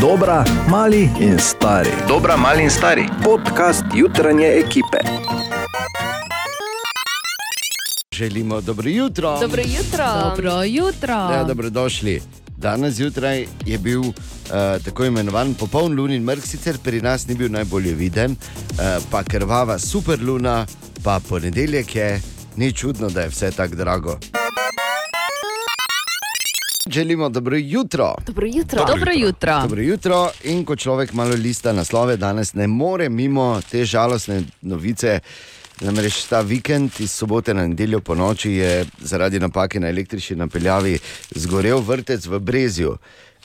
Dobra, 0.00 0.44
mali 0.68 1.10
in 1.20 1.38
stari. 1.38 1.90
Dobra, 2.08 2.36
mali 2.36 2.62
in 2.62 2.70
stari. 2.70 3.08
Podcast 3.24 3.84
jutranje 3.94 4.46
ekipe. 4.46 4.98
Želimo 8.12 8.60
dobro 8.60 8.88
jutro. 8.88 9.40
Dobro 9.40 9.62
jutro. 9.62 10.04
Dobro 10.24 10.62
jutro. 10.62 11.12
Ja, 11.12 11.44
dobrodošli. 11.44 12.22
Danes 12.56 12.94
zjutraj 12.94 13.46
je 13.66 13.78
bil 13.78 14.00
uh, 14.00 14.14
tako 14.84 15.04
imenovan 15.04 15.54
popoln 15.54 15.94
lunin 15.94 16.22
mrk, 16.22 16.46
sicer 16.46 16.78
pri 16.78 17.00
nas 17.02 17.26
ni 17.26 17.34
bil 17.34 17.52
najbolje 17.52 17.94
viden, 17.94 18.30
uh, 18.30 19.04
pa 19.10 19.22
krvava 19.22 19.78
super 19.78 20.22
luna, 20.22 20.66
pa 21.04 21.20
ponedeljek 21.28 21.96
je, 21.96 22.22
ni 22.56 22.72
čudno, 22.72 23.08
da 23.10 23.20
je 23.20 23.28
vse 23.28 23.50
tako 23.50 23.74
drago. 23.74 24.18
Želimo 26.86 27.28
dobro 27.28 27.56
jutro. 27.56 28.14
Dobro 28.26 28.46
jutro. 28.46 28.84
Dobro 28.84 29.12
jutro. 29.12 29.60
Dobro 29.62 29.82
jutro. 29.82 30.30
In 30.44 30.64
ko 30.64 30.76
človek 30.76 31.12
malo 31.12 31.34
lista 31.34 31.72
naslove, 31.72 32.16
danes 32.16 32.54
ne 32.54 32.66
more 32.66 33.08
mimo 33.08 33.60
te 33.70 33.84
žalostne 33.84 34.42
novice. 34.62 35.20
Namreč 35.80 36.24
ta 36.28 36.40
vikend 36.40 36.90
iz 36.98 37.12
sobote 37.12 37.54
na 37.54 37.66
nedeljo 37.66 38.00
po 38.00 38.14
noči 38.14 38.52
je 38.52 38.86
zaradi 38.98 39.40
napake 39.40 39.80
na 39.80 39.88
električni 39.88 40.36
napeljavi 40.36 40.98
zgorel 41.30 41.80
vrtec 41.80 42.26
v 42.26 42.38
Brezju. 42.38 42.96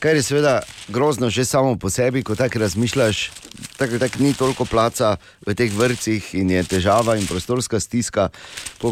Kar 0.06 0.16
je 0.16 0.22
seveda 0.22 0.62
grozno 0.88 1.30
že 1.30 1.46
samo 1.46 1.78
po 1.82 1.90
sebi, 1.90 2.22
ko 2.24 2.36
tako 2.36 2.60
razmišljaš, 2.60 3.32
tako 3.78 3.98
tak 3.98 4.20
ni 4.20 4.34
toliko 4.34 4.66
placa 4.66 5.16
v 5.48 5.56
teh 5.58 5.72
vrtcih 5.74 6.36
in 6.38 6.52
je 6.52 6.62
težava 6.64 7.16
in 7.18 7.26
prostorska 7.26 7.80
stiska. 7.82 8.28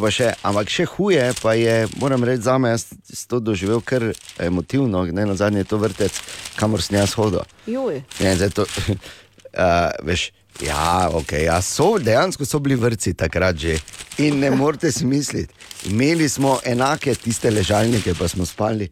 Še, 0.09 0.31
ampak 0.41 0.73
še 0.73 0.87
huje 0.89 1.27
pa 1.37 1.53
je, 1.53 1.85
moram 2.01 2.23
reči, 2.25 2.41
za 2.49 2.57
me, 2.57 2.71
jaz 2.73 2.87
sem 2.89 3.29
to 3.29 3.37
doživel 3.39 3.83
kar 3.85 4.07
emotivno, 4.41 5.03
ne 5.05 5.25
na 5.29 5.35
zadnje 5.37 5.61
je 5.61 5.69
to 5.69 5.77
vrtec, 5.83 6.17
kamor 6.57 6.81
sem 6.81 6.97
jaz 6.97 7.13
hodil. 7.13 7.45
Juj. 7.69 8.01
Ne, 8.17 8.33
zdaj 8.33 8.49
to, 8.57 8.65
uh, 8.97 9.93
veš, 10.01 10.31
ja, 10.65 11.13
okay, 11.13 11.45
ja, 11.45 11.61
so, 11.61 11.91
dejansko 12.01 12.49
so 12.49 12.57
bili 12.57 12.73
vrci 12.73 13.13
takrat 13.13 13.61
že. 13.61 13.77
In 14.17 14.41
ne 14.41 14.49
morete 14.49 14.89
si 14.89 15.05
misliti, 15.05 15.53
imeli 15.93 16.25
smo 16.25 16.57
enake 16.65 17.13
tiste 17.13 17.53
ležalnike, 17.53 18.17
pa 18.17 18.25
smo 18.25 18.49
spali, 18.49 18.89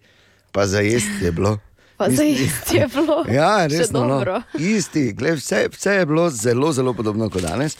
pa 0.54 0.70
za 0.70 0.86
jesti 0.86 1.26
je 1.26 1.34
bilo. 1.34 1.58
Pa 2.02 2.10
za 2.10 2.24
Isti- 2.24 2.78
je 2.78 2.88
bilo. 2.88 3.26
Ja, 3.40 3.68
resno. 3.68 4.06
No. 4.06 4.42
Isti, 4.58 5.14
gled, 5.14 5.38
vse, 5.38 5.68
vse 5.72 5.92
je 5.92 6.06
bilo 6.06 6.30
zelo, 6.30 6.74
zelo 6.74 6.94
podobno 6.94 7.30
kot 7.30 7.42
danes. 7.42 7.78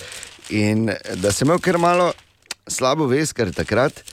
In 0.50 0.92
da 1.16 1.32
sem 1.32 1.48
imel 1.48 1.60
kar 1.60 1.78
malo 1.78 2.12
slabo 2.68 3.08
vest, 3.10 3.34
ker 3.34 3.50
takrat, 3.54 4.04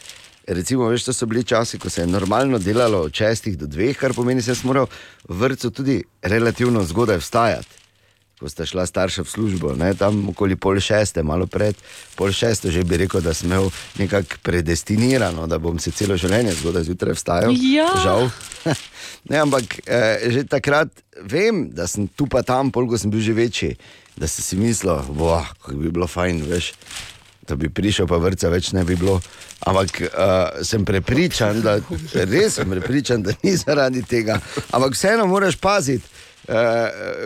recimo, 0.49 0.89
veš, 0.89 1.05
to 1.05 1.13
so 1.13 1.27
bili 1.27 1.45
časi, 1.45 1.79
ko 1.79 1.91
se 1.91 2.01
je 2.03 2.07
normalno 2.07 2.59
delalo 2.59 3.03
od 3.05 3.13
6 3.13 3.57
do 3.57 3.67
2, 3.67 3.93
kar 3.95 4.15
pomeni, 4.17 4.41
da 4.41 4.55
sem 4.55 4.67
moral 4.71 4.87
v 5.29 5.37
vrtu 5.43 5.71
tudi 5.71 5.99
relativno 6.23 6.85
zgodaj 6.85 7.21
vstajati. 7.21 7.78
Ko 8.39 8.47
sta 8.47 8.63
šla 8.67 8.85
starša 8.87 9.25
v 9.27 9.31
službo, 9.31 9.73
ne, 9.75 9.91
tam 9.99 10.29
okoli 10.31 10.55
pol 10.55 10.79
šeste, 10.79 11.25
malo 11.27 11.49
pred 11.51 11.75
pol 12.15 12.31
šesto, 12.31 12.71
že 12.71 12.85
bi 12.87 13.01
rekel, 13.03 13.19
da 13.19 13.35
sem 13.35 13.51
imel 13.51 13.67
nekako 13.99 14.39
predestinirano, 14.47 15.49
da 15.51 15.59
bom 15.59 15.79
se 15.83 15.91
celo 15.91 16.15
življenje 16.15 16.55
zgodaj 16.61 16.87
zjutraj 16.87 17.19
vstajal. 17.19 17.59
Ja. 17.59 17.91
Žal. 18.05 18.31
Ne, 19.29 19.43
ampak 19.43 19.83
eh, 19.85 20.31
že 20.33 20.47
takrat 20.49 20.89
vem, 21.21 21.69
da 21.75 21.85
sem 21.91 22.07
tu 22.09 22.29
pa 22.31 22.41
tam, 22.47 22.71
polk 22.73 22.95
sem 22.97 23.11
bil 23.11 23.21
že 23.21 23.35
večji, 23.35 23.75
da 24.17 24.29
sem 24.31 24.45
si 24.45 24.57
mislil, 24.57 24.95
da 24.95 25.75
bi 25.75 25.91
bilo 25.91 26.07
fajn, 26.07 26.43
veš, 26.49 26.73
da 27.49 27.57
bi 27.57 27.69
prišel, 27.69 28.07
pa 28.07 28.21
vrca 28.23 28.49
več 28.53 28.73
ne 28.77 28.85
bi 28.85 28.97
bilo. 28.97 29.19
Ampak 29.67 30.01
uh, 30.05 30.63
sem 30.65 30.85
prepričan, 30.87 31.63
da 31.65 31.79
res 32.29 32.59
sem 32.61 32.71
prepričan, 32.71 33.25
da 33.27 33.35
ni 33.43 33.57
zaradi 33.57 34.05
tega. 34.07 34.39
Ampak 34.71 34.95
vseeno 34.95 35.27
moraš 35.27 35.59
paziti. 35.61 36.07
Uh, 36.49 36.55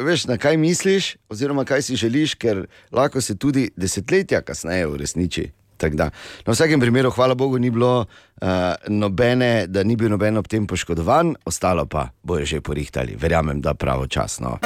veš, 0.04 0.24
na 0.26 0.34
kaj 0.38 0.56
misliš, 0.56 1.16
oziroma 1.30 1.64
kaj 1.64 1.82
si 1.82 1.96
želiš, 1.96 2.34
ker 2.34 2.64
lahko 2.92 3.20
se 3.20 3.36
tudi 3.38 3.68
desetletja 3.76 4.42
kasneje 4.42 4.86
uresniči. 4.86 5.50
Na 5.82 6.10
vsakem 6.46 6.80
primeru, 6.80 7.10
hvala 7.10 7.34
Bogu, 7.34 7.58
ni 7.58 7.70
bilo 7.70 8.00
uh, 8.00 8.48
nobene, 8.88 9.66
da 9.66 9.82
ni 9.82 9.96
bil 9.96 10.10
noben 10.10 10.38
ob 10.38 10.46
tem 10.48 10.66
poškodovan, 10.66 11.34
ostalo 11.44 11.86
pa 11.86 12.08
bojo 12.22 12.46
že 12.46 12.60
porihtali, 12.60 13.16
verjamem, 13.18 13.60
da 13.60 13.74
pravočasno. 13.74 14.58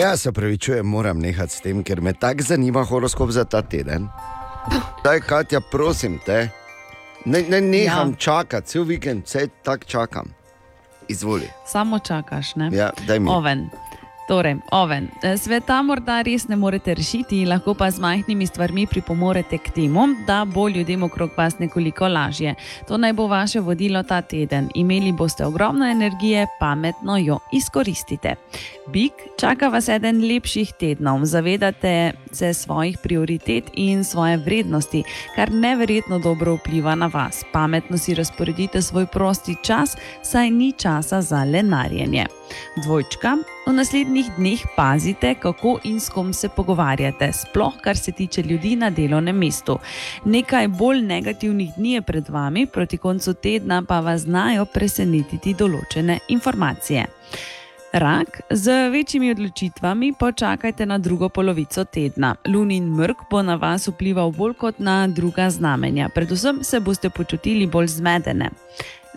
Ja, 0.00 0.16
se 0.16 0.32
pravi, 0.32 0.58
čujem, 0.58 0.86
moram 0.86 1.18
nehati 1.18 1.54
s 1.54 1.60
tem, 1.60 1.84
ker 1.84 2.00
me 2.00 2.12
tako 2.12 2.42
zanima 2.42 2.84
horoskop 2.84 3.30
za 3.30 3.44
ta 3.44 3.62
teden. 3.62 4.08
Daj, 5.04 5.20
Katja, 5.20 5.60
prosim 5.60 6.18
te, 6.26 6.48
ne, 7.24 7.42
ne 7.48 7.60
neham. 7.60 8.10
Ja. 8.10 8.16
čakati, 8.16 8.68
cel 8.68 8.84
vikend, 8.84 9.24
vse 9.24 9.48
tako 9.64 9.84
čakam. 9.84 10.37
Izvoli. 11.08 11.48
Samo 11.66 11.98
čakaš, 11.98 12.54
ne? 12.54 12.70
Ja, 12.72 12.90
daj 13.06 13.18
mi. 13.20 13.30
Oven. 13.30 13.70
Torej, 14.28 14.56
oven. 14.70 15.08
Eh, 15.22 15.38
Sveta 15.40 15.78
morda 15.82 16.18
res 16.20 16.48
ne 16.48 16.56
morete 16.56 16.92
rešiti, 16.94 17.46
lahko 17.48 17.72
pa 17.74 17.86
z 17.90 17.96
majhnimi 18.00 18.46
stvarmi 18.46 18.84
pripomorete 18.86 19.56
k 19.58 19.70
temu, 19.72 20.04
da 20.26 20.44
bo 20.44 20.66
ljudem 20.68 21.02
okrog 21.02 21.30
vas 21.36 21.58
nekoliko 21.58 22.08
lažje. 22.08 22.54
To 22.88 22.98
naj 23.00 23.12
bo 23.12 23.26
vaše 23.26 23.60
vodilo 23.60 24.02
ta 24.02 24.20
teden. 24.22 24.68
Imeli 24.74 25.12
boste 25.12 25.46
ogromno 25.46 25.88
energije, 25.88 26.46
pametno 26.60 27.16
jo 27.16 27.38
izkoristite. 27.52 28.34
Bik, 28.92 29.12
čaka 29.40 29.68
vas 29.68 29.88
eden 29.88 30.20
lepših 30.20 30.72
tednov. 30.80 31.24
Zavedate 31.24 32.12
se 32.32 32.54
svojih 32.54 32.98
prioritet 33.02 33.64
in 33.74 34.04
svoje 34.04 34.36
vrednosti, 34.36 35.02
kar 35.36 35.52
neverjetno 35.52 36.18
dobro 36.18 36.54
vpliva 36.54 36.94
na 36.94 37.06
vas. 37.06 37.44
Pametno 37.52 37.98
si 37.98 38.14
razporedite 38.14 38.82
svoj 38.82 39.06
prosti 39.06 39.56
čas, 39.62 39.96
saj 40.22 40.50
ni 40.50 40.72
časa 40.72 41.22
za 41.22 41.44
lenarjenje. 41.44 42.26
Dvojčka, 42.84 43.36
v 43.68 43.72
naslednjih 43.76 44.30
dneh 44.36 44.60
pazite, 44.76 45.34
kako 45.34 45.78
in 45.84 46.00
s 46.00 46.08
kom 46.08 46.32
se 46.32 46.48
pogovarjate, 46.48 47.32
sploh 47.32 47.74
kar 47.80 47.96
se 47.96 48.12
tiče 48.12 48.42
ljudi 48.42 48.76
na 48.76 48.90
delovnem 48.90 49.36
mestu. 49.36 49.78
Nekaj 50.24 50.68
bolj 50.68 51.02
negativnih 51.02 51.74
dni 51.76 51.92
je 51.92 52.02
pred 52.02 52.28
vami, 52.28 52.66
proti 52.66 52.96
koncu 52.96 53.34
tedna 53.34 53.82
pa 53.88 54.00
vas 54.00 54.24
znajo 54.24 54.64
presenetiti 54.64 55.54
določene 55.54 56.18
informacije. 56.28 57.06
Rak, 57.92 58.40
z 58.50 58.88
večjimi 58.92 59.30
odločitvami 59.30 60.12
počakajte 60.18 60.86
na 60.86 60.98
drugo 60.98 61.28
polovico 61.28 61.84
tedna. 61.84 62.34
Lunin 62.46 62.88
mrk 62.96 63.28
bo 63.30 63.42
na 63.42 63.54
vas 63.56 63.88
vplival 63.88 64.32
bolj 64.32 64.54
kot 64.54 64.78
na 64.78 65.06
druga 65.08 65.50
znamenja, 65.50 66.08
predvsem 66.14 66.64
se 66.64 66.80
boste 66.80 67.10
počutili 67.10 67.66
bolj 67.66 67.86
zmedene. 67.86 68.50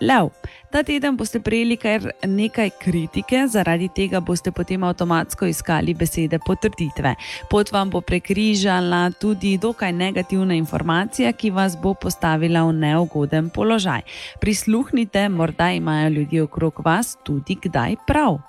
Lev, 0.01 0.31
ta 0.73 0.81
teden 0.81 1.13
boste 1.13 1.37
prejeli 1.45 1.75
kar 1.77 2.07
nekaj 2.25 2.71
kritike, 2.81 3.43
zaradi 3.53 3.85
tega 3.93 4.17
boste 4.25 4.49
potem 4.51 4.81
avtomatsko 4.83 5.45
iskali 5.45 5.93
besede 5.93 6.39
potrditve. 6.41 7.13
Pot 7.51 7.69
vam 7.69 7.91
bo 7.93 8.01
prekrižala 8.01 9.11
tudi 9.21 9.59
dokaj 9.61 9.93
negativna 9.93 10.57
informacija, 10.57 11.33
ki 11.37 11.53
vas 11.53 11.77
bo 11.77 11.93
postavila 11.93 12.65
v 12.65 12.79
neugoden 12.81 13.49
položaj. 13.53 14.01
Prisluhnite, 14.41 15.29
morda 15.29 15.69
imajo 15.71 16.09
ljudje 16.09 16.43
okrog 16.43 16.81
vas 16.85 17.17
tudi 17.23 17.59
kdaj 17.61 18.01
prav. 18.07 18.41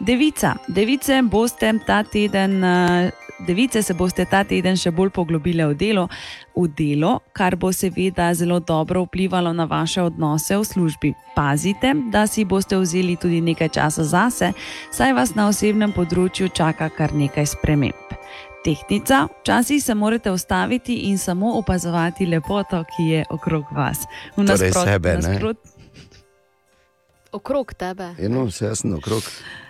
Devica, 0.00 0.56
device 0.68 1.22
boste 1.22 1.72
ta 1.86 2.02
teden. 2.02 2.64
eh, 2.64 3.10
Device 3.46 3.82
se 3.82 3.94
boste 3.94 4.24
ta 4.24 4.44
teden 4.44 4.76
še 4.76 4.90
bolj 4.90 5.10
poglobile 5.10 5.66
v 5.66 5.74
delo, 5.74 6.04
v 6.54 6.68
delo, 6.68 7.20
kar 7.34 7.56
bo 7.56 7.72
seveda 7.72 8.34
zelo 8.34 8.60
dobro 8.60 9.02
vplivalo 9.02 9.50
na 9.52 9.64
vaše 9.64 10.02
odnose 10.02 10.54
v 10.56 10.64
službi. 10.64 11.10
Pazite, 11.34 11.90
da 12.12 12.26
si 12.26 12.44
boste 12.44 12.76
vzeli 12.76 13.16
tudi 13.16 13.40
nekaj 13.40 13.68
časa 13.68 14.04
zase, 14.04 14.52
saj 14.92 15.12
vas 15.12 15.34
na 15.34 15.48
osebnem 15.48 15.90
področju 15.90 16.48
čaka 16.48 16.86
kar 16.88 17.10
nekaj 17.12 17.46
sprememb. 17.46 18.14
Tehnica, 18.62 19.26
včasih 19.42 19.82
se 19.82 19.94
morate 19.94 20.30
ustaviti 20.30 20.94
in 21.10 21.18
samo 21.18 21.56
opazovati 21.58 22.26
lepoto, 22.26 22.84
ki 22.86 23.02
je 23.02 23.24
okrog 23.30 23.64
vas. 23.72 24.06
V 24.36 24.46
Torej 24.46 24.70
nasprot- 24.70 24.86
sebe, 24.86 25.16
ne? 25.18 25.38
Okrog 27.32 27.74
tebe. 27.74 28.14
Eno, 28.18 28.44
vse 28.44 28.64
jasno, 28.64 28.96
okrog. 28.96 29.22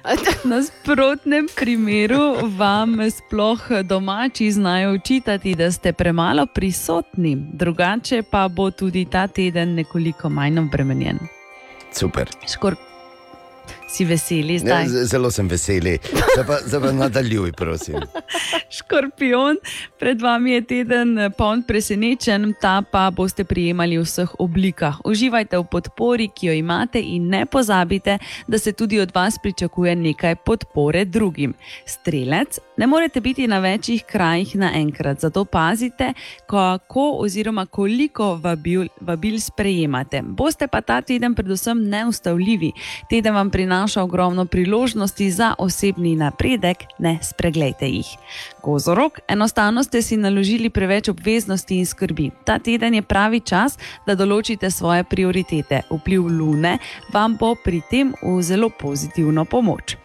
V 0.05 0.49
nasprotnem 0.49 1.47
primeru 1.57 2.49
vam 2.57 2.97
sploh 3.11 3.61
domači 3.85 4.51
znajo 4.53 4.95
učitati, 4.95 5.55
da 5.55 5.73
ste 5.73 5.93
premalo 5.93 6.47
prisotni, 6.47 7.37
drugače 7.53 8.23
pa 8.31 8.49
bo 8.49 8.71
tudi 8.71 9.05
ta 9.05 9.27
teden 9.29 9.75
nekoliko 9.75 10.29
manj 10.29 10.59
obremenjen. 10.59 11.19
Super. 11.93 12.31
Škor, 12.53 12.77
si 13.93 14.05
veseli 14.05 14.55
Ja, 14.55 14.59
zdaj? 14.61 14.87
z- 14.87 15.05
zelo 15.07 15.29
sem 15.31 15.45
veseli. 15.47 15.99
Zdaj 16.33 16.47
pa, 16.47 16.57
zdaj 16.65 16.81
pa 16.81 16.93
nadaljuj, 16.95 17.53
prosim. 17.53 18.01
Škorpion, 18.73 19.57
pred 19.99 20.17
vami 20.19 20.53
je 20.53 20.63
teden 20.63 21.19
eh, 21.19 21.31
poln 21.31 21.61
presenečen, 21.63 22.55
ta 22.57 22.81
pa 22.83 23.11
boste 23.11 23.45
prijemali 23.45 23.99
v 23.99 24.03
vseh 24.03 24.33
oblikah. 24.39 24.97
Uživajte 25.05 25.59
v 25.59 25.67
podpori, 25.67 26.29
ki 26.31 26.47
jo 26.47 26.55
imate, 26.55 26.99
in 26.99 27.29
ne 27.29 27.45
pozabite, 27.45 28.17
da 28.49 28.59
se 28.59 28.73
tudi 28.73 28.97
od 28.97 29.13
vas 29.13 29.37
pričakuje 29.37 29.93
nekaj 29.95 30.37
podpore 30.37 31.05
drugim. 31.05 31.53
Strelec, 31.87 32.59
ne 32.77 32.87
morete 32.87 33.21
biti 33.21 33.47
na 33.47 33.59
večjih 33.59 34.05
krajih 34.05 34.57
naenkrat, 34.57 35.21
zato 35.21 35.45
pazite, 35.45 36.13
kako 36.47 37.11
oziroma 37.19 37.67
koliko 37.67 38.35
vabil, 38.37 38.87
vabil 39.01 39.37
sprejemate. 39.41 40.23
Boste 40.25 40.67
pa 40.67 40.81
ta 40.81 41.01
teden 41.03 41.35
predvsem 41.35 41.85
neustavljivi. 41.85 42.73
Teden 43.11 43.35
vam 43.35 43.51
prinaša 43.51 43.82
prinaša 43.83 44.03
ogromno 44.03 44.45
priložnosti 44.47 45.31
za 45.31 45.55
osebni 45.59 46.17
napredek, 46.17 46.77
ne 46.99 47.19
spregledajte 47.23 47.87
jih. 47.89 48.07
Kozorok, 48.61 49.19
enostavno 49.29 49.83
ste 49.83 50.03
si 50.03 50.17
naložili 50.17 50.71
preveč 50.71 51.09
obveznosti 51.09 51.77
in 51.77 51.87
skrbi. 51.87 52.31
Ta 52.45 52.59
teden 52.59 52.95
je 52.95 53.03
pravi 53.03 53.41
čas, 53.41 53.79
da 54.07 54.15
določite 54.15 54.71
svoje 54.71 55.03
prioritete. 55.05 55.83
Vpliv 55.91 56.29
lune 56.31 56.79
vam 57.13 57.35
bo 57.37 57.57
pri 57.65 57.83
tem 57.91 58.15
v 58.23 58.43
zelo 58.43 58.71
pozitivno 58.71 59.45
pomoč. 59.45 59.97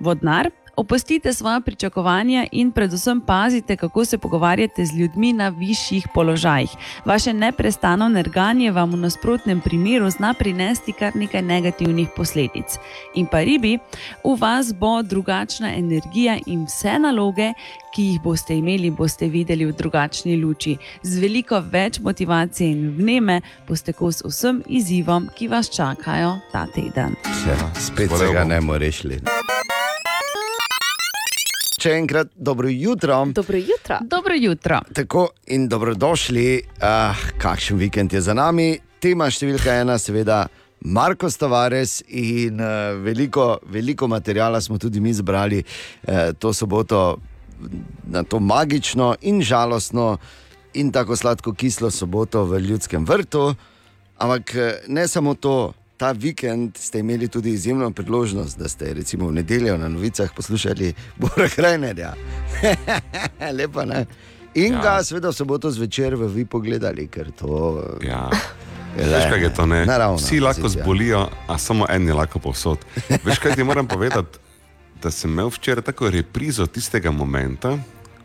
Vodnar, 0.00 0.50
Opustite 0.76 1.32
svoje 1.32 1.60
pričakovanja 1.60 2.46
in 2.52 2.72
predvsem 2.72 3.20
pazite, 3.20 3.76
kako 3.76 4.04
se 4.04 4.18
pogovarjate 4.18 4.84
z 4.84 4.96
ljudmi 4.98 5.32
na 5.32 5.48
višjih 5.48 6.06
položajih. 6.14 6.70
Vaše 7.04 7.32
neprestano 7.32 8.08
nerganje 8.08 8.70
vam 8.70 8.92
v 8.92 8.96
nasprotnem 8.96 9.60
primeru 9.60 10.10
zna 10.10 10.34
prinesti 10.38 10.92
kar 10.92 11.16
nekaj 11.16 11.42
negativnih 11.42 12.08
posledic. 12.16 12.78
In 13.14 13.26
pa 13.26 13.40
ribi, 13.40 13.78
v 14.24 14.36
vas 14.40 14.72
bo 14.74 15.02
drugačna 15.02 15.74
energija 15.74 16.38
in 16.46 16.64
vse 16.64 16.98
naloge, 16.98 17.52
ki 17.94 18.02
jih 18.02 18.20
boste 18.20 18.56
imeli, 18.56 18.90
boste 18.90 19.28
videli 19.28 19.66
v 19.66 19.72
drugačni 19.72 20.36
luči. 20.40 20.76
Z 21.02 21.20
veliko 21.20 21.60
več 21.60 22.00
motivacije 22.00 22.70
in 22.70 22.96
vneme 22.96 23.40
boste 23.68 23.92
kos 23.92 24.22
vsem 24.24 24.62
izzivom, 24.66 25.28
ki 25.36 25.48
vas 25.48 25.68
čakajo 25.70 26.38
ta 26.52 26.66
teden. 26.66 27.16
Ja, 27.46 27.74
spet 27.80 28.10
se 28.18 28.32
ga 28.32 28.44
ne 28.44 28.60
moreš 28.60 29.02
rešiti. 29.02 29.71
Še 31.82 31.96
enkrat 31.98 32.28
dobro 32.38 32.68
jutro. 32.70 33.16
Dobro 33.34 33.58
jutro. 33.58 33.96
Dobro 34.06 34.34
jutro. 34.38 34.76
Tako 34.94 35.22
in 35.50 35.64
dobrodošli. 35.68 36.62
Uh, 36.78 37.22
kakšen 37.42 37.80
vikend 37.80 38.12
je 38.14 38.20
za 38.22 38.36
nami? 38.38 38.76
Tema 39.02 39.26
številka 39.26 39.74
ena, 39.82 39.96
seveda, 39.98 40.44
Marko 40.86 41.26
Stavares 41.26 41.96
in 42.06 42.62
uh, 42.62 42.94
veliko, 43.02 43.56
veliko 43.66 44.06
materijala 44.06 44.60
smo 44.62 44.78
tudi 44.78 45.02
mi 45.02 45.10
zbrali 45.10 45.58
uh, 45.64 46.30
to 46.38 46.54
soboto 46.54 47.18
na 48.06 48.22
to 48.22 48.38
magično 48.38 49.16
in 49.26 49.42
žalostno 49.42 50.20
in 50.78 50.94
tako 50.94 51.18
sladko 51.18 51.50
kislo 51.58 51.90
soboto 51.90 52.44
v 52.46 52.62
ljudskem 52.62 53.02
vrtu. 53.02 53.56
Ampak 54.22 54.54
ne 54.86 55.08
samo 55.10 55.34
to 55.34 55.72
ta 56.02 56.10
vikend 56.12 56.78
ste 56.78 56.98
imeli 56.98 57.28
tudi 57.28 57.50
izjemno 57.50 57.90
priložnost, 57.90 58.58
da 58.58 58.68
ste 58.68 58.94
recimo 58.94 59.28
v 59.28 59.32
nedeljo 59.32 59.76
na 59.78 59.88
novicah 59.88 60.30
poslušali 60.36 60.94
Bora 61.16 61.48
Krajnerja. 61.48 62.14
Lepo, 63.58 63.84
ne? 63.84 64.06
In 64.54 64.72
ja. 64.72 64.80
ga 64.82 64.94
seveda 65.04 65.30
v 65.30 65.36
soboto 65.36 65.70
zvečer 65.70 66.16
v 66.18 66.26
vi 66.26 66.44
pogledali, 66.44 67.06
ker 67.06 67.30
to. 67.30 67.84
Ja. 68.02 68.26
Veš, 68.96 69.28
kaj 69.30 69.42
je 69.44 69.50
to? 69.54 69.66
Naravno, 69.66 70.18
Vsi 70.18 70.40
lahko 70.42 70.68
zbolijo, 70.68 71.28
a 71.46 71.58
samo 71.58 71.86
en 71.86 72.08
je 72.10 72.18
lahko 72.18 72.42
povsod. 72.42 72.82
Veš, 73.22 73.38
kaj 73.38 73.54
ti 73.54 73.64
moram 73.64 73.86
povedati? 73.86 74.42
Da 75.02 75.10
sem 75.10 75.30
imel 75.30 75.54
včeraj 75.54 75.86
tako 75.86 76.10
reprizo 76.10 76.66
tistega 76.66 77.14
momenta, 77.14 77.76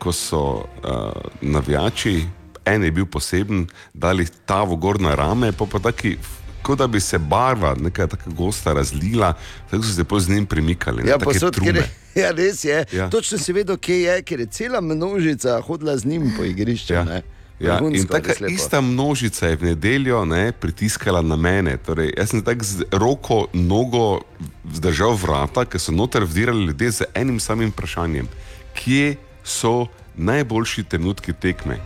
ko 0.02 0.12
so 0.12 0.42
uh, 0.42 1.14
navijači, 1.40 2.26
en 2.66 2.84
je 2.84 2.90
bil 2.90 3.06
poseben, 3.06 3.68
dali 3.94 4.26
ta 4.46 4.64
v 4.66 4.74
gornje 4.82 5.14
rame, 5.14 5.52
pa 5.54 5.70
pa 5.70 5.78
taki 5.78 6.16
kot 6.68 6.78
da 6.78 6.86
bi 6.86 7.00
se 7.00 7.18
barva, 7.18 7.74
nekaj 7.80 8.06
tako 8.12 8.30
gosta 8.30 8.72
razlila, 8.72 9.32
tako 9.70 9.82
so 9.82 9.92
se 9.92 10.04
po 10.04 10.20
z 10.20 10.28
njim 10.28 10.46
premikali. 10.46 11.08
Ja, 11.08 11.18
posod, 11.18 11.56
je, 11.64 11.88
ja, 12.22 12.30
res 12.30 12.64
je. 12.64 12.84
Ja. 12.92 13.08
Točno 13.10 13.38
si 13.38 13.52
vedel, 13.52 13.76
kje 13.76 14.02
je, 14.02 14.22
ker 14.22 14.40
je 14.40 14.46
cela 14.46 14.80
množica 14.80 15.60
hodila 15.64 15.96
z 15.96 16.04
njim 16.04 16.32
po 16.36 16.44
igrišču. 16.44 16.92
Ja. 16.92 17.20
Ja, 17.60 17.80
in 17.90 18.06
tako 18.06 18.46
ista 18.48 18.80
množica 18.80 19.48
je 19.48 19.56
v 19.56 19.64
nedeljo 19.72 20.20
ne, 20.24 20.52
pritiskala 20.52 21.22
na 21.22 21.36
mene. 21.36 21.76
Torej, 21.76 22.12
jaz 22.16 22.30
sem 22.30 22.44
tako 22.44 22.64
z 22.64 22.86
roko, 22.92 23.46
nogo 23.52 24.20
zdržal 24.74 25.16
vrata, 25.18 25.64
ker 25.64 25.80
so 25.80 25.92
noter 25.92 26.28
vdirali 26.28 26.68
ljudje 26.68 26.90
z 26.90 27.08
enim 27.14 27.40
samim 27.40 27.72
vprašanjem: 27.72 28.28
kje 28.76 29.16
so 29.42 29.88
najboljši 30.14 30.84
trenutki 30.84 31.32
tekme? 31.32 31.80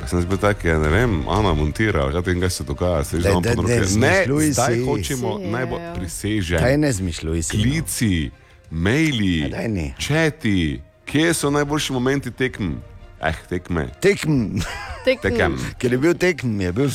Ja 0.00 0.08
sem 0.10 0.24
bil 0.28 0.38
tak, 0.38 0.64
ja, 0.64 0.78
ne 0.78 0.88
vem, 0.90 1.28
Ana 1.28 1.54
montira, 1.54 2.08
kaj 2.10 2.50
se 2.50 2.64
dogaja, 2.64 3.04
se 3.04 3.16
že 3.16 3.22
znamo 3.22 3.40
podrobiti. 3.40 3.98
Ne, 3.98 4.24
zdaj 4.52 4.74
si. 4.74 4.84
hočemo 4.84 5.38
najbolj 5.38 5.80
prisežen. 5.94 6.58
Kaj 6.58 6.76
ne 6.78 6.92
zmišljuj 6.92 7.42
si? 7.42 7.56
No. 7.56 7.62
Klici, 7.62 8.30
maili, 8.70 9.94
četi, 9.98 10.80
kje 11.04 11.34
so 11.34 11.50
najboljši 11.50 11.92
momenti 11.92 12.30
tekm? 12.30 12.72
Eh, 13.20 13.34
tekme. 13.48 13.88
Tekm. 14.00 14.60
Tekem. 15.04 15.56
Ker 15.78 15.92
je 15.92 15.98
bil 15.98 16.14
tekm, 16.14 16.60
je 16.60 16.72
bil 16.72 16.90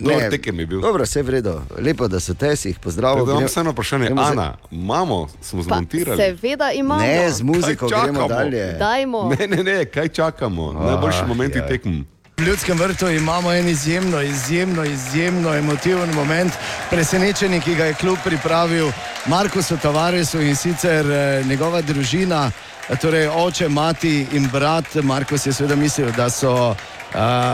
Ne, 0.00 0.30
tekem 0.30 0.60
je 0.60 0.66
bil. 0.66 0.80
Dobro, 0.80 1.04
vse 1.04 1.18
je 1.18 1.22
vredo. 1.22 1.62
Lepo, 1.78 2.08
da 2.08 2.20
so 2.20 2.34
te 2.34 2.56
si 2.56 2.68
jih 2.68 2.78
pozdravili. 2.78 3.30
Imam 3.30 3.48
samo 3.48 3.70
vprašanje, 3.70 4.10
Ana, 4.16 4.56
imamo, 4.70 5.28
smo 5.40 5.62
zmontirali. 5.62 6.16
Seveda 6.16 6.72
imamo. 6.72 7.02
Ne, 7.02 7.30
z 7.30 7.42
muziko 7.42 7.88
gremo 7.88 8.28
dalje. 8.28 8.72
Dajmo. 8.72 9.34
Ne, 9.38 9.46
ne, 9.46 9.62
ne, 9.64 9.84
kaj 9.84 10.08
čakamo? 10.08 10.62
Oh, 10.62 10.84
Najboljši 10.84 11.24
momenti 11.26 11.58
ja. 11.58 11.66
tekm. 11.66 12.00
V 12.36 12.44
ljudskem 12.44 12.78
vrtu 12.78 13.08
imamo 13.08 13.52
en 13.52 13.68
izjemno, 13.68 14.22
izjemno, 14.22 14.84
izjemno 14.84 15.54
emotiven 15.54 16.14
moment, 16.14 16.52
presenečen, 16.90 17.60
ki 17.60 17.74
ga 17.74 17.84
je 17.84 17.94
klub 17.94 18.18
pripravil 18.24 18.90
Markusu 19.26 19.76
Tavaresu 19.76 20.40
in 20.40 20.56
sicer 20.56 21.10
eh, 21.10 21.44
njegova 21.48 21.80
družina, 21.80 22.50
torej 23.00 23.28
oče, 23.28 23.68
mati 23.68 24.26
in 24.32 24.48
brat. 24.52 24.94
Markus 25.02 25.46
je 25.46 25.52
seveda 25.52 25.76
mislil, 25.76 26.10
da 26.16 26.30
so 26.30 26.74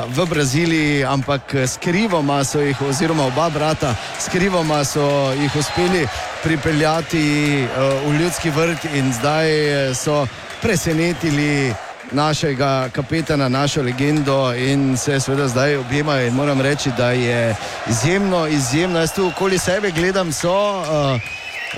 v 0.09 0.27
Braziliji, 0.31 1.05
ampak 1.05 1.55
skrivoma 1.67 2.45
so 2.45 2.61
jih, 2.61 2.83
oziroma 2.89 3.27
oba 3.27 3.51
brata, 3.51 3.95
skrivoma 4.21 4.85
so 4.85 5.33
jih 5.35 5.57
uspeli 5.57 6.07
pripeljati 6.43 7.67
v 8.07 8.13
ljudski 8.21 8.51
vrt 8.51 8.85
in 8.95 9.13
zdaj 9.13 9.49
so 9.95 10.27
presenetili. 10.63 11.75
Našega 12.13 12.89
kapetana, 12.89 13.49
našo 13.49 13.83
legendo, 13.83 14.55
in 14.57 14.97
se 14.97 15.21
seveda 15.21 15.49
zdaj 15.49 15.77
objemajo. 15.77 16.27
In 16.27 16.35
moram 16.35 16.61
reči, 16.61 16.91
da 16.97 17.11
je 17.11 17.57
izjemno, 17.89 18.47
izjemno. 18.47 18.99
Jaz 18.99 19.13
tu 19.13 19.27
okoli 19.27 19.59
sebe 19.59 19.91
gledam, 19.91 20.33
so 20.33 20.81
uh, 20.81 21.21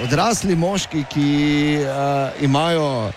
odrasli 0.04 0.56
moški, 0.56 1.04
ki 1.10 1.78
uh, 1.82 2.42
imajo 2.42 3.10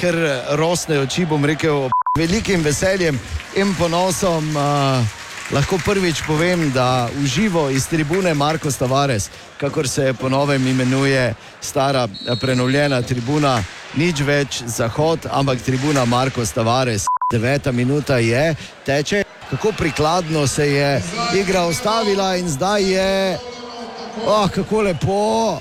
kar 0.00 0.14
rosne 0.58 0.98
oči, 0.98 1.24
bom 1.24 1.44
rekel, 1.44 1.88
velikim 2.16 2.64
veseljem 2.64 3.20
in 3.56 3.74
ponosom. 3.78 4.56
Uh, 4.56 5.06
lahko 5.52 5.78
prvič 5.84 6.22
povem, 6.26 6.70
da 6.72 7.08
uživo 7.22 7.70
iz 7.70 7.86
tribune 7.86 8.34
Marko 8.34 8.70
Stavares, 8.70 9.30
kakor 9.60 9.88
se 9.88 10.14
po 10.20 10.28
novem 10.28 10.66
imenuje 10.66 11.34
stara 11.60 12.08
prenovljena 12.40 13.02
tribuna, 13.02 13.62
nič 13.94 14.20
več 14.20 14.62
zahod, 14.66 15.26
ampak 15.30 15.62
tribuna 15.62 16.04
Marko 16.04 16.46
Stavares. 16.46 17.06
Deveta 17.32 17.72
minuta 17.72 18.18
je, 18.18 18.54
teče, 18.86 19.24
kako 19.50 19.72
prikladno 19.72 20.46
se 20.46 20.72
je 20.72 21.02
igra 21.34 21.66
ustavila 21.66 22.36
in 22.36 22.48
zdaj 22.48 22.82
je, 22.82 23.38
oh, 24.26 24.50
kako 24.50 24.82
lepo, 24.82 25.58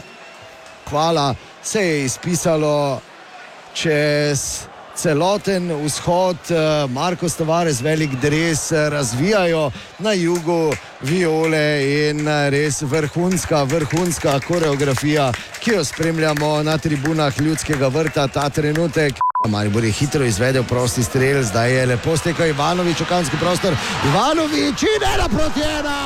hvala, 0.90 1.36
se 1.64 1.88
je 1.88 2.06
izpisalo 2.06 3.02
čez 3.74 4.66
celoten 4.96 5.72
vzhod, 5.86 6.38
eh, 6.50 6.88
Marko 6.90 7.30
Stavares, 7.30 7.82
velik 7.82 8.12
dres, 8.22 8.72
eh, 8.72 8.90
razvijajo 8.90 9.72
na 10.00 10.12
jugu 10.14 10.74
viole 11.02 12.10
in 12.10 12.28
eh, 12.28 12.50
res 12.50 12.82
vrhunska, 12.82 13.64
vrhunska 13.64 14.40
koreografija, 14.48 15.32
ki 15.60 15.72
jo 15.72 15.84
spremljamo 15.84 16.64
na 16.64 16.78
tribunah 16.78 17.42
ljudskega 17.42 17.88
vrta 17.88 18.28
ta 18.28 18.50
trenutek. 18.50 19.14
Maribor 19.48 19.84
je 19.84 19.92
hitro 19.92 20.26
izvedel 20.26 20.64
prosti 20.64 21.04
strel, 21.04 21.44
zdaj 21.44 21.72
je 21.72 21.86
lepo 21.86 22.18
stekel 22.18 22.48
Ivanovič 22.50 23.00
v 23.00 23.06
kanski 23.06 23.38
prostor. 23.38 23.76
Ivanovič 24.06 24.84
in 24.84 25.04
ena 25.14 25.30
proti 25.30 25.62
ena! 25.62 26.00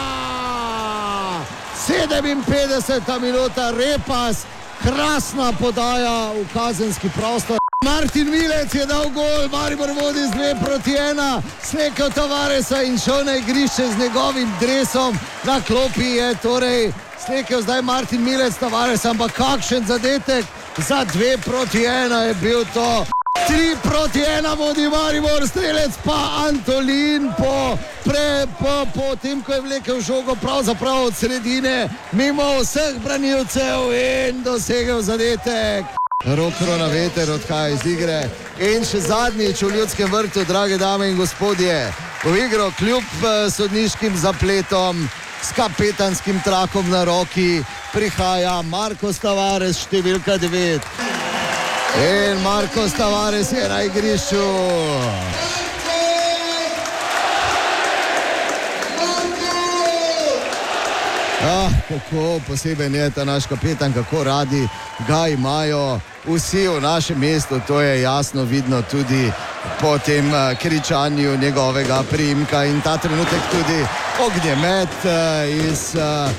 57 1.88 3.19
minuta, 3.22 3.72
repas, 3.72 4.46
krasna 4.84 5.53
podaja 5.60 6.31
v 6.34 6.46
kazenski 6.53 7.10
prostor. 7.10 7.59
Martin 8.00 8.29
Milec 8.29 8.75
je 8.75 8.86
dal 8.86 9.09
gol, 9.09 9.50
Maribor 9.51 9.89
vodi 9.91 10.24
z 10.24 10.31
2 10.31 10.63
proti 10.63 10.91
1, 10.91 11.41
slekel 11.63 12.09
Tavaresa 12.12 12.81
in 12.81 12.98
šel 12.98 13.25
na 13.25 13.36
igrišče 13.36 13.88
z 13.91 13.98
njegovim 14.00 14.51
dresom, 14.59 15.19
na 15.43 15.62
klopi 15.62 16.05
je 16.05 16.36
torej 16.36 16.93
slekel 17.25 17.62
zdaj 17.62 17.81
Martin 17.81 18.24
Milec 18.24 18.55
Tavares, 18.55 19.05
ampak 19.05 19.31
kakšen 19.31 19.86
zadetek 19.86 20.45
za 20.77 21.05
2 21.05 21.38
proti 21.45 21.77
1 21.77 22.27
je 22.27 22.33
bil 22.33 22.63
to. 22.74 23.05
3 23.50 23.75
proti 23.83 24.19
1 24.19 24.57
vodi 24.57 24.88
Maribor, 24.89 25.48
strelec 25.48 25.91
pa 26.05 26.48
Antolin 26.48 27.33
po, 27.38 27.77
pre, 28.03 28.48
po, 28.59 28.86
po 28.95 29.15
tem, 29.15 29.41
ko 29.41 29.53
je 29.53 29.62
vlekel 29.62 30.01
žogo 30.01 30.36
pravzaprav 30.36 31.03
od 31.03 31.15
sredine, 31.15 31.89
mimo 32.12 32.62
vseh 32.63 32.95
branilcev 33.03 33.91
in 33.91 34.43
dosegel 34.43 35.01
zadetek. 35.01 35.99
Rokro 36.25 36.77
na 36.77 36.88
veter 36.88 37.29
odhaja 37.31 37.69
iz 37.71 37.85
igre. 37.88 38.17
In 38.59 38.83
še 38.83 38.99
zadnjič 39.05 39.61
v 39.63 39.69
ljudskem 39.77 40.09
vrtu, 40.11 40.43
drage 40.43 40.75
dame 40.77 41.07
in 41.07 41.15
gospodje, 41.15 41.77
v 42.25 42.33
igro 42.41 42.65
kljub 42.75 43.23
eh, 43.23 43.47
sodniškim 43.47 44.17
zapletom, 44.19 44.99
s 45.39 45.55
kapetanskim 45.55 46.41
trakom 46.43 46.91
na 46.91 47.05
roki, 47.07 47.63
prihaja 47.93 48.57
Marko 48.67 49.13
Stavares, 49.15 49.79
številka 49.85 50.35
9. 50.43 50.89
In 52.03 52.43
Marko 52.43 52.89
Stavares 52.91 53.55
je 53.55 53.69
na 53.71 53.85
igrišču. 53.88 54.43
Ah, 61.41 61.69
kako 61.88 62.39
poseben 62.48 62.96
je 62.96 63.10
ta 63.10 63.25
naš 63.25 63.46
kapetan, 63.46 63.93
kako 63.93 64.24
radi 64.24 64.67
ga 65.08 65.27
imajo 65.27 66.00
vsi 66.25 66.67
v 66.67 66.81
našem 66.81 67.19
mestu. 67.19 67.62
To 67.67 67.81
je 67.81 68.01
jasno 68.01 68.43
vidno 68.43 68.81
tudi 68.81 69.31
po 69.81 69.98
tem 69.98 70.34
uh, 70.34 70.58
kričanju 70.62 71.38
njegovega 71.38 72.03
primka 72.12 72.65
in 72.65 72.81
ta 72.81 72.98
trenutek 72.98 73.41
tudi 73.51 73.86
ognjemet 74.25 74.89
uh, 75.03 75.72
iz 75.72 75.96
uh, 75.96 76.31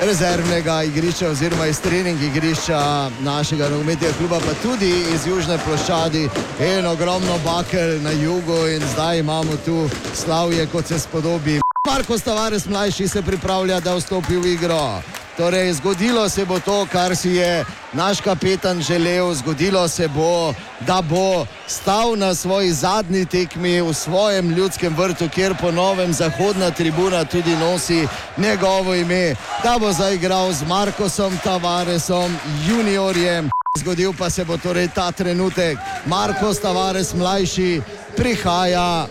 rezervnega 0.00 0.82
igrišča 0.82 1.28
oziroma 1.28 1.66
iz 1.66 1.80
trening 1.80 2.22
igrišča 2.22 3.10
našega 3.20 3.68
nogometnega 3.68 4.14
kluba, 4.18 4.38
pa 4.38 4.54
tudi 4.62 4.90
iz 5.14 5.26
Južne 5.26 5.58
ploščadi 5.58 6.28
in 6.60 6.86
ogromno 6.86 7.38
bakel 7.44 8.02
na 8.02 8.10
jugu 8.10 8.66
in 8.68 8.82
zdaj 8.94 9.18
imamo 9.18 9.56
tu 9.64 9.88
slavje, 10.14 10.66
kot 10.66 10.86
se 10.86 10.98
spodobi. 10.98 11.63
Marko 11.86 12.18
Stavares 12.18 12.66
mlajši 12.66 13.08
se 13.08 13.22
pripravlja, 13.22 13.80
da 13.80 13.94
vstopi 13.94 14.36
v 14.36 14.46
igro. 14.46 15.02
Torej, 15.36 15.72
zgodilo 15.72 16.28
se 16.28 16.44
bo 16.44 16.60
to, 16.60 16.86
kar 16.92 17.16
si 17.16 17.28
je 17.30 17.64
naš 17.92 18.20
kapetan 18.20 18.82
želel, 18.82 19.34
zgodilo 19.34 19.88
se 19.88 20.08
bo, 20.08 20.54
da 20.80 21.02
bo 21.02 21.46
stal 21.66 22.16
na 22.16 22.34
svoji 22.34 22.72
zadnji 22.72 23.26
tekmi 23.26 23.80
v 23.80 23.94
svojem 23.94 24.50
ljudskem 24.50 24.96
vrtu, 24.96 25.28
kjer 25.28 25.54
po 25.60 25.70
novem 25.70 26.12
zahodna 26.12 26.70
tribuna 26.70 27.24
tudi 27.24 27.56
nosi 27.56 28.08
njegovo 28.38 28.94
ime, 28.94 29.34
da 29.64 29.78
bo 29.78 29.92
zaigral 29.92 30.52
z 30.52 30.62
Markosom 30.68 31.38
Tavaresom, 31.44 32.36
juniorjem. 32.68 33.50
Zgodil 33.78 34.12
pa 34.18 34.30
se 34.30 34.44
bo 34.44 34.56
torej 34.56 34.88
ta 34.94 35.12
trenutek, 35.12 35.78
Marko 36.06 36.54
Tavares 36.54 37.14
mlajši 37.14 37.82
prihaja. 38.16 39.06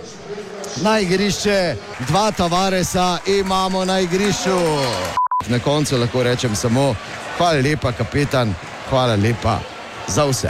Na 0.75 0.99
igrišče, 0.99 1.75
dva 2.01 2.31
Tavaresa 2.31 3.17
imamo 3.29 3.85
na 3.85 3.99
igrišču. 3.99 4.57
Na 5.47 5.59
koncu 5.59 5.97
lahko 5.97 6.23
rečem 6.23 6.55
samo, 6.55 6.95
hvala 7.37 7.59
lepa, 7.59 7.91
kapetan, 7.91 8.53
hvala 8.89 9.15
lepa 9.15 9.59
za 10.07 10.25
vse. 10.25 10.49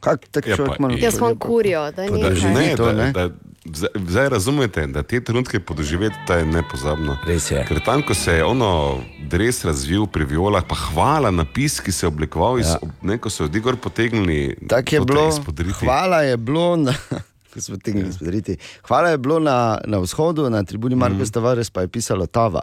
Kaj 0.00 0.16
tako 0.30 0.48
Ja, 0.48 0.56
človek 0.56 0.80
in- 0.80 0.98
Jaz 0.98 1.14
sem 1.14 1.38
kurijo, 1.38 1.90
da 1.90 2.02
ni 2.04 2.22
kaj. 2.22 2.50
Ne, 2.52 2.76
to, 2.76 2.84
da, 2.84 2.92
ne? 2.94 3.12
da, 3.12 3.28
zdaj- 3.66 3.94
zdaj 4.02 4.28
razumete, 4.28 4.86
da 4.86 5.02
te 5.02 5.20
trenutke 5.20 5.60
podoživeti 5.60 6.16
to 6.26 6.34
je 6.34 6.44
nepozabno. 6.46 7.18
Res 7.26 7.50
je. 7.50 7.64
Ker 7.64 7.80
tam, 7.80 8.02
ko 8.02 8.14
se 8.14 8.32
je 8.32 8.44
ono 8.44 9.00
dres 9.20 9.64
razvil 9.64 10.06
pri 10.06 10.24
violah, 10.26 10.64
pa 10.64 10.74
hvala 10.76 11.30
napis, 11.30 11.80
ki 11.80 11.92
se 11.92 12.06
je 12.06 12.08
oblikoval, 12.08 12.58
iz, 12.58 12.66
Ja. 12.66 12.78
ne, 13.02 13.18
ko 13.18 13.30
so 13.30 13.42
ljudi 13.42 13.60
gor 13.60 13.76
potegnili. 13.76 14.56
Tako 14.68 14.94
je 14.94 15.00
bilo. 15.02 15.28
izpodriti. 15.28 15.78
Hvala 15.80 16.22
je 16.22 16.36
bilo 16.36 16.76
na, 16.76 16.94
ko 17.56 17.60
smo 17.64 17.76
tegnili 17.80 18.12
spodriti. 18.12 18.56
Hvala 18.88 19.08
je 19.14 19.18
bilo 19.18 19.38
na, 19.40 19.56
na 19.88 19.98
vzhodu, 20.04 20.50
na 20.52 20.60
tribuni 20.64 20.94
Marko 20.96 21.22
mm. 21.24 21.26
Stavares 21.26 21.70
pa 21.72 21.80
je 21.86 21.88
pisalo 21.88 22.26
Tava. 22.28 22.62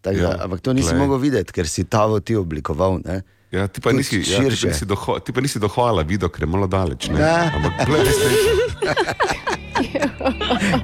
Tak, 0.00 0.14
da, 0.14 0.20
Ja, 0.22 0.36
ampak 0.46 0.60
to 0.62 0.72
nisi 0.72 0.88
glej. 0.94 0.98
mogel 1.02 1.18
videti, 1.18 1.52
ker 1.52 1.66
si 1.68 1.84
Tavo 1.84 2.20
ti 2.22 2.36
oblikoval. 2.38 3.00
Ne? 3.04 3.22
Ja, 3.50 3.66
ti 3.66 3.80
pa 3.80 3.92
nisi, 3.92 4.16
ja, 4.22 4.38
ti 4.44 4.54
pa 4.54 4.68
nisi, 4.70 4.86
doho, 4.86 5.18
ti 5.18 5.32
pa 5.32 5.40
nisi 5.40 5.58
dohvala 5.58 6.02
video, 6.06 6.28
ker 6.28 6.42
je 6.46 6.50
malo 6.54 6.66
daleč. 6.70 7.08
Ne? 7.10 7.18
Ne. 7.18 7.50
Ampak 7.58 7.88
ne. 7.88 7.98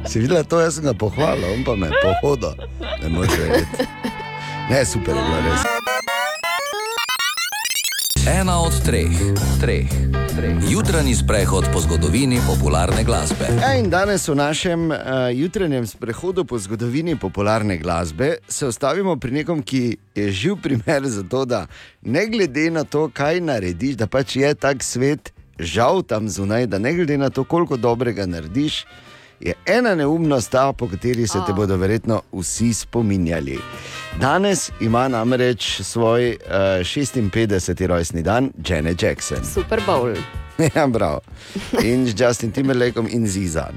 Si 0.08 0.18
videla 0.22 0.44
to, 0.46 0.60
jaz 0.62 0.74
sem 0.78 0.84
ga 0.86 0.94
pohvalil, 0.94 1.44
on 1.50 1.64
pa 1.66 1.74
me 1.76 1.86
je 1.90 1.94
pohodil. 2.02 2.54
Ne 3.02 3.08
moreš 3.10 3.34
verjeti. 3.38 3.86
Ne, 4.70 4.84
super 4.86 5.16
je 5.16 5.22
bilo 5.22 5.38
res. 5.44 5.62
Ena 8.24 8.60
od 8.60 8.72
treh, 8.84 9.12
treh, 9.60 9.88
treh. 10.36 10.72
Jutranji 10.72 11.14
sprehod 11.14 11.64
po 11.72 11.80
zgodovini 11.80 12.40
popularne 12.46 13.04
glasbe. 13.04 13.44
Ja, 13.60 13.74
in 13.76 13.90
danes 13.92 14.24
v 14.28 14.34
našem 14.34 14.88
uh, 14.88 14.96
jutranjem 15.28 15.84
sprehodu 15.86 16.44
po 16.44 16.58
zgodovini 16.58 17.18
popularne 17.20 17.76
glasbe 17.76 18.38
se 18.48 18.66
ustavimo 18.66 19.16
pri 19.16 19.30
nekom, 19.30 19.60
ki 19.62 19.96
je 20.14 20.30
živ 20.32 20.56
primer 20.62 21.04
za 21.04 21.22
to, 21.28 21.44
da 21.44 21.66
ne 22.02 22.26
glede 22.26 22.70
na 22.70 22.84
to, 22.84 23.10
kaj 23.12 23.40
narediš, 23.44 24.00
da 24.00 24.06
pač 24.06 24.36
je 24.36 24.54
tak 24.54 24.82
svet 24.82 25.32
žal 25.58 26.02
tam 26.02 26.28
zunaj, 26.28 26.66
da 26.66 26.78
ne 26.78 26.94
glede 26.94 27.18
na 27.18 27.30
to, 27.30 27.44
koliko 27.44 27.76
dobrega 27.76 28.26
narediš, 28.26 28.86
je 29.44 29.54
ena 29.66 29.94
neumnost 29.94 30.50
ta, 30.50 30.72
po 30.72 30.88
kateri 30.88 31.26
se 31.26 31.38
te 31.46 31.52
bodo 31.52 31.76
verjetno 31.76 32.22
vsi 32.32 32.74
spominjali. 32.74 33.58
Danes 34.20 34.70
ima 34.80 35.08
namreč 35.08 35.80
svoj 35.82 36.30
uh, 36.30 36.36
56. 36.80 37.86
rojstni 37.86 38.22
dan 38.22 38.52
Janet 38.68 39.02
Jackson. 39.02 39.44
Super 39.54 39.80
Bowl. 39.86 40.16
Ja, 40.74 40.88
prav. 40.88 41.18
In 41.82 42.06
z 42.06 42.14
Justin 42.20 42.52
Timberlakom 42.52 43.08
in 43.10 43.26
Ziza. 43.26 43.68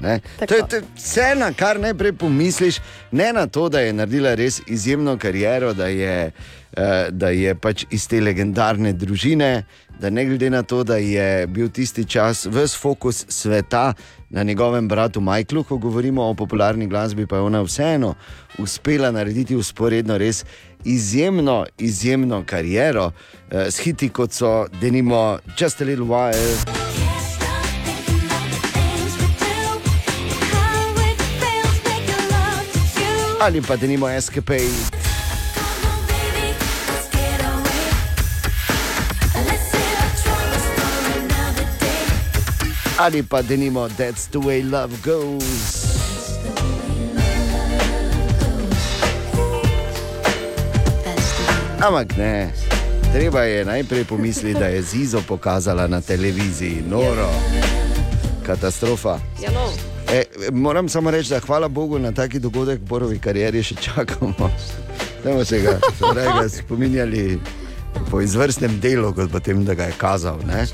To 0.46 0.54
je, 0.54 0.66
to 0.68 0.76
je 0.76 0.82
vse, 0.96 1.34
na 1.34 1.52
kar 1.52 1.80
najprej 1.80 2.12
pomisliš, 2.12 2.78
ne 3.10 3.32
na 3.32 3.46
to, 3.46 3.68
da 3.68 3.80
je 3.80 3.92
naredila 3.92 4.34
res 4.34 4.60
izjemno 4.66 5.18
kariero, 5.18 5.74
da 5.74 5.86
je, 5.86 6.26
eh, 6.26 6.30
da 7.10 7.28
je 7.28 7.54
pač 7.54 7.84
iz 7.90 8.04
te 8.08 8.20
legendarne 8.20 8.92
družine, 8.92 9.64
da 10.00 10.10
ne 10.10 10.24
glede 10.24 10.50
na 10.50 10.62
to, 10.62 10.84
da 10.84 10.96
je 10.96 11.46
bil 11.46 11.68
tisti 11.68 12.04
čas 12.04 12.46
ves 12.46 12.76
fokus 12.76 13.24
sveta 13.28 13.94
na 14.30 14.42
njegovem 14.42 14.88
bratu 14.88 15.20
Michaelu, 15.20 15.64
ko 15.64 15.78
govorimo 15.78 16.22
o 16.28 16.34
popularni 16.34 16.86
glasbi, 16.86 17.26
pa 17.26 17.36
je 17.36 17.42
ona 17.42 17.62
vseeno 17.62 18.14
uspela 18.58 19.10
narediti 19.10 19.56
usporedno 19.56 20.18
res 20.18 20.44
izjemno, 20.84 21.66
izjemno 21.78 22.44
kariero 22.46 23.10
eh, 23.50 23.70
s 23.70 23.78
hiti 23.78 24.08
kot 24.08 24.32
so 24.32 24.66
Denimo 24.80 25.38
Just 25.58 25.80
a 25.80 25.84
Little 25.84 26.06
While. 26.06 26.56
Ali 33.40 33.62
pa 33.62 33.76
Denimo 33.76 34.08
Escape. 34.08 34.97
Ali 42.98 43.22
pa 43.22 43.42
Denimo 43.42 43.88
That's 43.88 44.26
the 44.26 44.40
way 44.40 44.62
love 44.62 44.90
goes. 45.02 45.86
Ampak 51.78 52.16
ne, 52.16 52.50
treba 53.12 53.42
je 53.42 53.64
najprej 53.64 54.04
pomisliti, 54.04 54.58
da 54.58 54.66
je 54.66 54.82
Zizo 54.82 55.22
pokazala 55.28 55.86
na 55.86 56.00
televiziji, 56.00 56.82
noro, 56.90 57.30
katastrofa. 58.46 59.18
Ja, 59.42 59.50
no. 59.50 59.70
E, 60.12 60.24
moram 60.52 60.88
samo 60.88 61.10
reči, 61.10 61.28
da 61.30 61.40
hvala 61.40 61.68
Bogu 61.68 61.98
na 61.98 62.12
taki 62.12 62.38
dogodek 62.38 62.80
v 62.80 62.84
Borovi 62.84 63.18
karieri 63.18 63.62
še 63.62 63.74
čakamo. 63.74 64.50
Temo 65.22 65.44
se 65.44 65.60
ga, 65.60 65.78
torej 65.98 66.24
ga 66.24 66.48
spominjali 66.48 67.38
po 68.10 68.20
izvrstnem 68.20 68.80
delu, 68.80 69.12
kot 69.14 69.30
potem, 69.32 69.64
da 69.64 69.74
ga 69.74 69.84
je 69.84 69.92
kazal. 69.98 70.38
Ne? 70.46 70.66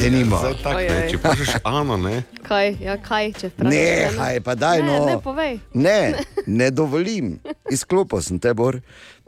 Denimo. 0.00 0.38
Zdaj 0.38 0.54
tak, 0.62 0.76
ne, 0.76 1.00
če 1.10 1.18
vprašaš 1.20 1.54
Ano, 1.64 1.96
ne, 2.00 2.22
Kaj, 2.42 2.76
ja, 2.80 2.96
kaj, 2.96 3.32
če 3.36 3.50
vprašaš? 3.52 3.74
Ne, 3.74 4.18
haj 4.18 4.40
pa 4.44 4.54
daj 4.54 4.82
Ne, 4.82 4.98
no. 4.98 5.06
ne, 5.06 5.16
povej. 5.20 5.58
Ne, 5.74 6.14
ne 6.60 6.70
dovolim. 6.70 7.36
Izklopil 7.70 8.22
sem 8.24 8.40
te, 8.40 8.54
Bor. 8.56 8.80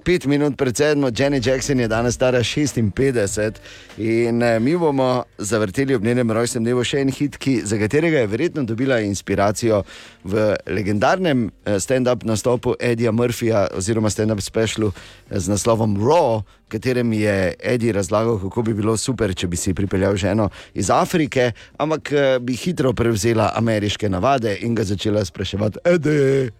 Pet 0.03 0.25
minut 0.27 0.57
pred 0.59 0.75
sedmo, 0.77 1.11
Jenny 1.15 1.39
Jackson 1.39 1.81
je 1.81 1.87
danes 1.89 2.15
stara 2.15 2.39
56 2.43 3.61
in 3.99 4.43
eh, 4.43 4.61
mi 4.61 4.77
bomo 4.77 5.25
zavrteli 5.39 5.95
ob 5.95 6.03
njenem 6.03 6.31
rojstnem 6.31 6.65
dnevu 6.65 6.83
še 6.85 7.05
en 7.05 7.13
hit, 7.15 7.37
ki, 7.39 7.61
za 7.65 7.79
katerega 7.79 8.19
je 8.19 8.31
verjetno 8.33 8.65
dobila 8.67 8.99
inspiracijo 9.01 9.83
v 10.25 10.57
legendarnem 10.67 11.45
eh, 11.47 11.79
stand-up 11.79 12.27
nastopu 12.27 12.75
Edija 12.81 13.13
Murphyja 13.13 13.69
oziroma 13.79 14.11
stand-up 14.11 14.43
specialu 14.43 14.91
eh, 14.91 15.39
z 15.39 15.55
naslovom 15.55 15.95
Raw, 16.03 16.43
v 16.43 16.75
katerem 16.75 17.15
je 17.15 17.55
Eddie 17.63 17.95
razlagal, 17.95 18.41
kako 18.43 18.67
bi 18.67 18.75
bilo 18.75 18.97
super, 18.97 19.31
če 19.35 19.47
bi 19.47 19.57
si 19.57 19.75
pripeljal 19.75 20.19
ženo 20.19 20.51
iz 20.75 20.91
Afrike, 20.91 21.53
ampak 21.79 22.11
bi 22.43 22.59
hitro 22.59 22.91
prevzela 22.93 23.53
ameriške 23.55 24.11
navade 24.11 24.57
in 24.67 24.75
ga 24.75 24.83
začela 24.83 25.25
spraševati: 25.25 25.79
Eddie, 25.85 26.51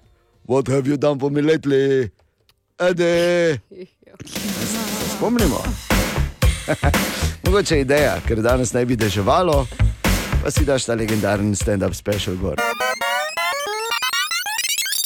what 0.47 0.69
have 0.69 0.87
you 0.87 0.97
done 0.97 1.19
for 1.19 1.31
me 1.31 1.43
lately? 1.43 2.11
Ede. 2.91 3.59
Se 4.27 5.17
spomnimo. 5.17 5.63
Mogoče 7.47 7.75
je 7.75 7.81
ideja, 7.81 8.17
ker 8.27 8.43
danes 8.43 8.73
naj 8.73 8.85
bi 8.85 8.97
deževalo, 8.97 9.67
pa 10.43 10.51
si 10.51 10.65
daš 10.65 10.89
ta 10.89 10.95
legendaren 10.95 11.55
stand-up 11.55 11.95
special 11.95 12.37
gor. 12.37 12.59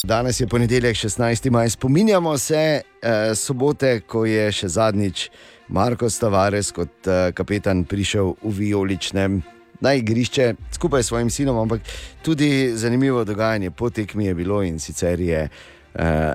Danes 0.04 0.40
je 0.40 0.46
ponedeljek, 0.46 0.96
16. 0.96 1.50
maj. 1.50 1.70
Spominjamo 1.70 2.38
se 2.38 2.56
eh, 2.56 3.34
sobote, 3.34 4.00
ko 4.00 4.24
je 4.24 4.52
še 4.52 4.68
zadnjič 4.68 5.28
Marko 5.68 6.10
Stavares 6.10 6.72
kot 6.72 7.08
eh, 7.08 7.32
kapetan 7.36 7.84
prišel 7.84 8.36
v 8.42 8.56
vijoličnem 8.58 9.42
na 9.80 9.92
igrišče 9.94 10.54
skupaj 10.72 11.02
s 11.02 11.06
svojim 11.06 11.30
sinom, 11.30 11.58
ampak 11.58 11.80
tudi 12.22 12.72
zanimivo 12.74 13.24
dogajanje 13.24 13.70
po 13.70 13.90
tekmi 13.90 14.26
je 14.26 14.34
bilo 14.34 14.62
in 14.62 14.78
sicer 14.80 15.20
je. 15.20 15.42
Eh, 15.44 15.75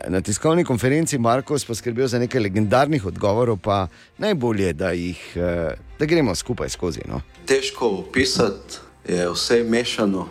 Na 0.08 0.22
tiskovni 0.22 0.64
konferenci 0.66 1.18
Markos 1.18 1.66
poskrbel 1.66 2.08
za 2.08 2.20
nekaj 2.20 2.42
legendarnih 2.42 3.06
odgovorov, 3.06 3.60
pa 3.62 3.88
najbolje, 4.18 4.74
da, 4.74 4.90
jih, 4.92 5.20
eh, 5.36 5.74
da 6.00 6.06
gremo 6.06 6.36
skupaj 6.36 6.70
skozi. 6.70 7.02
No. 7.06 7.22
Težko 7.46 7.88
opisati, 7.88 8.82
je 9.08 9.30
vse 9.30 9.64
mešano, 9.64 10.28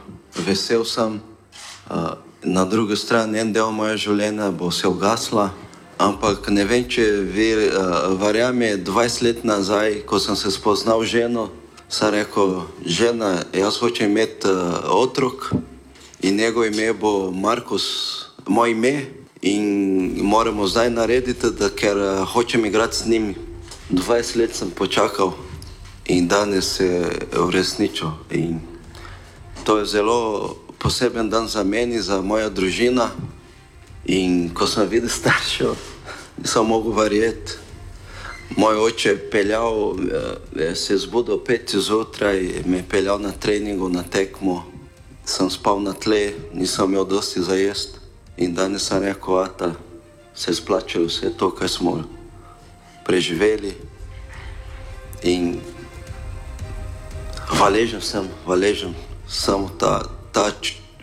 vesel 0.47 0.85
sem. 0.85 1.21
Uh, 1.91 1.97
na 2.43 2.65
drugi 2.65 2.97
strani, 2.97 3.39
en 3.39 3.53
del 3.53 3.71
moje 3.75 3.97
življenja 3.97 4.51
bo 4.51 4.71
se 4.71 4.89
ugasla. 4.89 5.51
Ampak 6.01 6.49
ne 6.49 6.65
vem, 6.65 6.87
če 6.89 7.05
vi 7.29 7.49
uh, 7.69 8.15
verjamete, 8.19 8.85
20 8.87 9.23
let 9.27 9.45
nazaj, 9.45 10.01
ko 10.07 10.19
sem 10.19 10.39
se 10.39 10.51
spoznal 10.55 11.05
ženo, 11.05 11.51
sem 11.91 12.15
rekel, 12.15 12.63
žena, 12.87 13.43
jaz 13.53 13.79
hočem 13.83 14.11
imeti 14.11 14.49
uh, 14.49 14.87
otrok 14.95 15.51
in 16.23 16.37
njegov 16.37 16.67
ime 16.67 16.93
bo 16.93 17.31
Markus, 17.31 17.87
moj 18.47 18.71
ime. 18.71 19.20
In 19.43 20.21
moramo 20.23 20.67
zdaj 20.67 20.91
narediti, 20.91 21.51
da, 21.59 21.71
ker 21.73 21.97
uh, 21.97 22.29
hočem 22.29 22.67
igrati 22.67 22.97
z 22.97 23.07
njim. 23.07 23.35
20 23.91 24.37
let 24.37 24.55
sem 24.55 24.71
počakal 24.71 25.33
in 26.07 26.29
danes 26.29 26.77
se 26.77 26.87
je 26.87 27.07
uresničil. 27.39 28.09
In 28.31 28.61
to 29.65 29.79
je 29.79 29.87
zelo 29.87 30.57
poseben 30.79 31.31
dan 31.31 31.49
za 31.49 31.65
meni, 31.65 32.01
za 32.01 32.21
mojo 32.21 32.51
družino. 32.51 33.09
In 34.05 34.51
ko 34.55 34.67
sem 34.67 34.89
videl 34.89 35.09
staršev, 35.09 35.75
nisem 36.37 36.67
mogel 36.67 36.93
verjeti. 36.93 37.53
Moj 38.57 38.77
oče 38.77 39.09
je 39.09 39.31
peljal, 39.31 39.97
eh, 40.57 40.75
se 40.75 40.93
je 40.93 40.99
zbudil 40.99 41.39
pet 41.39 41.75
zjutraj, 41.75 42.63
me 42.67 42.77
je 42.77 42.89
peljal 42.89 43.19
na 43.19 43.33
treningu, 43.33 43.89
na 43.89 44.03
tekmo. 44.03 44.65
Sem 45.25 45.51
spal 45.51 45.81
na 45.81 45.93
tle, 45.93 46.33
nisem 46.53 46.91
imel 46.91 47.05
dosti 47.05 47.43
za 47.43 47.55
jesti. 47.55 48.00
In 48.41 48.55
danes 48.55 48.87
sem 48.89 49.03
rekel, 49.03 49.45
da 49.59 49.75
se 50.35 50.55
splača 50.55 51.03
vse 51.05 51.29
to, 51.37 51.51
kar 51.53 51.69
smo 51.69 51.99
preživeli. 53.05 53.75
In 55.29 55.61
hvaležen 57.53 58.01
sem, 58.01 58.29
hvaležen 58.47 58.95
sem 59.29 59.67
ta, 59.79 60.01
ta 60.33 60.47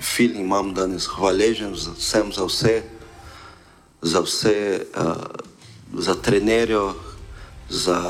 film 0.02 0.42
imam 0.42 0.74
danes, 0.74 1.06
hvaležen 1.06 1.76
sem 1.78 2.34
za 2.34 2.48
vse, 2.50 2.82
za 4.02 4.24
vse, 4.26 4.82
uh, 4.98 5.30
za 5.94 6.18
trenerjo, 6.18 6.96
za 7.70 8.02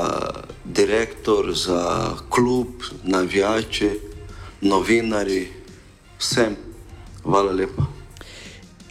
direktor, 0.64 1.52
za 1.52 2.16
klub, 2.30 2.80
navijače, 3.04 3.92
novinari, 4.60 5.52
vsem. 6.18 6.56
Hvala 7.22 7.52
lepa. 7.52 7.97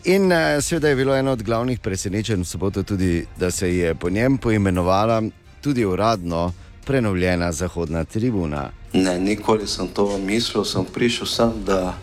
In 0.07 0.31
uh, 0.31 0.63
seveda 0.63 0.87
je 0.87 0.95
bilo 0.95 1.15
eno 1.15 1.31
od 1.31 1.43
glavnih 1.43 1.79
presenečenj 1.79 2.41
v 2.41 2.45
soboto 2.45 2.83
tudi, 2.83 3.25
da 3.37 3.51
se 3.51 3.75
je 3.75 3.95
po 3.95 4.09
njem 4.09 4.37
poimenovala 4.37 5.23
tudi 5.61 5.85
uradno 5.85 6.53
prenovljena 6.85 7.51
zahodna 7.51 8.03
tribuna. 8.05 8.69
Ne, 8.93 9.19
nikoli 9.19 9.67
sem 9.67 9.87
to 9.87 10.17
mislil, 10.17 10.63
sem 10.63 10.85
prišel 10.93 11.27
sem, 11.27 11.51
da, 11.65 11.97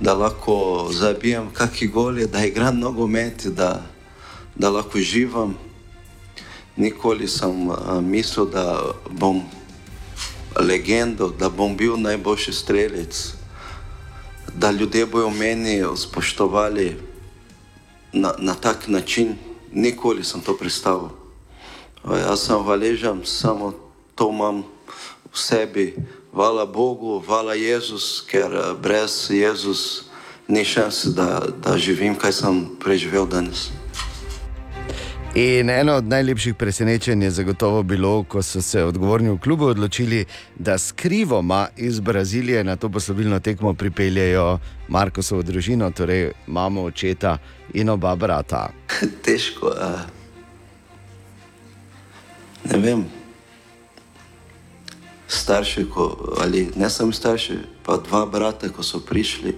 da 0.00 0.14
lahko 0.14 0.90
zabijem 0.92 1.50
kakšne 1.50 1.88
gole, 1.88 2.26
da 2.26 2.44
igram 2.46 2.78
nogomet, 2.78 3.46
da, 3.46 3.82
da 4.54 4.70
lahko 4.70 4.98
živam. 4.98 5.58
Nikoli 6.76 7.28
sem 7.28 7.68
uh, 7.68 7.98
mislil, 8.00 8.46
da 8.46 8.78
bom 9.10 9.42
legendo, 10.60 11.34
da 11.38 11.50
bom 11.50 11.76
bil 11.76 11.98
najboljši 11.98 12.52
strelec, 12.52 13.34
da 14.54 14.70
ljudje 14.70 15.06
bodo 15.06 15.30
meni 15.30 15.82
spoštovali 15.96 17.09
na, 18.12 18.34
na 18.38 18.54
tak 18.54 18.88
način. 18.88 19.36
Nikoli 19.72 20.24
sem 20.24 20.40
to 20.40 20.56
predstavil. 20.56 21.14
Jaz 22.04 22.46
sem 22.46 22.58
hvaležen, 22.58 23.20
samo 23.24 23.72
to 24.14 24.30
imam 24.30 24.64
v 25.32 25.36
sebi. 25.38 25.94
Hvala 26.32 26.66
Bogu, 26.66 27.22
hvala 27.26 27.54
Jezus, 27.54 28.22
ker 28.26 28.50
eh, 28.54 28.74
brez 28.74 29.30
Jezus 29.30 30.10
ni 30.48 30.64
šanse, 30.64 31.10
da, 31.10 31.42
da 31.62 31.78
živim, 31.78 32.14
kaj 32.18 32.32
sem 32.32 32.56
preživel 32.78 33.26
danes. 33.26 33.70
In 35.34 35.70
eno 35.70 35.94
od 35.94 36.04
najlepših 36.04 36.54
presenečenj 36.54 37.22
je 37.22 37.30
zagotovo 37.30 37.82
bilo, 37.82 38.24
ko 38.24 38.42
so 38.42 38.62
se 38.62 38.82
odgovorni 38.84 39.30
v 39.30 39.38
klubu 39.38 39.64
odločili, 39.64 40.24
da 40.58 40.78
skrivoma 40.78 41.68
iz 41.76 42.00
Brazilije 42.00 42.64
na 42.64 42.76
to 42.76 42.88
poslovilno 42.88 43.40
tekmo 43.40 43.74
pripeljejo 43.74 44.58
Markosovo 44.88 45.42
družino, 45.42 45.90
torej 45.90 46.32
mamo, 46.46 46.82
očeta 46.82 47.38
in 47.74 47.88
oba 47.88 48.16
brata. 48.16 48.70
Težko. 49.24 49.70
A... 49.78 49.98
Ne 52.64 52.78
vem. 52.78 53.04
Starši, 55.28 55.84
ko, 55.94 56.34
ali 56.40 56.72
ne 56.76 56.90
samo 56.90 57.12
starši, 57.12 57.58
pa 57.86 57.96
dva 57.96 58.26
brata, 58.26 58.68
ko 58.68 58.82
so 58.82 58.98
prišli. 58.98 59.54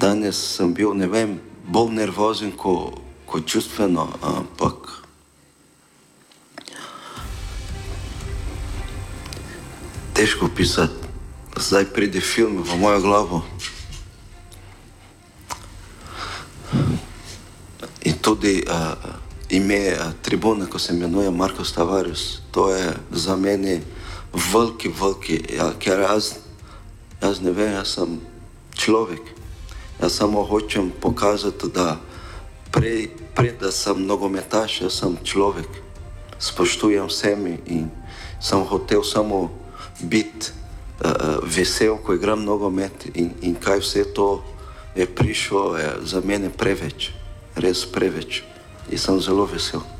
Danes 0.00 0.38
sem 0.38 0.74
bil, 0.74 0.94
ne 0.94 1.10
vem, 1.10 1.40
bolj 1.66 1.90
nervozen 1.90 2.52
kot 2.54 3.05
ko 3.26 3.40
čustveno, 3.40 4.08
ampak. 4.22 5.02
Težko 10.14 10.48
pisati, 10.56 10.94
zdaj 11.56 11.84
pride 11.92 12.20
film 12.20 12.62
v 12.62 12.78
mojo 12.78 13.00
glavo. 13.00 13.38
In 18.06 18.14
tudi 18.22 18.62
uh, 18.62 18.94
ime 19.50 19.92
uh, 19.92 20.14
tribune, 20.22 20.70
ko 20.70 20.78
se 20.78 20.94
imenuje 20.94 21.30
Marko 21.30 21.64
Tavares, 21.64 22.40
to 22.50 22.70
je 22.70 22.96
za 23.10 23.36
mene 23.36 23.82
veliki, 24.32 24.88
veliki, 24.88 25.42
ja, 25.56 25.72
ker 25.78 26.00
jaz, 26.00 26.38
jaz 27.20 27.40
ne 27.40 27.50
vem, 27.50 27.72
jaz 27.72 27.98
sem 27.98 28.20
človek. 28.72 29.34
Jaz 30.00 30.12
samo 30.16 30.44
hočem 30.44 30.92
pokazati, 31.00 31.68
da 31.74 31.96
prej, 32.76 33.08
prej 33.32 33.56
da 33.60 33.72
sem 33.72 33.96
nogometaš, 34.06 34.80
jaz 34.84 35.00
sem 35.00 35.16
človek. 35.24 35.68
Spoštujem 36.36 37.08
vsemi 37.08 37.56
in 37.72 37.88
sem 38.36 38.60
hotel 38.60 39.00
samo 39.00 39.48
biti 40.04 40.52
uh, 40.52 41.40
vesel, 41.40 41.96
ko 41.96 42.12
igram 42.12 42.44
nogomet 42.44 43.08
in, 43.16 43.32
in 43.40 43.56
kaj 43.56 43.80
vse 43.80 44.04
to 44.12 44.44
je 44.92 45.08
prišlo, 45.08 45.76
je 45.76 45.90
za 46.04 46.20
mene 46.20 46.52
preveč, 46.52 47.12
res 47.56 47.88
preveč. 47.88 48.44
In 48.92 49.00
sem 49.00 49.16
zelo 49.20 49.48
vesel. 49.48 49.95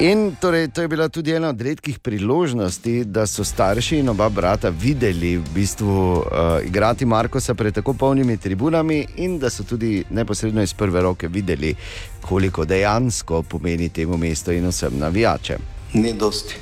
In 0.00 0.36
torej, 0.40 0.68
to 0.68 0.80
je 0.80 0.88
bila 0.88 1.08
tudi 1.08 1.32
ena 1.32 1.48
od 1.48 1.60
redkih 1.60 1.98
priložnosti, 1.98 3.04
da 3.04 3.26
so 3.26 3.44
starši 3.44 3.98
in 3.98 4.08
oba 4.08 4.28
brata 4.28 4.68
videli 4.68 5.36
v 5.36 5.44
bistvu 5.54 6.12
uh, 6.12 6.24
igrati 6.64 7.04
Markosa 7.04 7.54
pred 7.54 7.74
tako 7.74 7.92
polnimi 7.94 8.36
tribunami, 8.36 9.06
in 9.16 9.38
da 9.38 9.50
so 9.50 9.64
tudi 9.64 10.04
neposredno 10.10 10.62
iz 10.62 10.72
prve 10.74 11.02
roke 11.02 11.28
videli, 11.28 11.74
koliko 12.20 12.64
dejansko 12.64 13.42
pomeni 13.42 13.88
temu 13.88 14.16
mestu 14.16 14.52
in 14.52 14.68
vsem 14.68 14.98
navijačem. 14.98 15.60
Ni 15.92 16.12
dosti. 16.12 16.56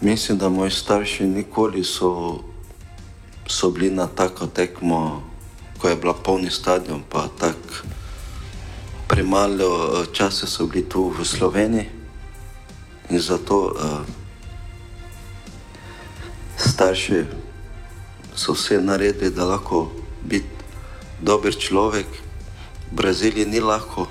Mislim, 0.00 0.38
da 0.38 0.48
moji 0.48 0.70
starši 0.70 1.24
nikoli 1.24 1.84
so, 1.84 2.40
so 3.46 3.70
bili 3.70 3.90
na 3.90 4.06
tako 4.06 4.46
tekmo, 4.46 5.22
ko 5.78 5.88
je 5.88 5.96
bila 5.96 6.14
polni 6.14 6.50
stadion, 6.50 7.02
pa 7.08 7.28
tako 7.38 7.86
premalo 9.06 10.02
eh, 10.02 10.06
časa 10.12 10.46
so 10.46 10.66
bili 10.66 10.88
tu 10.88 11.08
v 11.18 11.24
Sloveniji. 11.24 11.96
In 13.10 13.20
zato 13.20 13.72
uh, 13.74 14.00
starši 16.56 17.24
so 18.34 18.52
vse 18.52 18.80
naredili, 18.82 19.30
da 19.30 19.44
lahko 19.44 19.90
biti 20.22 20.46
dober 21.20 21.54
človek. 21.54 22.06
V 22.90 22.94
Braziliji 22.94 23.46
ni 23.46 23.60
lahko. 23.60 24.06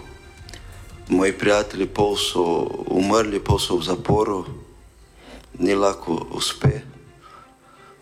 Moji 1.09 1.37
prijatelji 1.37 1.85
pol 1.85 2.15
so 2.17 2.41
umrli, 2.89 3.39
pol 3.39 3.59
so 3.59 3.77
v 3.77 3.83
zaporu, 3.83 4.45
ni 5.59 5.75
lahko 5.75 6.27
uspe 6.31 6.81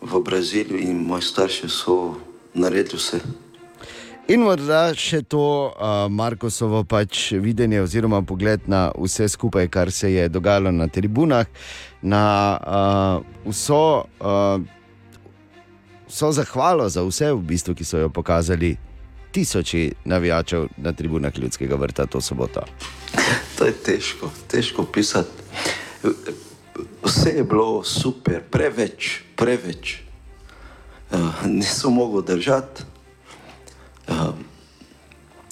v 0.02 0.20
Braziliji 0.20 0.90
in 0.90 1.04
moji 1.04 1.22
starši 1.22 1.70
so 1.70 2.16
naredili 2.54 2.98
vse. 2.98 3.43
In 4.32 4.40
morda 4.40 4.94
še 4.96 5.20
to 5.28 5.44
uh, 5.68 6.06
Markosovo 6.08 6.86
pač 6.88 7.34
videnje 7.44 7.82
oziroma 7.84 8.22
pogled 8.24 8.70
na 8.72 8.86
vse 8.96 9.28
skupaj, 9.28 9.68
kar 9.68 9.92
se 9.92 10.14
je 10.14 10.30
dogajalo 10.32 10.72
na 10.72 10.88
tribunah, 10.88 11.50
na 12.00 12.24
uh, 12.56 13.50
vso, 13.50 14.08
uh, 14.24 14.64
vso 16.08 16.30
zahvalo 16.40 16.88
za 16.88 17.04
vse, 17.04 17.34
v 17.36 17.44
bistvu, 17.52 17.76
ki 17.76 17.84
so 17.84 18.00
jo 18.00 18.08
pokazali 18.08 18.78
tisoči 19.36 19.90
navijačev 20.08 20.70
na 20.78 20.96
tribunah 20.96 21.36
ljudskega 21.36 21.76
vrta 21.76 22.08
to 22.08 22.22
soboto. 22.22 22.64
To 23.60 23.68
je 23.68 23.76
težko, 23.76 24.32
težko 24.50 24.84
pisati. 24.88 25.44
Vse 27.04 27.36
je 27.36 27.44
bilo 27.44 27.84
super, 27.84 28.40
preveč, 28.42 29.20
preveč. 29.36 30.00
Uh, 31.12 31.44
nisem 31.46 31.94
mogel 31.94 32.24
držati. 32.24 32.93
Uh, 34.08 34.34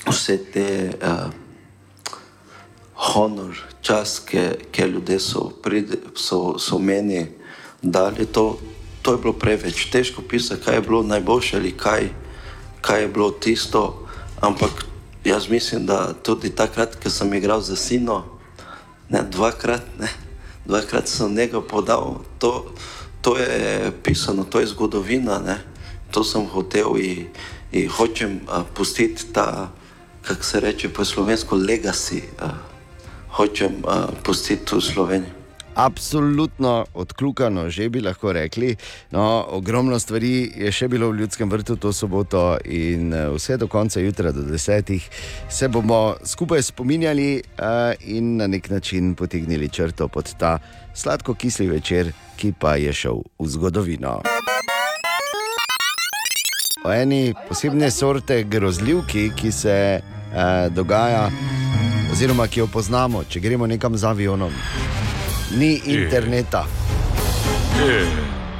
vse 0.07 0.37
te 0.51 0.91
uh, 1.01 1.31
honor, 2.95 3.55
čas, 3.81 4.19
ki 4.19 4.39
ki 4.71 4.81
ljudje 4.81 5.19
so, 5.19 5.49
pride, 5.63 5.97
so, 6.15 6.59
so 6.59 6.79
meni 6.79 7.27
dali, 7.81 8.25
to, 8.25 8.59
to 9.01 9.11
je 9.11 9.17
bilo 9.17 9.33
preveč. 9.33 9.89
Težko 9.91 10.21
pisati, 10.21 10.63
kaj 10.63 10.75
je 10.75 10.81
bilo 10.81 11.03
najboljše 11.03 11.57
ali 11.57 11.71
kaj, 11.71 12.09
kaj 12.81 13.01
je 13.01 13.07
bilo 13.07 13.31
tisto. 13.31 14.07
Ampak 14.41 14.85
jaz 15.23 15.49
mislim, 15.49 15.85
da 15.85 16.13
tudi 16.13 16.49
takrat, 16.49 16.95
ko 17.03 17.09
sem 17.09 17.33
igral 17.33 17.61
za 17.61 17.75
sino, 17.75 18.23
ne, 19.09 19.21
dvakrat, 19.31 19.81
ne, 19.99 20.09
dvakrat 20.65 21.07
sem 21.07 21.35
njega 21.35 21.61
podal, 21.61 22.21
to, 22.39 22.73
to 23.21 23.37
je 23.37 23.91
pisano, 24.03 24.43
to 24.43 24.59
je 24.59 24.67
zgodovina. 24.67 25.39
Ne. 25.39 25.57
To 26.11 26.23
sem 26.23 26.45
hotel 26.45 26.97
in, 26.97 27.27
in 27.71 27.89
hočem 27.89 28.39
uh, 28.47 28.63
pustiti 28.73 29.33
ta, 29.33 29.71
kako 30.21 30.43
se 30.43 30.59
reče 30.59 30.89
po 30.89 31.05
slovensko, 31.05 31.55
legacy. 31.55 32.21
Uh, 32.41 32.71
hočem 33.31 33.83
uh, 33.83 34.09
pustiti 34.23 34.75
v 34.75 34.81
Sloveniji. 34.81 35.31
Absolutno 35.75 36.85
odkljukano, 36.93 37.69
že 37.69 37.89
bi 37.89 38.01
lahko 38.01 38.33
rekli. 38.33 38.75
No, 39.11 39.45
ogromno 39.49 39.99
stvari 39.99 40.51
je 40.55 40.71
še 40.71 40.89
bilo 40.91 41.07
v 41.09 41.23
ljudskem 41.23 41.49
vrtu 41.49 41.77
to 41.79 41.93
soboto, 41.95 42.57
in 42.65 43.13
eh, 43.13 43.29
vse 43.31 43.55
do 43.57 43.69
konca 43.71 44.03
jutra, 44.03 44.35
do 44.35 44.43
desetih, 44.43 45.07
se 45.49 45.67
bomo 45.71 46.15
skupaj 46.23 46.61
spominjali 46.61 47.39
uh, 47.39 47.95
in 48.03 48.35
na 48.37 48.47
nek 48.51 48.69
način 48.69 49.15
potegnili 49.15 49.69
črto 49.69 50.07
pod 50.07 50.35
ta 50.37 50.57
sladko-kisli 50.93 51.69
večer, 51.71 52.11
ki 52.35 52.53
pa 52.59 52.75
je 52.75 52.93
šel 52.93 53.23
v 53.39 53.47
zgodovino. 53.47 54.19
O 56.83 56.89
eni 56.93 57.33
posebne 57.47 57.91
sorte 57.91 58.43
grozljivki, 58.43 59.31
ki 59.37 59.51
se 59.51 60.01
uh, 60.01 60.73
dogaja, 60.73 61.27
oziroma 62.11 62.47
ki 62.47 62.63
jo 62.63 62.67
poznamo, 62.73 63.21
če 63.29 63.39
gremo 63.39 63.67
nekam 63.69 63.97
z 63.97 64.07
avionom. 64.09 64.55
Ni 65.59 65.75
interneta. 65.85 66.63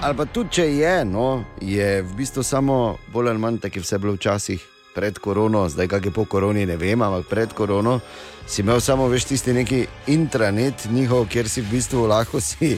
Ali 0.02 0.18
pa 0.18 0.26
tudi 0.26 0.54
če 0.60 0.68
je, 0.70 0.94
no, 1.06 1.44
je 1.62 1.90
v 2.02 2.14
bistvu 2.18 2.44
samo 2.46 2.78
bolj 3.14 3.34
ali 3.34 3.42
manj 3.42 3.58
tako, 3.64 3.74
kot 3.74 3.82
je 3.82 3.86
vse 3.88 4.02
bilo 4.06 4.14
včasih 4.20 4.70
pred 4.94 5.18
korono, 5.18 5.66
zdaj 5.70 5.88
kaj 5.88 6.06
je 6.06 6.14
po 6.14 6.26
koroni, 6.26 6.66
ne 6.70 6.78
vem, 6.78 7.02
ampak 7.02 7.26
pred 7.30 7.54
korono 7.58 8.00
si 8.46 8.62
imel 8.62 8.82
samo 8.82 9.08
veš 9.10 9.32
tisti 9.32 9.54
neki 9.54 9.86
intranet 10.14 10.86
njihov, 10.94 11.26
kjer 11.32 11.50
si 11.50 11.62
v 11.62 11.72
bistvu 11.74 12.06
lahko 12.12 12.42
si 12.42 12.76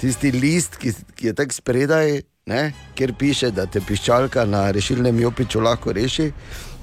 tisti 0.00 0.32
list, 0.32 0.80
ki, 0.80 0.94
ki 1.16 1.32
je 1.32 1.34
tako 1.36 1.60
spredaj, 1.60 2.22
ne, 2.46 2.72
kjer 2.94 3.14
piše, 3.18 3.50
da 3.50 3.66
te 3.66 3.80
piščalka 3.80 4.44
na 4.44 4.70
rešilnem 4.70 5.20
jopiču 5.20 5.60
lahko 5.62 5.92
reši, 5.94 6.32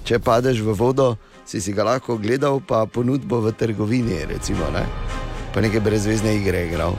če 0.07 0.19
padeš 0.23 0.63
v 0.63 0.75
vodo. 0.75 1.15
Si 1.49 1.61
si 1.61 1.73
ga 1.73 1.83
lahko 1.83 2.17
gledal, 2.21 2.61
pa 2.61 2.85
ponudbo 2.85 3.41
v 3.41 3.51
trgovini, 3.57 4.23
recimo, 4.29 4.69
ne? 4.71 4.85
pa 5.53 5.61
neke 5.61 5.81
brezvezne 5.81 6.35
igre 6.37 6.67
igral. 6.67 6.93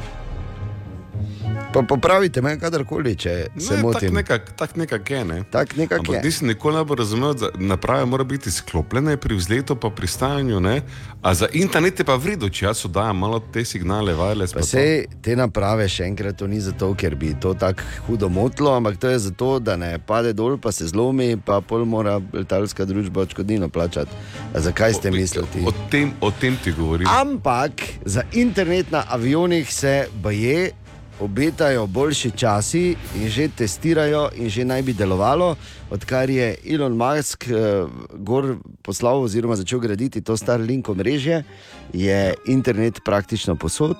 Pa 1.72 1.82
popravite 1.82 2.42
me, 2.42 2.56
kadarkoli, 2.58 3.14
če 3.16 3.46
se 3.56 3.76
Ne, 3.76 3.82
motim. 3.82 4.00
tako 4.00 4.14
nekak, 4.14 4.52
tak 4.52 4.76
nekak 4.76 5.10
je. 5.10 5.24
Ne? 5.24 5.42
Tak 5.44 5.76
nekak 5.76 5.98
Ampak 5.98 6.14
je. 6.14 6.22
nisem 6.22 6.48
nikoli 6.48 6.76
ne 6.76 6.84
bo 6.84 6.94
razumel, 6.94 7.34
da 7.34 7.50
naprave 7.56 8.06
mora 8.06 8.24
biti 8.24 8.50
sklopljene 8.50 9.16
pri 9.16 9.34
vzletu 9.34 9.76
pa 9.76 9.90
pristajanju, 9.90 10.60
ne? 10.60 10.82
a 11.22 11.34
za 11.34 11.46
internet 11.52 11.98
je 11.98 12.04
pa 12.04 12.14
vredo, 12.14 12.48
če 12.48 12.66
jaz 12.66 12.84
oddajam 12.84 13.18
malo 13.18 13.38
te 13.42 13.64
signale, 13.64 14.14
Pa 14.14 14.60
to. 14.60 14.62
sej 14.62 15.06
te 15.22 15.36
naprave 15.36 15.88
še 15.88 16.04
enkrat 16.04 16.36
to 16.36 16.46
ni 16.46 16.60
zato, 16.60 16.94
ker 16.94 17.14
bi 17.14 17.34
to 17.34 17.54
tako 17.54 17.82
hudo 18.06 18.28
motilo, 18.28 18.74
ampak 18.74 18.96
to 18.96 19.08
je 19.08 19.18
zato, 19.20 19.58
da 19.58 19.76
ne 19.76 19.98
pade 19.98 20.32
dol, 20.32 20.58
pa 20.58 20.72
se 20.72 20.86
zlomi, 20.86 21.36
pa 21.36 21.60
pol 21.60 21.84
mora 21.84 22.20
letalska 22.32 22.84
družba 22.84 23.20
odškodnino 23.20 23.68
plačati. 23.68 24.10
A 24.54 24.60
zakaj 24.60 24.94
ste 24.94 25.10
mislili? 25.10 25.46
O 25.62 25.72
tem, 25.90 26.12
o 26.20 26.30
tem 26.30 26.56
ti 26.56 26.72
govorim. 26.72 27.06
Ampak 27.06 27.72
za 28.04 28.22
internet 28.32 28.90
na 28.90 29.04
avionih 29.08 29.70
se 29.70 30.08
baje. 30.14 30.72
Obetajo 31.20 31.86
boljši 31.86 32.30
časi 32.30 32.96
in 33.16 33.28
že 33.28 33.48
testirajo, 33.48 34.30
in 34.36 34.48
že 34.48 34.64
naj 34.64 34.82
bi 34.82 34.92
delovalo, 34.92 35.56
odkar 35.90 36.30
je 36.30 36.54
Elon 36.64 36.96
Musk 36.96 37.44
eh, 37.48 37.84
gor 38.14 38.56
poslal 38.82 39.22
oziroma 39.22 39.56
začel 39.56 39.78
graditi 39.80 40.20
to 40.20 40.36
Starlink 40.36 40.88
omrežje, 40.88 41.44
je 41.92 42.34
internet 42.46 43.00
praktično 43.04 43.56
posod 43.56 43.96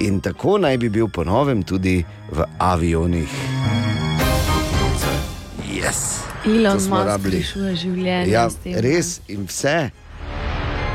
in 0.00 0.20
tako 0.20 0.58
naj 0.58 0.78
bi 0.78 0.88
bil 0.88 1.08
ponovem 1.08 1.62
tudi 1.62 2.04
v 2.32 2.44
avionih. 2.58 3.30
Yes. 5.70 6.24
Elon 6.46 6.74
Musk 6.74 7.06
rabili. 7.06 7.36
rešuje 7.38 7.76
življenje. 7.76 8.32
Ja, 8.32 8.48
res 8.64 9.20
in 9.28 9.46
vse. 9.46 9.90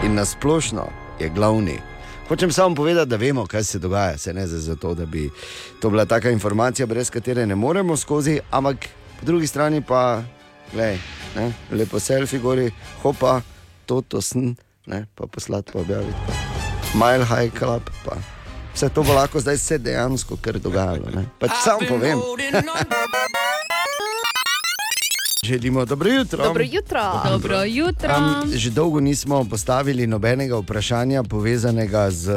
In 0.04 0.16
nasplošno 0.16 0.88
je 1.20 1.30
glavni. 1.30 1.89
Hočem 2.30 2.52
samo 2.52 2.76
povedati, 2.76 3.10
da 3.10 3.16
vemo, 3.16 3.46
kaj 3.46 3.64
se 3.64 3.80
dogaja. 3.80 4.18
Se 4.18 4.34
ne 4.34 4.48
zdaj 4.48 4.60
zato, 4.60 4.94
da 4.94 5.06
bi 5.06 5.30
to 5.82 5.90
bila 5.90 6.06
taka 6.06 6.30
informacija, 6.30 6.86
brez 6.86 7.10
katere 7.10 7.46
ne 7.46 7.56
moremo 7.56 7.98
skozi, 7.98 8.40
ampak 8.52 8.78
po 9.20 9.26
drugi 9.26 9.48
strani 9.48 9.82
pa, 9.82 10.22
gledaj, 10.74 10.98
ne, 11.36 11.54
lepo 11.72 12.00
selfie 12.00 12.40
gori, 12.40 12.72
hopa, 13.02 13.42
to, 13.86 14.02
to 14.02 14.22
sem, 14.22 14.56
ne, 14.86 15.06
pa 15.16 15.28
poslati, 15.28 15.72
pa 15.74 15.80
objaviti. 15.80 16.18
Mile 16.94 17.26
High 17.26 17.60
Club. 17.60 17.82
Pa. 18.06 18.16
Vse 18.76 18.90
to 18.90 19.04
bo 19.04 19.14
lahko 19.14 19.40
zdaj 19.40 19.58
se 19.58 19.78
dejansko 19.78 20.38
kar 20.42 20.60
dogajalo. 20.60 21.10
ne. 21.16 21.26
Pač 21.40 21.52
samo 21.64 21.80
povem. 21.90 22.20
Želimo 25.44 25.86
dobro 25.86 26.10
jutro. 26.10 26.44
Dobro 26.44 26.64
jutro. 26.64 27.02
Dobro 27.26 27.64
jutro. 27.64 28.10
Um, 28.44 28.52
že 28.54 28.70
dolgo 28.70 29.00
nismo 29.00 29.44
postavili 29.44 30.08
nobenega 30.08 30.58
vprašanja 30.58 31.24
povezanega 31.24 32.12
z 32.12 32.32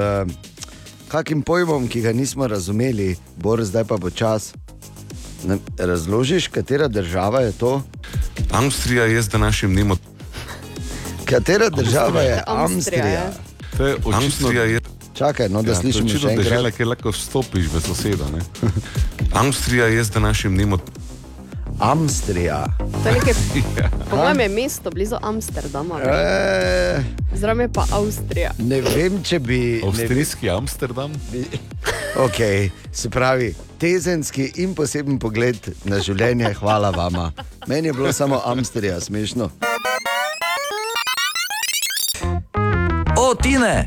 kakim 1.08 1.42
pojmom, 1.42 1.88
ki 1.88 2.00
ga 2.00 2.12
nismo 2.12 2.46
razumeli, 2.46 3.16
Bor, 3.36 3.64
zdaj 3.64 3.84
pa 3.84 3.96
bo 3.96 4.10
čas. 4.10 4.54
Ne, 5.44 5.58
razložiš, 5.78 6.48
katera 6.48 6.88
država 6.88 7.40
je 7.40 7.52
to? 7.52 7.82
Avstrija 8.50 9.04
je 9.04 9.22
z 9.22 9.28
današnjim 9.28 9.74
dnem. 9.74 9.90
Katera 11.24 11.70
država 11.70 12.20
je 12.20 12.42
Avstrija, 12.46 12.64
Avstrija? 12.64 13.06
ja. 13.06 13.32
To 13.76 13.86
je 13.86 13.96
Avstrija 14.14 14.62
je. 14.62 14.80
Čakaj, 15.14 15.48
no, 15.48 15.62
da 15.62 15.70
Ja, 15.70 15.74
to 15.74 15.86
je 15.86 15.92
slišimo 15.92 16.08
še 16.08 16.28
enkrat. 16.28 16.74
kjer 16.76 16.88
lahko 16.88 17.10
vstopiš 17.10 17.66
v 17.66 17.80
sosedo. 17.80 18.24
ne. 18.32 18.40
Avstrija 19.40 19.86
je 19.86 20.04
z 20.04 20.10
današnjim 20.10 20.54
dnem 20.54 20.78
od. 21.82 21.88
Avstrija. 21.88 22.64
To 23.02 23.08
je 23.08 23.14
nekaj, 23.14 23.34
po 24.10 24.16
mojem 24.16 24.40
je 24.40 24.48
mesto 24.48 24.90
blizu 24.90 25.16
Amsterdama. 25.22 25.98
ne? 25.98 26.04
E, 26.12 27.02
Zraven 27.34 27.60
je 27.60 27.72
pa 27.72 27.84
Avstrija. 27.92 28.50
ne 28.58 28.80
vem, 28.80 29.22
če 29.22 29.38
bi. 29.38 29.58
Ne 29.82 29.88
Avstrijski 29.88 30.50
Amsterdam. 30.50 31.12
okay, 32.16 32.70
se 32.92 33.10
pravi, 33.10 33.54
tezenski 33.78 34.52
in 34.56 34.74
poseben 34.74 35.18
pogled 35.18 35.56
na 35.84 36.00
življenje, 36.00 36.54
hvala 36.54 36.90
vama. 36.90 37.32
Meni 37.66 37.88
je 37.88 37.92
bilo 37.92 38.12
samo 38.12 38.42
Amstrija 38.44 39.00
smešno. 39.00 39.50
O, 43.18 43.34
Tine! 43.34 43.86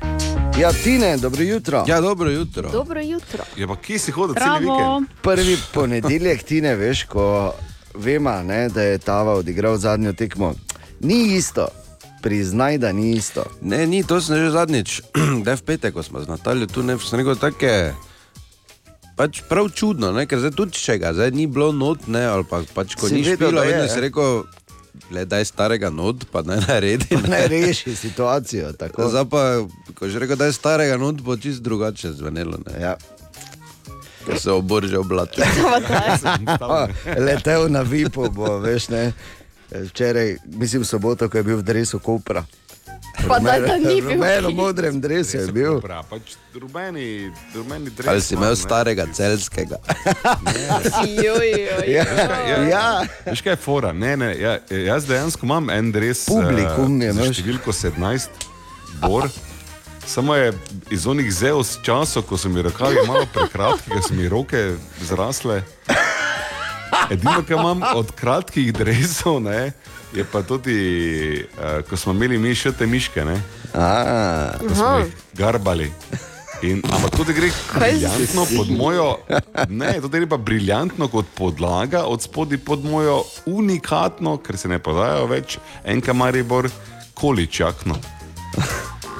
Ja, 0.59 0.73
Tine, 0.73 1.17
dobro 1.17 1.43
jutro. 1.43 1.83
Ja, 1.87 2.01
dobro 2.01 2.29
jutro. 2.29 2.69
Dobro 2.71 3.01
jutro. 3.01 3.43
Ja, 3.57 3.67
pa 3.67 3.75
kje 3.75 3.99
si 3.99 4.11
hodil 4.11 4.35
cel 4.35 4.59
vikend? 4.59 5.07
Prvi 5.21 5.57
ponedeljek, 5.73 6.43
ti 6.43 6.61
ne 6.61 6.75
veš, 6.75 7.03
ko 7.03 7.53
vemo, 7.97 8.43
ne, 8.43 8.69
da 8.69 8.81
je 8.81 8.97
Tava 8.97 9.33
odigral 9.33 9.77
zadnjo 9.77 10.13
tekmo. 10.13 10.53
Ni 10.99 11.35
isto, 11.35 11.67
priznaj, 12.21 12.77
da 12.77 12.91
ni 12.91 13.11
isto. 13.11 13.43
Ne, 13.61 13.87
ni, 13.87 14.03
to 14.03 14.21
sem 14.21 14.35
že 14.35 14.51
zadnjič, 14.51 15.01
da 15.45 15.51
je 15.51 15.57
v 15.57 15.61
petek, 15.61 15.93
ko 15.93 16.03
smo 16.03 16.21
z 16.21 16.27
Natalijo 16.27 16.67
tu 16.67 16.83
ne 16.83 16.97
sem 16.99 17.19
rekel 17.19 17.35
take. 17.35 17.93
Pač 19.15 19.41
prav 19.49 19.69
čudno, 19.71 20.11
ne? 20.11 20.25
ker 20.27 20.41
zdaj 20.43 20.51
tudi 20.57 20.75
če 20.75 20.97
ga 20.99 21.13
zdaj 21.15 21.31
ni 21.31 21.47
bilo 21.47 21.71
not, 21.71 22.07
ne, 22.11 22.25
ali 22.27 22.43
pa 22.43 22.59
pač 22.75 22.97
ko 22.99 23.07
Si 23.07 23.15
ni 23.15 23.23
vedel, 23.23 23.47
špilo, 23.47 23.63
je, 23.63 23.71
vedno 23.71 23.87
si 23.87 24.01
rekel, 24.03 24.43
gledaj 25.09 25.45
starega 25.45 25.89
not, 25.89 26.25
pa 26.31 26.43
naj 26.43 26.65
naredi. 26.67 27.15
Ne 27.31 27.47
reši 27.47 27.95
situacijo. 27.95 28.73
tako. 28.73 29.07
Zdaj 29.09 29.25
pa, 29.31 29.43
ko 29.95 30.09
že 30.09 30.19
rekel, 30.19 30.35
da 30.35 30.49
je 30.51 30.57
starega 30.57 30.97
not, 30.99 31.23
bo 31.23 31.37
čist 31.37 31.63
drugače 31.63 32.11
zvenelo. 32.11 32.59
Ne? 32.67 32.75
Ja. 32.81 32.97
Se 34.33 34.51
oborže 34.51 34.97
oblači. 34.97 35.41
Letel 37.25 37.69
na 37.69 37.81
Vipu, 37.81 38.29
bo, 38.29 38.57
veš, 38.59 38.89
ne. 38.89 39.11
Včeraj, 39.71 40.37
mislim, 40.45 40.85
soboto, 40.85 41.29
ko 41.29 41.37
je 41.37 41.43
bil 41.43 41.57
v 41.57 41.63
dresu 41.63 41.99
Kopra. 41.99 42.45
Pa 43.27 43.39
da 43.39 43.77
ni 43.77 44.01
bil. 44.01 44.11
Rumeno 44.11 44.49
modrem 44.49 45.01
dresu 45.01 45.37
je 45.37 45.47
bil. 45.47 45.79
Prav, 45.81 46.03
pač 46.09 46.35
rumeni, 46.53 47.31
rumeni 47.55 47.89
dres. 47.89 48.07
Ali 48.07 48.21
si 48.21 48.35
imel 48.35 48.49
ne. 48.49 48.55
starega 48.55 49.05
celskega? 49.13 49.77
Joj, 51.25 51.47
joj, 51.49 51.83
Ja, 51.87 52.03
joj. 52.49 52.69
ja. 52.69 52.87
Veš 53.25 53.41
kaj 53.41 53.53
je 53.53 53.55
fora? 53.57 53.93
Ne, 53.93 54.17
ne, 54.17 54.29
ja, 54.39 54.57
jaz 54.69 55.07
dejansko 55.07 55.45
imam 55.47 55.69
en 55.69 55.91
dres. 55.91 56.25
Publikum 56.27 57.01
je, 57.01 57.11
uh, 57.11 57.17
veš. 57.17 57.39
številko 57.39 57.73
17, 57.73 58.45
bor. 59.01 59.29
Samo 60.07 60.35
je 60.35 60.53
iz 60.91 61.07
onih 61.07 61.33
zeus 61.33 61.77
časov, 61.83 62.23
ko 62.23 62.37
so 62.37 62.49
mi 62.49 62.61
rokavi 62.61 62.95
malo 63.07 63.25
prekratki, 63.33 63.89
ker 63.89 64.03
so 64.05 64.13
mi 64.13 64.29
roke 64.29 64.75
zrasle. 65.01 65.63
Edino, 67.11 67.41
kar 67.47 67.57
imam 67.57 67.81
od 67.95 68.11
kratkih 68.11 68.73
dresov, 68.73 69.41
ne, 69.41 69.71
je 70.13 70.25
pa 70.31 70.41
tudi, 70.41 71.45
uh, 71.57 71.81
ko 71.89 71.97
smo 71.97 72.13
imeli 72.13 72.37
mi 72.37 72.55
še 72.55 72.71
te 72.71 72.87
miške, 72.87 73.25
ne? 73.25 73.35
A, 73.73 73.89
ko 74.61 74.71
smo 74.75 74.93
jih 75.03 75.13
garbali. 75.37 75.91
In, 76.63 76.79
ampak 76.87 77.17
to 77.17 77.25
gre 77.35 77.49
briljantno 77.75 78.45
pod 78.55 78.71
mojo, 78.71 79.09
ne, 79.69 79.91
to 80.01 80.09
gre 80.09 80.25
pa 80.29 80.37
briljantno 80.37 81.09
kot 81.11 81.29
podlaga, 81.35 82.05
od 82.07 82.23
spodaj 82.23 82.61
pod 82.65 82.85
mojo 82.85 83.23
unikatno, 83.45 84.37
ker 84.37 84.57
se 84.57 84.71
ne 84.71 84.79
podajo 84.79 85.27
več, 85.29 85.59
enka 85.83 86.13
Maribor, 86.13 86.69
količakno. 87.13 87.99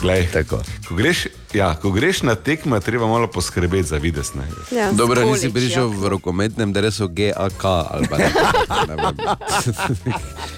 Glej, 0.02 0.28
Tako. 0.34 0.60
ko, 0.88 0.96
greš, 0.96 1.28
ja, 1.54 1.76
ko 1.76 1.92
greš 1.92 2.22
na 2.22 2.36
tekme, 2.36 2.80
treba 2.80 3.08
malo 3.08 3.28
poskrbeti 3.28 3.88
za 3.88 3.98
vides. 3.98 4.34
Ne? 4.34 4.44
Ja, 4.72 4.92
Dobro, 4.92 5.22
skolič, 5.22 5.42
nisi 5.42 5.54
prišel 5.54 5.88
ja. 5.88 6.00
v 6.00 6.04
rokometnem 6.08 6.74
drevesu 6.74 7.08
GAK 7.08 7.64
ali 7.66 8.08
pa 8.08 8.18
nekaj. 8.18 8.44
Ne 8.88 8.96
vem. 8.96 9.16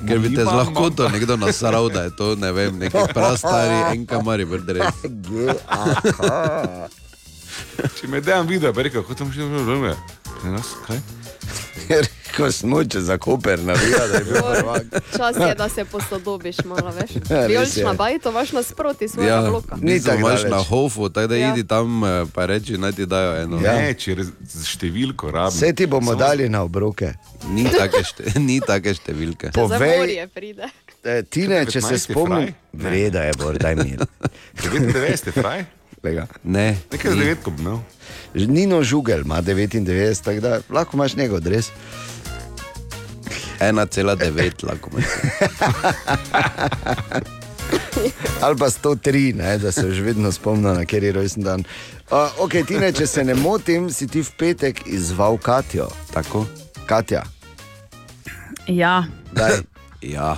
Ker 0.08 0.19
bi 0.19 0.36
te 0.36 0.41
z 0.41 0.54
lahkoto 0.54 1.10
nekdo 1.10 1.38
nasral, 1.38 1.89
da 1.89 2.10
je 2.10 2.15
to 2.17 2.36
ne 2.36 2.52
vem, 2.52 2.78
neki 2.78 3.13
prastari 3.13 3.97
enkamari 3.97 4.43
v 4.43 4.58
drevesu. 4.65 5.06
Če 7.97 8.08
me 8.10 8.21
dejem 8.21 8.47
video, 8.50 8.73
pa 8.73 8.82
rekel, 8.86 9.06
kot 9.06 9.17
tam 9.17 9.30
še 9.34 9.45
ne 9.45 9.63
vem, 9.65 9.93
kaj? 10.88 11.16
Ko 12.29 12.51
smo 12.51 12.83
če 12.83 13.01
za 13.01 13.17
Koper 13.17 13.60
navija, 13.60 13.97
da 14.03 14.15
je 14.15 14.23
bil 14.23 14.36
prvak. 14.36 14.83
Čas 15.12 15.36
je, 15.39 15.55
da 15.55 15.69
se 15.75 15.86
posodobiš 15.86 16.57
malo 16.65 16.91
več. 16.91 17.12
Ja, 17.29 17.39
res 17.39 17.47
Vijolična 17.47 17.89
je. 17.89 17.95
baj, 17.95 18.19
to 18.19 18.31
vaš 18.31 18.51
nasproti 18.51 19.07
svojega 19.07 19.33
Ja, 19.33 19.41
bloka. 19.43 19.75
Ni 19.77 19.93
ni 19.93 19.97
tako 19.97 20.05
tako 20.07 20.19
imaš 20.19 20.39
daleč. 20.39 20.51
na 20.51 20.60
hofu, 20.60 21.10
tako 21.10 21.27
da 21.27 21.36
Ja. 21.36 21.49
idi 21.49 21.63
tam 21.65 22.03
eh, 22.03 22.25
pa 22.29 22.45
reči, 22.45 22.77
naj 22.77 22.91
ti 22.91 23.05
dajo 23.05 23.36
eno. 23.38 23.57
Ja. 23.57 23.73
Ne, 23.75 23.93
če 23.95 24.15
z 24.43 24.65
številko 24.67 25.31
rabim. 25.31 25.55
Vse 25.55 25.73
ti 25.73 25.86
bomo 25.88 26.12
Samo- 26.12 26.19
dali 26.19 26.49
na 26.49 26.62
obroke. 26.62 27.13
Ni 27.47 27.63
take, 27.65 28.03
šte, 28.03 28.39
ni 28.39 28.60
take 28.62 28.93
številke. 28.93 29.51
Povej, 29.51 29.97
morje 29.97 30.27
pride. 30.29 30.69
eh, 31.03 31.23
Tine, 31.23 31.65
če 31.65 31.81
se 31.81 31.88
19 31.88 31.91
je 31.91 31.97
spomnim, 31.99 32.38
fraj? 32.43 32.53
vreda 32.83 33.23
je, 33.23 33.33
bor, 33.36 33.57
daj 33.57 33.75
mi. 33.77 33.97
99, 34.55 35.31
fraj? 35.33 35.65
Lega. 36.03 36.27
Ne. 36.45 36.77
Nekaj 36.91 37.12
z 37.12 37.17
devetko 37.17 37.51
bi 37.51 37.62
imel. 37.62 37.79
Nino 38.38 38.84
Žugel 38.84 39.21
ima 39.21 39.41
99, 39.41 40.23
tako 40.23 40.39
da 40.39 40.60
lahko 40.69 40.97
imaš 40.97 41.15
njegov 41.15 41.39
dres. 41.39 41.69
1,9 43.60 44.65
lahko 44.67 44.89
imaš. 44.93 45.06
Ali 48.41 48.58
pa 48.58 48.65
103, 48.65 49.36
ne, 49.36 49.58
da 49.58 49.71
se 49.71 49.91
že 49.91 50.02
vedno 50.02 50.32
spomnim, 50.32 50.63
na 50.63 50.80
kateri 50.80 51.12
rojsten 51.12 51.43
dan. 51.43 51.63
Uh, 52.12 52.17
ok, 52.39 52.52
Tine, 52.67 52.91
če 52.91 53.08
se 53.08 53.23
ne 53.23 53.36
motim, 53.36 53.89
si 53.89 54.08
ti 54.08 54.21
v 54.21 54.32
petek 54.38 54.82
izval 54.86 55.38
Katjo. 55.38 55.88
Tako? 56.13 56.45
Katja, 56.86 57.23
Ja. 58.67 59.04
daj, 59.32 59.52
Ja. 60.02 60.38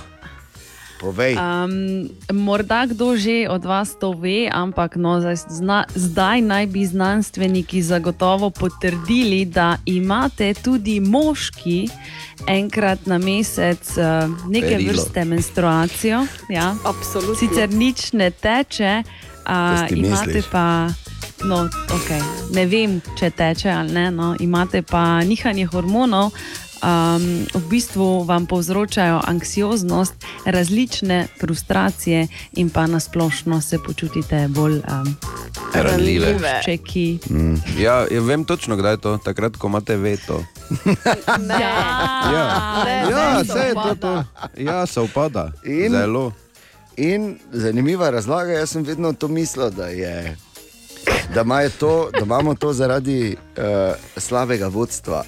Povej. 1.00 1.34
Um, 1.40 2.12
morda 2.28 2.84
kdo 2.86 3.16
že 3.16 3.48
od 3.48 3.64
vas 3.64 3.96
to 3.96 4.12
ve, 4.12 4.52
ampak 4.52 5.00
no, 5.00 5.16
zdaj, 5.20 5.36
zna, 5.48 5.80
zdaj 5.96 6.44
naj 6.44 6.66
bi 6.68 6.84
znanstveniki 6.86 7.80
zagotovo 7.82 8.50
potrdili, 8.52 9.48
da 9.48 9.80
imate 9.88 10.54
tudi 10.54 11.00
moški 11.00 11.88
enkrat 12.46 13.06
na 13.06 13.18
mesec 13.18 13.96
uh, 13.96 14.28
neke 14.48 14.76
Perilo. 14.76 14.92
vrste 14.92 15.24
menstruacijo. 15.24 16.26
Ja. 16.48 16.76
Absolutno. 16.84 17.34
Sicer 17.34 17.72
nič 17.72 18.12
ne 18.12 18.30
teče, 18.30 19.02
uh, 19.48 19.88
imate 19.96 20.42
pa. 20.52 20.88
No, 21.44 21.64
okay. 21.88 22.20
Ne 22.52 22.66
vem, 22.68 22.98
če 23.16 23.30
teče 23.32 23.70
ali 23.72 23.92
ne. 23.96 24.10
No. 24.12 24.34
Imate 24.40 24.82
pa 24.82 25.24
nihanje 25.24 25.64
hormonov, 25.72 26.36
um, 26.82 27.46
v 27.54 27.68
bistvu 27.68 28.24
vam 28.24 28.46
povzročajo 28.46 29.20
anksioznost, 29.26 30.14
različne 30.44 31.26
frustracije, 31.40 32.28
in 32.52 32.70
pa 32.70 32.86
nasplošno 32.86 33.60
se 33.60 33.78
počutite 33.86 34.48
bolj 34.48 34.72
um, 34.78 35.16
Ranljive. 35.74 36.60
čeki. 36.64 37.18
Ja, 37.78 38.06
ja, 38.10 38.20
vem 38.20 38.44
točno, 38.44 38.76
kdaj 38.76 38.92
je 38.92 39.00
to, 39.00 39.18
takrat, 39.18 39.56
ko 39.56 39.66
imate 39.66 39.96
veto. 39.96 40.44
Ne. 41.48 41.60
Ja, 41.60 42.82
Ne, 42.84 42.96
ja 43.10 43.34
ne, 43.34 43.42
vse 43.42 43.58
je 43.58 43.74
to. 43.74 43.94
to. 44.00 44.24
Ja, 44.56 44.86
se 44.86 45.00
upada. 45.00 45.52
In? 45.64 45.92
Zelo. 45.92 46.32
In 46.96 47.38
zanimiva 47.52 48.10
razlaga, 48.10 48.52
jaz 48.52 48.70
sem 48.70 48.82
vedno 48.82 49.12
to 49.12 49.28
mislil, 49.28 49.70
da, 49.70 49.86
je, 49.86 50.36
da, 51.34 51.44
to, 51.78 52.10
da 52.12 52.24
imamo 52.24 52.54
to 52.54 52.72
zaradi 52.72 53.36
uh, 53.36 53.64
slabega 54.16 54.68
vodstva. 54.68 55.24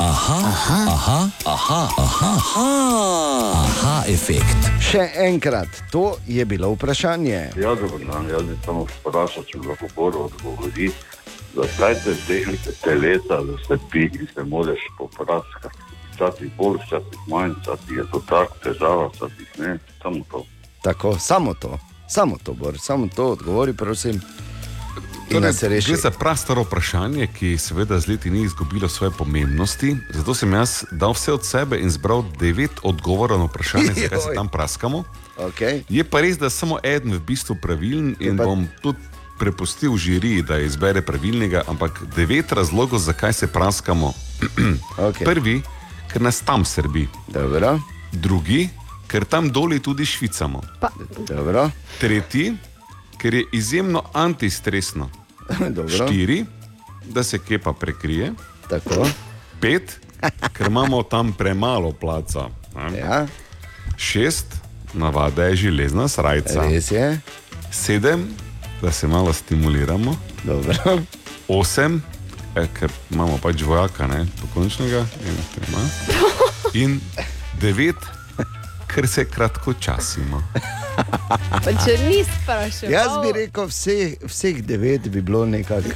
Aha, 0.00 0.38
aha, 0.52 0.80
aha, 0.92 1.28
aha, 1.46 1.88
aha, 1.96 2.68
aha, 3.54 3.94
efekt. 4.12 4.68
Še 4.84 5.06
enkrat, 5.24 5.68
to 5.92 6.18
je 6.28 6.44
bilo 6.44 6.74
vprašanje. 6.74 7.40
Ja, 7.56 7.72
dobro, 7.72 7.96
dan. 8.04 8.28
Jaz 8.28 8.44
bi 8.44 8.58
samo 8.66 8.84
vprašal, 8.90 9.46
če 9.48 9.62
lahko 9.64 9.88
Boro 9.96 10.26
odgovori, 10.28 10.90
zakaj 11.56 11.96
te 12.04 12.16
del 12.28 12.60
telesa, 12.84 13.40
da 13.48 13.56
se 13.64 13.80
pi 13.88 14.04
in 14.12 14.28
se 14.34 14.44
moraš 14.44 14.84
popraskati. 14.98 15.78
Včasih 16.12 16.52
bolj, 16.58 16.78
včasih 16.84 17.28
manj, 17.32 17.56
včasih 17.62 17.96
je 18.02 18.08
to 18.12 18.20
tako 18.28 18.60
težava, 18.66 19.08
včasih 19.14 19.60
ne, 19.64 19.78
samo 20.02 20.20
to. 20.30 20.44
Tako, 20.84 21.16
samo 21.18 21.54
to, 21.56 21.78
samo 22.08 22.36
to, 22.44 22.52
Bor, 22.52 22.76
samo 22.78 23.08
to 23.08 23.32
odgovori, 23.32 23.72
prosim. 23.72 24.20
Torej, 25.30 25.52
se 25.52 25.68
reši. 25.68 25.88
Gre 25.88 25.96
za 25.96 26.10
prastaro 26.10 26.62
vprašanje, 26.62 27.26
ki 27.26 27.58
seveda 27.58 27.98
z 28.00 28.08
leti 28.08 28.30
ni 28.30 28.42
izgubilo 28.42 28.88
svoje 28.88 29.10
pomembnosti. 29.10 29.96
Zato 30.10 30.34
sem 30.34 30.52
jaz 30.52 30.84
dal 30.90 31.12
vse 31.12 31.32
od 31.32 31.44
sebe 31.44 31.78
in 31.80 31.90
zbral 31.90 32.24
devet 32.38 32.70
odgovorov 32.82 33.38
na 33.38 33.44
vprašanje, 33.44 33.94
zakaj 33.94 34.18
se 34.18 34.34
tam 34.34 34.48
praskamo. 34.48 35.04
Okay. 35.36 35.82
Je 35.88 36.04
pa 36.04 36.20
res, 36.20 36.38
da 36.38 36.50
samo 36.50 36.78
eden 36.82 37.12
v 37.12 37.20
bistvu 37.20 37.56
pravilen 37.56 38.14
in 38.20 38.36
pa- 38.36 38.44
bom 38.44 38.68
tudi 38.82 38.98
prepustil 39.38 39.96
žiriji, 39.96 40.42
da 40.42 40.58
izbere 40.58 41.02
pravilnega, 41.02 41.62
ampak 41.66 42.02
devet 42.16 42.52
razlogov, 42.52 42.98
zakaj 42.98 43.32
se 43.32 43.46
praskamo. 43.46 44.12
Okay. 44.98 45.24
Prvi, 45.24 45.62
ker 46.12 46.22
nas 46.22 46.40
tam 46.40 46.64
srbi, 46.64 47.08
Dobro, 47.28 47.80
drugi, 48.12 48.68
ker 49.06 49.24
tam 49.24 49.50
doli 49.50 49.80
tudi 49.80 50.06
švicamo, 50.06 50.60
dobro, 51.26 51.70
tretji, 51.98 52.54
ker 53.24 53.34
je 53.34 53.44
izjemno 53.52 54.02
antistresno, 54.12 55.10
dobro. 55.70 56.06
štiri, 56.06 56.44
da 57.08 57.22
se 57.22 57.38
kepa 57.38 57.72
prekrije, 57.72 58.32
Tako, 58.68 59.06
pet, 59.60 60.00
ker 60.52 60.66
imamo 60.66 61.02
tam 61.02 61.32
premalo 61.32 61.92
placa, 61.92 62.48
ne? 62.76 62.98
ja, 62.98 63.26
šest, 63.96 64.46
navada 64.92 65.44
je 65.44 65.56
železna 65.56 66.08
srajca, 66.08 66.62
res 66.68 66.90
je. 66.90 67.20
sedem, 67.72 68.28
da 68.82 68.92
se 68.92 69.08
malo 69.08 69.32
stimuliramo, 69.32 70.16
Dobro. 70.44 70.74
osem, 71.48 72.02
eh, 72.56 72.68
ker 72.78 72.92
imamo 73.10 73.38
pač 73.42 73.62
vojaka, 73.62 74.06
ne, 74.06 74.26
pokončnega, 74.40 75.06
in, 75.24 76.82
in 76.82 77.00
devet, 77.60 77.96
ker 78.86 79.08
se 79.08 79.24
kratko 79.24 79.72
časimo. 79.74 80.42
Pa 81.50 81.72
če 81.74 81.98
nisi 82.06 82.30
spraševal. 82.42 82.92
Jaz 82.92 83.12
bi 83.22 83.32
rekel, 83.34 83.66
vseh, 83.66 84.14
vseh 84.24 84.62
devet 84.62 85.08
bi 85.08 85.20
bilo 85.20 85.46
nekako. 85.46 85.88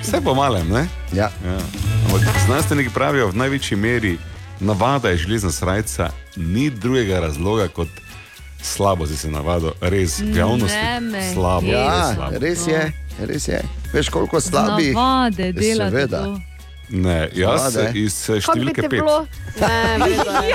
Vse 0.00 0.20
po 0.20 0.34
malem, 0.34 0.68
ne? 0.68 0.86
Ja. 1.12 1.30
Ja. 1.44 1.58
Ampak 2.06 2.20
znanstveniki 2.46 2.90
pravijo, 2.90 3.28
v 3.28 3.36
največji 3.36 3.76
meri 3.76 4.18
navada 4.60 5.08
je 5.08 5.16
železna 5.16 5.50
srajca, 5.50 6.10
ni 6.36 6.70
drugega 6.70 7.20
razloga 7.20 7.68
kot 7.68 7.88
slabo 8.62 9.06
si 9.06 9.16
se 9.16 9.30
navadil, 9.30 9.72
res 9.80 10.18
v 10.20 10.36
javnosti. 10.36 10.76
Ne 10.76 11.00
me 11.00 11.22
slabo, 11.32 11.66
jezi. 11.66 11.76
res 11.76 11.88
Ja, 11.88 12.14
slabo. 12.14 12.38
res 12.38 12.66
je, 12.66 12.92
res 13.20 13.48
je. 13.48 13.62
Veš, 13.92 14.08
koliko 14.08 14.40
slabih. 14.40 14.94
Navade 14.94 15.52
delate 15.52 15.90
Seveda. 15.90 16.22
to. 16.24 16.40
Ne, 16.90 17.28
jaz 17.34 17.74
Navade. 17.74 17.92
iz 17.94 18.16
eh, 18.28 18.40
številke 18.40 18.82
te 18.82 18.88
pet. 18.88 18.98
bilo? 18.98 19.26
Ne, 19.60 19.98
vredo 19.98 20.30
je. 20.42 20.54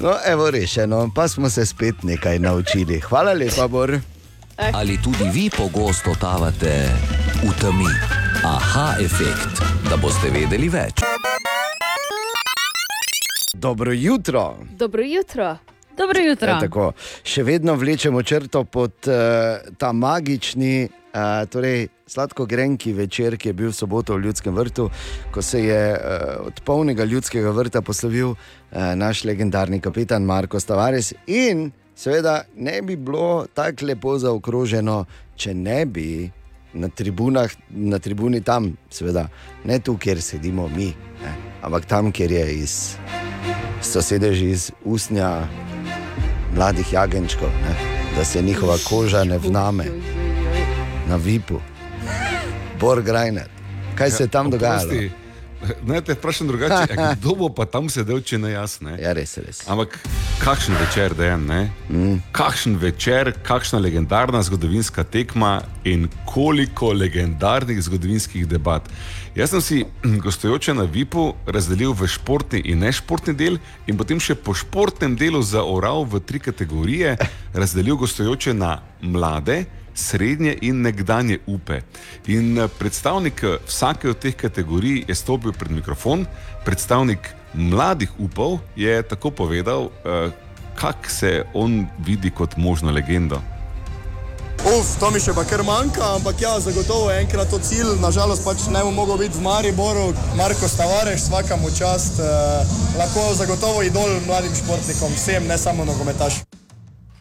No, 0.00 0.16
evo 0.26 0.50
rešeno, 0.50 1.10
pa 1.14 1.28
smo 1.28 1.50
se 1.50 1.66
spet 1.66 2.02
nekaj 2.02 2.38
naučili. 2.38 3.00
Hvala 3.00 3.32
lepa, 3.32 3.68
Bor. 3.68 3.98
Ali 4.72 4.98
tudi 5.02 5.24
vi 5.32 5.50
pogosto 5.50 6.10
totavate 6.10 6.88
v 7.42 7.50
temi? 7.60 7.88
Aha, 8.44 8.94
efekt, 9.00 9.62
da 9.90 9.96
boste 9.96 10.30
vedeli 10.30 10.68
več. 10.68 11.00
Dobro 13.54 13.92
jutro. 13.92 14.56
Dobro 14.70 15.02
jutro. 15.02 15.56
Dobro 15.96 16.20
jutro. 16.20 16.48
Ja, 16.48 16.60
tako, 16.60 16.92
še 17.24 17.42
vedno 17.42 17.74
vlečemo 17.74 18.22
črto 18.22 18.64
pod 18.64 18.92
uh, 19.06 19.14
ta 19.78 19.92
magični, 19.92 20.88
uh, 21.14 21.48
torej 21.50 21.88
sladko-grenki 22.06 22.92
večer, 22.92 23.36
ki 23.36 23.48
je 23.48 23.52
bil 23.52 23.70
v 23.70 23.76
soboto 23.76 24.16
v 24.16 24.26
Ljudskem 24.26 24.54
vrtu, 24.56 24.90
ko 25.32 25.42
se 25.42 25.64
je 25.64 25.82
uh, 25.92 26.46
od 26.46 26.60
polnega 26.64 27.04
ljudskega 27.04 27.50
vrta 27.50 27.82
poslovil 27.82 28.34
uh, 28.34 28.36
naš 28.94 29.24
legendarni 29.24 29.80
kapitan 29.80 30.24
Marko 30.24 30.60
Stavares. 30.60 31.12
In 31.26 31.70
seveda 31.94 32.42
ne 32.56 32.82
bi 32.82 32.96
bilo 32.96 33.46
tako 33.54 33.86
lepo 33.86 34.18
zaokroženo, 34.18 35.04
če 35.36 35.54
ne 35.54 35.84
bi 35.86 36.30
na 36.74 36.88
tribunah, 36.88 37.52
na 37.70 37.98
tribuni 37.98 38.40
tam, 38.40 38.72
seveda, 38.90 39.28
ne 39.64 39.78
tu, 39.78 39.96
kjer 40.00 40.22
sedimo 40.22 40.68
mi, 40.72 40.88
ne, 41.20 41.32
ampak 41.62 41.84
tam, 41.84 42.08
kjer 42.12 42.32
je 42.32 42.46
iz, 42.54 42.76
so 43.84 44.00
sedeži 44.00 44.48
iz 44.50 44.70
usnja 44.84 45.48
mladih 46.56 46.92
jagenčkov, 46.92 47.52
ne, 47.66 47.76
da 48.16 48.24
se 48.24 48.42
njihova 48.42 48.76
koža 48.88 49.24
ne 49.24 49.38
vname 49.38 50.11
na 51.08 51.16
vipu. 51.16 51.60
Borgrajner, 52.80 53.48
kaj 53.94 54.10
se 54.10 54.22
je 54.22 54.28
tam 54.28 54.50
dogajalo? 54.50 54.82
Oprosti, 54.82 55.10
Ne, 55.86 56.00
te 56.00 56.14
vprašam 56.14 56.46
drugače, 56.46 56.94
a 56.98 57.14
kdo 57.14 57.34
bo 57.40 57.48
pa 57.54 57.64
tam 57.70 57.88
sedel, 57.92 58.20
če 58.26 58.38
ne 58.42 58.50
jaz? 58.52 58.80
Ne? 58.82 58.96
Ja, 59.00 59.12
res, 59.14 59.36
res. 59.38 59.62
Ampak 59.70 59.94
kakšen 60.42 60.74
večer, 60.80 61.14
da 61.14 61.28
je 61.28 61.34
en? 61.36 61.50
Mm. 61.88 62.16
Kakšen 62.34 62.76
večer, 62.82 63.32
kakšna 63.46 63.78
legendarna 63.82 64.42
zgodovinska 64.42 65.04
tekma 65.04 65.60
in 65.86 66.08
koliko 66.26 66.92
legendarnih 66.96 67.78
zgodovinskih 67.82 68.48
debat. 68.50 68.88
Jaz 69.38 69.54
sem 69.54 69.62
si 69.62 69.78
gostujoče 70.24 70.74
na 70.74 70.88
VIP-u 70.88 71.30
razdelil 71.46 71.94
v 71.94 72.10
športni 72.10 72.64
in 72.72 72.82
nešportni 72.82 73.36
del, 73.38 73.60
in 73.86 73.98
potem 73.98 74.20
še 74.20 74.34
po 74.34 74.56
športnem 74.58 75.14
delu 75.18 75.44
zaoral 75.46 76.02
v 76.10 76.24
tri 76.26 76.42
kategorije, 76.42 77.14
razdelil 77.62 78.00
gostujoče 78.02 78.56
na 78.58 78.80
mlade, 79.00 79.62
srednje 79.94 80.56
in 80.60 80.80
nekdanje 80.80 81.38
upe. 81.46 81.80
In 82.26 82.58
eh, 82.58 82.68
predstavnik 82.78 83.42
eh, 83.42 83.58
vsake 83.66 84.10
od 84.10 84.18
teh 84.18 84.34
kategorij 84.34 85.04
je 85.08 85.14
stopil 85.14 85.52
pred 85.52 85.70
mikrofon, 85.70 86.26
predstavnik 86.64 87.34
mladih 87.54 88.10
upov 88.18 88.58
je 88.76 89.02
tako 89.02 89.30
povedal, 89.30 89.90
eh, 90.04 90.30
kak 90.74 91.10
se 91.10 91.44
on 91.54 91.86
vidi 91.98 92.30
kot 92.30 92.56
možno 92.56 92.90
legendo. 92.90 93.42
Uf, 94.62 94.94
to 95.00 95.10
mi 95.10 95.18
še 95.18 95.32
pa 95.34 95.42
kar 95.42 95.64
manjka, 95.66 96.04
ampak 96.16 96.38
ja, 96.40 96.52
zagotovo 96.62 97.10
je 97.10 97.18
enkrat 97.24 97.50
to 97.50 97.58
cilj. 97.58 97.96
Nažalost 97.98 98.44
pač 98.46 98.68
ne 98.70 98.84
bo 98.86 98.92
mogel 98.94 99.18
biti 99.18 99.34
v 99.34 99.42
Mariboru. 99.42 100.12
Marko 100.38 100.70
Stavareš, 100.70 101.26
vsaka 101.26 101.58
mu 101.58 101.70
čast, 101.74 102.22
eh, 102.22 102.62
lahko 102.98 103.34
zagotovo 103.34 103.82
idol 103.82 104.20
mladim 104.26 104.54
športnikom, 104.54 105.18
vsem, 105.18 105.50
ne 105.50 105.58
samo 105.58 105.84
nogometašem 105.84 106.46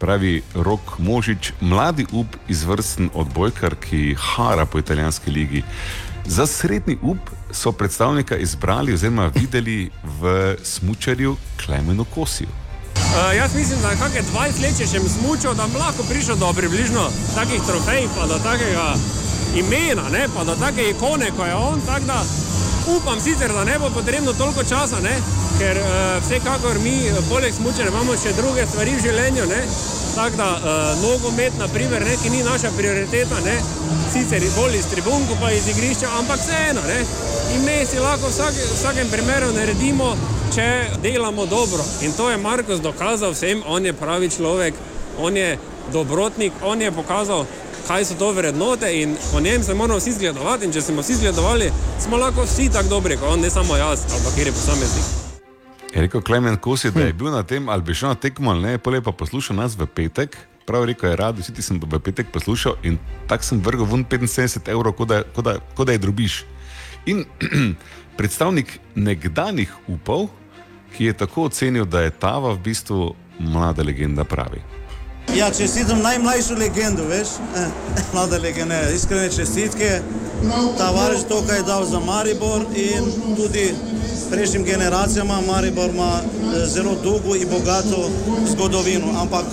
pravi 0.01 0.41
Rok 0.55 0.97
Možič, 0.97 1.53
mladi 1.61 2.05
up 2.11 2.37
izvrsten 2.49 3.09
odbojkar, 3.13 3.75
ki 3.75 4.15
hara 4.17 4.65
po 4.65 4.79
italijanski 4.79 5.31
ligi. 5.31 5.63
Za 6.25 6.47
srednji 6.47 6.97
up 7.01 7.29
so 7.51 7.71
predstavnika 7.71 8.37
izbrali 8.37 8.93
oziroma 8.93 9.29
videli 9.35 9.89
v 10.03 10.55
smočarju 10.63 11.35
Klemenu 11.65 12.05
Kosiju. 12.05 12.49
Uh, 12.95 13.37
jaz 13.37 13.55
mislim, 13.55 13.81
da 13.81 13.89
je 13.89 13.97
kakšne 13.97 14.21
20 14.33 14.61
let, 14.63 14.77
če 14.77 14.87
sem 14.87 15.09
smučal, 15.09 15.53
da 15.53 15.67
bi 15.67 15.77
lahko 15.77 16.03
prišel 16.09 16.35
do 16.35 16.53
približno 16.53 17.09
takih 17.35 17.61
trofej, 17.67 18.07
pa 18.15 18.27
do 18.27 18.39
takega 18.43 18.93
imena, 19.55 20.09
ne? 20.09 20.27
pa 20.35 20.43
do 20.43 20.55
take 20.55 20.89
ikone, 20.89 21.31
kot 21.37 21.47
je 21.47 21.55
on. 21.55 21.81
Tak, 21.85 22.03
da 22.03 22.23
upam 22.97 23.19
sicer, 23.19 23.53
da 23.53 23.63
ne 23.63 23.79
bo 23.79 23.89
potrebno 23.89 24.33
toliko 24.33 24.63
časa, 24.63 24.99
ne? 25.03 25.15
ker 25.59 25.77
uh, 25.77 26.23
vsekakor 26.23 26.79
mi, 26.79 27.11
poleg 27.29 27.53
smučanja, 27.53 27.89
imamo 27.89 28.15
še 28.17 28.33
druge 28.37 28.65
stvari 28.65 28.95
v 28.95 29.03
življenju. 29.03 29.47
Tako 30.15 30.37
da 30.37 30.49
uh, 30.55 31.01
nogomet, 31.01 31.57
naprimer, 31.59 32.03
ne, 32.05 32.15
ki 32.23 32.29
ni 32.33 32.43
naša 32.43 32.71
prioriteta, 32.77 33.39
ne, 33.45 33.55
sicer 34.11 34.43
bolj 34.55 34.79
iz 34.79 34.89
tribun, 34.91 35.27
pa 35.39 35.51
iz 35.55 35.67
igrišča, 35.71 36.09
ampak 36.19 36.41
vseeno. 36.41 36.81
In 37.55 37.63
mi 37.67 37.77
si 37.85 37.99
lahko 37.99 38.27
v 38.27 38.33
vsak, 38.33 38.59
vsakem 38.73 39.11
primeru 39.11 39.51
naredimo, 39.55 40.15
če 40.55 40.67
delamo 41.03 41.45
dobro. 41.45 41.85
In 42.01 42.15
to 42.17 42.29
je 42.31 42.37
Marko 42.41 42.75
dokazal 42.83 43.31
vsem, 43.31 43.63
on 43.67 43.85
je 43.85 43.93
pravi 43.93 44.29
človek, 44.29 44.75
on 45.19 45.37
je 45.37 45.57
dobrotnik, 45.93 46.53
on 46.63 46.81
je 46.81 46.91
pokazal, 46.91 47.45
kaj 47.87 48.05
so 48.05 48.15
to 48.19 48.31
vrednote 48.31 48.89
in 49.01 49.15
po 49.31 49.39
njem 49.39 49.63
se 49.63 49.73
moramo 49.73 49.99
vsi 49.99 50.13
zgledovati. 50.13 50.65
In 50.65 50.71
če 50.71 50.81
smo 50.81 51.01
vsi 51.01 51.15
zgledovali, 51.15 51.71
smo 51.99 52.17
lahko 52.17 52.43
vsi 52.43 52.69
tako 52.73 52.89
dobri, 52.89 53.17
kot 53.17 53.33
on, 53.33 53.39
ne 53.39 53.49
samo 53.49 53.77
jaz, 53.77 54.05
ampak 54.17 54.35
kjer 54.35 54.47
je 54.47 54.53
posameznik. 54.53 55.05
Je 55.93 56.01
rekel 56.01 56.21
Klemen 56.21 56.57
Kosi, 56.57 56.91
da 56.91 57.01
je 57.01 57.13
bil 57.13 57.31
na 57.31 57.43
tem 57.43 57.69
ali 57.69 57.81
bi 57.81 57.93
šel 57.93 58.09
na 58.09 58.15
tekmo 58.15 58.51
ali 58.51 58.61
ne, 58.61 58.77
pole 58.77 59.01
pa 59.01 59.11
poslušal 59.11 59.55
nas 59.55 59.75
v 59.77 59.85
petek. 59.85 60.37
Prav 60.65 60.85
rekel 60.85 61.09
je, 61.09 61.15
rad, 61.15 61.39
vsi 61.39 61.53
ti 61.53 61.61
sem 61.61 61.79
v 61.83 61.99
petek 61.99 62.31
poslušal 62.31 62.77
in 62.83 62.97
tako 63.27 63.43
sem 63.43 63.61
vrgel 63.61 63.85
ven 63.85 64.05
75 64.05 64.69
evrov, 64.71 64.93
kot 64.93 65.07
da, 65.07 65.23
ko 65.35 65.41
da, 65.41 65.57
ko 65.75 65.85
da 65.85 65.91
je 65.91 65.97
drubiš. 65.97 66.45
In 67.05 67.25
predstavnik 68.17 68.79
nekdanjih 68.95 69.73
upov, 69.87 70.29
ki 70.95 71.05
je 71.05 71.13
tako 71.13 71.49
ocenil, 71.49 71.85
da 71.85 72.01
je 72.01 72.11
Tava 72.11 72.53
v 72.53 72.63
bistvu 72.63 73.15
mlada 73.39 73.83
legenda, 73.83 74.23
pravi. 74.23 74.61
Ja, 75.35 75.51
čestitam 75.57 76.01
najmlajšo 76.01 76.53
legendo, 76.53 77.03
veš, 77.07 77.27
eh, 77.55 77.67
mlada 78.13 78.37
legenda, 78.37 78.89
iskrene 78.89 79.29
čestitke. 79.29 80.01
Tavares 80.77 81.23
to, 81.29 81.43
kar 81.47 81.55
je 81.55 81.63
dal 81.63 81.85
za 81.85 81.99
Maribor 81.99 82.61
in 82.75 83.35
tudi 83.35 83.73
prejšnjim 84.31 84.63
generacijam, 84.63 85.27
Maribor 85.47 85.89
ima 85.89 86.19
eh, 86.21 86.65
zelo 86.67 86.95
dolgo 87.03 87.35
in 87.35 87.47
bogato 87.49 88.09
zgodovino, 88.51 89.07
ampak 89.21 89.45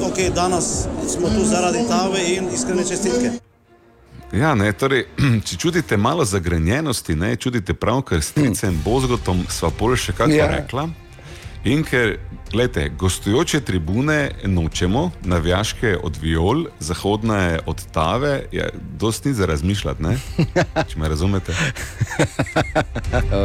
okay, 0.00 0.34
danes 0.34 0.64
smo 1.08 1.28
tu 1.28 1.44
zaradi 1.44 1.78
Tave 1.88 2.34
in 2.36 2.48
iskrene 2.54 2.84
čestitke. 2.84 3.30
Ja, 4.32 4.54
ne, 4.54 4.72
torej, 4.72 5.06
če 5.46 5.56
čutite 5.56 5.96
malo 5.96 6.24
zagrenjenosti, 6.24 7.14
ne 7.14 7.36
čutite 7.36 7.74
prav, 7.74 8.02
ker 8.02 8.22
s 8.22 8.32
Tricem 8.32 8.80
Bozgotom 8.84 9.44
sva 9.48 9.70
pol 9.70 9.96
še 9.96 10.12
kako 10.12 10.32
ja. 10.32 10.48
rekla. 10.50 10.88
In 11.64 11.84
ker, 11.84 12.18
gledajte, 12.50 12.90
gostujoče 12.98 13.60
tribune 13.60 14.30
nočemo, 14.44 15.10
navijaške 15.24 15.96
od 16.02 16.16
viol, 16.22 16.64
zahodne 16.80 17.58
od 17.66 17.86
tave, 17.92 18.42
je 18.52 18.70
dosti 18.98 19.34
za 19.34 19.46
razmišljati, 19.46 20.02
ne? 20.02 20.18
če 20.88 20.98
me 20.98 21.08
razumete. 21.08 21.52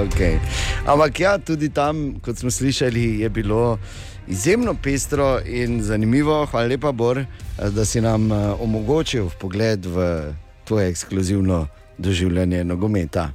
okay. 0.06 0.38
Ampak 0.86 1.20
ja, 1.20 1.38
tudi 1.38 1.70
tam, 1.70 2.20
kot 2.20 2.38
smo 2.38 2.52
slišali, 2.52 3.20
je 3.20 3.30
bilo 3.30 3.80
izjemno 4.28 4.76
pestro 4.84 5.40
in 5.46 5.82
zanimivo. 5.84 6.46
Hvala 6.46 6.68
lepa, 6.68 6.92
Bor, 6.92 7.26
da 7.72 7.86
si 7.86 8.02
nam 8.02 8.32
eh, 8.32 8.36
omogočil 8.60 9.30
pogled 9.40 9.86
v 9.86 10.22
tvoje 10.64 10.90
ekskluzivno 10.90 11.68
doživljanje 11.98 12.64
nogometa. 12.64 13.32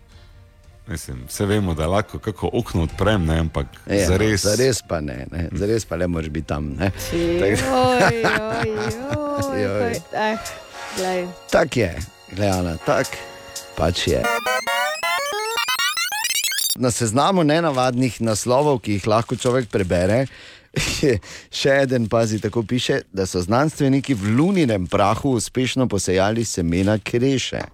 Mislim, 0.89 1.25
vse 1.29 1.47
vemo, 1.47 1.75
da 1.75 1.87
lahko 1.87 2.19
kako 2.19 2.51
okno 2.53 2.83
odprem, 2.83 3.25
ne, 3.27 3.39
ampak 3.39 3.67
ja, 3.91 4.07
za 4.07 4.17
res. 4.17 4.43
Za 4.43 4.55
res 4.55 4.83
pa 4.89 5.01
ne, 5.01 5.27
ne. 5.33 5.49
za 5.53 5.67
res 5.67 5.85
pa 5.85 5.97
ne 5.97 6.07
moreš 6.07 6.29
biti 6.29 6.47
tam. 6.47 6.77
Tako 11.51 11.81
je, 11.81 11.99
gledano, 12.37 12.77
tako 12.87 13.17
pač 13.77 14.07
je. 14.07 14.23
Na 16.77 16.91
seznamu 16.91 17.43
nenavadnih 17.45 18.21
naslovov, 18.21 18.79
ki 18.85 18.93
jih 19.01 19.07
lahko 19.07 19.37
človek 19.37 19.67
prebere, 19.73 20.27
je 21.03 21.17
še 21.51 21.81
en, 21.91 22.07
pazi, 22.09 22.39
tako 22.41 22.63
piše, 22.63 23.01
da 23.13 23.27
so 23.27 23.43
znanstveniki 23.43 24.15
v 24.15 24.37
luninem 24.39 24.87
prahu 24.87 25.35
uspešno 25.41 25.89
posejali 25.89 26.45
semena 26.45 26.99
kreše. 27.03 27.65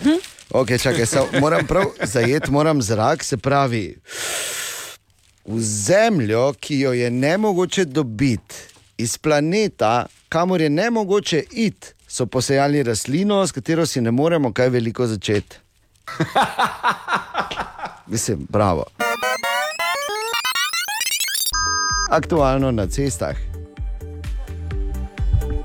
Hm? 0.00 0.35
Okay, 0.50 0.82
čakaj, 0.82 1.06
so, 1.06 1.26
moram 1.40 1.66
prav 1.66 1.84
zajeti, 2.02 2.50
moram 2.50 2.82
zrak, 2.82 3.24
se 3.24 3.36
pravi, 3.36 3.98
v 5.46 5.60
zemljo, 5.60 6.52
ki 6.60 6.80
jo 6.80 6.92
je 6.92 7.10
ne 7.10 7.38
mogoče 7.38 7.84
dobiti 7.84 8.54
iz 8.98 9.18
planeta, 9.18 10.06
kamor 10.28 10.60
je 10.60 10.70
ne 10.70 10.90
mogoče 10.90 11.42
iti, 11.50 11.88
so 12.08 12.26
posejali 12.26 12.82
rastlino, 12.82 13.46
s 13.46 13.52
katero 13.52 13.86
si 13.86 14.00
ne 14.00 14.10
moremo 14.10 14.52
kaj 14.52 14.68
veliko 14.68 15.06
začeti. 15.06 15.56
Mislim, 18.06 18.46
bravo. 18.48 18.84
Aktualno 22.10 22.70
na 22.70 22.86
cestah. 22.86 23.55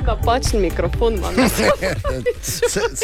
Napačen 0.08 0.62
mikrofon 0.62 1.14
imam. 1.14 1.34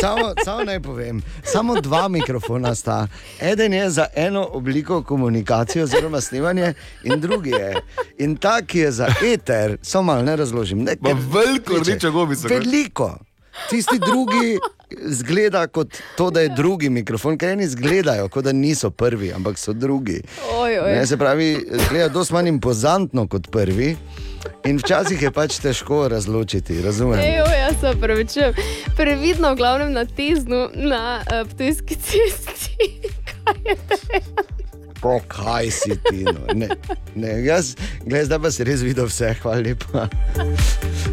samo, 0.02 0.34
samo 0.45 0.64
naj 0.64 0.80
povem, 0.80 1.22
samo 1.43 1.82
dva 1.82 2.08
mikrofona 2.08 2.76
sta. 2.76 3.08
Eden 3.41 3.74
je 3.74 3.89
za 3.89 4.06
eno 4.16 4.48
obliko 4.52 5.04
komunikacije, 5.04 5.84
oziroma 5.84 6.22
snemanje, 6.22 6.74
in 7.04 7.22
drugi 7.22 7.50
je. 7.50 7.76
In 8.18 8.36
ta, 8.36 8.62
ki 8.62 8.80
je 8.80 8.91
za 8.91 9.08
eter, 9.34 9.78
samo 9.82 10.04
malo 10.04 10.24
ne 10.24 10.36
razložim. 10.36 10.84
Ne, 10.84 10.95
veliko, 11.02 11.74
rečemo, 11.88 12.14
gobice. 12.14 12.48
Veliko. 12.48 13.18
Tisti 13.70 13.99
drugi 13.99 14.58
zgleda 15.05 15.68
kot 15.68 15.97
to, 16.18 16.30
da 16.32 16.41
je 16.41 16.49
drugi 16.49 16.89
mikrofon, 16.89 17.38
ker 17.38 17.49
eni 17.49 17.64
izgledajo, 17.64 18.30
kot 18.30 18.43
da 18.43 18.51
niso 18.51 18.89
prvi, 18.89 19.34
ampak 19.34 19.58
so 19.58 19.74
drugi. 19.74 20.22
Oj, 20.53 20.80
oj. 20.80 20.91
Ne, 20.95 21.05
se 21.08 21.18
pravi, 21.18 21.58
zgleda 21.88 22.10
dosti 22.10 22.34
manj 22.34 22.47
impozantno 22.47 23.28
kot 23.28 23.51
prvi. 23.51 23.95
In 24.66 24.78
včasih 24.78 25.22
je 25.22 25.32
pač 25.32 25.58
težko 25.60 26.08
razločiti, 26.08 26.82
razumem. 26.82 27.20
Ejo, 27.20 27.45
jaz 27.45 27.76
se 27.82 27.93
pravičujem. 28.01 28.53
Previdno, 28.95 29.51
v 29.53 29.55
glavnem 29.55 29.91
na 29.93 30.05
teznu, 30.05 30.70
na 30.74 31.20
uh, 31.20 31.47
ptujski 31.51 31.95
cesti. 31.95 32.91
Po 34.47 34.57
kaj 35.28 35.72
si 35.72 35.98
ti? 36.10 36.24
No? 36.24 36.54
Ne, 36.54 36.70
ne, 37.16 37.43
jaz, 37.45 37.76
gledaj, 38.06 38.26
zdaj 38.26 38.39
pa 38.39 38.52
si 38.52 38.64
res 38.64 38.82
videl 38.82 39.06
vse, 39.06 39.34
hvala 39.41 39.62
lepa. 39.62 40.08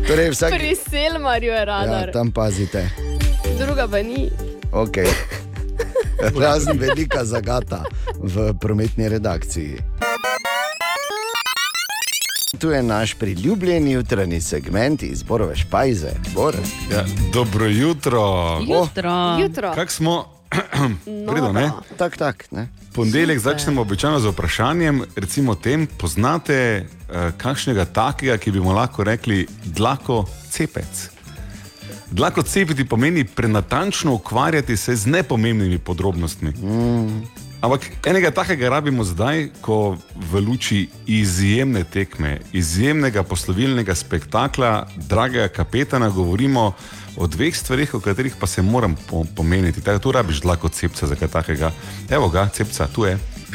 Torej, 0.09 0.30
vsak... 0.30 0.57
Pri 0.57 0.74
Selmarju 0.76 1.53
je 1.53 1.64
radar. 1.64 2.09
Ja, 2.09 2.12
tam 2.12 2.32
pazite. 2.32 2.91
Druga 3.59 3.89
pa 3.89 4.03
ni. 4.03 4.30
Okay. 4.72 5.09
Razen 6.43 6.78
velika 6.78 7.24
zagata 7.24 7.85
v 8.18 8.55
prometni 8.61 9.09
redakciji. 9.09 9.78
Tu 12.59 12.70
je 12.70 12.82
naš 12.82 13.14
priljubljeni 13.14 13.93
jutranji 13.93 14.41
segment 14.41 15.03
iz 15.03 15.22
Borove 15.22 15.57
Špajze. 15.57 16.11
Bor. 16.35 16.55
Ja, 16.93 17.05
dobro 17.32 17.66
jutro. 17.66 18.59
Jutro. 18.61 19.37
Jutro. 19.41 19.72
Kak 19.74 19.91
smo? 19.91 20.34
Prido, 21.05 21.52
ne? 21.52 21.70
Tak, 21.96 22.16
tak, 22.16 22.52
ne? 22.52 22.68
Ponedeljek 22.94 23.38
začnemo 23.38 23.82
običajno 23.82 24.20
z 24.20 24.30
vprašanjem, 24.30 25.02
recimo 25.16 25.55
tem, 25.55 25.86
poznate 25.86 26.86
uh, 26.86 27.34
kakšnega 27.36 27.84
takega, 27.84 28.38
ki 28.38 28.55
bi 28.55 28.61
mu 28.62 28.72
lahko 28.72 29.05
rekli 29.05 29.46
dlako 29.64 30.24
cepec. 30.50 31.11
Dlako 32.11 32.42
cepiti 32.42 32.84
pomeni 32.84 33.24
prenatančno 33.24 34.14
ukvarjati 34.14 34.76
se 34.76 34.96
z 34.96 35.07
nepomembnimi 35.07 35.78
podrobnostmi. 35.78 36.50
Mm. 36.50 37.22
Ampak 37.64 37.80
enega 38.07 38.30
takega 38.30 38.68
rabimo 38.68 39.05
zdaj, 39.05 39.48
ko 39.64 39.96
v 40.30 40.40
luči 40.40 40.88
izjemne 41.07 41.84
tekme, 41.84 42.40
izjemnega 42.52 43.22
poslovilnega 43.22 43.94
spektakla, 43.94 44.86
dragega 45.09 45.48
kapetana, 45.48 46.11
govorimo 46.12 46.61
o 46.61 46.74
dveh 47.18 47.54
stvarih, 47.54 47.94
o 47.94 48.00
katerih 48.00 48.34
pa 48.34 48.46
se 48.46 48.62
moram 48.62 48.96
po 49.06 49.24
pomeniti. 49.26 49.80
Tako, 49.80 49.98
tu 50.00 50.12
rabiš 50.12 50.40
dlako 50.40 50.68
cepca 50.68 51.06
za 51.06 51.14
kaj 51.14 51.28
takega. 51.30 51.70
Evo 52.10 52.28
ga, 52.28 52.48
cepca, 52.48 52.86
tu 52.86 53.04
je. 53.04 53.18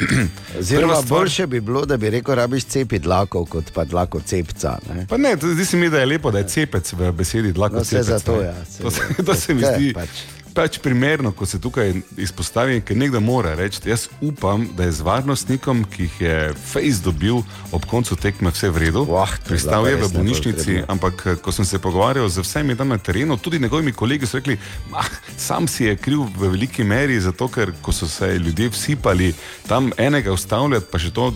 Prva 0.70 0.96
stvar- 0.96 1.08
boljše 1.08 1.46
bi 1.46 1.60
bilo, 1.60 1.86
da 1.86 1.96
bi 1.96 2.10
rekel, 2.10 2.34
rabiš 2.34 2.64
cepiti 2.64 2.98
dlako, 3.00 3.44
kot 3.44 3.72
pa 3.72 3.84
dlako 3.84 4.20
cepca. 4.22 4.78
Ne? 4.88 5.06
Pa 5.06 5.16
ne, 5.16 5.36
to- 5.36 5.48
zdi 5.48 5.64
se 5.64 5.76
mi, 5.76 5.90
da 5.90 5.98
je 5.98 6.06
lepo, 6.06 6.30
da 6.30 6.38
je 6.38 6.48
cepec 6.48 6.92
v 6.92 7.12
besedi 7.12 7.52
dlako 7.52 7.76
No, 7.76 7.84
cepec. 7.84 8.06
zato, 8.06 8.40
ja, 8.40 8.54
saj 8.66 8.82
To, 8.82 8.90
se- 8.90 9.24
to 9.24 9.34
se 9.34 9.54
mi 9.54 9.62
zdi 9.66 9.92
pač. 9.94 10.08
Pač 10.54 10.78
primerno, 10.82 11.32
ko 11.32 11.46
se 11.46 11.60
tukaj 11.60 11.92
izpostavi, 12.18 12.80
ker 12.84 12.96
nekdo 12.98 13.20
mora 13.20 13.54
reči, 13.58 13.82
jaz 13.88 14.08
upam, 14.20 14.66
da 14.76 14.86
je 14.86 14.92
z 14.98 15.06
varnostnikom, 15.06 15.84
ki 15.90 16.02
jih 16.02 16.20
je 16.20 16.36
Face 16.54 17.02
dobil 17.04 17.42
ob 17.72 17.86
koncu 17.90 18.16
tekme, 18.16 18.52
vse 18.54 18.70
v 18.70 18.84
redu. 18.84 19.04
Wah, 19.08 19.32
Pristal 19.46 19.88
je 19.88 19.96
v 20.00 20.10
bolnišnici, 20.14 20.78
ampak 20.90 21.26
eh, 21.26 21.38
ko 21.42 21.54
sem 21.54 21.64
se 21.64 21.78
pogovarjal 21.82 22.28
z 22.28 22.44
vsemi 22.44 22.76
tam 22.76 22.92
na 22.94 22.98
terenu, 22.98 23.38
tudi 23.38 23.58
njegovimi 23.58 23.92
kolegi 23.92 24.26
so 24.26 24.40
rekli, 24.40 24.58
ah, 24.92 25.10
sam 25.36 25.68
si 25.68 25.86
je 25.88 25.96
kriv 25.96 26.26
v 26.36 26.50
veliki 26.50 26.84
meri, 26.84 27.20
zato 27.20 27.48
ker 27.48 27.72
ko 27.82 27.92
so 27.92 28.08
se 28.08 28.34
ljudje 28.38 28.68
vsipali 28.68 29.34
tam 29.68 29.92
enega 29.96 30.32
ustavljati, 30.32 30.90
pa 30.90 30.98
še 30.98 31.14
to. 31.14 31.32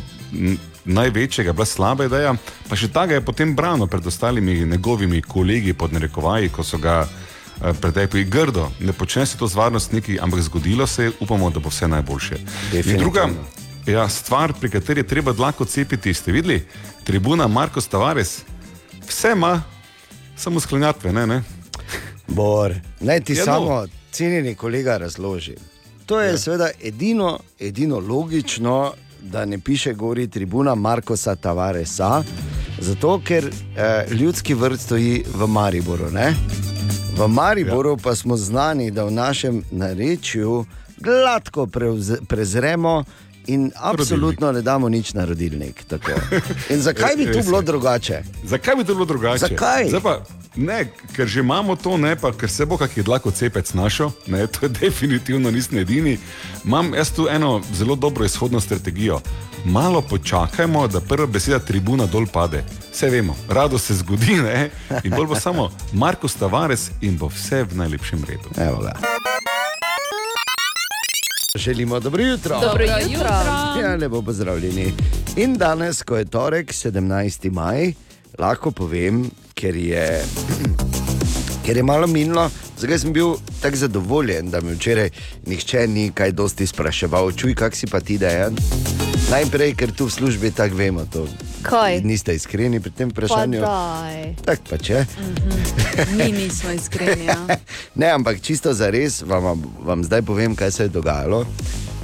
Največjega, 0.84 1.54
bila 1.56 1.64
slaba 1.64 2.04
ideja, 2.04 2.34
pa 2.68 2.76
še 2.76 2.90
ta 2.92 3.06
ga 3.08 3.16
je 3.16 3.22
potem 3.24 3.54
branil 3.56 3.86
pred 3.88 4.04
ostalimi 4.04 4.66
njegovimi 4.68 5.22
kolegi 5.24 5.72
pod 5.72 5.94
narekovaji, 5.96 6.50
ko 6.52 6.60
so 6.60 6.76
ga 6.76 7.06
eh, 7.62 7.72
pretepli 7.80 8.24
grdo. 8.24 8.70
Ne 8.80 8.92
počne 8.92 9.26
se 9.26 9.38
to 9.38 9.46
z 9.46 9.54
varnostniki, 9.54 10.18
ampak 10.20 10.40
zgodilo 10.40 10.86
se 10.86 11.04
je, 11.04 11.12
upamo, 11.20 11.50
da 11.50 11.60
bo 11.60 11.68
vse 11.68 11.88
najboljše. 11.88 12.36
In 12.72 12.98
druga 12.98 13.28
ja, 13.86 14.08
stvar, 14.08 14.52
pri 14.60 14.70
kateri 14.70 15.00
je 15.00 15.06
treba 15.06 15.32
dlako 15.32 15.64
cepiti, 15.64 16.14
ste 16.14 16.32
videli? 16.32 16.66
Tribuna 17.04 17.46
Marko 17.46 17.80
Tavares, 17.80 18.42
vse 19.08 19.32
ima, 19.32 19.62
samo 20.36 20.60
sklenjatve, 20.60 21.12
ne? 21.12 21.26
ne? 21.26 21.42
Bor, 22.26 22.74
naj 23.00 23.20
ti 23.20 23.32
Ja, 23.32 23.38
ja, 23.38 23.44
no. 23.46 23.52
samo, 23.52 23.86
cenjeni 24.12 24.54
kolega, 24.54 24.96
razložim. 24.96 25.56
To 26.06 26.20
je 26.20 26.30
ja. 26.30 26.38
seveda 26.38 26.70
edino, 26.82 27.38
edino 27.60 27.98
logično, 27.98 28.92
da 29.20 29.44
ne 29.44 29.58
piše 29.58 29.94
gori 29.94 30.28
tribuna 30.28 30.74
Markosa 30.74 31.36
Tavaresa, 31.36 32.22
zato 32.78 33.20
ker 33.24 33.44
eh, 33.44 34.06
ljudski 34.10 34.54
vrt 34.54 34.80
stoji 34.80 35.24
v 35.34 35.46
Mariboru. 35.46 36.10
Ne? 36.10 36.34
V 37.16 37.28
Mariboru 37.28 37.90
ja. 37.90 37.96
pa 38.02 38.14
smo 38.14 38.36
znani, 38.36 38.90
da 38.90 39.04
v 39.04 39.10
našem 39.10 39.62
narečju 39.70 40.64
gladko 40.98 41.66
prevz, 41.66 42.12
prezremo 42.28 43.04
in 43.46 43.70
absolutno 43.76 44.52
ne 44.52 44.62
damo 44.62 44.88
nič 44.88 45.14
na 45.14 45.24
rodilnik. 45.24 45.84
tako. 45.84 46.10
In 46.70 46.80
zakaj 46.80 47.16
bi 47.16 47.22
tu 47.22 47.28
Res 47.28 47.36
je. 47.36 47.42
bilo 47.42 47.62
drugače? 47.62 48.22
Zakaj 48.44 48.74
bi 48.76 48.84
to 48.84 48.94
bilo 48.94 49.04
drugače? 49.04 49.38
Zakaj? 49.38 49.88
Zdaj 49.88 50.00
Pa, 50.00 50.20
ne, 50.56 50.86
ker 51.16 51.26
že 51.26 51.40
imamo 51.40 51.76
to, 51.76 51.96
ne, 51.96 52.16
pa 52.16 52.32
ker 52.32 52.50
se 52.50 52.66
bo 52.66 52.76
kak 52.76 52.96
je 52.96 53.02
dlako 53.02 53.30
cepec 53.30 53.74
našel, 53.74 54.10
ne, 54.26 54.46
to 54.46 54.66
je 54.66 54.68
definitivno 54.68 55.50
nisem 55.50 55.78
edini. 55.78 56.18
Imam 56.64 56.94
jaz 56.94 57.12
tu 57.12 57.28
eno 57.30 57.60
zelo 57.72 57.96
dobro 57.96 58.24
izhodno 58.24 58.60
strategijo. 58.60 59.20
Malo 59.64 60.02
počakajmo, 60.02 60.88
da 60.88 61.00
prva 61.00 61.26
beseda 61.26 61.58
tribuna 61.58 62.06
dol 62.06 62.26
pade. 62.26 62.64
Vse 62.92 63.10
vemo, 63.10 63.36
rado 63.48 63.78
se 63.78 63.94
zgodi, 63.94 64.34
ne? 64.34 64.70
in 65.04 65.10
bolj 65.10 65.26
bo 65.26 65.34
samo 65.34 65.70
Marko 65.92 66.28
Tavares 66.28 66.90
in 67.00 67.16
bo 67.18 67.26
vse 67.26 67.62
v 67.62 67.76
najlepšem 67.76 68.24
redu. 68.28 68.48
Evo 68.60 68.82
ga. 68.82 68.92
Želimo 71.54 72.00
dobro 72.00 72.22
jutro. 72.22 72.60
Dobro 72.60 72.84
jutro. 72.84 73.28
Ja, 73.82 73.96
lepo 74.00 74.22
pozdravljeni. 74.22 74.94
In 75.36 75.54
danes, 75.54 76.02
ko 76.02 76.16
je 76.16 76.24
torek, 76.24 76.72
17. 76.72 77.50
maj, 77.50 77.92
lahko 78.38 78.70
povem, 78.70 79.30
ker 79.54 79.76
je, 79.76 80.24
ker 81.64 81.76
je 81.76 81.82
malo 81.82 82.06
minilo, 82.06 82.50
zakaj 82.78 82.98
sem 82.98 83.12
bil 83.12 83.36
tako 83.62 83.76
zadovoljen, 83.76 84.50
da 84.50 84.60
mi 84.60 84.74
včeraj 84.74 85.10
nihče 85.46 85.86
ni 85.88 86.10
kaj 86.14 86.32
dosti 86.32 86.66
spraševal, 86.66 87.32
čuj, 87.32 87.54
kak 87.54 87.76
si 87.76 87.86
pa 87.86 88.00
ti 88.00 88.18
dejan. 88.18 88.56
Najprej, 89.30 89.72
ker 89.74 89.92
tu 89.92 90.06
v 90.06 90.12
službi 90.12 90.50
tako 90.50 90.76
vemo, 90.76 91.06
to 91.08 91.24
Kaj? 91.62 92.02
niste 92.04 92.34
iskreni 92.34 92.80
pri 92.80 92.90
tem 92.90 93.08
vprašanju. 93.08 93.60
daj. 93.60 94.34
Tak 94.44 94.60
pa 94.68 94.76
če. 94.76 95.04
Mi 96.18 96.28
nismo 96.32 96.70
iskreni. 96.70 97.24
Ja. 97.24 97.38
Ne, 98.00 98.10
ampak 98.10 98.42
čisto 98.42 98.74
za 98.74 98.90
res 98.90 99.22
vam, 99.22 99.62
vam 99.80 100.04
zdaj 100.04 100.22
povem, 100.22 100.52
kaj 100.56 100.70
se 100.70 100.82
je 100.82 100.88
dogajalo. 100.88 101.46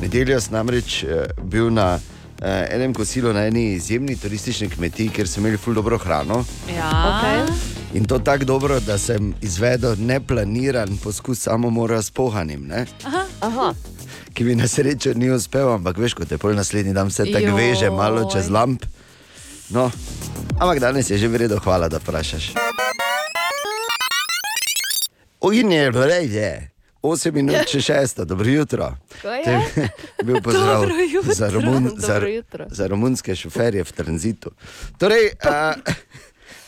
Nedeljo 0.01 0.41
sem 0.41 0.55
namreč 0.57 1.05
eh, 1.05 1.29
bil 1.43 1.69
na 1.71 1.99
enem 2.47 2.95
kosilu 2.95 3.33
na 3.33 3.47
eni 3.47 3.73
izjemni 3.73 4.17
turistični 4.17 4.69
kmetiji, 4.69 5.09
kjer 5.09 5.29
so 5.29 5.41
imeli 5.41 5.57
ful 5.57 5.75
dobro 5.75 5.99
hrano. 5.99 6.45
Ja. 6.77 6.91
Okay. 6.91 7.53
In 7.95 8.05
to 8.05 8.19
tako 8.19 8.45
dobro, 8.45 8.81
da 8.81 8.99
sem 8.99 9.35
izvedel 9.43 9.95
neplaniran 9.99 10.97
poskus 11.05 11.43
samomora 11.43 12.03
s 12.03 12.11
pohanim, 12.11 12.67
ne? 12.67 12.87
Aha. 13.05 13.25
Aha. 13.41 13.75
ki 14.35 14.45
mi 14.45 14.55
na 14.55 14.69
srečo 14.69 15.13
ni 15.15 15.31
uspel, 15.31 15.73
ampak 15.73 15.99
veš, 15.99 16.15
kot 16.15 16.31
je 16.31 16.39
pol 16.39 16.55
naslednji 16.55 16.95
dan 16.95 17.11
vse 17.11 17.27
tako 17.33 17.57
veže, 17.57 17.91
malo 17.91 18.25
čez 18.33 18.51
lamp. 18.51 18.87
No, 19.71 19.91
ampak 20.59 20.81
danes 20.81 21.11
je 21.11 21.19
že 21.19 21.29
v 21.29 21.45
redu, 21.45 21.59
hvala, 21.59 21.89
da 21.89 21.99
vprašaš. 21.99 22.55
In 25.53 25.73
je 25.73 25.91
bilo 25.91 26.07
reje. 26.07 26.70
8 27.03 27.33
minut, 27.33 27.65
če 27.69 27.81
6, 27.81 28.25
dobro 28.29 28.51
jutro. 28.51 28.91
Je? 29.25 29.89
Bil 30.25 30.41
pozdrav 30.45 30.85
jutro. 30.85 31.35
za, 31.35 31.51
romun, 31.51 31.91
za, 31.97 32.21
za 32.71 32.87
romunske 32.87 33.37
šoferje 33.37 33.85
v 33.85 33.93
tranzitu. 33.93 34.53
Torej, 35.01 35.33
a, 35.45 35.75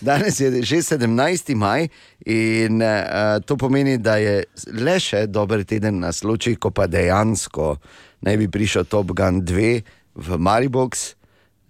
danes 0.01 0.41
je 0.41 0.63
že 0.63 0.81
17. 0.97 1.55
maj 1.55 1.89
in 2.25 2.81
a, 2.83 3.41
to 3.45 3.57
pomeni, 3.57 3.99
da 3.99 4.17
je 4.17 4.45
le 4.73 4.97
še 5.01 5.27
dober 5.29 5.67
teden 5.69 6.01
nas 6.01 6.25
loči, 6.25 6.57
ko 6.57 6.73
pa 6.73 6.89
dejansko 6.89 7.77
naj 8.23 8.37
bi 8.39 8.49
prišel 8.49 8.87
Top 8.87 9.13
Gun 9.13 9.43
2 9.43 9.83
v 10.15 10.29
Maribox. 10.39 11.15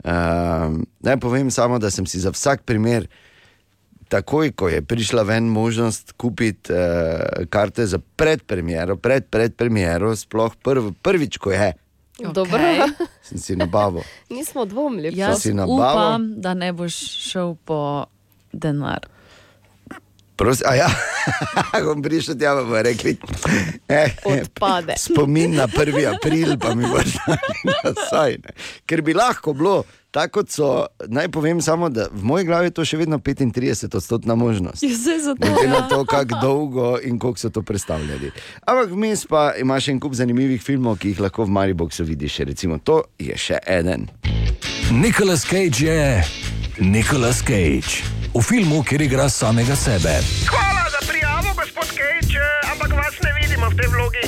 A, 0.04 0.70
naj 1.02 1.16
povem 1.18 1.50
samo, 1.50 1.78
da 1.78 1.90
sem 1.90 2.06
si 2.06 2.20
za 2.20 2.30
vsak 2.30 2.62
primer 2.68 3.08
takoj, 4.12 4.52
ko 4.52 4.68
je 4.68 4.82
prišla 4.84 5.24
ven 5.24 5.48
možnost 5.48 6.12
kupiti 6.20 6.72
uh, 6.72 7.48
karte 7.48 7.86
za 7.88 7.98
predpremiero, 7.98 8.96
pred 9.00 9.26
predpremiero, 9.32 10.12
sploh 10.16 10.52
prv, 10.60 10.92
prvič, 11.02 11.40
ko 11.40 11.54
je, 11.54 11.72
Dobro. 12.20 12.60
sem 13.28 13.38
si 13.38 13.56
nabavil. 13.56 14.04
Nismo 14.30 14.64
dvomili. 14.64 15.16
Jaz 15.16 15.42
si 15.42 15.54
nabavil? 15.54 15.80
upam, 15.80 16.40
da 16.40 16.54
ne 16.54 16.72
boš 16.72 16.94
šel 17.32 17.56
po 17.64 18.04
denar. 18.52 19.08
Prosi, 20.42 20.64
a 20.66 20.74
ja, 20.74 20.90
bom 21.86 22.02
prišel 22.02 22.34
tja, 22.34 22.54
bomo 22.58 22.82
rekli, 22.82 23.14
eh, 23.88 24.10
Odpade. 24.26 24.94
spomin 24.98 25.54
na 25.54 25.68
1. 25.70 26.14
april, 26.14 26.58
pa 26.58 26.74
mi 26.74 26.82
boš 26.82 27.14
dali 27.22 27.74
nazaj. 27.84 28.32
Ne. 28.42 28.54
Ker 28.86 29.02
bi 29.06 29.14
lahko 29.14 29.54
bilo, 29.54 29.84
tako 30.10 30.40
kot 30.40 30.50
so, 30.50 30.86
naj 31.06 31.28
povem 31.30 31.60
samo, 31.62 31.86
da 31.94 32.08
v 32.10 32.24
moji 32.26 32.44
glavi 32.44 32.72
je 32.72 32.74
to 32.74 32.84
še 32.84 32.98
vedno 32.98 33.20
35 33.22 33.94
odstotna 33.96 34.34
možnost. 34.34 34.82
Vse 34.82 35.20
za 35.22 35.36
to. 35.38 35.46
Glede 35.46 35.68
na 35.68 35.84
ja. 35.84 35.88
to, 35.88 36.02
kako 36.10 36.40
dolgo 36.42 36.88
in 36.98 37.22
kako 37.22 37.38
so 37.38 37.50
to 37.54 37.62
predstavljali. 37.62 38.32
Ampak 38.66 38.90
vmes 38.90 39.22
pa 39.30 39.52
imaš 39.62 39.92
en 39.94 40.00
kup 40.02 40.18
zanimivih 40.18 40.62
filmov, 40.62 40.98
ki 40.98 41.14
jih 41.14 41.22
lahko 41.22 41.46
v 41.46 41.54
Mariboku 41.54 42.02
vidiš. 42.02 42.42
Recimo, 42.50 42.82
to 42.82 43.04
je 43.18 43.38
še 43.38 43.62
eden. 43.62 44.10
Nicolas 44.90 45.46
Cage 45.46 45.86
je 45.86 46.24
Nicolas 46.82 47.46
Cage. 47.46 48.21
V 48.34 48.40
filmu, 48.42 48.82
kjer 48.82 49.02
igra 49.02 49.28
samega 49.28 49.76
sebe. 49.76 50.20
Hvala 50.48 50.84
za 50.90 51.00
prijavo, 51.08 51.48
gospod 51.60 51.88
Kejč, 51.98 52.32
ampak 52.72 52.92
vas 52.96 53.14
ne 53.24 53.30
vidimo 53.40 53.68
v 53.68 53.74
tej 53.76 53.88
vlogi. 53.92 54.24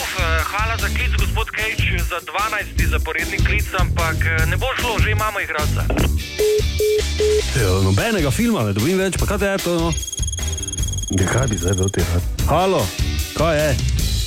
Uf, 0.00 0.12
eh, 0.16 0.40
hvala 0.50 0.76
za 0.80 0.88
klic, 0.88 1.12
gospod 1.20 1.50
Kejč, 1.50 2.00
za 2.08 2.18
12. 2.24 2.88
zaporedni 2.88 3.36
klic, 3.44 3.68
ampak 3.80 4.16
eh, 4.24 4.46
ne 4.46 4.56
bo 4.56 4.66
šlo, 4.80 4.96
že 4.96 5.10
imamo 5.10 5.40
igralca. 5.40 5.84
Ja, 7.60 7.70
nobenega 7.84 8.30
filma 8.30 8.64
ne 8.64 8.72
dobim 8.72 8.96
več, 8.96 9.20
pa 9.20 9.28
kaj 9.28 9.44
je 9.44 9.58
to? 9.68 9.72
No? 9.76 9.92
Ja, 11.20 11.26
kaj 11.28 11.46
bi 11.52 11.56
zdaj 11.60 11.76
do 11.76 11.88
tega? 11.92 12.16
Halo, 12.48 12.80
kaj 13.36 13.56
je? 13.60 13.70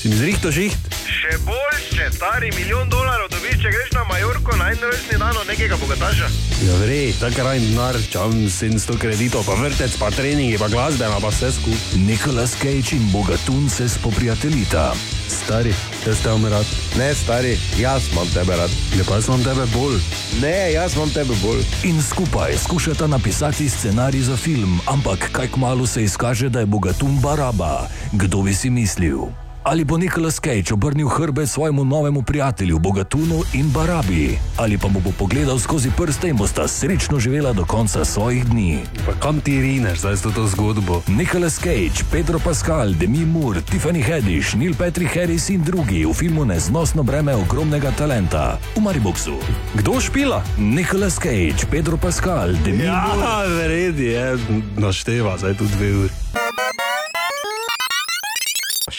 Si 0.02 0.10
mi 0.10 0.18
zrihto 0.18 0.50
žiht? 0.50 0.74
Še 1.06 1.36
boljše, 1.46 2.08
stari 2.16 2.48
milijon 2.56 2.90
dolarjev 2.90 3.28
dobiš, 3.30 3.58
če 3.62 3.70
greš 3.70 3.92
na 3.94 4.02
Majorko 4.10 4.56
na 4.58 4.72
en 4.74 4.80
rojstni 4.82 5.18
dan 5.22 5.36
od 5.38 5.46
nekega 5.46 5.78
bogataša. 5.78 6.30
Ja, 6.66 6.78
vrej, 6.82 7.12
tako 7.20 7.44
raj 7.46 7.60
denar, 7.62 8.00
čam 8.10 8.34
700 8.34 8.98
kreditov, 8.98 9.46
pa 9.46 9.54
vrtec, 9.60 9.94
pa 10.02 10.10
treningi, 10.10 10.58
pa 10.58 10.72
glasbena, 10.74 11.20
pa 11.22 11.30
vse 11.30 11.52
skupaj. 11.54 12.02
Nicolas 12.08 12.56
Cage 12.58 12.98
in 12.98 13.06
Bogatun 13.14 13.68
se 13.70 13.86
spoprijateljita. 13.94 14.88
Stari, 15.30 15.76
jaz 16.08 16.24
te 16.24 16.34
imam 16.34 16.50
rad. 16.50 16.74
Ne, 16.98 17.12
stari, 17.22 17.54
jaz 17.78 18.10
imam 18.10 18.34
tebe 18.34 18.58
rad. 18.58 18.74
Ja, 18.98 19.06
pa 19.06 19.22
jaz 19.22 19.30
imam 19.30 19.46
tebe 19.46 19.70
bolj. 19.76 20.02
Ne, 20.42 20.56
jaz 20.74 20.98
imam 20.98 21.14
tebe 21.14 21.38
bolj. 21.44 21.62
In 21.86 22.02
skupaj 22.02 22.58
skušata 22.66 23.06
napisati 23.06 23.70
scenarij 23.70 24.26
za 24.32 24.38
film, 24.38 24.82
ampak 24.90 25.30
kaj 25.30 25.54
kmalo 25.54 25.86
se 25.86 26.10
izkaže, 26.10 26.50
da 26.50 26.66
je 26.66 26.74
Bogatun 26.74 27.22
baraba. 27.22 27.86
Kdo 28.18 28.42
bi 28.42 28.58
si 28.58 28.74
mislil? 28.74 29.30
Ali 29.64 29.86
bo 29.86 29.98
Nicolas 29.98 30.40
Cage 30.40 30.74
obrnil 30.74 31.08
hrbet 31.08 31.50
svojemu 31.50 31.86
novemu 31.86 32.22
prijatelju 32.22 32.80
Bogatunu 32.80 33.44
in 33.54 33.70
Barabi, 33.70 34.40
ali 34.58 34.78
pa 34.78 34.88
mu 34.88 35.00
bo 35.00 35.12
pogledal 35.20 35.60
skozi 35.60 35.92
prste 35.98 36.30
in 36.30 36.38
bosta 36.38 36.68
srečno 36.68 37.20
živela 37.20 37.54
do 37.54 37.66
konca 37.66 38.06
svojih 38.06 38.46
dni. 38.46 38.80
Pa 39.06 39.14
kam 39.20 39.42
ti 39.42 39.62
rineš 39.62 40.00
zdaj 40.00 40.16
s 40.18 40.22
to 40.22 40.48
zgodbo? 40.48 41.02
Nicolas 41.08 41.60
Cage, 41.60 42.02
Pedro 42.12 42.40
Pascal, 42.40 42.94
Demi 42.94 43.26
Moore, 43.26 43.62
Tiffany 43.62 44.02
Haddish, 44.02 44.54
Neil 44.54 44.74
Patrick 44.78 45.16
Harris 45.16 45.50
in 45.50 45.64
drugi 45.64 46.06
v 46.06 46.14
filmu 46.14 46.46
Neznosno 46.46 47.04
breme 47.04 47.36
ogromnega 47.36 47.92
talenta 47.92 48.58
v 48.76 48.82
Mariboku. 48.82 49.38
Kdo 49.74 50.02
špila? 50.02 50.42
Nicolas 50.58 51.20
Cage, 51.20 51.70
Pedro 51.72 51.98
Pascal, 51.98 52.54
Demi 52.66 52.84
Ja, 52.84 53.14
Moore. 53.14 53.54
verjedi 53.56 54.06
je, 54.06 54.38
našteva 54.78 55.38
zdaj 55.38 55.54
tu 55.54 55.66
dve 55.78 55.98
uri. 55.98 56.21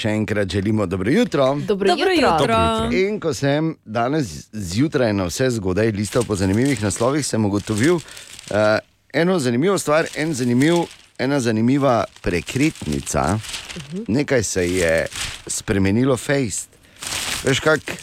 Še 0.02 0.10
enkrat 0.18 0.48
želimo 0.50 0.86
dobro 0.86 1.10
jutro. 1.10 1.44
Dobro 1.54 1.90
Dobro 1.90 2.10
jutro. 2.10 2.10
jutro. 2.12 2.38
Dobro 2.38 2.54
jutro. 2.84 2.98
In 2.98 3.20
ko 3.20 3.34
sem 3.34 3.76
danes 3.84 4.48
zjutraj 4.52 5.12
na 5.12 5.28
vse 5.28 5.50
zgodaj 5.50 5.92
listal 5.94 6.24
po 6.26 6.34
zanimivih 6.36 6.82
naslovih, 6.82 7.26
sem 7.26 7.44
ugotovil 7.44 7.94
uh, 7.94 8.02
eno 9.12 9.38
zanimivo 9.38 9.78
stvar, 9.78 10.08
en 10.16 10.34
zanimiv, 10.34 10.74
ena 11.18 11.38
zanimiva 11.40 12.04
prekritnica. 12.22 13.38
Nekaj 14.08 14.42
se 14.42 14.66
je 14.72 15.06
spremenilo, 15.46 16.16
fejst. 16.16 16.68
Veš, 17.44 17.60
kak, 17.60 17.94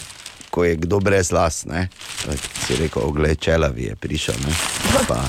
ko 0.50 0.64
je 0.64 0.76
kdo 0.80 1.02
brez 1.04 1.34
las, 1.36 1.66
ne? 1.66 1.90
Si 2.64 2.80
rekel, 2.80 3.04
oglej, 3.04 3.36
čelavi 3.36 3.92
je 3.92 3.96
prišel. 3.96 4.40
Ne? 4.48 4.56
Pa, 5.10 5.20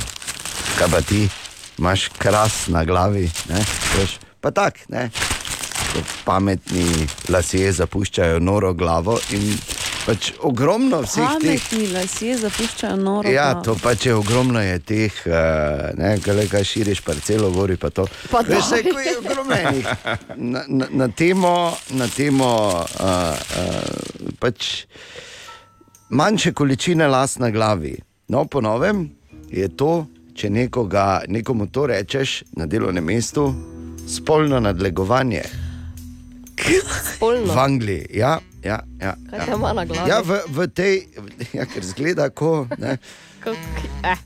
kaj 0.78 0.88
pa 0.90 1.00
ti, 1.02 1.26
imaš 1.78 2.08
kras 2.18 2.68
na 2.68 2.84
glavi, 2.84 3.26
ne? 3.50 3.58
Veš, 3.98 4.18
pa 4.40 4.50
tak, 4.54 4.86
ne? 4.88 5.10
Pametni 6.24 6.86
lasje 7.28 7.72
zapuščajo 7.72 8.38
noro 8.38 8.72
glavo 8.74 9.18
in 9.34 9.44
pač 10.06 10.30
ogromno 10.46 11.02
vseh 11.04 11.36
teh. 11.42 11.60
Pametni 11.60 11.88
lasje 11.94 12.36
zapuščajo 12.40 12.96
noro. 12.96 13.30
Ja, 13.30 13.50
glavo. 13.52 13.64
to 13.64 13.76
pač 13.82 14.06
je 14.06 14.14
ogromno 14.14 14.62
je 14.62 14.78
teh, 14.78 15.20
uh, 15.26 15.90
ne, 15.98 16.12
kaj, 16.24 16.44
kaj 16.50 16.66
širiš 16.72 17.02
parcelo, 17.06 17.50
gori 17.54 17.76
pa 17.80 17.90
to. 17.94 18.06
Pa 18.30 18.42
Veš, 18.46 18.64
saj, 18.72 18.84
daj. 18.86 18.92
ko 18.92 19.04
je 19.04 19.16
ogromno 19.18 19.58
enih. 19.58 19.90
Na, 20.36 20.64
na, 20.68 20.90
na 21.02 21.08
temo, 21.08 21.54
na 21.98 22.08
temo 22.08 22.52
uh, 22.70 23.06
uh, 23.06 24.30
pač 24.40 24.86
manjše 26.10 26.52
količine 26.52 27.08
las 27.08 27.38
na 27.38 27.50
glavi. 27.50 27.96
No, 28.28 28.44
po 28.44 28.60
novem 28.60 29.08
je 29.50 29.68
to, 29.76 30.06
če 30.34 30.50
nekoga, 30.50 31.22
nekomu 31.28 31.66
to 31.66 31.86
rečeš 31.90 32.42
na 32.56 32.66
delovnem 32.66 33.04
mestu, 33.04 33.50
spolno 34.08 34.60
nadlegovanje. 34.60 35.42
Spolno. 37.14 37.54
V 37.54 37.58
Angliji, 37.58 38.06
ja, 38.10 38.38
ja, 38.64 38.80
ja. 39.00 39.14
Kaj 39.30 39.38
ja. 39.38 39.44
te 39.46 39.52
ima 39.52 39.72
na 39.72 39.84
glavi? 39.84 40.10
Ja, 40.10 40.20
v, 40.20 40.40
v 40.48 40.68
tej, 40.68 40.94
ja, 41.52 41.64
ker 41.66 41.84
zgleda, 41.84 42.30
ko. 42.30 42.66
Ne, 42.78 42.98
Kak- 43.40 43.56
Eh. 44.02 44.16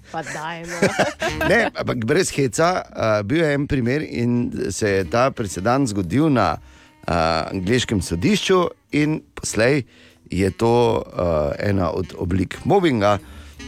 No. 0.66 0.78
ne, 1.50 1.70
ampak 1.74 2.04
brez 2.06 2.30
heca, 2.30 2.82
uh, 2.82 3.22
bil 3.26 3.42
je 3.42 3.54
en 3.54 3.66
primer 3.66 4.02
in 4.02 4.52
se 4.70 4.88
je 4.88 5.04
ta 5.10 5.30
precedent 5.30 5.88
zgodil 5.88 6.30
na 6.30 6.58
uh, 6.58 7.50
angliškem 7.50 8.02
sodišču, 8.02 8.70
in 8.94 9.22
poslej 9.34 9.82
je 10.30 10.50
to 10.50 11.02
uh, 11.02 11.50
ena 11.58 11.90
od 11.90 12.14
oblik 12.18 12.58
mobbinga 12.64 13.18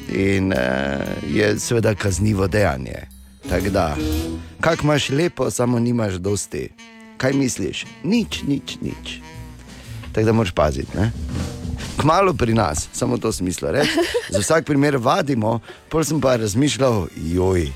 in 0.09 0.53
uh, 0.55 0.59
je 1.27 1.59
seveda 1.59 1.95
kaznivo 1.95 2.47
dejanje. 2.47 3.07
Tako 3.49 3.71
da, 3.71 3.97
kak 4.61 4.83
imaš 4.83 5.11
lepo, 5.11 5.51
samo 5.51 5.79
nimaš 5.79 6.14
dosti. 6.14 6.71
Kaj 7.17 7.33
misliš? 7.33 7.85
Nič, 8.05 8.43
nič, 8.47 8.77
nič. 8.81 9.21
Tako 10.12 10.27
da 10.27 10.33
moraš 10.33 10.53
paziti. 10.53 10.97
Ne? 10.97 11.12
Kmalo 11.97 12.35
pri 12.35 12.55
nas, 12.55 12.89
samo 12.93 13.19
to 13.19 13.33
smislo 13.33 13.73
reči. 13.73 13.91
Za 14.33 14.41
vsak 14.41 14.64
primer 14.64 14.97
vadimo, 14.97 15.61
pol 15.89 16.05
sem 16.05 16.21
pa 16.21 16.37
razmišljal, 16.37 17.09
joj, 17.17 17.73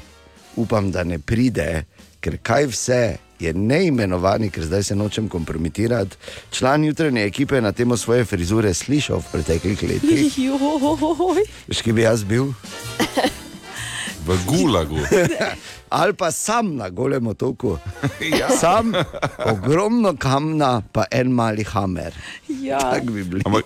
upam, 0.56 0.90
da 0.92 1.04
ne 1.04 1.18
pride, 1.18 1.84
ker 2.20 2.36
kaj 2.42 2.66
vse 2.72 3.02
je 3.40 3.52
neimenovani, 3.54 4.50
ker 4.50 4.64
zdaj 4.64 4.82
se 4.82 4.96
nočem 4.96 5.28
kompromitirati. 5.28 6.16
Član 6.52 6.84
jutranje 6.84 7.24
ekipe 7.24 7.60
na 7.60 7.72
temo 7.72 7.96
svoje 7.96 8.24
frizure 8.24 8.74
slišal 8.74 9.18
v 9.18 9.32
preteklih 9.32 9.82
letih. 9.82 10.38
Joj. 10.46 11.44
Veš, 11.68 11.80
ki 11.82 11.92
bi 11.92 12.04
jaz 12.04 12.24
bil? 12.24 12.52
V 14.26 14.36
gulagu. 14.46 15.00
Ali 15.90 16.14
pa 16.14 16.30
sam 16.30 16.76
na 16.76 16.88
golem 16.88 17.26
otoku. 17.26 17.78
Ja. 18.38 18.48
Sam, 18.50 18.92
ogromno 19.44 20.16
kamna, 20.16 20.82
pa 20.92 21.04
en 21.10 21.32
mali 21.32 21.64
hamer. 21.64 22.14
Ja. 22.48 22.78
Tak 22.78 23.02
bi 23.02 23.24
bili. 23.24 23.42
Ampak 23.46 23.64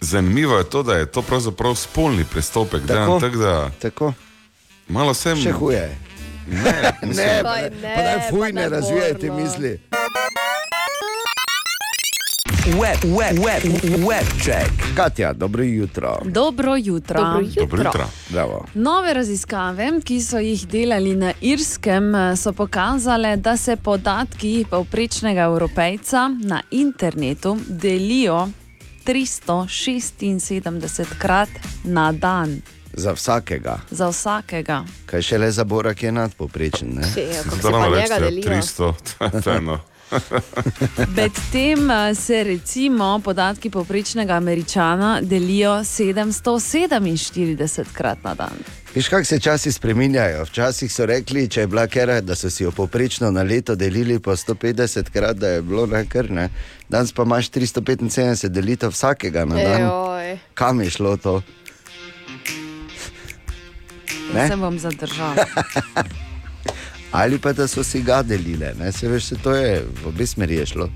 zanimivo 0.00 0.58
je 0.58 0.64
to, 0.64 0.82
da 0.82 0.94
je 0.94 1.06
to 1.06 1.22
pravzaprav 1.22 1.74
spolni 1.74 2.24
prestopek. 2.24 2.86
Tako. 2.86 3.20
tako, 3.20 3.36
da 3.36 3.70
Tako. 3.82 4.12
Malo 4.88 5.14
sem. 5.14 5.36
Še 5.36 5.52
huje. 5.52 5.98
Ne, 6.46 6.92
Ne, 7.16 7.40
pa, 7.42 7.54
Daj, 7.54 7.70
pa 7.70 8.02
daj 8.02 8.16
ne, 8.16 8.26
fuj, 8.30 8.40
pa 8.40 8.46
ne 8.46 8.62
ne 8.62 8.68
razvijaj 8.68 9.14
te 9.14 9.28
borno. 9.28 9.42
misli. 9.42 9.80
Web, 12.66 12.98
web, 13.04 13.38
web, 13.38 13.62
web 14.08 14.26
check. 14.42 14.70
Katja, 14.96 15.32
dobro 15.32 15.62
jutro. 15.62 16.18
Dobro 16.24 16.76
jutro. 16.76 17.20
Dobro 17.20 17.40
jutro. 17.40 17.66
Dobro 17.66 17.84
jutro. 17.84 18.08
Bravo. 18.28 18.64
Nove 18.74 19.14
raziskave, 19.14 20.00
ki 20.04 20.22
so 20.22 20.38
jih 20.38 20.68
delali 20.68 21.16
na 21.16 21.32
Irskem, 21.40 22.12
so 22.36 22.52
pokazale, 22.52 23.36
da 23.36 23.56
se 23.56 23.76
podatki 23.76 24.64
povprečnega 24.70 25.42
evropejca 25.42 26.28
na 26.28 26.62
internetu 26.70 27.58
delijo 27.68 28.48
376 29.04 31.04
krat 31.18 31.48
na 31.84 32.12
dan. 32.12 32.60
Za 32.92 33.12
vsakega. 33.12 33.78
Za 33.90 34.08
vsakega. 34.08 34.84
Kaj 35.06 35.22
še 35.22 35.38
le 35.38 35.50
za 35.52 35.64
Bora, 35.64 35.94
ki 35.94 36.06
je 36.06 36.12
nadpoprečen. 36.12 36.88
ne? 36.94 37.02
Zdaj 37.60 37.72
ravno 37.72 37.96
rečete, 37.96 38.30
300, 38.50 38.92
to 39.44 39.50
je 39.50 39.56
eno. 39.56 39.78
Medtem 41.16 41.90
eh, 41.90 42.14
se 42.14 42.44
recimo 42.44 43.20
podatki 43.24 43.70
povprečnega 43.70 44.34
američana 44.34 45.20
delijo 45.22 45.70
747 45.70 47.84
krat 47.92 48.18
na 48.24 48.34
dan. 48.34 48.52
Veš, 48.94 49.08
kako 49.08 49.24
se 49.24 49.40
časi 49.40 49.72
spreminjajo. 49.72 50.44
Včasih 50.44 50.92
so 50.92 51.06
rekli, 51.06 51.48
če 51.48 51.60
je 51.60 51.66
bila 51.66 51.86
kera, 51.86 52.20
da 52.20 52.34
so 52.34 52.50
si 52.50 52.64
jo 52.64 52.72
poprečno 52.72 53.30
na 53.30 53.42
leto 53.42 53.74
delili 53.74 54.18
po 54.18 54.36
150 54.36 55.10
krat, 55.10 55.36
da 55.36 55.48
je 55.48 55.62
bilo 55.62 55.86
nekar. 55.86 56.30
Ne? 56.30 56.48
Danes 56.88 57.12
pa 57.12 57.22
imaš 57.22 57.50
375 57.50 58.48
delitev 58.48 58.90
vsakega 58.90 59.44
na 59.44 59.54
dan. 59.54 59.82
Ejoj. 59.82 60.38
Kam 60.54 60.80
je 60.80 60.90
šlo 60.90 61.16
to? 61.16 61.42
Ne? 64.34 64.48
Se 64.48 64.56
bom 64.56 64.78
zadržal. 64.78 65.34
Ali 67.16 67.38
pa 67.38 67.52
da 67.52 67.64
so 67.66 67.80
si 67.82 68.02
ga 68.02 68.20
delile. 68.22 68.74
Ne? 68.74 68.92
Se 68.92 69.08
veš, 69.08 69.24
se 69.24 69.36
to 69.36 69.52
je 69.52 69.70
v 69.94 70.08
obe 70.08 70.26
smeri 70.26 70.54
je 70.54 70.66
šlo. 70.66 70.88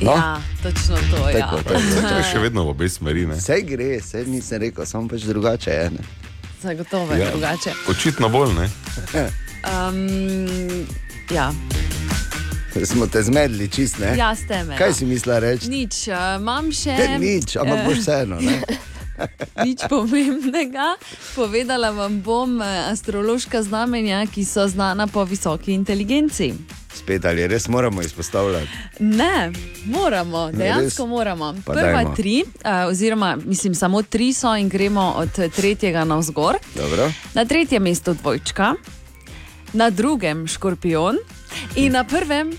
No. 0.00 0.12
Ja, 0.12 0.32
točno 0.62 0.96
to 1.08 1.28
je. 1.28 1.34
Tako, 1.34 1.56
Ja. 1.56 1.62
tako. 1.64 1.80
To 2.02 2.14
je 2.14 2.24
še 2.24 2.38
vedno 2.40 2.64
v 2.64 2.68
obe 2.70 2.88
smeri. 2.88 3.26
ne? 3.26 3.34
Vse 3.34 3.60
gre, 3.62 3.98
vse 3.98 4.24
nisem 4.26 4.60
rekel, 4.60 4.84
samo 4.84 5.08
pač 5.08 5.22
drugače 5.22 5.70
je. 5.72 5.90
Ne? 5.90 6.02
Zagotovo 6.60 7.12
je 7.12 7.20
Ja. 7.20 7.30
drugače. 7.30 7.72
Očitno 7.88 8.28
bolj 8.28 8.52
ne. 8.54 8.66
Um, 9.64 10.86
ja. 11.30 11.52
Smo 12.84 13.06
te 13.06 13.22
zmedli, 13.22 13.68
čist 13.68 13.98
ne. 13.98 14.16
Ja, 14.16 14.34
ste 14.36 14.64
me, 14.64 14.76
Kaj 14.76 14.88
ja. 14.88 14.94
si 14.94 15.04
mislila 15.06 15.38
reči? 15.38 15.68
Nič, 15.68 16.08
uh, 16.08 16.36
imam 16.36 16.72
še. 16.72 16.96
Te 16.96 17.18
nič, 17.18 17.56
ampak 17.56 17.78
eh, 17.78 17.84
boš 17.86 17.98
vseeno. 17.98 18.38
ne? 19.22 19.64
Nič 19.64 19.80
pomembnega. 19.88 20.94
Povedala 21.34 21.90
vam 21.90 22.20
bom 22.20 22.58
eh, 22.58 22.66
astrološka 22.86 23.62
znamenja, 23.62 24.26
ki 24.26 24.44
so 24.44 24.66
znana 24.66 25.06
po 25.06 25.24
visoki 25.24 25.72
inteligenci. 25.72 26.54
Spet 26.94 27.24
ali 27.24 27.46
res 27.46 27.68
moramo 27.68 28.02
izpostavljati. 28.02 28.68
Ne, 29.00 29.52
moramo, 29.86 30.46
Ne, 30.46 30.52
dejansko 30.54 31.02
res? 31.02 31.08
moramo. 31.08 31.54
Pa 31.64 31.72
Prva 31.72 31.82
dajmo. 31.94 32.14
tri, 32.14 32.42
uh, 32.42 32.70
oziroma 32.86 33.38
mislim, 33.38 33.74
samo 33.74 34.02
tri 34.02 34.32
so 34.32 34.54
in 34.54 34.68
gremo 34.68 35.14
od 35.16 35.32
tretjega 35.50 36.04
navzgor. 36.04 36.56
Dobro. 36.74 37.10
Na 37.34 37.44
tretjem 37.44 37.82
mestu 37.82 38.14
dvojčka, 38.14 38.74
na 39.72 39.90
drugem 39.90 40.46
škorpion, 40.46 41.16
In 41.74 41.92
na 41.92 42.04
prvem, 42.04 42.52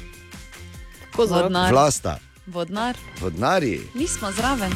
Kozorog. 1.11 1.43
vodnar. 1.43 1.71
Vlasta, 1.71 2.17
vodnar. 2.47 2.97
vodnari, 3.21 3.81
Nismo 3.95 4.31
zraven. 4.31 4.71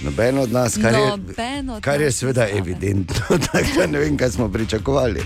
Noben 0.00 0.38
od 0.38 0.52
nas, 0.52 0.74
kar 0.82 0.94
je, 0.94 1.06
Noben 1.06 1.70
od 1.70 1.82
kar 1.82 2.00
je 2.00 2.06
nas 2.06 2.14
seveda 2.14 2.48
evidentno, 2.48 3.22
tako 3.52 3.66
da 3.78 3.86
ne 3.86 3.98
vem, 3.98 4.16
kaj 4.16 4.30
smo 4.30 4.48
pričakovali. 4.48 5.20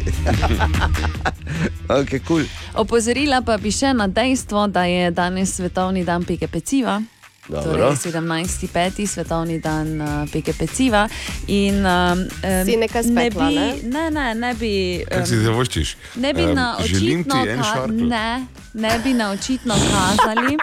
okay, 1.88 2.20
cool. 2.26 2.42
Opozorila 2.74 3.42
pa 3.42 3.56
bi 3.56 3.70
še 3.70 3.92
na 3.92 4.06
dejstvo, 4.06 4.66
da 4.66 4.84
je 4.84 5.10
danes 5.10 5.54
svetovni 5.54 6.04
dan 6.04 6.24
peke 6.24 6.48
peciva. 6.48 7.02
Dobro. 7.48 7.94
Torej, 7.94 7.96
17.5. 8.12 9.06
svetovni 9.06 9.60
dan 9.60 10.00
uh, 10.00 10.08
peke 10.32 10.52
peciva. 10.52 11.08
In, 11.46 11.86
um, 11.86 12.18
um, 12.18 12.64
Si 12.66 12.76
nekaj 12.76 13.02
ne 13.02 13.12
spekla, 13.12 13.48
bi, 13.48 13.54
ne? 13.54 13.74
ne, 13.82 14.10
ne, 14.10 14.34
ne 14.34 14.54
bi. 14.54 15.04
Kako 15.08 15.26
si 15.26 15.36
um, 15.36 15.44
te 15.44 15.50
voščiš? 15.50 15.96
Ne 16.16 16.34
bi 16.34 16.42
Em, 16.42 16.54
na 16.54 16.76
očitno, 16.78 17.44
ka- 17.62 17.86
ne, 17.86 18.46
ne 18.74 18.98
bi 19.04 19.14
na 19.14 19.30
očitno 19.30 19.74
kazali. 19.74 20.58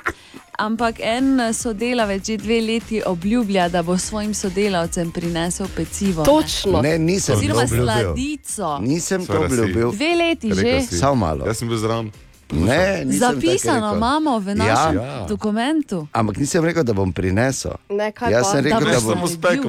Ampak 0.56 0.99
en 0.99 1.26
sodelavec 1.51 2.22
že 2.24 2.38
dve 2.38 2.62
leti 2.62 3.01
obljublja, 3.01 3.70
da 3.70 3.82
bo 3.82 3.97
svojim 3.97 4.34
sodelavcem 4.34 5.12
prinesel 5.12 5.68
pecivo. 5.68 6.24
Točno. 6.24 6.82
Ne, 6.82 6.97
nisem 6.99 7.36
Oziroma 7.36 7.60
to 7.60 7.66
obljubil. 7.66 7.86
sladico. 7.86 8.80
Nisem 8.80 9.26
to 9.26 9.41
obljubil. 9.41 9.91
Dve 9.91 10.12
leti 10.16 10.49
Rekel 10.49 10.80
že. 10.80 10.88
si. 10.88 10.97
Samo 10.97 11.16
malo. 11.18 11.45
Jaz 11.45 11.58
sem 11.58 11.68
bil 11.68 11.78
zraven. 11.78 12.12
Ne, 12.51 13.06
Zapisano 13.10 13.95
imamo 13.95 14.39
v 14.39 14.47
Ja. 14.47 14.54
našem 14.56 14.95
Ja. 14.95 15.26
dokumentu. 15.26 16.08
Ampak 16.12 16.38
nisem 16.38 16.62
rekel, 16.62 16.84
da 16.84 16.93
bom 16.93 17.10
prinesel. 17.10 17.74
Ne, 17.89 18.12
kaj 18.12 18.32
Jaz 18.32 18.51
sem 18.51 18.62
rekel, 18.62 18.80
Da 18.80 18.91
da 18.91 18.99
bom, 19.01 19.26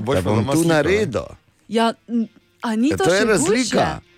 da 0.07 0.21
bom 0.21 0.37
doma 0.37 0.53
tu 0.53 0.65
naredil. 0.65 1.25
Ja, 1.67 1.95
a 2.61 2.77
ni 2.77 2.89
Ja, 2.89 2.97
to, 2.97 3.05
to 3.05 3.11
je 3.11 3.25
razlika. 3.25 3.87
Hujše? 3.97 4.14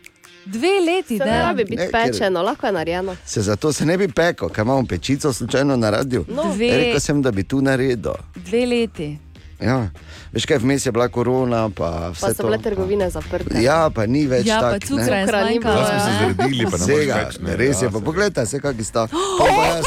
Dve 0.46 0.68
leti, 0.80 1.18
Se 1.18 1.24
ne 1.24 1.30
da 1.32 1.38
rabi 1.40 1.64
biti 1.64 1.76
Ne, 1.76 1.88
ker- 1.88 2.12
pečeno, 2.12 2.42
lahko 2.42 2.66
je 2.66 2.72
narejeno. 2.72 3.16
Se 3.24 3.42
zato 3.42 3.72
se 3.72 3.86
ne 3.86 3.98
bi 3.98 4.08
pekel, 4.08 4.48
ker 4.48 4.62
imamo 4.62 4.84
pečico 4.84 5.32
slučajno 5.32 5.76
na 5.76 5.90
radiju. 5.90 6.24
No. 6.28 6.52
Dve. 6.54 6.70
Rekel 6.70 7.00
sem, 7.00 7.22
da 7.22 7.30
bi 7.30 7.42
tu 7.44 7.60
naredil. 7.60 8.12
Dve 8.36 8.66
leti. 8.66 9.18
Ja. 9.58 9.88
Veš 10.32 10.46
kaj, 10.46 10.58
vmes 10.58 10.86
je 10.86 10.92
bila 10.92 11.08
korona, 11.08 11.70
pa 11.70 12.08
vse 12.08 12.20
Pa 12.20 12.28
so 12.28 12.34
to. 12.34 12.42
bile 12.42 12.58
trgovine 12.58 13.10
zaprte. 13.10 13.62
Ja, 13.62 13.90
pa 13.90 14.06
ni 14.06 14.26
več 14.26 14.46
Ja, 14.46 14.60
pa 14.60 14.72
tako. 14.72 14.86
cukra 14.86 15.16
je 15.16 15.24
Cukra 15.24 15.40
zmanjkalo. 15.40 15.74
Zdaj 15.76 16.00
smo 16.00 16.10
se 16.10 16.34
zredili, 16.34 16.64
pa 16.66 16.76
Vsega, 16.76 17.30
ne. 17.40 17.56
res 17.56 17.76
je, 17.76 17.84
Ja, 17.84 17.90
pa 17.90 17.98
se- 17.98 18.04
pogledaj, 18.04 18.44
vse 18.44 18.60
kakšni 18.60 18.84
sta. 18.84 19.06
Pa 19.38 19.44
pa 19.46 19.64
jaz. 19.66 19.84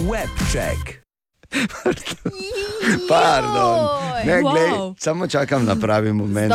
Webcheck. 0.00 1.05
Pardon. 3.08 3.78
Ne, 4.24 4.36
Wow. 4.36 4.50
glej, 4.50 4.70
samo 4.98 5.26
čakam 5.26 5.64
na 5.64 5.76
pravi 5.76 6.12
moment. 6.12 6.52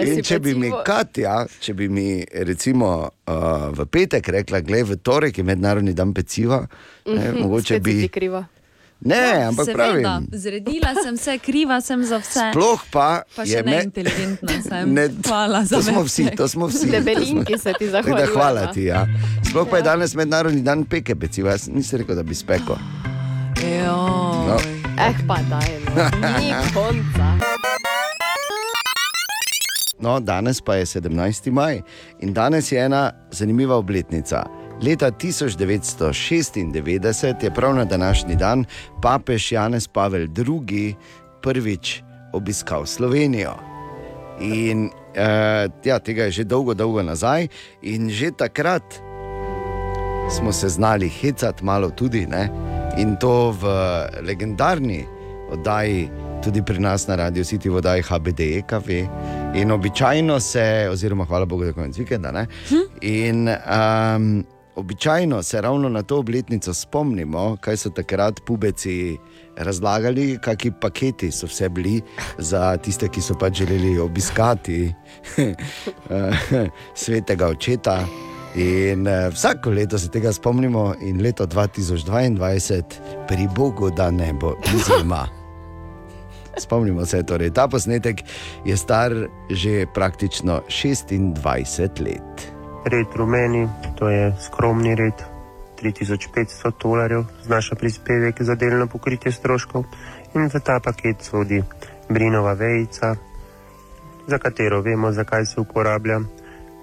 In 0.00 0.22
če 0.22 0.38
bi 0.38 0.54
mi 0.54 0.60
pecivo. 0.62 0.82
Katja, 0.82 1.34
če 1.58 1.74
bi 1.74 1.88
mi 1.88 2.06
recimo 2.34 2.88
uh, 3.02 3.34
v 3.70 3.86
petek 3.86 4.28
rekla, 4.30 4.60
glej, 4.60 4.82
v 4.84 4.96
torek 4.98 5.34
je 5.34 5.44
mednarodni 5.44 5.92
dan 5.92 6.12
peciva, 6.12 6.62
ne, 7.06 7.32
mogoče 7.34 7.74
Mhm, 7.74 7.82
Spet 7.82 7.84
si 7.86 8.00
bi. 8.00 8.08
kriva. 8.10 8.44
Ne, 9.00 9.16
ampak 9.42 9.64
Seveda, 9.64 9.76
pravim. 9.76 10.26
zredila 10.30 10.94
sem 10.94 11.16
se, 11.16 11.38
kriva 11.38 11.80
sem 11.80 12.02
za 12.02 12.18
vse. 12.18 12.50
Sploh 12.52 12.80
pa, 12.90 13.22
Pa 13.26 13.42
je 13.42 13.48
še 13.50 13.62
me- 13.62 13.70
neinteligentna 13.74 14.62
sem. 14.62 14.84
Ne, 14.90 15.08
Hvala 15.22 15.64
za 15.64 15.76
to 15.76 15.82
smo 15.82 16.02
vsi, 16.02 16.26
to 16.32 16.44
smo 16.46 16.66
vsi. 16.66 16.90
Debelinki 16.90 17.58
se 17.58 17.72
ti 17.74 17.86
da 17.86 17.92
zahvaljujejo. 17.92 18.34
hvala 18.34 18.66
ti. 18.68 18.84
Ja. 18.84 19.06
Sploh 19.42 19.64
pa 19.64 19.76
je 19.76 19.82
danes 19.84 20.14
mednarodni 20.14 20.60
dan 20.62 20.84
peke 20.84 21.14
peciva, 21.14 21.50
jaz 21.50 21.68
nisem 21.68 21.98
rekel, 21.98 22.14
da 22.14 22.22
bi 22.22 22.34
spekel. 22.34 22.76
No. 23.60 24.56
Eh, 24.98 25.14
pa 25.28 25.36
daj, 25.50 25.68
no. 25.84 25.92
ni 26.40 26.48
konca. 26.74 27.28
No, 30.00 30.20
danes 30.20 30.60
pa 30.60 30.74
je 30.74 30.86
17. 30.86 31.50
maj 31.52 31.80
in 32.20 32.32
danes 32.32 32.72
je 32.72 32.84
ena 32.84 33.12
zanimiva 33.30 33.76
obletnica. 33.76 34.46
Leta 34.82 35.10
1996 35.10 37.44
je 37.44 37.50
prav 37.54 37.74
na 37.74 37.84
današnji 37.84 38.36
dan 38.36 38.64
papež 39.02 39.52
Janez 39.52 39.88
Pavel 39.88 40.22
II. 40.22 40.94
prvič 41.42 42.02
obiskal 42.32 42.86
Slovenijo. 42.86 43.54
In 44.40 44.84
uh, 44.84 44.90
ja, 45.84 45.98
tega 45.98 46.24
je 46.24 46.30
že 46.30 46.44
dolgo, 46.44 46.74
dolgo 46.74 47.02
nazaj, 47.02 47.48
in 47.82 48.10
že 48.10 48.30
takrat 48.30 49.09
smo 50.30 50.52
se 50.52 50.68
znali 50.68 51.08
hecati 51.08 51.64
malo 51.64 51.90
tudi, 51.90 52.26
ne? 52.26 52.48
in 52.98 53.16
to 53.16 53.50
v 53.50 53.64
legendarni 54.22 55.06
oddaji, 55.50 56.10
tudi 56.44 56.62
pri 56.62 56.78
nas 56.78 57.06
na 57.06 57.16
radiju, 57.16 57.44
City 57.44 57.70
v 57.70 57.76
oddaji 57.76 58.02
HBDEKV. 58.02 58.90
In 59.54 59.72
običajno 59.72 60.40
se, 60.40 60.88
oziroma 60.92 61.24
hvala 61.24 61.44
Bogu, 61.44 61.62
da 61.62 61.68
je 61.68 61.72
konec 61.72 61.98
vikenda. 61.98 62.32
Ne? 62.32 62.46
In 63.00 63.48
um, 63.48 64.44
običajno 64.74 65.42
se 65.42 65.60
ravno 65.60 65.88
na 65.88 66.02
to 66.02 66.18
obletnico 66.18 66.74
spomnimo, 66.74 67.56
kaj 67.60 67.76
so 67.76 67.90
takrat 67.90 68.40
pubeci 68.46 69.18
razlagali, 69.56 70.38
kakšni 70.42 70.72
paketi 70.80 71.30
so 71.32 71.46
vse 71.46 71.68
bili 71.68 72.00
za 72.38 72.76
tiste, 72.76 73.08
ki 73.08 73.20
so 73.20 73.34
pač 73.34 73.62
želeli 73.62 73.98
obiskati 73.98 74.82
eh, 75.38 76.68
svetega 76.94 77.48
očeta. 77.48 78.29
In 78.54 79.06
uh, 79.06 79.32
vsako 79.32 79.70
leto 79.70 79.98
se 79.98 80.08
tega 80.08 80.32
spomnimo, 80.32 80.94
in 81.00 81.22
leto 81.22 81.46
2022, 81.46 82.82
pri 83.28 83.48
Bogu, 83.54 83.90
da 83.90 84.10
ne 84.10 84.32
bo 84.32 84.56
izjema. 84.74 85.26
Spomnimo 86.62 87.06
se, 87.06 87.22
torej, 87.22 87.52
ta 87.54 87.68
posnetek 87.68 88.22
je 88.64 88.76
star 88.76 89.12
že 89.50 89.86
praktično 89.94 90.62
26 90.68 92.02
let. 92.02 92.50
Red 92.84 93.06
rumeni, 93.16 93.68
to 93.98 94.08
je 94.08 94.34
skromni 94.46 94.94
red, 94.94 95.14
3500 95.82 96.72
dolarjev 96.82 97.24
znaša 97.44 97.74
prispevek 97.74 98.42
za 98.42 98.54
delno 98.54 98.86
pokritje 98.86 99.32
stroškov 99.32 99.84
in 100.34 100.50
v 100.52 100.60
ta 100.60 100.80
paket 100.80 101.22
sodi 101.22 101.62
brinova 102.08 102.52
vejica, 102.52 103.14
za 104.26 104.38
katero 104.38 104.80
vemo, 104.82 105.12
zakaj 105.12 105.46
se 105.46 105.60
uporablja, 105.60 106.20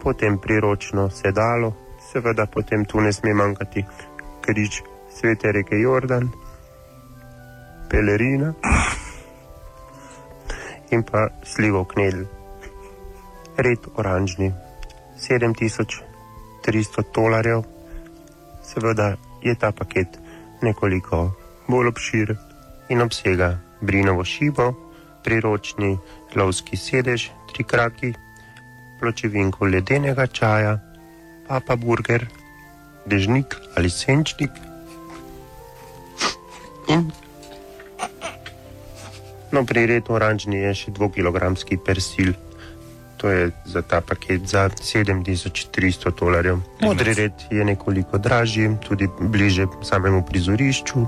potem 0.03 0.37
priročno 0.37 1.09
sedalo, 1.09 1.73
seveda 2.11 2.45
potem 2.45 2.85
tu 2.85 3.01
ne 3.01 3.13
sme 3.13 3.33
manjkati 3.33 3.85
križ 4.41 4.81
svete 5.11 5.51
reke 5.51 5.75
Jordan, 5.79 6.29
pelerina 7.89 8.53
in 10.91 11.03
pa 11.03 11.27
slivo 11.43 11.83
knedl. 11.85 12.23
Red 13.57 13.79
oranžni, 13.95 14.53
7300 15.17 17.03
dolarjev. 17.15 17.63
Seveda 18.63 19.15
je 19.41 19.55
ta 19.55 19.71
paket 19.71 20.19
nekoliko 20.61 21.31
bolj 21.67 21.87
obširen 21.87 22.37
in 22.89 23.01
obsega 23.01 23.57
brinovo 23.81 24.23
šibo, 24.23 24.73
priročni 25.23 25.97
lovski 26.35 26.77
sedež, 26.77 27.29
tri 27.51 27.63
kraki, 27.63 28.13
pločevinko 28.99 29.65
ledenega 29.65 30.27
čaja, 30.27 30.77
papa 31.47 31.75
burger, 31.75 32.27
dežnik 33.05 33.55
ali 33.75 33.89
senčnik 33.89 34.51
in 36.87 37.11
No, 39.51 39.63
pri 39.65 39.85
redu 39.87 40.11
oranžni 40.11 40.59
je 40.59 40.73
še 40.75 40.91
2-kilogramski 40.91 41.79
persil. 41.79 42.33
To 43.17 43.31
je 43.31 43.47
za 43.65 43.81
ta 43.81 44.01
paket 44.03 44.43
za 44.45 44.67
7300 44.69 46.11
dolarjev. 46.19 46.59
Modri 46.83 47.15
red 47.17 47.33
je 47.49 47.63
nekoliko 47.65 48.19
dražji, 48.19 48.75
tudi 48.83 49.07
bliže 49.07 49.65
samemu 49.81 50.21
prizorišču 50.27 51.05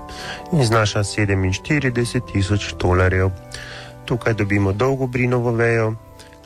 in 0.55 0.63
znaša 0.65 1.03
47 1.03 2.31
tisoč 2.31 2.73
dolarjev. 2.79 3.29
Tukaj 4.07 4.33
dobimo 4.33 4.73
dolgo 4.73 5.05
brinovo 5.07 5.51
vejo, 5.51 5.93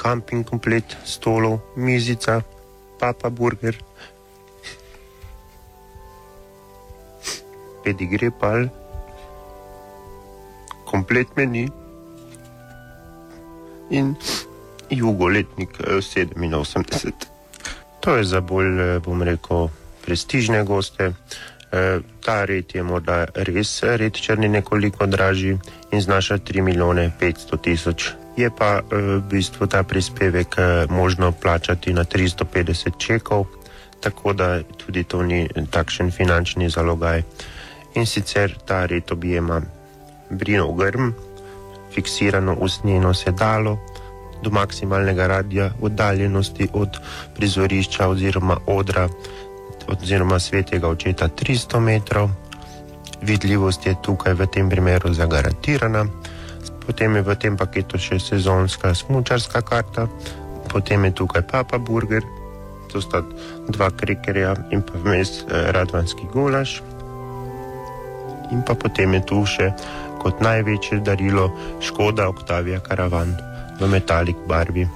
kamping 0.04 0.44
komplet, 0.44 0.98
stolov, 1.08 1.62
mizica, 1.80 2.42
papa 3.00 3.30
burger, 3.32 3.78
pedigre 7.84 8.32
pal, 8.40 8.68
komplet 10.88 11.32
meni 11.40 11.68
in 13.90 14.16
jugoletnik 14.90 15.80
eh, 15.80 16.02
87. 16.02 17.12
To 18.04 18.16
je 18.16 18.24
za 18.24 18.42
bolj, 18.42 18.80
eh, 18.80 19.00
bom 19.00 19.22
rekel, 19.24 19.70
prestižne 20.06 20.64
goste. 20.64 21.14
Eh, 21.72 22.00
Ta 22.24 22.46
red 22.46 22.76
je 22.76 22.84
morda 22.84 23.26
res 23.36 23.84
red 23.84 24.14
črni 24.16 24.48
nekoliko 24.48 25.06
dražji 25.06 25.58
in 25.92 26.02
znaša 26.02 26.38
3 26.38 26.62
milijone 26.62 27.12
500 27.20 27.62
tisoč. 27.62 28.23
Je 28.38 28.50
pa 28.50 28.82
eh, 28.82 28.84
v 28.90 29.22
bistvu 29.30 29.68
ta 29.68 29.84
prispevek 29.84 30.56
eh, 30.58 30.86
možno 30.90 31.32
plačati 31.32 31.94
na 31.94 32.04
350 32.04 32.98
čekov, 32.98 33.46
tako 34.00 34.34
da 34.34 34.64
tudi 34.64 35.04
to 35.04 35.24
ni 35.24 35.48
takšen 35.72 36.12
finančni 36.12 36.70
zalogaj. 36.70 37.24
In 37.96 38.06
sicer 38.06 38.58
ta 38.66 38.86
red 38.86 39.12
objema 39.12 39.62
brinov 40.30 40.74
grm, 40.74 41.14
fiksirano 41.94 42.58
usnjeno 42.60 43.14
sedalo, 43.14 43.78
do 44.44 44.50
maksimalnega 44.50 45.28
radija 45.28 45.72
oddaljenosti 45.82 46.68
od 46.74 46.98
prizorišča 47.36 48.08
oziroma 48.08 48.58
odra 48.68 49.10
oziroma 49.88 50.40
svetega 50.40 50.88
očeta 50.88 51.28
300 51.28 51.80
metrov. 51.80 52.30
Vidljivost 53.22 53.86
je 53.86 53.96
tukaj 54.04 54.34
v 54.34 54.48
tem 54.48 54.70
primeru 54.70 55.14
zagarantirana. 55.14 56.06
Potem 56.86 57.16
je 57.16 57.22
v 57.24 57.36
tem 57.40 57.56
paketu 57.58 57.96
še 57.98 58.20
sezonska 58.20 58.92
smučarska 58.92 59.62
karta, 59.64 60.08
potem 60.68 61.06
je 61.08 61.12
tukaj 61.16 61.48
Papa 61.48 61.80
Burger, 61.80 62.24
to 62.92 63.02
sta 63.02 63.24
dva 63.72 63.90
krikerja 63.90 64.54
in 64.70 64.84
pa 64.84 65.00
vmes 65.00 65.48
eh, 65.48 65.72
radvanski 65.72 66.28
gulaš. 66.30 66.84
In 68.52 68.62
pa 68.62 68.76
potem 68.76 69.14
je 69.18 69.22
tu 69.26 69.46
še 69.48 69.72
kot 70.22 70.44
največje 70.44 71.00
darilo 71.02 71.50
Škoda 71.80 72.28
Octavia 72.30 72.80
Caravan 72.80 73.34
v 73.80 73.88
metalik 73.90 74.38
barvi. 74.48 74.86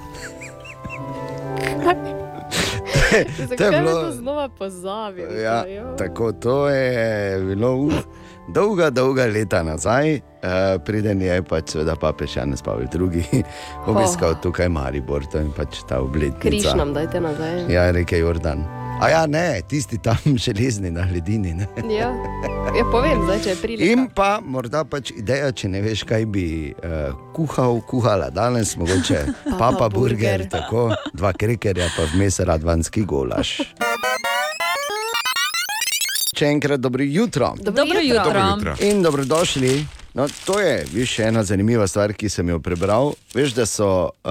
Zakaj 3.48 3.70
me 3.70 3.80
bilo- 3.80 4.02
to 4.04 4.12
znova 4.12 4.48
pozabil? 4.48 5.40
Ja, 5.40 5.64
tako 5.96 6.32
to 6.32 6.68
je 6.68 7.40
bilo 7.40 7.88
dolga, 8.54 8.90
dolga 8.90 9.26
leta 9.26 9.62
nazaj, 9.62 10.14
uh, 10.14 10.80
preden 10.84 11.22
je 11.22 11.42
pač 11.42 11.76
seveda 11.76 11.96
papež 11.96 12.36
Janez 12.36 12.62
Pavel 12.62 12.88
II. 12.88 13.44
obiskal 13.90 14.38
tukaj 14.42 14.68
Maribor, 14.68 15.26
to 15.32 15.38
je 15.38 15.52
pač 15.56 15.82
ta 15.88 16.00
obletnica. 16.00 16.48
Križ 16.48 16.74
nam 16.78 16.94
dajte 16.96 17.20
nazaj. 17.20 17.66
Ja, 17.72 17.90
reke 17.92 18.18
Jordan. 18.18 18.64
A 19.00 19.08
ja, 19.08 19.26
ne, 19.26 19.60
tisti 19.68 19.98
tam 19.98 20.16
železni 20.44 20.90
na 20.90 21.06
ledini. 21.12 21.54
Ne? 21.54 21.66
Ja. 21.94 22.10
ja, 22.76 22.84
povem, 22.90 23.22
zdaj, 23.24 23.42
če 23.44 23.50
je 23.50 23.56
prilika. 23.62 23.90
In 23.92 24.08
pa 24.14 24.30
morda 24.42 24.82
pač 24.84 25.12
ideja, 25.14 25.52
če 25.54 25.70
ne 25.70 25.82
veš, 25.84 26.02
kaj 26.08 26.26
bi 26.34 26.46
uh, 26.72 27.14
kuhal, 27.36 27.78
kuhala 27.86 28.30
danes, 28.34 28.74
mogoče 28.80 29.22
Papa 29.54 29.70
papa 29.78 29.88
burger, 29.94 30.42
burger. 30.42 30.48
tako 30.50 30.88
dva 31.14 31.32
krekerja, 31.32 31.92
pa 31.96 32.08
vmes 32.14 32.40
radvanski 32.42 33.06
golaš. 33.06 33.58
Še 36.38 36.46
enkrat 36.48 36.80
dobro 36.80 37.02
jutro. 37.04 37.54
Dobro 37.56 37.72
Dobro 37.74 38.00
jutro. 38.00 38.16
jutro. 38.16 38.32
Dobro 38.42 38.70
jutro. 38.70 38.86
In 38.86 39.02
dobrodošli. 39.02 39.86
No, 40.14 40.26
to 40.44 40.60
je 40.60 40.84
viš, 40.92 41.18
ena 41.20 41.44
zanimiva 41.44 41.86
stvar, 41.86 42.12
ki 42.12 42.28
sem 42.28 42.48
jo 42.48 42.58
prebral. 42.60 43.12
Veš, 43.34 43.52
da 43.52 43.66
so 43.66 43.88
uh, 44.04 44.30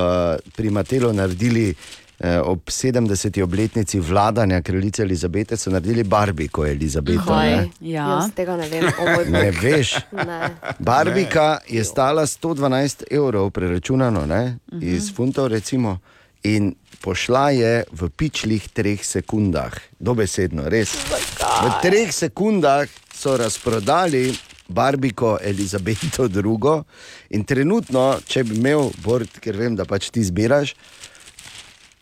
pri 0.52 0.70
Matelu 0.70 1.14
naredili 1.14 1.70
uh, 1.70 2.26
ob 2.44 2.60
70. 2.68 3.08
obletnici 3.42 4.00
vladanja 4.02 4.62
kraljice 4.62 5.02
Elizabete, 5.02 5.58
so 5.58 5.70
naredili 5.70 6.04
barbiko 6.06 6.66
Elizabeto. 6.66 7.24
Kaj? 7.26 7.52
ne. 7.52 7.70
Ja. 7.84 8.08
Jaz 8.10 8.32
tega 8.34 8.58
ne 8.58 8.68
vem. 8.70 8.84
O, 8.90 9.06
moj 9.08 9.26
Ne 9.28 9.52
veš. 9.54 9.94
Ne. 10.14 10.50
Barbika 10.82 11.48
je 11.68 11.84
stala 11.84 12.24
112 12.24 13.04
evrov, 13.12 13.50
preračunano 13.52 14.26
ne, 14.26 14.42
Mhm. 14.68 14.84
iz 14.88 15.12
funtov, 15.14 15.48
recimo, 15.48 16.00
in 16.46 16.74
pošla 17.02 17.50
je 17.56 17.74
v 17.92 18.10
pičlih 18.10 18.68
treh 18.74 19.04
sekundah, 19.04 19.74
dobesedno, 20.00 20.68
res. 20.70 20.96
V 21.38 21.68
treh 21.82 22.12
sekundah 22.14 22.90
so 23.14 23.38
razprodali 23.38 24.34
Barbiko 24.68 25.38
Elizabeto 25.42 26.28
II. 26.28 26.84
In 27.30 27.44
trenutno, 27.44 28.20
če 28.28 28.44
bi 28.44 28.58
imel, 28.60 28.92
Bord, 29.04 29.40
ker 29.42 29.58
vem, 29.58 29.76
da 29.76 29.86
pač 29.88 30.10
ti 30.12 30.24
zbiraš, 30.24 30.76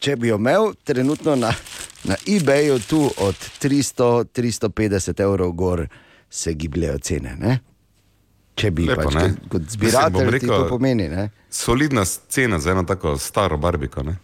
če 0.02 0.16
bi 0.20 0.32
jo 0.32 0.40
imel, 0.42 0.74
trenutno 0.84 1.36
na, 1.40 1.54
na 2.10 2.18
eBayu 2.28 2.80
tu 2.88 3.06
od 3.06 3.48
300-350 3.62 5.24
evrov 5.24 5.54
gor 5.54 5.86
se 6.30 6.54
gibljejo 6.54 7.00
cene. 7.00 7.36
Ne? 7.40 7.60
Če 8.56 8.72
bi 8.72 8.86
Lepo, 8.88 9.10
pač 9.10 9.16
ne? 9.16 9.26
kot, 9.30 9.50
kot 9.52 9.62
Mislim, 9.62 9.78
zbiratelj 9.78 10.28
ti 10.28 10.36
rekel, 10.38 10.54
to 10.56 10.70
pomeni. 10.70 11.10
Ne? 11.12 11.30
Solidna 11.52 12.06
cena 12.06 12.60
za 12.60 12.72
eno 12.72 12.84
tako 12.88 13.18
staro 13.20 13.58
barbiko. 13.58 14.04
Ne? 14.04 14.18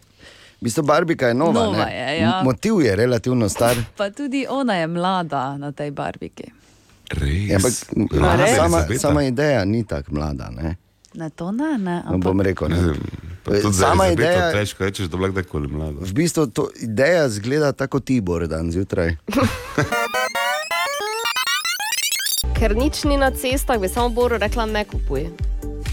V 0.61 0.63
bistvu 0.63 0.83
Barbika 0.83 1.27
je 1.27 1.33
nova. 1.33 1.53
Nova 1.63 1.85
ne? 1.85 1.91
je, 1.91 2.21
ja. 2.21 2.41
Motiv 2.43 2.81
je 2.81 2.95
relativno 2.95 3.49
star. 3.49 3.75
Pa 3.97 4.09
tudi 4.09 4.45
ona 4.49 4.75
je 4.75 4.87
mlada 4.87 5.57
na 5.57 5.71
tej 5.71 5.91
barbiki. 5.91 6.43
Res. 7.11 7.49
Ja, 7.49 7.55
ampak 7.57 7.73
A 8.23 8.35
res? 8.37 8.55
sama, 8.55 8.85
sama 8.99 9.23
ideja 9.23 9.65
ni 9.65 9.83
tako 9.83 10.13
mlada. 10.13 10.49
Ne? 10.51 10.75
Na 11.13 11.29
to 11.29 11.51
ne, 11.51 11.77
ne. 11.77 12.03
No, 12.05 12.13
Ampak... 12.13 12.23
bom 12.23 12.41
rekel, 12.41 12.69
ne. 12.69 12.93
Pa 13.43 13.57
tudi 13.57 13.73
Sama 13.73 14.07
ideja, 14.07 14.51
težko 14.53 14.83
rečeš, 14.85 15.09
da 15.09 15.15
je 15.15 15.19
bila 15.19 15.29
kdajkoli 15.29 15.67
mlada. 15.67 15.97
v 15.99 16.13
bistvu 16.13 16.45
to 16.47 16.69
ideja 16.77 17.29
zgleda 17.29 17.71
tako 17.73 17.99
Tibor 17.99 18.47
dan 18.47 18.71
zjutraj. 18.71 19.17
Ker 22.53 22.75
nič 22.75 23.03
ni 23.03 23.17
na 23.17 23.31
cestah, 23.31 23.81
bi 23.81 23.89
samo 23.89 24.09
Boru 24.09 24.37
rekla, 24.37 24.65
ne 24.65 24.85
kupuj. 24.85 25.25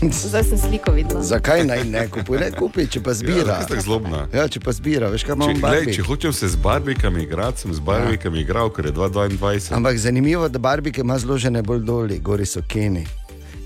Zdaj 0.03 0.45
sem 0.45 0.59
sliko 0.59 0.93
videla. 0.93 1.23
Zakaj 1.23 1.65
naj 1.65 1.85
ne 1.85 2.09
kupuje? 2.09 2.41
Ne 2.41 2.51
kupi, 2.51 2.87
če 2.87 3.01
pa 3.03 3.15
zbira. 3.15 3.59
Ja, 3.59 3.67
tako 3.67 3.83
zlobna. 3.83 4.29
Ja, 4.33 4.47
če 4.49 4.61
pa 4.61 4.73
zbira, 4.73 5.09
veš 5.11 5.25
kaj 5.27 5.35
Če, 5.35 5.41
glej, 5.41 5.61
barbik. 5.61 5.95
če 5.97 6.03
hočem 6.03 6.33
se 6.33 6.49
z 6.49 6.57
barbikami 6.57 7.23
igrati, 7.23 7.61
sem 7.61 7.75
z 7.75 7.83
barbikami 7.83 8.41
igral, 8.41 8.71
ker 8.71 8.87
je 8.87 8.93
2022. 8.93 9.75
Ampak 9.75 9.99
zanimivo 9.99 10.49
da 10.49 10.59
barbike 10.59 11.01
ima 11.01 11.19
zložene 11.19 11.63
bolj 11.63 11.83
doli, 11.83 12.19
gori 12.19 12.47
so 12.47 12.63
keni. 12.69 13.07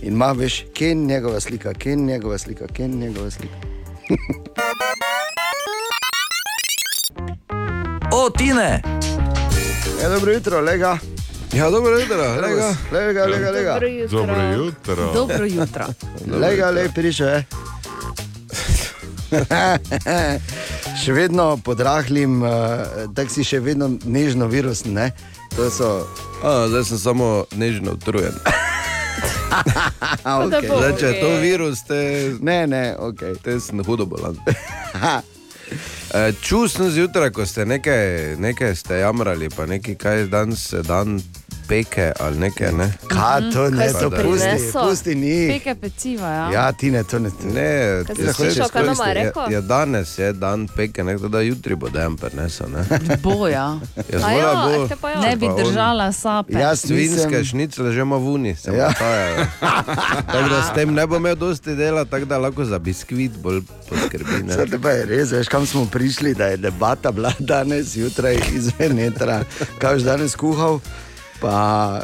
In 0.02 0.16
ima 0.16 0.32
veš, 0.32 0.64
ken 0.74 1.04
njegova 1.06 1.40
slika, 1.40 1.74
ken 1.74 2.06
njegova 2.06 2.38
slika, 2.38 2.66
ken 2.66 2.90
njegova 2.98 3.30
slika. 3.30 3.56
O, 8.14 8.30
Tine! 8.30 8.82
Ja, 10.02 10.08
dobro 10.08 10.32
jutro, 10.32 10.60
lega. 10.60 10.98
Ja, 11.52 11.70
dobro 11.70 11.98
jutro, 11.98 12.16
lega. 12.16 12.74
Lega, 12.92 13.24
lega, 13.24 13.50
lega. 13.50 13.80
Dobro 14.10 14.42
jutro. 14.42 14.42
Dobro 14.42 14.42
jutro. 14.42 15.12
Dobro 15.12 15.44
jutro. 15.44 15.84
Lega, 16.26 16.70
le 16.70 16.88
prišel 16.94 17.28
je. 17.28 17.44
še 21.04 21.12
vedno 21.12 21.56
podrahlim, 21.64 22.42
uh, 22.42 22.50
tako 23.14 23.32
si 23.32 23.44
še 23.44 23.60
vedno 23.60 23.90
nežno 24.04 24.46
virusen, 24.46 24.92
ne? 24.92 25.10
To 25.56 25.70
so. 25.70 26.06
A, 26.42 26.68
zdaj 26.68 26.84
sem 26.84 26.98
samo 26.98 27.44
nežno 27.56 27.92
utrujen. 28.00 28.32
Okay. 30.24 30.64
Zdaj, 30.64 30.92
če 30.96 31.06
je 31.06 31.16
to 31.20 31.28
virus, 31.42 31.82
te, 31.84 32.00
Ne, 32.40 32.66
ne, 32.66 32.96
ok. 32.96 33.20
te 33.44 33.60
sem 33.60 33.82
hudo 33.84 34.06
bolan. 34.08 34.38
Čutil 36.44 36.68
sem 36.72 36.88
zjutraj, 36.90 37.30
ko 37.36 37.44
ste 37.46 37.66
nekaj, 37.68 38.36
nekaj 38.40 38.72
ste 38.76 39.02
jamrali, 39.04 39.52
pa 39.52 39.68
nekaj, 39.68 39.94
kaj 40.00 40.18
je 40.18 40.26
danes 40.32 40.64
dan 40.88 41.20
peke 41.72 42.12
ali 42.20 42.38
nekaj. 42.38 42.72
Ne? 42.72 42.92
Kaj 43.08 43.40
to 43.48 43.70
ne, 43.70 43.88
to 43.94 44.10
pusti, 44.12 44.56
pusti 44.74 45.14
ni. 45.14 45.48
Peke 45.48 45.74
peciva, 45.74 46.28
ja. 46.28 46.44
Ja, 46.52 46.72
ti 46.72 46.90
ne, 46.90 47.00
to 47.02 47.18
ne. 47.18 47.30
Ne, 47.44 48.04
ti 48.06 48.14
si 48.18 48.32
hočeš 48.34 48.68
rekel? 49.06 49.48
Ja, 49.48 49.60
danes 49.62 50.18
je 50.18 50.32
dan 50.32 50.68
peke, 50.68 51.04
ne, 51.04 51.16
da 51.18 51.40
jutri 51.40 51.74
bo 51.74 51.88
dejem 51.88 52.16
prinesel. 52.16 52.68
Ne, 52.68 52.84
Boja. 53.16 53.50
ja, 53.50 53.72
A 54.12 54.18
zvola 54.18 54.32
ja, 54.34 54.52
bo- 54.68 54.96
pa 55.00 55.10
ja. 55.10 55.20
Ne 55.20 55.36
bi 55.36 55.48
držala 55.56 56.12
sape. 56.12 56.52
Jaz 56.52 56.80
Svinske 56.80 57.26
nisem. 57.28 57.44
šnicle 57.44 57.92
že 57.92 58.00
ima 58.00 58.16
v 58.16 58.26
uni, 58.28 58.56
se 58.56 58.70
Ja. 58.70 58.92
ja. 58.92 59.46
Tako 60.26 60.48
da 60.48 60.62
s 60.62 60.74
tem 60.74 60.92
ne 60.92 61.06
bo 61.06 61.16
imel 61.16 61.36
dosti 61.36 61.74
dela, 61.74 62.04
tako 62.04 62.24
da 62.24 62.38
lahko 62.38 62.64
za 62.64 62.78
biskvit 62.78 63.32
bolj 63.32 63.62
poskrbi. 63.88 64.42
ne. 64.42 64.52
Zdaj 64.52 64.78
pa 64.78 64.90
je 64.90 65.04
res, 65.06 65.30
veš, 65.30 65.48
kam 65.48 65.66
smo 65.66 65.86
prišli, 65.86 66.34
da 66.34 66.46
je 66.46 66.56
debata 66.58 67.12
bila 67.12 67.32
danes 67.38 67.86
zjutraj 67.86 68.36
izven 68.52 68.98
etra, 68.98 69.44
kaj 69.78 69.94
boš 69.94 70.02
danes 70.02 70.36
kuhal. 70.36 70.80
Pa 71.42 72.00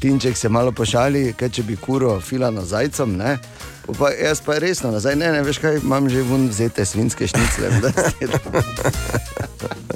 Tinček 0.00 0.36
se 0.36 0.48
malo 0.48 0.72
pošali, 0.72 1.32
kaj 1.32 1.48
če 1.48 1.62
bi 1.62 1.76
kuro 1.76 2.20
filano 2.20 2.60
zajcem, 2.62 3.16
ne? 3.16 3.38
Po 3.86 3.92
Pa 3.92 4.10
jaz 4.10 4.40
pa 4.40 4.58
resno 4.58 4.90
nazaj, 4.90 5.16
ne, 5.16 5.32
ne 5.32 5.42
veš 5.42 5.58
kaj, 5.58 5.80
imam 5.80 6.08
že 6.08 6.22
vun 6.22 6.48
vzete 6.48 6.84
svinske 6.84 7.26
šnicle. 7.26 7.72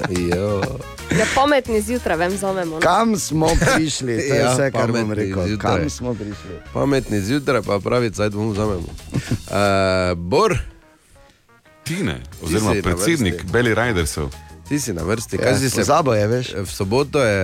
Ja, 0.09 1.25
pametni 1.35 1.81
zjutraj, 1.81 2.17
vem, 2.17 2.37
zamemo. 2.37 2.79
Kam 2.79 3.15
smo 3.15 3.47
prišli, 3.47 4.17
to 4.17 4.33
je 4.33 4.39
Ja, 4.39 4.53
vse, 4.53 4.71
kar 4.71 4.91
bom 4.91 5.11
rekel. 5.11 5.47
zjutraj. 5.47 5.79
Kam 5.79 5.89
smo 5.89 6.13
prišli? 6.13 6.57
Pametni 6.73 7.21
zjutraj, 7.21 7.61
pa 7.61 7.79
pravi, 7.79 8.11
cajt 8.11 8.33
bomo 8.33 8.51
vzamemo. 8.51 8.89
Uh, 9.13 10.17
Bor, 10.31 10.57
Tine, 11.83 12.21
oziroma 12.41 12.73
na 12.73 12.81
predsednik. 12.81 13.43
Belly 13.51 13.73
Ridersov. 13.73 14.33
Ti 14.69 14.79
si 14.79 14.93
na 14.93 15.03
vrsti, 15.03 15.35
Ja, 15.35 15.41
kaj 15.43 15.57
si 15.59 15.69
se 15.69 15.81
Pozabo 15.81 16.13
je, 16.13 16.27
veš. 16.27 16.47
V 16.61 16.69
soboto 16.71 17.23
je 17.23 17.41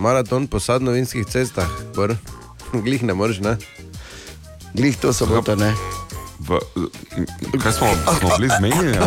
maraton 0.00 0.46
po 0.48 0.60
sadnovinskih 0.60 1.26
cestah, 1.28 1.68
Bor. 1.94 2.16
Glih 2.84 3.02
ne 3.04 3.14
moreš, 3.14 3.44
ne? 3.44 3.56
Glih 4.74 4.96
to 4.96 5.12
soboto, 5.12 5.56
ne. 5.56 5.74
V, 6.40 6.58
kaj 7.62 7.72
smo, 7.72 7.88
smo 8.20 8.28
bili 8.36 8.48
zmenjeni? 8.58 8.98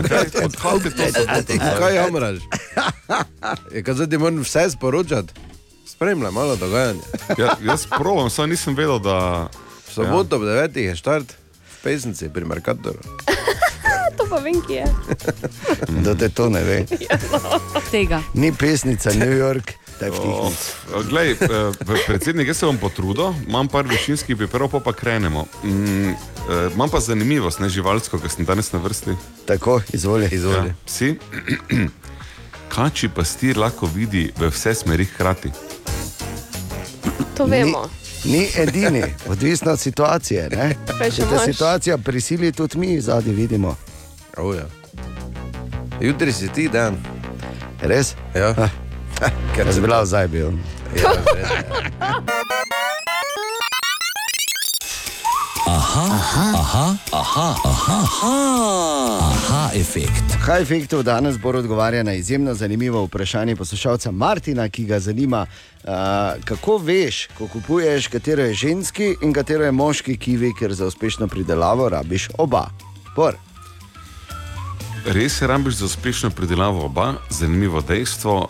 Odkud 0.46 0.86
je 0.86 0.94
to 1.02 1.08
soboto? 1.18 1.54
Kaj 1.80 1.96
jamraš? 1.96 2.38
Je, 3.74 3.84
kaj 3.84 3.94
zdaj 3.94 4.10
ti 4.10 4.18
moram 4.18 4.42
vse 4.46 4.70
sporočati? 4.70 5.34
Spremljaj 5.86 6.32
malo 6.32 6.56
dogajanje. 6.56 7.02
Ja, 7.38 7.58
jaz 7.64 7.88
provam, 7.90 8.30
samo 8.30 8.48
nisem 8.54 8.76
vedel, 8.76 9.00
da. 9.00 9.50
V 9.90 9.94
soboto 9.94 10.36
ob 10.38 10.46
9 10.46 10.78
je 10.78 10.96
štart 10.96 11.34
v 11.34 11.76
pesnici 11.84 12.30
pri 12.30 12.46
Merkatoru. 12.46 13.02
Pa 14.30 14.40
vem, 14.44 14.62
ki 14.62 14.74
je. 14.74 14.86
Da 16.06 16.16
te 16.16 16.30
to 16.30 16.50
ne 16.50 16.64
ve. 16.64 16.86
Tega. 17.92 18.22
Ni 18.34 18.52
pesnica 18.54 19.14
New 19.14 19.34
York, 19.38 19.74
je 20.02 20.12
vtihni. 20.12 20.52
Glej, 21.10 21.32
eh, 21.32 21.38
predsednik, 22.08 22.48
jaz 22.48 22.58
se 22.58 22.66
bom 22.66 22.78
potrudil, 22.78 23.34
imam 23.48 23.68
par 23.68 23.88
višinskih 23.88 24.38
priprav, 24.38 24.70
pa, 24.70 24.80
pa 24.80 24.94
krenemo. 24.94 25.46
Mm, 25.64 26.10
eh, 26.10 26.16
imam 26.74 26.90
pa 26.90 27.00
zanimivost, 27.00 27.60
ne 27.60 27.70
živalsko, 27.70 28.20
ker 28.20 28.30
sem 28.30 28.46
danes 28.46 28.72
na 28.72 28.80
vrsti. 28.80 29.16
Tako, 29.46 29.82
izvoli. 29.94 30.30
Izvoli. 30.32 30.68
Ja, 30.68 30.76
psi. 30.86 31.16
kači 32.78 33.10
pastir 33.10 33.58
lahko 33.58 33.90
vidi 33.96 34.32
v 34.38 34.50
vse 34.50 34.74
smeri 34.76 35.06
hkrati. 35.06 35.50
To 37.38 37.46
vemo. 37.46 37.90
Ni, 38.26 38.32
ni 38.38 38.48
edini, 38.56 39.04
odvisno 39.30 39.72
od 39.72 39.80
situacije. 39.80 40.50
ne. 40.50 40.76
Če 41.16 41.24
te 41.30 41.40
situacija 41.46 41.98
prisili, 41.98 42.52
tudi 42.52 42.78
mi 42.78 43.02
zadnji 43.02 43.34
vidimo. 43.34 43.76
Oh, 44.38 44.54
ja. 44.56 44.66
Jutri 46.02 46.34
si 46.34 46.48
ti 46.54 46.68
dan. 46.70 46.98
Res? 47.82 48.16
Ja. 48.36 48.54
Ker 49.56 49.74
si 49.74 49.82
bila 49.82 50.02
vzaj 50.06 50.28
bil. 50.30 50.54
Ja, 50.94 51.14
Aha, 55.68 56.06
aha, 56.14 56.46
aha, 56.54 56.86
aha, 57.12 57.48
aha, 57.66 57.98
aha, 58.06 58.36
aha 59.22 59.64
efekt. 59.74 60.38
Kaj 60.46 60.62
efektov 60.62 61.04
danes 61.04 61.38
bo 61.42 61.50
odgovarja 61.50 62.04
na 62.04 62.14
izjemno 62.14 62.54
zanimivo 62.54 63.04
vprašanje 63.04 63.56
poslušalca 63.56 64.12
Martina, 64.12 64.70
ki 64.70 64.86
ga 64.86 65.00
zanima, 65.00 65.46
uh, 65.46 65.90
kako 66.46 66.78
veš, 66.78 67.28
ko 67.38 67.48
kupuješ, 67.48 68.08
katero 68.08 68.46
je 68.46 68.54
ženski 68.54 69.16
in 69.22 69.34
katero 69.34 69.66
je 69.66 69.72
moški 69.72 70.18
kivi, 70.18 70.54
ker 70.60 70.74
za 70.74 70.86
uspešno 70.86 71.28
pridelavo 71.28 71.90
rabiš 71.90 72.30
oba. 72.38 72.70
Bor. 73.16 73.36
Res 75.08 75.42
je, 75.42 75.48
rabiš 75.48 75.76
za 75.76 75.86
uspešno 75.86 76.30
pridelavo 76.30 76.86
oba. 76.86 77.14
Zanimivo 77.30 77.82
dejstvo. 77.82 78.48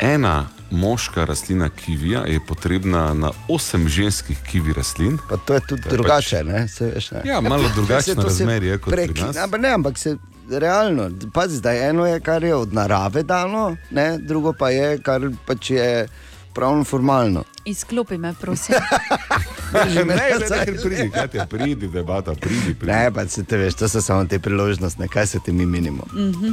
Ena 0.00 0.46
moška 0.70 1.24
rastlina 1.24 1.68
kivija 1.68 2.24
je 2.26 2.40
potrebna 2.48 3.14
na 3.14 3.30
osem 3.48 3.88
ženskih 3.88 4.38
kivi 4.50 4.72
rastlin. 4.72 5.18
Pa 5.28 5.36
to 5.36 5.54
je 5.54 5.60
tudi 5.68 5.82
drugače, 5.90 6.44
ne? 6.44 6.68
Se 6.68 6.86
veš, 6.86 7.10
ne? 7.10 7.22
Ja, 7.24 7.40
malo 7.40 7.68
drugačno 7.74 8.14
to 8.14 8.22
se 8.22 8.26
razmerje 8.26 8.78
kot 8.78 8.94
pri 8.94 9.06
preki- 9.06 9.26
nas. 9.26 9.36
Ampak 9.36 9.60
ne, 9.60 9.68
ampak 9.68 9.98
se 9.98 10.16
realno, 10.50 11.10
pazi, 11.34 11.56
zdaj 11.56 11.88
eno 11.90 12.06
je, 12.06 12.20
kar 12.20 12.44
je 12.44 12.54
od 12.54 12.74
narave 12.74 13.22
dano, 13.22 13.76
ne? 13.90 14.18
drugo 14.18 14.52
pa 14.52 14.70
je, 14.70 14.98
kar 14.98 15.20
pač 15.46 15.70
je 15.70 16.08
pravno 16.50 16.84
formalno. 16.84 17.44
Izklopi 17.64 18.18
me, 18.18 18.34
prosim. 18.34 18.74
Me 19.72 19.84
ne, 19.94 20.04
ne, 20.04 20.14
ne, 20.14 20.80
pridi, 20.82 21.10
Katja, 21.10 21.46
pridi, 21.46 21.88
debata, 21.88 22.34
pridi. 22.34 22.74
pridi. 22.74 22.92
Ne, 22.92 23.10
pa 23.12 23.26
se 23.26 23.44
te 23.44 23.56
veš, 23.56 23.74
to 23.74 23.88
so 23.88 24.02
samo 24.02 24.24
te 24.24 24.38
priložnosti, 24.38 25.08
kaj 25.08 25.26
se 25.26 25.38
ti 25.40 25.52
mi 25.52 25.66
minimo, 25.66 26.02
Mhm. 26.12 26.48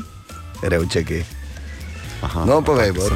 revčeki. 0.63 1.23
No, 2.45 2.61
povej, 2.61 2.91
Bor. 2.93 3.13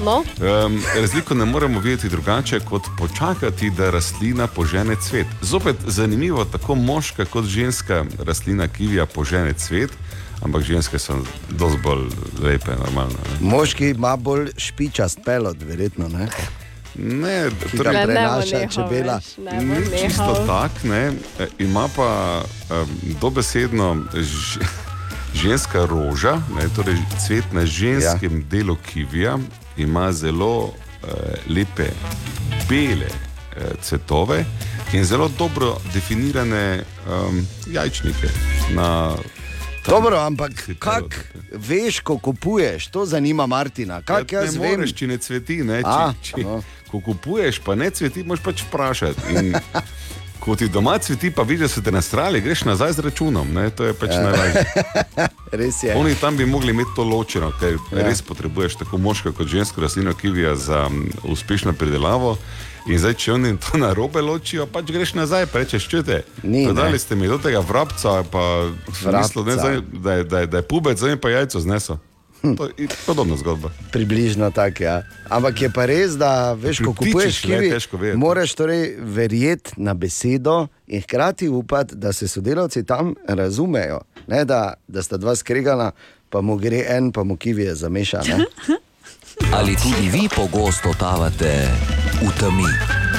No, 0.00 0.22
Um, 0.38 0.80
razliko 0.94 1.34
ne 1.34 1.44
moremo 1.44 1.80
videti 1.80 2.08
drugače, 2.08 2.60
kot 2.60 2.82
počakati, 2.98 3.70
da 3.70 3.90
rastlina 3.90 4.46
požene 4.46 4.96
cvet. 4.98 5.26
Zopet 5.42 5.76
zanimivo, 5.86 6.44
tako 6.44 6.74
moška 6.74 7.24
kot 7.24 7.44
ženska 7.46 8.04
rastlina 8.18 8.68
kivija 8.68 9.06
požene 9.06 9.52
cvet, 9.54 9.90
ampak 10.42 10.62
ženske 10.62 10.98
so 10.98 11.18
dosti 11.50 11.78
bolj 11.82 12.08
lepe, 12.42 12.70
normalno. 12.84 13.18
Ne? 13.26 13.36
Moški 13.40 13.90
ima 13.90 14.16
bolj 14.16 14.50
špičast 14.56 15.18
pelot, 15.24 15.56
verjetno. 15.62 16.08
Ne? 16.08 16.28
Ne, 16.94 17.50
torej- 17.76 17.92
Ne, 17.92 17.92
ne 17.92 18.06
bo 18.06 18.12
prenaša 18.12 18.58
nehal, 18.58 18.70
čebela. 18.70 19.16
veš, 19.16 19.36
ne 19.38 19.50
bo 19.66 19.74
Ni 19.74 19.98
čisto 20.00 20.34
tako, 20.46 20.88
ne. 20.88 21.12
Ima 21.58 21.88
pa 21.96 22.42
um, 22.70 22.88
dobesedno 23.20 23.96
ž, 24.14 24.60
ženska 25.34 25.86
roža, 25.86 26.40
ne, 26.56 26.68
torej 26.76 26.96
cvet 27.26 27.52
na 27.52 27.66
ženskem 27.66 28.38
ja. 28.38 28.44
delu 28.50 28.76
kivija, 28.76 29.38
ima 29.76 30.12
zelo 30.12 30.58
uh, 30.58 30.72
lepe 31.48 31.90
bele 32.68 33.06
uh, 33.06 33.62
cvetove 33.82 34.44
in 34.92 35.04
zelo 35.04 35.28
dobro 35.38 35.76
definirane 35.94 36.82
um, 37.06 37.46
jajčnike. 37.66 38.28
Na, 38.74 39.14
Dobro, 39.88 40.18
ampak 40.18 40.52
kako 40.78 41.08
veš, 41.52 42.00
ko 42.00 42.18
kupuješ, 42.18 42.86
to 42.86 43.06
zanima 43.06 43.46
Martina. 43.46 44.02
Kako 44.02 44.34
Ja, 44.34 44.40
jaz 44.40 44.54
ne 44.54 44.60
vem? 44.60 44.70
moreš, 44.72 44.92
če 44.92 45.06
ne 45.06 45.18
cveti. 45.18 45.56
Ne, 45.58 45.82
A, 45.84 46.12
če, 46.14 46.32
če, 46.32 46.42
no. 46.42 46.60
Ko 46.86 47.00
kupuješ, 47.00 47.58
pa 47.58 47.74
ne 47.74 47.90
cveti, 47.90 48.24
moš 48.24 48.40
pač 48.40 48.62
vprašati. 48.62 49.20
In 49.34 49.54
Ko 50.38 50.54
ti 50.54 50.68
doma 50.68 50.98
cveti, 50.98 51.30
pa 51.30 51.42
vidiš, 51.42 51.60
da 51.60 51.68
so 51.68 51.80
te 51.82 51.90
nastrali, 51.90 52.40
greš 52.40 52.62
nazaj 52.64 52.92
z 52.92 52.98
računom. 53.00 53.48
Ne? 53.50 53.70
To 53.70 53.84
je 53.84 53.92
pač 53.92 54.10
Ja. 54.10 54.22
najlažje. 54.22 54.62
Res 55.60 55.82
je. 55.82 55.96
Oni 55.96 56.14
tam 56.14 56.36
bi 56.36 56.46
mogli 56.46 56.70
imeti 56.70 56.90
to 56.96 57.02
ločeno, 57.02 57.50
ker 57.52 57.74
Ja. 57.90 58.04
res 58.04 58.22
potrebuješ 58.22 58.76
tako 58.76 58.98
moško 58.98 59.32
kot 59.32 59.46
žensko 59.46 59.80
rastlino 59.80 60.14
kivija 60.14 60.54
za 60.56 60.86
um, 60.86 61.02
uspešno 61.24 61.72
pridelavo. 61.72 62.36
In 62.86 62.98
zdaj, 62.98 63.14
če 63.14 63.32
oni 63.32 63.56
to 63.58 63.78
na 63.78 63.92
robe 63.92 64.20
ločijo, 64.20 64.66
pač 64.66 64.90
greš 64.92 65.14
nazaj, 65.14 65.46
rečeš, 65.52 65.88
čute. 65.88 66.22
Dali 66.74 66.98
ste 66.98 67.16
mi 67.16 67.28
do 67.28 67.38
tega 67.38 67.60
vrabca, 67.60 68.22
pa 68.30 68.70
Vrabca. 69.02 69.18
mislil, 69.18 69.44
ne, 69.44 69.56
da, 69.56 69.70
je, 69.70 70.24
da, 70.24 70.38
je, 70.40 70.46
da 70.46 70.56
je 70.56 70.62
pubec, 70.62 70.98
zdaj 70.98 71.16
pa 71.20 71.30
jajco 71.30 71.60
zneso. 71.60 71.98
Hm. 72.42 72.54
To 72.54 72.64
je 72.78 72.86
podobna 73.06 73.36
zgodba. 73.36 73.70
Približno 73.92 74.50
tako, 74.50 74.82
ja. 74.82 75.02
Ampak 75.28 75.62
je 75.62 75.70
pa 75.74 75.86
res, 75.90 76.14
da 76.14 76.52
veš, 76.54 76.84
ko 76.86 76.94
kupuješ 76.94 77.40
kivi, 77.42 77.70
težko 77.70 77.96
vedeti. 77.98 78.18
moraš 78.18 78.54
torej 78.54 78.94
verjeti 79.02 79.74
na 79.76 79.94
besedo 79.94 80.68
in 80.86 81.02
hkrati 81.02 81.48
upati, 81.48 81.96
da 81.96 82.12
se 82.12 82.28
sodelavci 82.28 82.84
tam 82.86 83.14
razumejo. 83.28 84.00
Ne, 84.26 84.44
da, 84.44 84.74
da 84.88 85.02
sta 85.02 85.16
dva 85.16 85.34
skregala, 85.36 85.90
pa 86.30 86.40
mu 86.40 86.56
gre 86.56 86.84
en, 86.88 87.12
pa 87.12 87.24
mu 87.24 87.36
kivi 87.36 87.62
je 87.62 87.74
zamešan. 87.74 88.22
Ali 89.58 89.76
tudi 89.76 90.08
vi 90.12 90.28
pogosto 90.36 90.88
totavate 90.92 91.68
v 92.18 92.30
temi? 92.38 92.66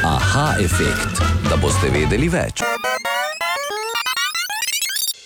Aha, 0.03 0.59
efekt, 0.59 1.21
da 1.47 1.55
boste 1.55 1.87
vedeli 1.91 2.27
več. 2.31 2.63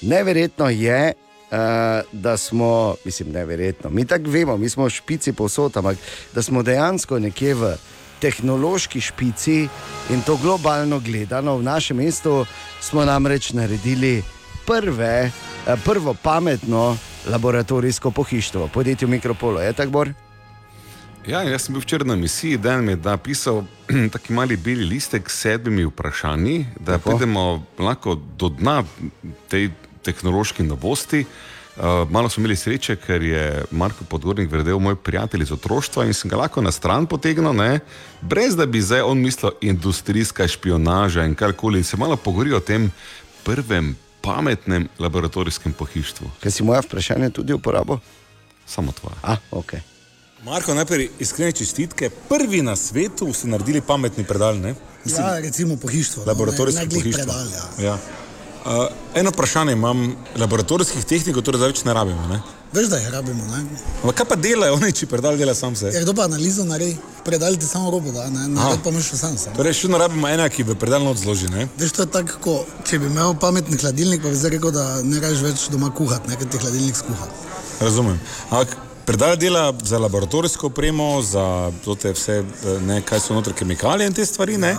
Neverjetno 0.03 0.67
je, 0.69 1.13
uh, 1.13 1.57
da 2.11 2.37
smo, 2.37 2.95
mislim, 3.05 3.31
neverjetno, 3.33 3.89
mi 3.89 4.05
tako 4.05 4.29
vemo, 4.29 4.57
mi 4.57 4.69
smo 4.69 4.89
špici 4.89 5.33
povsod, 5.33 5.77
ampak 5.77 5.97
da 6.33 6.43
smo 6.43 6.63
dejansko 6.63 7.19
nekje 7.19 7.55
v 7.55 7.71
tehnološki 8.21 9.01
špici 9.01 9.63
in 10.13 10.21
to 10.21 10.37
globalno 10.37 10.99
gledano 10.99 11.57
v 11.57 11.65
našem 11.65 11.97
mestu, 11.97 12.45
smo 12.81 13.05
namreč 13.05 13.53
naredili 13.57 14.21
prve, 14.67 15.31
uh, 15.31 15.79
prvo 15.85 16.13
pametno 16.13 16.97
laboratorijsko 17.25 18.11
pohištvo, 18.11 18.67
podjetje 18.73 19.07
Mikropolo. 19.07 19.61
Je 19.61 19.73
tako, 19.73 19.91
Bor? 19.91 20.13
Ja, 21.27 21.39
in 21.43 21.53
jaz 21.53 21.63
sem 21.65 21.75
bil 21.75 21.81
včeraj 21.83 22.07
na 22.07 22.15
misiji, 22.19 22.57
da 22.59 22.75
mi 22.81 22.91
je 22.91 22.97
napisal 22.99 23.63
taki 24.13 24.33
mali 24.33 24.57
beli 24.57 24.85
listek 24.85 25.29
s 25.29 25.39
sedmimi 25.41 25.85
vprašanji, 25.85 26.65
da 26.79 26.97
Tako. 26.97 27.09
pridemo 27.09 27.65
lahko 27.79 28.17
do 28.37 28.49
dna 28.49 28.83
tej 29.47 29.69
tehnološki 30.03 30.63
novosti. 30.63 31.25
Uh, 31.77 31.83
malo 32.11 32.29
smo 32.29 32.41
imeli 32.41 32.55
sreče, 32.55 32.95
ker 32.95 33.23
je 33.23 33.63
Marko 33.71 34.03
Podgornik 34.03 34.51
vredel 34.51 34.79
moj 34.79 34.95
prijatelj 34.95 35.41
iz 35.41 35.51
otroštva 35.51 36.05
in 36.05 36.13
sem 36.13 36.29
ga 36.29 36.37
lahko 36.37 36.61
na 36.61 36.71
stran 36.71 37.07
potegnil, 37.07 37.53
ne, 37.53 37.79
brez 38.21 38.55
da 38.55 38.65
bi 38.65 38.81
zdaj 38.81 39.01
on 39.01 39.17
mislil 39.17 39.55
industrijska 39.61 40.47
špionaža 40.47 41.23
in 41.25 41.35
karkoli. 41.35 41.83
Se 41.83 41.97
malo 41.97 42.17
pogovori 42.17 42.53
o 42.53 42.59
tem 42.59 42.91
prvem 43.43 43.95
pametnem 44.21 44.89
laboratorijskem 44.99 45.73
pohištvu. 45.73 46.29
Kaj 46.43 46.51
si 46.51 46.63
moja 46.63 46.83
vprašanja 46.83 47.29
tudi 47.29 47.53
uporabo? 47.53 47.99
Samo 48.65 48.91
tvoje. 48.91 49.15
Ah, 49.23 49.37
okay. 49.51 49.92
Marko, 50.43 50.73
najprej 50.73 51.09
iskrene 51.19 51.51
čestitke. 51.51 52.09
Prvi 52.29 52.61
na 52.61 52.75
svetu 52.75 53.33
ste 53.33 53.47
naredili 53.47 53.81
pametni 53.81 54.23
predal. 54.23 54.57
Ne? 54.59 54.75
Ja, 55.05 55.39
recimo 55.39 55.77
pohištvo. 55.77 56.25
Ne 56.25 56.33
glih 56.33 56.57
pohištvo. 56.89 57.11
predal, 57.13 57.47
ja. 57.51 57.85
Ja. 57.85 57.93
Uh, 58.65 58.87
eno 59.15 59.29
vprašanje 59.29 59.71
imam, 59.73 60.15
laboratorijskih 60.35 61.05
tehnikov 61.05 61.43
torej 61.43 61.57
zdaj 61.57 61.71
več 61.71 61.83
ne 61.87 61.93
rabimo. 61.93 62.27
Ne? 62.27 62.41
Veš, 62.73 62.89
da 62.91 62.99
jih 62.99 63.07
rabimo. 63.13 63.45
Ne? 63.45 63.63
Ampak 64.01 64.17
kaj 64.17 64.27
pa 64.29 64.35
delajo 64.35 64.75
oni, 64.75 64.91
če 64.91 65.07
predal 65.07 65.39
dela 65.39 65.55
sam 65.55 65.75
se? 65.75 65.91
Ja, 65.95 66.03
kdo 66.03 66.13
pa 66.13 66.27
analizo 66.27 66.67
naredi? 66.67 66.97
Predal 67.23 67.55
ti 67.55 67.67
samo 67.67 67.91
robo, 67.91 68.11
da 68.11 68.27
ne, 68.29 68.47
ne 68.51 68.77
pa 68.83 68.91
imaš 68.91 69.13
sam 69.15 69.37
sam. 69.39 69.55
Torej, 69.55 69.79
še 69.79 69.87
vedno 69.87 70.03
rabimo 70.03 70.27
ena, 70.27 70.49
ki 70.51 70.67
v 70.67 70.75
predal 70.79 71.07
not 71.07 71.23
zloži. 71.23 71.51
Ne? 71.55 71.69
Veš, 71.79 71.95
to 71.95 72.07
je 72.07 72.15
tako, 72.19 72.39
ko, 72.43 72.61
če 72.87 72.99
bi 72.99 73.11
imel 73.11 73.35
pametni 73.39 73.79
hladilnik, 73.79 74.23
pa 74.23 74.31
bi 74.31 74.39
zdaj 74.43 74.57
rekel, 74.57 74.75
da 74.75 74.87
ne 75.07 75.23
rabiš 75.23 75.43
več 75.47 75.69
doma 75.71 75.91
kuhati, 75.95 76.31
ne, 76.31 76.39
ker 76.39 76.51
ti 76.51 76.59
hladilnik 76.63 76.99
skuha. 76.99 77.29
Razumem. 77.83 78.19
Ampak 78.49 78.75
predal 79.05 79.35
dela 79.35 79.73
za 79.83 79.97
laboratorijsko 79.99 80.67
opremo, 80.67 81.21
za 81.21 81.71
te 82.01 82.11
vse, 82.11 82.43
ne, 82.85 83.01
kaj 83.01 83.19
so 83.19 83.33
noter 83.33 83.53
kemikalije 83.53 84.07
in 84.07 84.13
te 84.13 84.25
stvari. 84.25 84.57
Ne? 84.57 84.75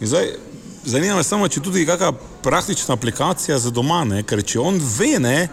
In 0.00 0.06
zdaj, 0.06 0.32
zanima 0.84 1.16
me 1.16 1.24
samo, 1.24 1.48
če 1.48 1.60
tudi 1.60 1.86
kakšna 1.86 2.12
praktična 2.42 2.94
aplikacija 2.94 3.58
za 3.58 3.70
doma, 3.70 4.04
ne? 4.04 4.22
ker 4.22 4.42
če 4.42 4.60
on 4.60 4.80
ve, 4.98 5.18
ne, 5.18 5.48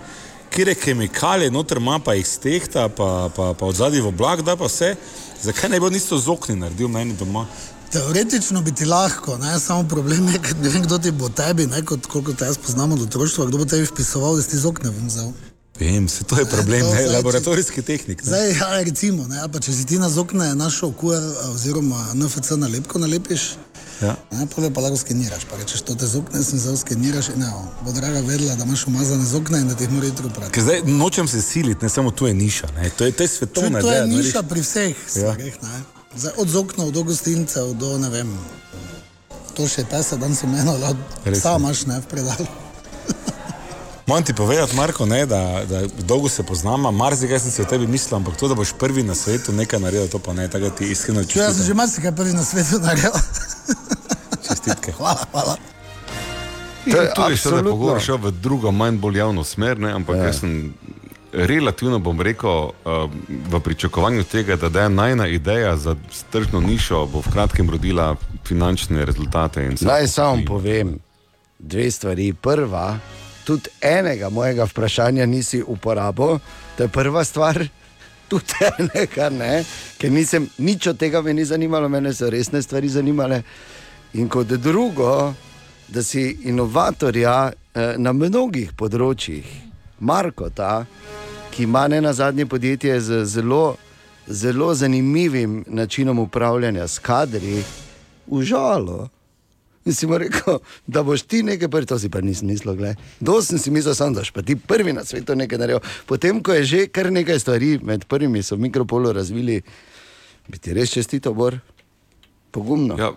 kje 0.52 0.76
kemikalije 0.76 1.52
noter 1.52 1.78
ima, 1.78 2.00
pa 2.00 2.14
jih 2.14 2.28
stehta, 2.28 2.90
pa, 2.90 3.30
pa, 3.36 3.54
pa 3.54 3.66
od 3.66 3.76
zadaj 3.76 4.02
v 4.02 4.12
oblak, 4.12 4.42
da 4.46 4.56
pa 4.56 4.68
vse, 4.68 4.96
zakaj 5.42 5.70
ne 5.70 5.80
bi 5.80 5.88
on 5.88 5.96
isto 5.96 6.18
z 6.20 6.30
okni 6.30 6.56
naredil 6.56 6.92
meni 6.92 7.16
doma? 7.20 7.46
Teoretično 7.92 8.62
bi 8.62 8.72
ti 8.76 8.86
lahko, 8.86 9.38
ne? 9.38 9.60
samo 9.60 9.88
problem 9.90 10.28
je, 10.32 10.40
ker 10.40 10.60
ne 10.64 10.70
vem, 10.70 10.84
kdo 10.84 11.00
ti 11.00 11.12
bo 11.12 11.30
tebi, 11.30 11.68
ne? 11.68 11.82
kot 11.86 12.06
koliko 12.06 12.34
te 12.34 12.46
jaz 12.48 12.60
poznam 12.60 12.92
od 12.96 13.08
otroštva, 13.08 13.48
kdo 13.50 13.64
bo 13.64 13.66
tebi 13.66 13.88
vpisoval, 13.88 14.36
da 14.40 14.44
si 14.44 14.60
z 14.60 14.68
okna 14.68 14.94
vzel. 15.00 15.34
Vem, 15.82 16.06
se 16.08 16.24
to 16.24 16.38
je 16.38 16.46
problem, 16.46 16.82
to 16.86 16.94
ne, 16.94 17.02
zdaj, 17.02 17.16
laboratorijski 17.16 17.82
tehnik. 17.82 18.22
Ne? 18.22 18.28
Zdaj, 18.28 18.50
ja, 18.54 18.84
recimo, 18.84 19.26
ne, 19.26 19.42
pa 19.46 19.60
če 19.60 19.74
si 19.74 19.84
ti 19.84 19.98
na 19.98 20.10
zokne 20.10 20.54
našel 20.56 20.94
QR 20.94 21.26
oziroma 21.50 22.06
NFC 22.14 22.54
nalepko 22.56 23.00
nalepiš, 23.00 23.50
Ja. 24.00 24.16
Ne, 24.32 24.48
pole 24.48 24.72
pa 24.74 24.82
lahko 24.82 24.98
skeniraš, 24.98 25.44
pa 25.46 25.58
rečeš, 25.58 25.82
to 25.82 25.94
te 25.94 26.08
zokne, 26.08 26.40
sem 26.42 26.58
zelo 26.58 26.74
skeniraš 26.76 27.28
in 27.30 27.44
evo, 27.44 27.60
bo 27.82 27.92
draga 27.92 28.18
vedela, 28.22 28.56
da 28.56 28.66
imaš 28.66 28.88
umazane 28.88 29.22
zokne 29.24 29.60
in 29.60 29.68
da 29.68 29.76
ti 29.76 29.84
jih 29.84 29.92
mora 29.92 30.08
jutro 30.08 30.30
prati. 30.30 30.52
Ker 30.52 30.64
zdaj 30.64 30.82
nočem 30.88 31.28
se 31.28 31.42
siliti, 31.42 31.86
ne 31.86 31.90
samo 31.90 32.10
tu 32.12 32.26
je 32.26 32.34
niša, 32.34 32.68
ne. 32.74 32.90
to 32.90 33.06
je, 33.06 33.12
to 33.12 33.24
je 33.24 33.28
svetovna 33.30 33.78
To 33.80 33.86
je 33.86 33.98
ideja, 34.00 34.06
niša 34.08 34.18
naredi- 34.34 34.50
pri 34.50 34.62
vseh 34.62 34.96
Ja. 34.96 35.10
stvareh. 35.12 35.54
ne. 35.64 35.78
Zdaj, 36.16 36.34
Od 36.38 36.50
zoknov 36.50 36.92
do 36.92 37.04
gostincev, 37.04 37.74
do 37.76 37.98
ne 37.98 38.10
vem. 38.10 38.34
To 39.54 39.68
še 39.68 39.86
pesa, 39.86 40.18
dan 40.18 40.34
sem 40.36 40.50
eno, 40.52 40.74
Res 41.26 41.42
sam 41.42 41.54
je. 41.54 41.60
imaš 41.60 41.86
ne 41.86 42.00
v 42.00 42.06
predalu. 42.08 42.46
Moram 44.08 44.24
ti 44.24 44.34
povedati, 44.34 44.76
Marko, 44.76 45.06
ne, 45.06 45.26
da, 45.26 45.62
da 45.70 45.82
dolgo 46.00 46.30
se 46.30 46.44
poznamo, 46.44 46.92
marsikaj 46.92 47.40
sem 47.40 47.52
si 47.52 47.62
o 47.62 47.66
tebi 47.66 47.88
mislil, 47.88 48.18
ampak 48.18 48.36
to, 48.38 48.48
da 48.48 48.56
boš 48.56 48.74
prvi 48.80 49.04
na 49.04 49.16
svetu 49.16 49.54
nekaj 49.54 49.80
naredil, 49.80 50.08
to 50.08 50.20
pa 50.20 50.34
ne, 50.34 50.48
tako 50.48 50.70
da 50.70 50.76
ti 50.76 50.92
iskreno 50.92 51.24
Če 51.24 51.40
jaz 51.40 51.58
sem 51.58 51.66
že 51.66 51.74
marsikaj 51.74 52.16
prvi 52.16 52.34
na 52.34 52.44
svetu 52.44 52.82
naredil. 52.82 53.12
Čestitke. 54.48 54.92
Hvala, 54.92 55.26
hvala. 55.32 55.58
To 56.92 57.02
je 57.02 57.14
tudi 57.16 57.38
šlo, 57.38 57.62
da 57.62 57.70
pogovor 57.70 58.02
šel 58.02 58.18
v 58.18 58.32
drugo, 58.32 58.72
manj 58.72 58.98
bolj 58.98 59.18
javno 59.18 59.44
smer, 59.44 59.80
ne? 59.80 59.92
ampak 59.94 60.18
ja. 60.18 60.24
jaz 60.24 60.40
sem 60.40 60.74
relativno, 61.34 62.00
bom 62.00 62.22
rekel, 62.22 62.52
uh, 62.52 63.10
v 63.52 63.60
pričakovanju 63.60 64.24
tega, 64.24 64.56
da 64.56 64.70
da 64.70 64.82
je 64.82 64.90
najna 64.90 65.28
ideja 65.28 65.78
za 65.78 65.96
tržno 66.32 66.60
nišo, 66.60 67.06
bo 67.06 67.22
v 67.22 67.32
kratkem 67.34 67.70
rodila 67.70 68.16
finančne 68.48 69.06
rezultate. 69.06 69.66
in 69.66 69.78
Naj 69.82 70.08
samo 70.08 70.42
povem 70.48 71.00
dve 71.60 71.92
stvari. 71.92 72.34
Prva, 72.34 72.98
tudi 73.46 73.70
enega 73.82 74.30
mojega 74.30 74.66
vprašanja 74.66 75.26
nisi 75.26 75.64
uporabil, 75.68 76.40
to 76.78 76.84
je 76.84 76.90
prva 76.90 77.24
stvar. 77.24 77.64
Tudi 78.32 78.64
enega 78.80 79.28
ne, 79.30 79.64
ker 80.00 80.12
nisem, 80.12 80.46
nič 80.58 80.88
od 80.88 80.98
tega 80.98 81.20
me 81.22 81.34
ni 81.34 81.44
zanimalo, 81.46 81.90
mene 81.92 82.14
so 82.16 82.30
resne 82.32 82.62
stvari 82.62 82.88
zanimale. 82.90 83.42
In 84.14 84.30
kot 84.30 84.48
drugo, 84.48 85.34
da 85.88 86.04
si 86.04 86.38
inovatorja 86.48 87.52
eh, 87.52 87.96
na 87.98 88.14
mnogih 88.16 88.72
področjih, 88.80 89.44
Marko, 90.00 90.48
ta, 90.50 90.86
ki 91.52 91.64
ima 91.68 91.88
ne 91.92 92.00
na 92.02 92.14
zadnje 92.14 92.46
podjetje 92.46 93.02
z 93.02 93.26
zelo, 93.26 93.76
zelo 94.28 94.74
zanimivim 94.74 95.66
načinom 95.68 96.20
upravljanja 96.20 96.88
s 96.88 97.00
kadri, 97.00 97.64
užalo. 98.28 99.10
In 99.86 99.94
si 99.98 100.06
mu 100.08 100.18
rekel, 100.18 100.60
da 100.88 101.02
boš 101.04 101.24
ti 101.26 101.42
nekaj 101.44 101.70
prvi, 101.70 101.90
to 101.90 101.98
si 102.00 102.10
pa 102.10 102.22
nisem 102.22 102.48
mislil. 102.48 102.76
glej. 102.76 102.96
Do 103.20 103.42
sem 103.42 103.58
si 103.58 103.72
mislil, 103.72 103.96
sam, 103.98 104.14
da 104.14 104.22
boš 104.22 104.32
pa 104.32 104.42
ti 104.42 104.56
prvi 104.56 104.94
na 104.94 105.06
svetu 105.06 105.36
nekaj 105.36 105.58
naredil. 105.58 105.82
Potem, 106.06 106.44
ko 106.44 106.54
je 106.54 106.64
že 106.64 106.82
kar 106.88 107.12
nekaj 107.12 107.40
stvari, 107.40 107.80
med 107.84 108.06
prvimi 108.06 108.44
so 108.44 108.58
mikropolo 108.58 109.14
razvili, 109.14 109.62
bi 110.48 110.58
ti 110.58 110.74
res 110.74 110.94
čestito, 110.94 111.34
Bor, 111.34 111.58
pogumno. 112.52 112.98
Ja, 113.00 113.12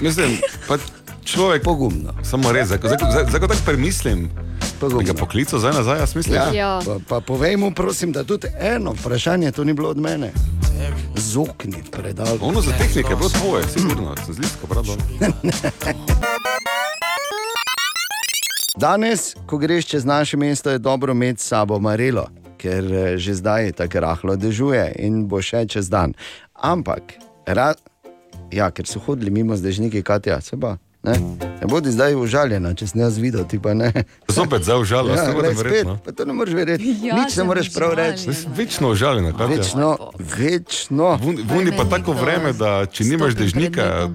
mislim, 0.00 0.36
pa 0.68 0.76
človek. 1.24 1.62
Pogumno. 1.62 2.14
Samo 2.22 2.52
res, 2.52 2.66
zdaj, 2.68 2.78
zdaj, 2.78 2.98
zdaj, 3.10 3.24
zdaj 3.28 3.40
ko 3.40 3.46
tako 3.48 3.64
premislim, 3.64 4.30
ga 4.80 5.14
poklical 5.14 5.58
zdaj 5.58 5.72
nazaj, 5.72 5.98
jaz 5.98 6.14
mislim. 6.14 6.34
Ja, 6.36 6.50
Ja. 6.52 6.80
Pa, 6.84 6.98
pa 7.08 7.20
povej 7.20 7.56
mu, 7.56 7.70
prosim, 7.74 8.12
da 8.12 8.24
tudi 8.24 8.48
eno 8.58 8.92
vprašanje, 8.92 9.52
to 9.52 9.64
ni 9.64 9.72
bilo 9.72 9.88
od 9.88 9.98
mene. 9.98 10.32
Zokni 11.16 11.82
predal. 11.90 12.38
Ono 12.40 12.60
za 12.60 12.72
tehnike 12.78 13.12
je 13.12 13.16
bilo 13.16 13.28
tvoje, 13.28 13.64
sigurno, 13.68 14.14
sem 14.26 14.34
zlisko, 14.34 14.66
pravno. 14.66 14.94
Danes, 18.76 19.34
ko 19.46 19.58
greš 19.58 19.86
čez 19.86 20.04
naše 20.04 20.36
mesto, 20.36 20.70
je 20.70 20.78
dobro 20.78 21.12
imeti 21.12 21.42
s 21.42 21.46
sabo 21.46 21.78
marelo, 21.78 22.26
ker 22.58 22.84
eh, 22.92 23.18
že 23.18 23.34
zdaj 23.34 23.72
tako 23.72 24.00
rahlo 24.00 24.36
dežuje 24.36 24.96
in 24.98 25.28
bo 25.28 25.42
še 25.42 25.66
čez 25.68 25.90
dan. 25.92 26.14
Ampak, 26.54 27.02
ra, 27.46 27.74
ja, 28.52 28.70
ker 28.70 28.86
so 28.86 28.98
hodili 28.98 29.30
mimo 29.30 29.56
zdajžniki, 29.56 30.02
Katja, 30.02 30.40
se 30.40 30.56
pa. 30.56 30.76
Ne, 31.02 31.18
ne 31.60 31.66
bodi 31.66 31.90
zdaj 31.90 32.14
užaljena, 32.14 32.74
če 32.78 32.86
sem 32.86 33.00
jaz 33.00 33.16
videl, 33.18 33.42
ti. 33.50 33.58
Zopet 34.28 34.62
za 34.62 34.76
užalost, 34.78 35.18
ja, 35.18 35.34
verjeti, 35.34 35.58
spet, 35.58 35.86
no. 35.86 35.98
pa 36.04 36.12
to 36.12 36.24
ne 36.24 36.32
moreš 36.32 36.54
verjeti. 36.54 36.96
Ja, 37.02 37.16
Nič 37.18 37.36
ne 37.36 37.44
moreš 37.44 37.72
prav 37.74 37.94
reči. 37.98 38.30
Večno 38.56 38.92
užaljena, 38.94 39.32
Katja. 39.32 39.56
Večno, 39.56 39.96
večno. 40.18 41.16
Vun- 41.18 41.42
Vuni 41.48 41.74
pa 41.76 41.84
tako 41.84 42.12
vreme, 42.12 42.52
da 42.52 42.86
če 42.86 43.04
nimaš 43.04 43.34
dežnika, 43.34 44.10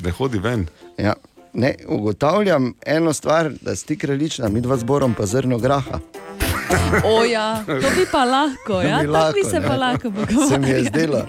ne 0.00 0.10
hodi 0.10 0.38
ven. 0.38 0.64
Ja. 0.98 1.14
Ne, 1.52 1.74
ugotavljam 1.88 2.72
eno 2.86 3.12
stvar, 3.12 3.50
da 3.60 3.76
si 3.76 3.86
ti 3.86 3.98
kraljična, 3.98 4.48
mi 4.48 4.60
dva 4.60 4.76
zborom 4.76 5.14
pa 5.14 5.26
zrno 5.26 5.58
graha. 5.58 5.98
O 7.10 7.24
ja, 7.24 7.62
to 7.66 7.88
bi 7.90 8.06
pa 8.06 8.24
lahko, 8.24 8.80
ja, 8.80 8.98
bi 8.98 9.06
tako 9.06 9.32
bi 9.32 9.42
lahko, 9.42 9.50
se 9.50 9.60
ne. 9.60 9.68
pa 9.68 9.76
lahko 9.76 10.08
Se 10.48 10.58
mi 10.58 10.68
je 10.68 10.84
pogovarjali. 10.84 10.84
zdelo. 10.84 11.26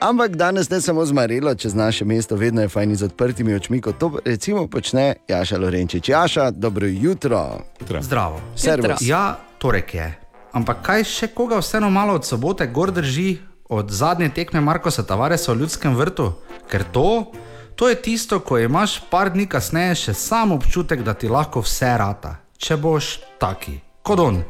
Ampak 0.00 0.36
danes 0.36 0.70
ne 0.70 0.80
samo 0.80 1.04
z 1.04 1.12
Marilo, 1.12 1.54
čez 1.54 1.74
naše 1.74 2.04
mesto, 2.04 2.36
vedno 2.36 2.62
je 2.62 2.68
fajn 2.68 2.96
z 2.96 3.04
odprtimi 3.04 3.54
očmi, 3.54 3.80
kot 3.80 3.98
to 3.98 4.18
recimo 4.24 4.66
počne 4.66 5.14
Jaša 5.28 5.58
Lorenčič. 5.58 6.08
Jaša, 6.08 6.50
dobro 6.50 6.86
jutro. 6.86 7.60
Zdravo. 8.00 8.40
Servus. 8.56 9.00
Ja, 9.00 9.36
torek 9.58 9.94
je. 9.94 10.08
Ampak 10.52 10.82
kaj 10.82 11.04
še 11.04 11.26
koga 11.28 11.58
vseeno 11.58 11.90
malo 11.90 12.14
od 12.14 12.26
sobote 12.26 12.66
gor 12.66 12.90
drži 12.90 13.38
od 13.68 13.90
zadnje 13.90 14.28
tekme 14.28 14.60
Markoša 14.60 15.02
Tavaresa 15.02 15.52
v 15.52 15.60
ljudskem 15.60 15.94
vrtu? 15.96 16.32
Ker 16.66 16.82
to, 16.84 17.30
to 17.76 17.88
je 17.88 17.94
tisto, 17.94 18.40
ko 18.40 18.58
imaš 18.58 18.98
par 19.10 19.30
dni 19.30 19.46
kasneje 19.46 19.94
še 19.94 20.14
sam 20.14 20.52
občutek, 20.52 21.02
da 21.02 21.14
ti 21.14 21.28
lahko 21.28 21.62
vse 21.62 21.92
rata, 21.98 22.36
če 22.58 22.76
boš 22.76 23.20
taki, 23.38 23.78
kot 24.02 24.18
on. 24.18 24.42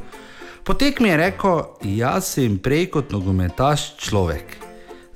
Po 0.70 0.74
tekmi 0.74 1.08
je 1.08 1.16
rekel, 1.16 1.62
jaz 1.82 2.28
sem 2.30 2.52
prej 2.62 2.84
kot 2.94 3.08
nogometaš 3.10 3.88
človek. 3.98 4.52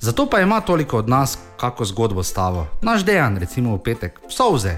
Zato 0.03 0.25
pa 0.27 0.41
ima 0.43 0.59
toliko 0.61 0.97
od 0.97 1.09
nas, 1.09 1.37
kako 1.57 1.85
zgodbo 1.85 2.23
stavo. 2.23 2.65
Naš 2.81 3.05
dejan, 3.07 3.37
recimo 3.37 3.75
v 3.75 3.79
petek, 3.83 4.19
solze. 4.27 4.73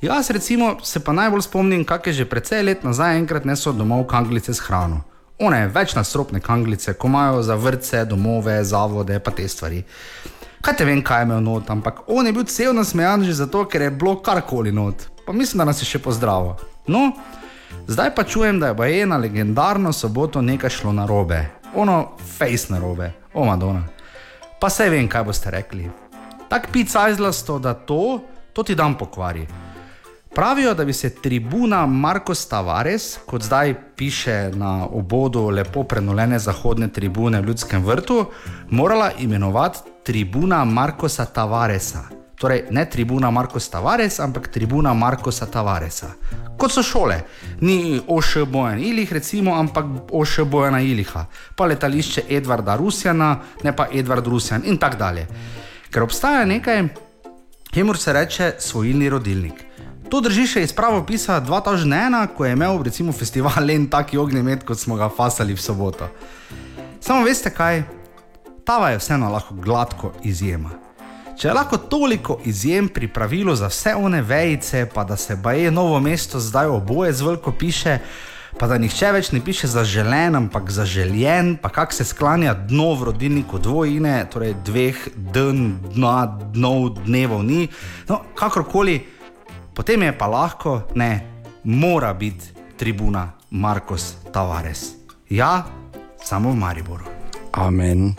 Jaz 0.00 0.30
recimo 0.30 0.78
se 0.82 1.04
pa 1.04 1.12
najbolj 1.12 1.42
spomnim, 1.42 1.84
kak 1.84 2.06
je 2.06 2.12
že 2.12 2.24
precej 2.24 2.62
let 2.62 2.84
nazaj 2.84 3.18
enkrat 3.18 3.44
nesel 3.44 3.76
domov 3.76 4.06
kanglice 4.06 4.54
s 4.54 4.64
hrano. 4.64 5.02
One 5.38 5.66
več 5.68 5.92
nasropne 5.94 6.40
kanglice, 6.40 6.94
ko 6.94 7.12
imajo 7.12 7.42
za 7.42 7.54
vrtce, 7.54 8.04
domove, 8.08 8.64
zavode, 8.64 9.20
pa 9.20 9.30
te 9.30 9.48
stvari. 9.48 9.84
Kaj 10.64 10.76
te 10.76 10.88
vem, 10.88 11.04
kaj 11.04 11.20
je 11.20 11.28
imel 11.28 11.44
not, 11.44 11.68
ampak 11.70 12.08
on 12.08 12.26
je 12.26 12.32
bil 12.32 12.48
cel 12.48 12.72
nasmejan 12.72 13.28
že 13.28 13.36
zato, 13.44 13.68
ker 13.68 13.82
je 13.82 13.90
bilo 13.90 14.22
karkoli 14.22 14.72
not. 14.72 15.04
Pa 15.26 15.32
mislim, 15.32 15.58
da 15.58 15.64
nas 15.64 15.84
je 15.84 15.86
še 15.86 15.98
pozdravil. 16.00 16.56
No, 16.88 17.12
zdaj 17.86 18.14
pa 18.14 18.24
čujem, 18.24 18.60
da 18.60 18.66
je 18.66 18.74
baje 18.74 19.06
na 19.06 19.16
legendarno 19.16 19.92
soboto 19.92 20.42
nekaj 20.42 20.70
šlo 20.70 20.92
na 20.92 21.06
robe. 21.06 21.46
Ono 21.74 22.16
face 22.38 22.72
na 22.72 22.78
robe, 22.78 23.12
o 23.34 23.44
Madonna. 23.44 23.84
Pa 24.60 24.70
sej 24.70 24.90
vem, 24.90 25.08
kaj 25.08 25.24
boste 25.24 25.50
rekli. 25.50 25.90
Tak 26.48 26.68
pica 26.72 27.08
izlasto, 27.08 27.58
da 27.58 27.74
to, 27.74 28.20
to 28.52 28.62
ti 28.62 28.74
dam 28.74 28.98
pokvari. 28.98 29.46
Pravijo, 30.34 30.74
da 30.74 30.84
bi 30.84 30.92
se 30.92 31.14
tribuna 31.14 31.86
Markos 31.86 32.48
Tavares, 32.48 33.18
kot 33.26 33.42
zdaj 33.42 33.74
piše 33.96 34.50
na 34.54 34.86
obodu 34.86 35.48
lepo 35.48 35.84
prenovljene 35.84 36.38
zahodne 36.38 36.88
tribune 36.88 37.40
v 37.40 37.44
Ljudskem 37.44 37.84
vrtu, 37.84 38.26
morala 38.70 39.10
imenovati 39.18 39.78
tribuna 40.02 40.64
Markosa 40.64 41.24
Tavaresa. 41.24 42.23
Torej, 42.38 42.64
ne 42.70 42.84
tribuna 42.90 43.30
Markos 43.30 43.68
Tavares, 43.70 44.18
ampak 44.20 44.48
tribuna 44.48 44.94
Markosa 44.94 45.46
Tavaresa. 45.46 46.10
Kot 46.58 46.72
so 46.72 46.82
šole, 46.82 47.20
ni 47.60 48.00
Oš 48.06 48.36
Bojan 48.50 48.78
Ilih, 48.78 49.12
recimo, 49.12 49.54
ampak 49.54 50.10
Oš 50.12 50.40
Bojana 50.50 50.80
Iliha, 50.80 51.26
pa 51.56 51.66
letališče 51.66 52.26
Edvarda 52.28 52.76
Rusjana, 52.76 53.38
ne 53.62 53.76
pa 53.76 53.86
Edvard 53.92 54.26
Rusjan 54.26 54.62
in 54.66 54.78
tako 54.78 54.96
dalje. 54.96 55.26
Ker 55.90 56.02
obstaja 56.02 56.44
nekaj, 56.44 56.88
Hemor 57.74 57.98
se 57.98 58.12
reče 58.12 58.52
svojilni 58.58 59.08
rodilnik. 59.08 59.64
To 60.10 60.20
drži 60.20 60.46
še 60.46 60.62
iz 60.62 60.72
pravopisa 60.72 61.40
2001, 61.40 62.28
ko 62.36 62.44
je 62.44 62.52
imel 62.52 62.82
recimo 62.82 63.12
festival 63.12 63.70
en 63.70 63.88
taki 63.90 64.18
ognjemet, 64.18 64.62
kot 64.64 64.78
smo 64.78 64.96
ga 64.96 65.08
fasali 65.10 65.54
v 65.54 65.62
soboto. 65.62 66.10
Samo 67.00 67.24
veste 67.26 67.50
kaj, 67.50 67.82
Tava 68.64 68.90
je 68.90 68.98
vseeno 68.98 69.28
lahko 69.28 69.54
gladko 69.54 70.12
izjema. 70.22 70.83
Če 71.34 71.50
lahko 71.50 71.80
toliko 71.90 72.36
izjem 72.46 72.88
pri 72.88 73.08
pravilu 73.10 73.56
za 73.58 73.66
vse 73.66 73.94
one 73.98 74.22
vejice, 74.22 74.86
pa 74.94 75.04
da 75.04 75.16
se 75.16 75.36
baje 75.36 75.70
novo 75.70 75.98
mesto 76.00 76.40
zdaj 76.40 76.66
oboje 76.66 77.12
z 77.12 77.26
veliko 77.26 77.52
piše, 77.52 77.98
pa 78.58 78.68
da 78.70 78.78
nihče 78.78 79.10
več 79.16 79.32
ne 79.34 79.40
piše 79.42 79.66
zaželen, 79.66 80.36
ampak 80.38 80.70
zaželjen, 80.70 81.56
pa 81.62 81.72
kak 81.74 81.92
se 81.92 82.06
sklanja 82.06 82.54
dno 82.54 82.92
v 82.94 83.10
rodilniku 83.10 83.58
dvojine, 83.58 84.14
torej 84.30 84.54
dveh 84.64 85.08
dn, 85.34 85.74
dna, 85.96 86.14
dnov, 86.54 87.02
dnevov 87.02 87.42
ni. 87.42 87.66
No, 88.08 88.20
kakorkoli, 88.38 89.00
potem 89.74 90.06
je 90.06 90.14
pa 90.18 90.30
lahko, 90.30 90.84
ne, 90.94 91.10
mora 91.64 92.14
biti 92.14 92.54
tribuna 92.78 93.32
Markos 93.50 94.14
Tavares. 94.30 94.92
Ja, 95.30 95.64
samo 96.22 96.54
v 96.54 96.62
Mariboru. 96.62 97.10
Amen. 97.58 98.14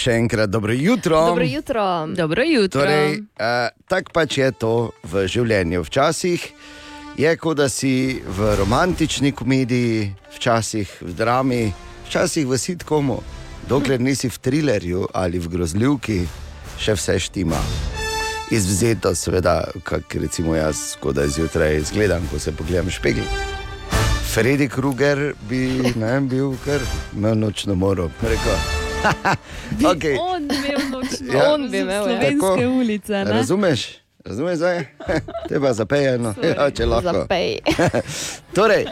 Še 0.00 0.14
enkrat 0.16 0.48
dobro 0.48 0.72
jutro. 0.72 1.18
Dobro 1.26 1.44
jutro. 1.44 1.84
Dobro 2.16 2.44
jutro. 2.46 2.80
Torej, 2.80 3.18
uh, 3.20 3.68
tako 3.84 4.14
pač 4.16 4.38
je 4.38 4.48
to 4.56 4.74
v 5.04 5.26
življenju. 5.28 5.82
Včasih 5.84 6.46
je 7.20 7.34
kot 7.36 7.58
da 7.60 7.68
si 7.68 8.22
v 8.24 8.54
romantični 8.56 9.34
komediji, 9.36 10.08
včasih 10.38 10.88
v 11.04 11.12
drami, 11.18 11.60
včasih 12.08 12.48
v 12.48 12.56
sitkomu, 12.56 13.18
dokler 13.68 14.00
nisi 14.00 14.32
v 14.32 14.40
trilerju 14.40 15.04
ali 15.12 15.36
v 15.36 15.52
grozljivki, 15.52 16.24
še 16.80 16.96
vse 16.96 17.20
štima. 17.28 17.60
Izvzeto, 18.50 19.12
seveda, 19.14 19.60
kot 19.84 20.16
recimo 20.16 20.56
jaz, 20.56 20.96
ko 20.96 21.12
da 21.12 21.28
zjutraj 21.28 21.76
izgledam, 21.84 22.24
ko 22.32 22.40
se 22.40 22.56
pogledam 22.56 22.88
v 22.88 22.96
špegel. 22.96 23.32
Freddy 24.32 24.70
Krueger 24.70 25.34
bi 25.50 25.92
ne, 25.92 26.16
bil 26.24 26.56
kar 26.64 26.80
imel 27.12 27.36
nočno 27.36 27.76
moro, 27.76 28.08
rekel. 28.24 28.79
okay. 29.92 30.16
On 30.20 30.48
bi 30.48 30.54
imel 30.54 31.34
Ja. 31.34 31.52
on 31.52 31.70
bi 31.70 31.78
imel 31.78 32.10
ja. 32.10 32.20
Tako. 32.20 32.38
slovenske 32.38 32.66
ulice. 32.66 33.12
Ne? 33.12 33.24
Razumeš? 33.24 33.88
Razumeš 34.24 34.56
zdaj? 34.56 34.84
Te 35.48 35.60
pa 35.60 35.72
zapejeno, 35.72 36.34
ja, 36.42 36.70
če 36.70 36.86
lahko. 36.86 37.12
Zapej. 37.12 37.58
torej, 38.56 38.84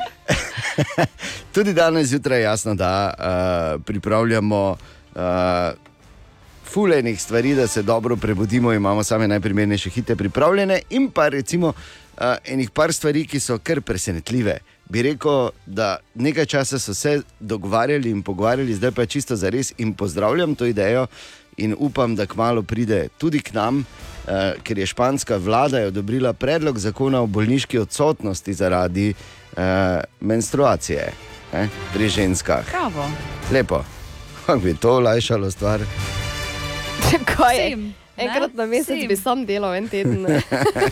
tudi 1.53 1.75
danes 1.77 2.09
zjutraj 2.09 2.39
je 2.39 2.43
jasno, 2.43 2.75
da 2.75 3.13
uh, 3.13 3.83
pripravljamo 3.85 4.77
uh, 5.15 5.21
fulejnih 6.65 7.23
stvari, 7.23 7.55
da 7.55 7.67
se 7.67 7.83
dobro 7.83 8.17
prebudimo, 8.17 8.73
imamo 8.73 9.05
same 9.05 9.29
najprimernejše 9.29 9.91
hite 9.91 10.17
pripravljene 10.17 10.81
in 10.91 11.11
pa 11.11 11.29
recimo 11.29 11.69
uh, 11.69 12.25
enih 12.45 12.71
par 12.71 12.93
stvari, 12.93 13.27
ki 13.27 13.41
so 13.41 13.59
kar 13.59 13.81
presenetljive. 13.81 14.59
Bi 14.89 15.03
rekel, 15.03 15.51
da 15.67 15.97
nekaj 16.15 16.47
časa 16.47 16.79
so 16.79 16.95
se 16.95 17.21
dogovarjali 17.41 18.11
in 18.11 18.23
pogovarjali, 18.23 18.75
zdaj 18.75 18.91
pa 18.91 19.03
je 19.03 19.07
čisto 19.07 19.37
za 19.37 19.49
res 19.49 19.73
in 19.79 19.95
pozdravljam 19.95 20.55
to 20.55 20.65
idejo 20.65 21.07
in 21.57 21.75
upam, 21.79 22.17
da 22.17 22.27
kmalo 22.27 22.63
pride 22.63 23.09
tudi 23.19 23.41
k 23.41 23.53
nam, 23.53 23.79
uh, 23.79 24.33
ker 24.63 24.79
je 24.79 24.87
španska 24.87 25.37
vlada 25.37 25.79
je 25.79 25.87
odobrila 25.87 26.33
predlog 26.33 26.79
zakona 26.79 27.21
o 27.21 27.27
bolniški 27.27 27.79
odsotnosti 27.79 28.55
zaradi 28.55 29.11
uh, 29.13 29.63
menstruacije 30.21 31.13
ne, 31.53 31.69
pri 31.93 32.09
ženskah. 32.09 32.65
Bravo. 32.71 33.11
Lepo, 33.53 33.85
kako 34.47 34.59
bi 34.59 34.75
to 34.75 34.97
olajšalo 34.97 35.51
stvar. 35.51 35.81
Kaj 37.37 37.57
je? 37.57 37.71
Same, 37.77 38.08
Enkrat 38.19 38.55
na 38.55 38.67
mesec 38.67 38.97
Same. 38.99 39.09
bi 39.09 39.17
sam 39.17 39.47
delal 39.47 39.75
en 39.75 39.89
teden. 39.89 40.27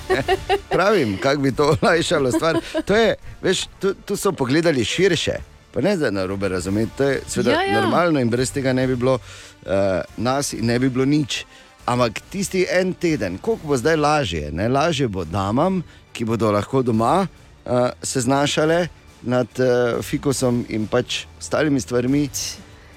Pravim, 0.74 1.16
kako 1.22 1.42
bi 1.42 1.52
to 1.52 1.68
olajšalo 1.82 2.32
stvar. 2.32 2.60
To 2.84 2.96
je, 2.96 3.14
veš, 3.42 3.66
tu, 3.80 3.94
tu 3.94 4.16
so 4.16 4.32
pogledali 4.32 4.84
širše. 4.84 5.36
Pa 5.74 5.80
ne 5.80 5.96
zdaj 5.96 6.10
na 6.10 6.26
robe 6.26 6.48
razumeti, 6.48 6.92
to 6.96 7.04
je 7.04 7.20
seveda 7.28 7.50
Ja, 7.50 7.60
ja, 7.60 7.66
ja. 7.66 7.72
ja. 7.74 7.80
normalno 7.80 8.20
in 8.20 8.30
brez 8.30 8.52
tega 8.52 8.72
ne 8.72 8.86
bi 8.86 8.96
bilo 8.96 9.18
uh, 9.18 9.70
nas 10.16 10.52
in 10.52 10.66
ne 10.66 10.78
bi 10.78 10.88
bilo 10.88 11.04
nič. 11.04 11.44
Ampak 11.86 12.20
tisti 12.30 12.66
en 12.70 12.94
teden, 12.94 13.38
koliko 13.38 13.66
bo 13.66 13.76
zdaj 13.76 13.96
lažje? 13.96 14.50
Ne? 14.52 14.68
Lažje 14.68 15.08
bo 15.08 15.24
damam, 15.24 15.82
ki 16.12 16.24
bodo 16.24 16.50
lahko 16.50 16.82
doma 16.82 17.26
uh, 17.26 17.90
se 18.02 18.20
znašale 18.20 18.88
nad 19.22 19.46
uh, 19.58 20.02
fikusom 20.02 20.64
in 20.68 20.86
pač 20.86 21.26
ostalimi 21.38 21.80
stvarmi 21.80 22.28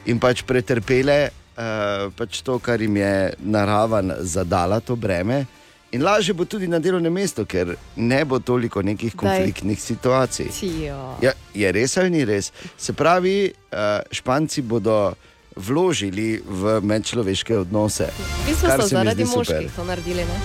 in 0.06 0.20
pač 0.20 0.44
pretrpele 0.48 1.30
uh, 1.60 1.66
pač 2.14 2.41
to, 2.41 2.57
kar 2.57 2.80
jim 2.80 2.95
je 2.95 3.14
narava 3.39 3.99
n- 3.99 4.16
zadala, 4.22 4.80
to 4.80 4.95
breme. 4.95 5.45
In 5.91 6.03
lažje 6.03 6.34
bo 6.34 6.45
tudi 6.45 6.68
na 6.68 6.78
delovnem 6.78 7.10
mestu, 7.12 7.45
ker 7.45 7.74
ne 7.95 8.22
bo 8.24 8.39
toliko 8.39 8.82
nekih 8.82 9.12
Daj. 9.12 9.18
konfliktnih 9.18 9.80
situacij. 9.82 10.47
Tijo. 10.51 11.18
Ja, 11.20 11.34
je 11.51 11.72
res 11.72 11.97
ali 11.97 12.10
ni 12.12 12.22
res? 12.24 12.51
Se 12.78 12.93
pravi, 12.93 13.38
uh, 13.68 13.78
Španci 14.10 14.62
bodo 14.62 15.14
vložili 15.57 16.39
v 16.39 16.80
medčloveške 16.80 17.57
odnose. 17.57 18.05
V 18.05 18.47
bistvu 18.47 18.68
kar 18.68 18.80
so 18.80 18.88
zaradi 18.88 19.26
moških 19.26 19.72
to 19.72 19.84
naredili. 19.84 20.24
Ne? 20.24 20.38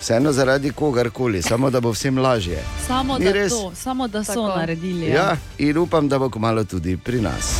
Vseeno 0.00 0.32
zaradi 0.32 0.70
kogarkoli, 0.70 1.42
samo 1.42 1.68
da 1.68 1.80
bo 1.80 1.90
vsem 1.90 2.16
lažje. 2.16 2.62
Samo 2.86 3.18
Ni 3.18 3.24
da, 3.24 3.32
res? 3.32 3.52
to, 3.52 3.72
samo 3.74 4.08
da 4.08 4.24
so 4.24 4.32
Tako. 4.38 4.56
naredili. 4.56 5.10
Ja, 5.10 5.34
in 5.58 5.76
upam, 5.76 6.08
da 6.08 6.18
bo 6.18 6.30
kmalo 6.30 6.64
tudi 6.64 6.96
pri 6.96 7.20
nas. 7.20 7.52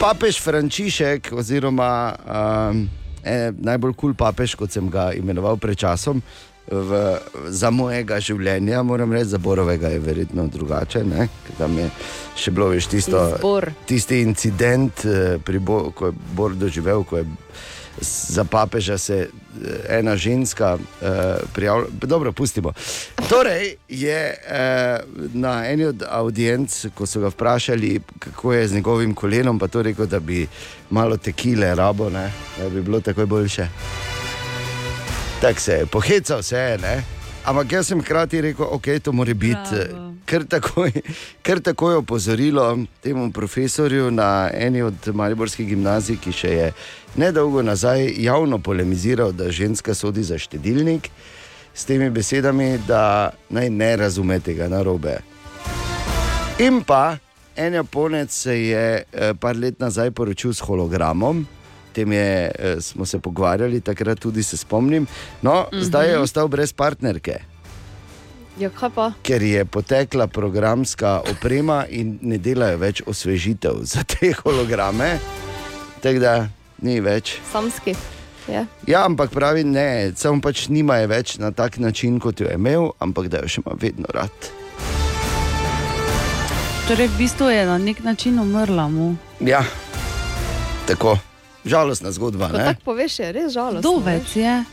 Papež 0.00 0.40
Frančišek, 0.40 1.28
oziroma 1.36 2.16
um, 2.16 2.88
eh, 3.20 3.52
najbolj 3.52 3.92
kul 3.92 4.00
cool 4.00 4.14
papež, 4.16 4.54
kot 4.56 4.72
sem 4.72 4.88
ga 4.88 5.10
imenoval 5.12 5.60
pred 5.60 5.76
časom, 5.76 6.22
v, 6.70 7.00
za 7.52 7.68
mojega 7.68 8.16
življenja, 8.16 8.80
moram 8.80 9.12
reči, 9.12 9.34
za 9.34 9.40
Borovega 9.42 9.90
je 9.92 9.98
verjetno 10.00 10.46
drugače. 10.48 11.04
Ne? 11.04 11.28
Tam 11.58 11.76
je 11.76 11.90
še 12.32 12.54
bilo 12.56 12.70
veš, 12.72 12.88
tisto, 12.88 13.20
Izbor. 13.34 13.68
tisti 13.84 14.22
incident, 14.24 15.04
eh, 15.04 15.58
Bo, 15.60 15.92
ko 15.92 16.08
je 16.08 16.16
Bor 16.32 16.56
doživel, 16.56 17.04
ko 17.04 17.20
je 17.20 17.26
za 18.00 18.44
papeža 18.44 18.98
se 18.98 19.18
eh, 19.18 19.98
ena 19.98 20.16
ženska 20.16 20.74
uh, 20.74 21.08
prijavila. 21.52 21.86
Dobro, 21.92 22.32
pustimo. 22.32 22.72
Torej 23.28 23.74
je 23.88 24.34
uh, 24.34 25.34
na 25.34 25.66
eni 25.66 25.84
od 25.84 26.02
audienc, 26.08 26.86
ko 26.94 27.06
so 27.06 27.20
ga 27.20 27.28
vprašali, 27.28 28.00
kako 28.18 28.52
je 28.52 28.68
z 28.68 28.74
njegovim 28.74 29.14
kolenom, 29.14 29.58
pa 29.58 29.68
to 29.68 29.82
rekel, 29.82 30.06
da 30.06 30.20
bi 30.20 30.46
malo 30.90 31.16
tekile 31.16 31.74
rabo, 31.74 32.10
ne? 32.10 32.32
da 32.58 32.68
bi 32.68 32.82
bilo 32.82 33.00
takoj 33.00 33.26
boljše. 33.26 33.68
Tako 35.40 35.60
se 35.60 35.72
je, 35.72 35.86
pohecal 35.86 36.42
se 36.42 36.56
je, 36.56 36.78
ne? 36.78 37.02
ampak 37.44 37.72
jaz 37.72 37.86
sem 37.86 38.00
hkrati 38.00 38.40
rekel, 38.40 38.66
ok, 38.70 38.86
to 39.02 39.12
mora 39.12 39.34
biti. 39.34 39.82
Ker 40.30 40.44
takoj, 40.46 40.92
ker 41.42 41.60
takoj 41.60 41.96
opozorilo 42.04 42.78
temu 43.02 43.32
profesorju 43.32 44.10
na 44.10 44.50
eni 44.54 44.82
od 44.82 45.08
Mariborskih 45.14 45.66
gimnazij, 45.66 46.20
ki 46.22 46.32
še 46.32 46.50
je 46.50 46.68
nedolgo 47.16 47.62
nazaj 47.62 48.14
javno 48.16 48.58
polemiziral, 48.58 49.32
da 49.32 49.50
ženska 49.50 49.94
sodi 49.94 50.22
za 50.22 50.38
štedilnik, 50.38 51.10
s 51.74 51.84
temi 51.84 52.10
besedami, 52.10 52.78
da 52.88 53.30
naj 53.48 53.70
ne 53.70 53.96
razume 53.96 54.40
tega 54.40 54.68
narobe. 54.68 55.18
In 56.58 56.82
pa 56.86 57.16
en 57.56 57.74
Japonec 57.74 58.30
se 58.30 58.66
je 58.66 59.02
eh, 59.12 59.34
par 59.40 59.56
let 59.56 59.80
nazaj 59.80 60.10
poročil 60.10 60.52
s 60.54 60.60
hologramom. 60.60 61.46
Tem 61.92 62.12
je, 62.12 62.50
eh, 62.58 62.80
smo 62.80 63.06
se 63.06 63.18
pogovarjali, 63.18 63.80
takrat 63.80 64.18
tudi 64.18 64.42
se 64.42 64.56
spomnim. 64.56 65.06
No, 65.42 65.66
mm 65.72 65.76
-hmm. 65.76 65.82
Zdaj 65.82 66.10
je 66.10 66.18
ostal 66.18 66.48
brez 66.48 66.72
partnerke, 66.72 67.40
Ja, 68.60 68.68
ker 69.22 69.42
je 69.42 69.64
potekla 69.64 70.26
programska 70.26 71.22
oprema 71.30 71.86
in 71.88 72.18
ne 72.22 72.36
delajo 72.38 72.76
več 72.78 73.02
osvežitev 73.06 73.78
za 73.88 74.02
te 74.04 74.34
holograme. 74.42 75.18
Tako 76.02 76.18
da 76.18 76.34
ni 76.82 77.00
več. 77.00 77.36
Samski. 77.52 77.94
Ja. 78.48 78.64
Ja, 78.86 79.04
ampak 79.04 79.30
pravi 79.30 79.64
ne, 79.64 80.12
samo 80.16 80.40
pač 80.40 80.66
nima 80.68 80.96
je 80.96 81.06
več 81.06 81.36
na 81.38 81.52
tak 81.52 81.78
način, 81.78 82.18
kot 82.20 82.40
jo 82.40 82.48
je 82.48 82.54
imel, 82.54 82.90
ampak 82.98 83.28
da 83.28 83.38
jo 83.38 83.48
še 83.48 83.62
ima 83.62 83.76
vedno 83.78 84.08
rad. 84.14 84.50
Torej, 86.88 87.06
v 87.06 87.18
bistvu 87.18 87.50
je 87.50 87.66
na 87.66 87.78
nek 87.78 88.02
način 88.02 88.40
umrla 88.40 88.88
mu. 88.88 89.14
Ja, 89.40 89.62
tako. 90.86 91.18
Žalostna 91.64 92.10
zgodba. 92.10 92.48
Ko 92.48 92.56
Ne? 92.56 92.64
tako 92.64 92.80
poveš, 92.84 93.18
je 93.18 93.32
res 93.32 93.52
žalostno. 93.52 93.82
Dovec 93.84 94.36
je. 94.36 94.64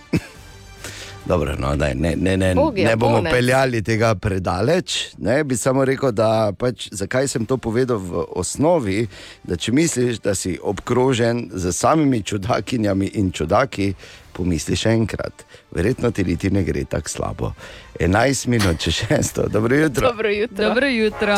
Dobro, 1.28 1.56
no, 1.60 1.76
daj, 1.76 1.96
ne, 1.96 2.16
ne, 2.16 2.38
ne, 2.38 2.56
Bog 2.56 2.78
je 2.78 2.86
ne 2.86 2.96
bomo 2.96 3.16
Japonec. 3.16 3.34
peljali 3.34 3.84
tega 3.84 4.16
predaleč. 4.16 5.16
Ne, 5.18 5.44
bi 5.44 5.58
samo 5.58 5.86
rekel, 5.86 6.12
da 6.12 6.54
pač, 6.58 6.88
zakaj 6.92 7.28
sem 7.28 7.46
to 7.46 7.58
povedal 7.58 7.98
v 8.00 8.24
osnovi, 8.36 9.08
da 9.44 9.58
če 9.60 9.72
misliš, 9.72 10.22
da 10.24 10.36
si 10.36 10.56
obkrožen 10.64 11.50
z 11.54 11.74
samimi 11.74 12.24
čudakinjami 12.24 13.12
in 13.20 13.32
čudaki, 13.32 13.94
pomisli 14.32 14.76
še 14.80 14.96
enkrat. 14.96 15.44
Verjetno 15.76 16.12
ti 16.12 16.24
niti 16.24 16.50
ne 16.50 16.64
gre 16.64 16.86
tako 16.86 17.10
slabo. 17.10 17.52
11 18.00 18.48
minut, 18.48 18.80
če 18.80 18.92
šesto, 18.92 19.50
dobro 19.52 19.76
jutro. 19.76 20.08
Dobro 20.08 20.30
jutro. 20.32 20.64
Dobro 20.64 20.88
jutro. 20.88 21.36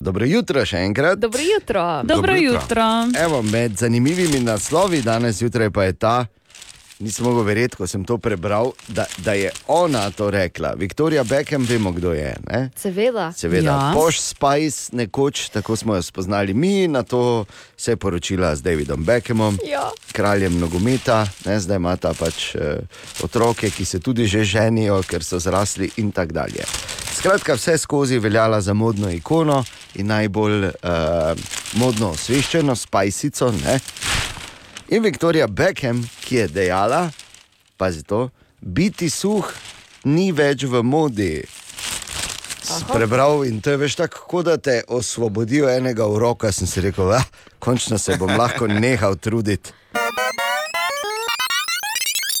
Dobro 0.00 0.26
jutro 0.26 0.62
še 0.66 0.84
enkrat. 0.84 1.18
Dobro 1.18 1.40
jutro. 1.42 1.84
Dobro 2.04 2.36
jutro. 2.36 2.84
Evo, 3.24 3.42
med 3.42 3.78
zanimivimi 3.80 4.40
naslovi 4.40 5.00
danes 5.02 5.40
zjutraj 5.40 5.70
pa 5.70 5.84
je 5.84 5.92
ta, 5.92 6.26
nisem 6.98 7.24
mogel 7.24 7.42
verjeti, 7.42 7.76
ko 7.76 7.86
sem 7.86 8.04
to 8.04 8.18
prebral, 8.18 8.72
da, 8.88 9.04
da 9.18 9.32
je 9.32 9.50
ona 9.66 10.10
to 10.10 10.30
rekla. 10.30 10.74
Viktorija 10.74 11.24
Beckham, 11.24 11.64
vemo, 11.64 11.92
kdo 11.92 12.12
je. 12.12 12.36
Ne? 12.46 12.70
Seveda. 12.76 13.32
Seveda, 13.32 13.64
Ja. 13.64 13.90
Poš 13.94 14.20
Spice, 14.20 14.90
nekoč, 14.92 15.48
tako 15.48 15.76
smo 15.76 15.94
jo 15.94 16.02
spoznali 16.02 16.54
mi, 16.54 16.88
na 16.88 17.02
to 17.02 17.44
se 17.76 17.92
je 17.92 17.96
poročila 17.96 18.56
z 18.56 18.62
Davidom 18.62 19.04
Beckhamom, 19.04 19.58
Ja. 19.64 19.90
kraljem 20.12 20.58
nogometa, 20.58 21.26
ne, 21.44 21.60
zdaj 21.60 21.76
ima 21.76 21.96
ta 21.96 22.14
pač 22.14 22.54
eh, 22.54 22.78
otroke, 23.22 23.70
ki 23.70 23.84
se 23.84 24.00
tudi 24.00 24.26
že 24.26 24.44
ženijo, 24.44 25.02
ker 25.02 25.24
so 25.24 25.38
zrasli 25.38 25.90
in 25.96 26.12
tako 26.12 26.32
dalje. 26.32 26.64
Skratka, 27.14 27.54
vse 27.54 27.78
skozi 27.78 28.18
veljala 28.18 28.60
za 28.60 28.74
modno 28.74 29.10
ikono 29.10 29.64
in 29.94 30.06
najbolj 30.06 30.64
uh, 30.64 30.70
modno 31.72 32.10
osveščeno, 32.10 32.76
spajsico. 32.76 33.52
Ne? 33.64 33.78
In 34.88 35.02
Viktorija 35.02 35.46
Beckham, 35.46 36.00
ki 36.20 36.36
je 36.36 36.48
dejala, 36.48 37.10
pazi 37.76 38.02
to, 38.02 38.30
biti 38.60 39.10
suh 39.10 39.44
ni 40.04 40.30
več 40.32 40.64
v 40.64 40.80
modi. 40.80 41.42
Sem 42.64 42.86
Prebral 42.88 43.44
in 43.44 43.60
to 43.60 43.74
je 43.74 43.80
veš 43.82 43.98
tako, 44.00 44.40
da 44.42 44.56
te 44.56 44.80
osvobodijo 44.88 45.68
enega 45.68 46.06
uroka. 46.08 46.52
Sem 46.52 46.66
si 46.66 46.80
rekel, 46.80 47.12
da 47.12 47.20
končno 47.60 47.98
se 47.98 48.16
bom 48.16 48.32
lahko 48.32 48.66
nehal 48.66 49.16
truditi. 49.20 49.76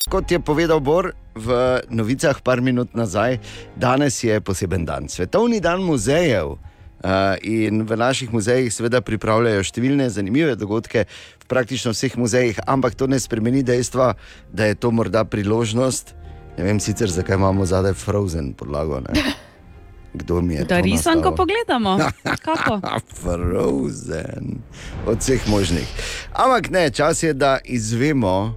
Kot 0.08 0.32
je 0.32 0.40
povedal 0.40 0.80
Bor 0.80 1.12
v 1.36 1.58
novicah 1.92 2.40
par 2.40 2.64
minut 2.64 2.96
nazaj, 2.96 3.36
danes 3.76 4.24
je 4.24 4.40
poseben 4.40 4.88
dan. 4.88 5.08
Svetovni 5.12 5.60
dan 5.60 5.84
muzejev. 5.84 6.56
Uh, 6.98 7.38
in 7.46 7.82
v 7.86 7.96
naših 7.96 8.32
muzejih 8.34 8.74
seveda 8.74 8.98
pripravljajo 9.00 9.62
številne 9.62 10.08
zanimive 10.10 10.56
dogodke, 10.58 11.04
v 11.38 11.46
praktično 11.46 11.92
vseh 11.94 12.16
muzejih, 12.18 12.58
ampak 12.66 12.98
to 12.98 13.06
ne 13.06 13.20
spremeni 13.22 13.62
dejstva, 13.62 14.16
da 14.50 14.66
je 14.66 14.74
to 14.74 14.90
morda 14.90 15.22
priložnost. 15.24 16.14
Ne 16.58 16.64
vem 16.66 16.80
sicer, 16.82 17.06
zakaj 17.06 17.38
imamo 17.38 17.62
zadaj 17.62 17.94
Frozen 17.94 18.50
podlago. 18.58 18.98
Ne? 19.00 19.14
Kdo 20.18 20.40
mi 20.42 20.54
je 20.54 20.64
Da 20.64 20.80
risanko 20.80 21.30
nastavil? 21.30 21.36
pogledamo. 21.36 21.92
Kako? 22.46 22.80
Frozen, 23.14 24.58
od 25.06 25.18
vseh 25.20 25.48
možnih. 25.48 25.86
Ampak 26.34 26.70
ne, 26.70 26.90
čas 26.90 27.22
je, 27.22 27.30
da 27.32 27.58
izvemo, 27.64 28.54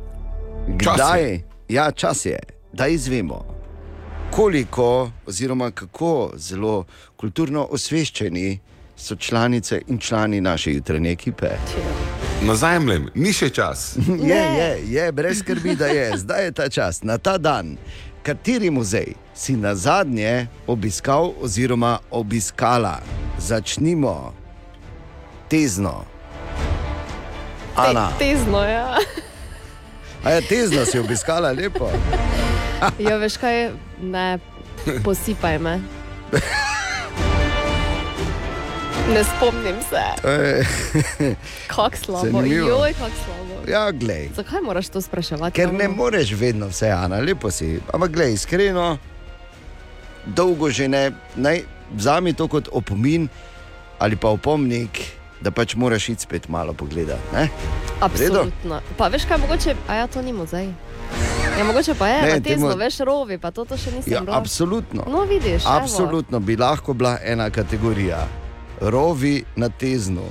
Čas 0.82 0.96
kdaj 0.96 1.24
je. 1.24 1.44
Ja, 1.70 1.92
čas 1.92 2.26
je, 2.26 2.40
da 2.74 2.88
izvemo, 2.88 3.46
koliko 4.32 5.12
oziroma 5.26 5.72
kako 5.72 6.32
zelo 6.36 6.86
kulturno 7.16 7.68
osveščeni 7.72 8.60
so 8.98 9.16
članice 9.16 9.82
in 9.88 10.00
člani 10.00 10.42
naše 10.42 10.74
jutranje 10.74 11.12
ekipe. 11.12 11.48
Nazaj, 12.42 12.80
mlem, 12.80 13.10
ni 13.16 13.34
še 13.34 13.50
čas. 13.50 13.98
Je, 14.32 14.36
je, 14.58 14.80
je, 14.88 15.12
brez 15.12 15.40
skrbi, 15.40 15.76
da 15.76 15.86
je, 15.88 16.18
zdaj 16.18 16.46
je 16.46 16.52
ta 16.52 16.70
čas, 16.70 17.04
na 17.04 17.18
ta 17.18 17.38
dan. 17.38 17.78
Kateri 18.24 18.70
muzej 18.70 19.14
si 19.34 19.54
na 19.58 19.76
zadnje 19.76 20.48
obiskal 20.68 21.34
oziroma 21.42 22.00
obiskala? 22.12 23.00
Začnimo 23.40 24.34
tezno. 25.50 26.06
Ana, 27.76 28.12
Te, 28.20 28.26
tezno, 28.26 28.64
ja. 28.64 28.98
a 30.24 30.30
je 30.32 30.42
tezno 30.42 30.86
si 30.86 31.00
obiskala 31.00 31.52
lepo. 31.52 31.90
ja, 33.00 33.18
veš 33.18 33.38
kaj, 33.38 33.72
ne, 34.02 34.40
posipaj 35.04 35.60
me. 35.60 35.80
Ne 39.14 39.24
spomnim 39.24 39.76
se. 39.90 40.04
Kako 41.68 41.98
slabo, 41.98 42.26
Zanimivo. 42.26 42.68
joj, 42.70 42.94
kako 42.94 43.12
slabo. 43.26 43.72
Ja, 43.72 43.92
glej. 43.92 44.30
Zakaj 44.36 44.62
moraš 44.62 44.90
to 44.90 45.02
spraševati? 45.02 45.56
Ker 45.56 45.74
ne 45.74 45.88
moreš 45.88 46.32
vedno 46.32 46.68
vse, 46.68 46.90
Ana, 46.90 47.20
lepo 47.20 47.52
si. 47.52 47.80
Ampak, 47.94 48.12
glej, 48.12 48.34
iskreno, 48.34 48.98
dolgo 50.26 50.70
že 50.70 50.88
ne, 50.88 51.12
naj 51.36 51.64
vzami 51.92 52.34
to 52.34 52.48
kot 52.48 52.70
opomin 52.72 53.28
ali 54.00 54.16
pa 54.16 54.30
opomnik, 54.30 55.02
da 55.42 55.52
pač 55.52 55.76
moraš 55.76 56.10
iti 56.10 56.22
spet 56.22 56.48
malo 56.48 56.74
pogledati. 56.74 57.22
ne? 57.34 57.50
Absolutno. 58.00 58.80
Pa 58.98 59.08
veš 59.08 59.26
kaj, 59.26 59.38
mogoče, 59.38 59.76
a 59.88 59.96
ja, 59.96 60.08
to 60.08 60.22
ni 60.22 60.34
muzej. 60.34 60.70
Ja, 61.52 61.64
mogoče 61.64 61.94
pa 61.94 62.08
je, 62.08 62.22
Ne, 62.24 62.40
tezno, 62.42 62.68
temu- 62.68 62.78
veš, 62.80 62.98
rovi, 63.00 63.38
pa 63.38 63.52
to, 63.52 63.66
to 63.66 63.78
še 63.78 63.92
nisem 63.92 64.14
Ja, 64.14 64.22
bila. 64.22 64.38
absolutno. 64.38 65.04
No, 65.08 65.24
vidiš, 65.24 65.62
evo. 65.62 65.74
Absolutno 65.74 66.40
bi 66.40 66.56
lahko 66.56 66.94
bila 66.94 67.18
ena 67.24 67.50
kategorija, 67.50 68.28
rovi 68.82 69.44
na 69.56 69.70
teznu. 69.70 70.26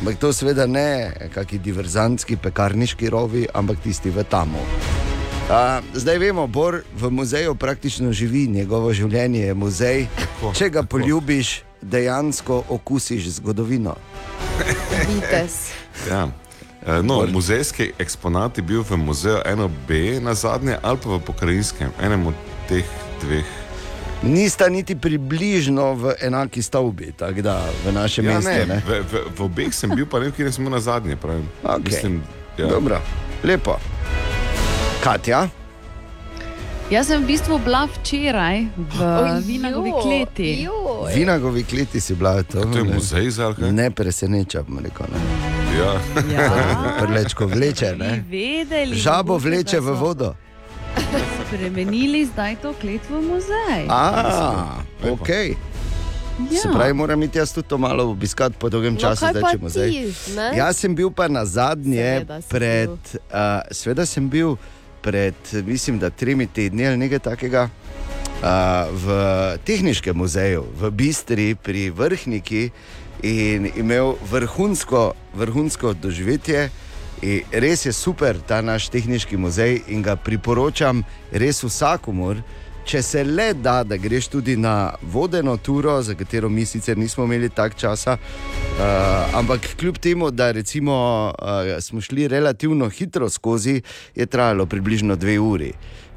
Ampak 0.00 0.16
to 0.16 0.32
seveda 0.32 0.66
ne 0.66 0.88
kakšni 1.28 1.58
diverzantski 1.58 2.36
pekarniški 2.36 3.08
rovi, 3.08 3.46
ampak 3.54 3.78
tisti 3.78 4.10
v 4.10 4.22
tamu. 4.24 4.60
A, 5.48 5.80
zdaj 5.94 6.18
vemo, 6.18 6.46
Bor 6.46 6.82
v 6.94 7.10
muzeju 7.10 7.54
praktično 7.54 8.12
živi, 8.12 8.46
njegovo 8.46 8.92
življenje 8.92 9.40
je 9.40 9.54
muzej. 9.54 10.06
Če 10.54 10.68
ga 10.68 10.82
poljubiš, 10.82 11.62
dejansko 11.82 12.64
okusiš 12.68 13.28
zgodovino. 13.30 13.94
Vites. 15.08 15.70
Ja. 16.04 16.28
E, 16.80 17.02
No, 17.02 17.26
muzejski 17.26 17.92
eksponat 17.98 18.54
je 18.54 18.62
bil 18.62 18.82
v 18.82 18.96
muzeju 18.96 19.38
1B 19.44 19.90
na 20.20 20.34
zadnje 20.34 20.78
ali 20.78 20.98
pa 20.98 21.08
v 21.10 21.20
pokrajinskem, 21.20 21.90
enem 21.98 22.26
od 22.26 22.34
teh 22.68 22.84
dveh. 23.20 23.44
Nista 24.20 24.68
niti 24.68 24.94
približno 24.94 25.94
v 25.94 26.14
enaki 26.20 26.58
stavbi, 26.58 27.12
tako 27.12 27.38
da 27.40 27.54
v 27.84 27.92
našem 27.92 28.24
Ja, 28.24 28.34
mestu. 28.34 28.50
ne, 28.50 28.66
Ne, 28.66 28.78
v, 28.80 29.02
v, 29.02 29.14
v 29.30 29.40
obeh 29.40 29.70
sem 29.70 29.90
bil, 29.90 30.06
pa 30.06 30.18
ne, 30.18 30.30
kjer 30.30 30.50
sem 30.50 30.64
bil 30.64 30.72
na 30.72 30.80
zadnje. 30.80 31.14
Pravim. 31.16 31.46
Okej. 31.62 31.84
Mislim, 31.84 32.22
ja. 32.56 32.66
Dobro, 32.66 32.98
lepo. 33.44 33.78
Katja? 35.00 35.46
Jaz 36.88 37.06
sem 37.06 37.20
v 37.20 37.26
bistvu 37.28 37.58
bila 37.58 37.84
včeraj 37.86 38.64
v 38.74 38.96
Ojoj, 38.98 39.42
Vinagovi 39.44 39.92
kleti. 39.92 40.64
joj. 40.64 41.12
Vinagovi 41.12 41.62
kleti 41.62 42.00
si 42.00 42.14
bila 42.14 42.42
to. 42.42 42.64
to 42.64 42.78
je 42.78 42.84
muzej 42.86 43.30
za 43.30 43.52
kaj? 43.52 43.70
Ne 43.70 43.90
preseneča, 43.92 44.62
bom 44.62 44.78
rekel. 44.78 45.06
Ne. 45.06 45.20
Ja. 45.76 46.00
Ja. 46.32 46.50
Prlečko 47.00 47.46
vleče, 47.46 47.96
ne? 47.96 48.24
Vedeli, 48.30 48.96
Žabo 48.96 49.38
vleče 49.38 49.80
da 49.80 49.90
v 49.90 49.94
vodo. 50.00 50.34
Spremenili 51.46 52.24
zdaj 52.26 52.56
to 52.62 52.72
klet 52.80 53.02
v 53.10 53.20
muzej. 53.22 53.86
A, 53.88 54.80
ok. 55.10 55.28
Ja. 55.28 56.60
Se 56.62 56.68
pravi, 56.72 56.92
moram 56.92 57.22
iti 57.22 57.38
jaz 57.38 57.52
tudi 57.52 57.68
to 57.68 57.78
malo 57.78 58.10
obiskati 58.10 58.56
po 58.58 58.68
dolgem 58.68 58.94
No, 58.94 59.00
času, 59.00 59.26
pa 59.40 59.50
če 59.50 59.58
muzej. 59.58 59.90
ti, 59.90 60.34
ne? 60.36 60.52
Jaz 60.56 60.78
sem 60.78 60.94
bil 60.94 61.10
pa 61.10 61.26
na 61.28 61.42
zadnje 61.44 62.22
Seveda 62.22 62.38
pred, 62.48 62.90
uh, 62.90 63.66
sveda 63.70 64.06
sem 64.06 64.28
bil 64.30 64.54
pred, 65.02 65.34
mislim, 65.66 65.98
da 65.98 66.10
tremi 66.10 66.46
tedni 66.46 66.86
ali 66.86 66.96
nekaj 66.96 67.18
takega. 67.18 67.68
Uh, 68.38 68.86
v 68.94 69.04
tehničnem 69.66 70.14
muzeju, 70.14 70.62
v 70.78 70.90
Bistri 70.94 71.54
pri 71.58 71.90
Vrhniki, 71.90 72.70
in 73.22 73.70
imel 73.76 74.14
vrhunsko, 74.30 75.12
vrhunsko 75.34 75.92
doživetje. 75.94 76.70
In 77.22 77.42
res 77.52 77.86
je 77.86 77.92
super 77.92 78.38
ta 78.46 78.60
naš 78.62 78.88
tehnični 78.94 79.36
muzej 79.36 79.82
in 79.88 80.02
ga 80.02 80.16
priporočam 80.16 81.02
res 81.32 81.64
vsakomur. 81.64 82.42
Če 82.88 83.02
se 83.04 83.22
le 83.24 83.50
da, 83.52 83.82
da 83.84 83.98
greš 84.00 84.30
tudi 84.32 84.54
na 84.56 84.94
vodeno 85.12 85.58
turo, 85.60 85.98
za 86.02 86.14
katero 86.16 86.48
mi 86.48 86.64
sicer 86.64 86.96
nismo 86.96 87.26
imeli 87.26 87.50
tak 87.52 87.74
časa, 87.76 88.14
uh, 88.16 89.34
ampak 89.36 89.66
kljub 89.76 89.98
temu, 90.00 90.30
da 90.30 90.50
recimo, 90.56 90.94
uh, 91.28 91.82
smo 91.84 92.00
šli 92.00 92.28
relativno 92.28 92.88
hitro 92.88 93.28
skozi, 93.28 93.82
je 94.14 94.26
trajalo 94.26 94.66
približno 94.66 95.16
dve 95.16 95.38
uri. 95.38 95.72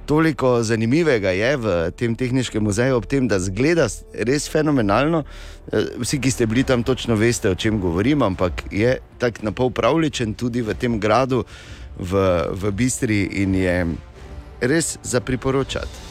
Toliko 0.05 0.63
zanimivega 0.63 1.29
je 1.31 1.51
v 1.57 1.91
tem 1.95 2.15
tehničnem 2.15 2.63
muzeju, 2.63 2.97
ob 2.97 3.05
tem, 3.05 3.27
da 3.27 3.39
zgleda 3.39 3.87
res 4.13 4.49
fenomenalno. 4.49 5.23
Eh, 5.71 6.01
Vsi, 6.01 6.19
ki 6.19 6.31
ste 6.31 6.47
bili 6.49 6.63
tam, 6.63 6.83
točno 6.83 7.15
veste, 7.15 7.49
o 7.49 7.55
čem 7.55 7.79
govorim, 7.79 8.21
ampak 8.21 8.65
je 8.71 8.97
tako 9.19 9.45
na 9.45 9.51
pol 9.51 9.69
pravličen 9.71 10.33
tudi 10.33 10.61
v 10.61 10.73
tem 10.73 10.99
gradu, 10.99 11.45
v, 11.99 12.11
v 12.51 12.71
Bistri 12.71 13.23
in 13.43 13.55
je 13.55 13.75
res 14.61 14.97
za 15.03 15.21
priporočati. 15.21 16.09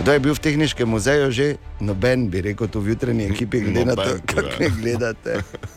Kdo 0.00 0.12
je 0.12 0.20
bil 0.20 0.34
v 0.34 0.42
tehničnem 0.42 0.88
muzeju 0.90 1.30
že? 1.30 1.46
Noben 1.78 2.26
bi 2.30 2.42
rekel, 2.42 2.66
to 2.66 2.82
v 2.82 2.94
jutranji 2.94 3.30
ekipi, 3.30 3.62
glede 3.62 3.84
na 3.84 3.94
to, 3.94 4.02
Noben, 4.02 4.26
kako 4.30 4.50
ja. 4.50 4.58
me 4.58 4.68
gledate. 4.70 5.32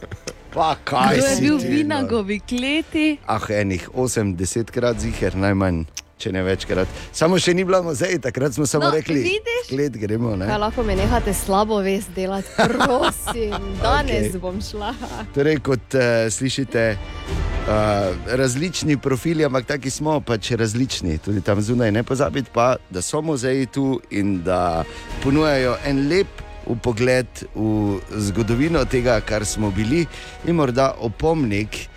Pa 0.58 0.74
kaj 0.82 1.22
Kdo 1.22 1.26
je 1.28 1.36
bil 1.42 1.58
v 1.58 1.64
no? 1.64 1.70
Vinagovi 1.70 2.38
kleti? 2.42 3.08
Ah, 3.30 3.42
enih 3.46 3.94
8-10 3.94 4.74
krat 4.74 4.98
ziger, 4.98 5.38
najmanj, 5.38 5.86
če 6.18 6.32
ne 6.34 6.42
večkrat. 6.44 6.88
Samo 7.14 7.38
še 7.42 7.54
ni 7.54 7.66
bila 7.68 7.82
muzej, 7.86 8.18
takrat 8.24 8.56
smo 8.58 8.66
samo 8.66 8.88
No, 8.88 8.92
rekli, 8.96 9.22
vidiš? 9.22 9.68
klet 9.70 9.98
gremo. 10.02 10.36
Ne? 10.36 10.48
Kaj 10.50 10.60
lahko 10.62 10.84
me 10.84 10.96
nehate 10.98 11.34
slabo 11.34 11.78
vest 11.86 12.10
delati, 12.16 12.50
prosim, 12.58 13.54
danes 13.86 14.32
okay. 14.32 14.40
bom 14.42 14.58
šla. 14.62 14.94
Torej, 15.36 15.60
kot 15.66 15.98
uh, 15.98 16.26
slišite, 16.34 16.88
uh, 16.98 18.34
različni 18.40 18.98
profili, 18.98 19.46
ampak 19.46 19.68
taki 19.76 19.94
smo 19.94 20.20
pač 20.22 20.52
različni, 20.58 21.18
tudi 21.22 21.42
tam 21.46 21.62
zunaj. 21.62 21.92
Ne 21.92 22.04
pozabite 22.04 22.50
pa, 22.54 22.76
da 22.90 23.02
so 23.06 23.22
muzeji 23.22 23.70
tu 23.70 24.00
in 24.10 24.42
da 24.44 24.84
ponujajo 25.24 25.78
en 25.86 26.08
lep 26.10 26.44
pogled 26.84 27.28
v 27.56 28.00
zgodovino 28.28 28.82
tega, 28.86 29.22
kar 29.24 29.46
smo 29.46 29.72
bili, 29.72 30.04
in 30.48 30.58
morda 30.60 30.92
opomnik, 31.00 31.88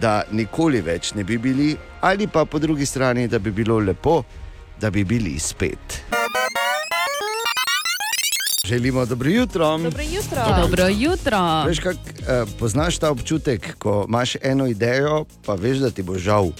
da 0.00 0.22
nikoli 0.32 0.80
več 0.80 1.12
ne 1.14 1.24
bi 1.24 1.38
bili, 1.38 1.76
ali 2.00 2.26
pa 2.26 2.44
po 2.44 2.58
drugi 2.58 2.86
strani, 2.86 3.28
da 3.28 3.38
bi 3.38 3.50
bilo 3.50 3.78
lepo, 3.78 4.22
da 4.80 4.90
bi 4.90 5.04
bili 5.04 5.38
spet. 5.38 6.02
Želimo 8.68 9.06
dobro 9.06 9.30
jutro. 9.30 9.78
Dobro 9.78 10.02
jutro. 10.02 10.42
Dobro 10.60 10.88
jutro. 10.88 11.64
Veš, 11.66 11.78
kak, 11.80 11.96
eh, 11.96 12.44
poznaš 12.58 12.98
ta 12.98 13.10
občutek, 13.10 13.78
ko 13.78 14.04
imaš 14.08 14.36
eno 14.42 14.66
idejo, 14.66 15.24
pa 15.46 15.54
veš, 15.54 15.78
da 15.78 15.90
ti 15.90 16.02
bo 16.02 16.18
žal, 16.18 16.50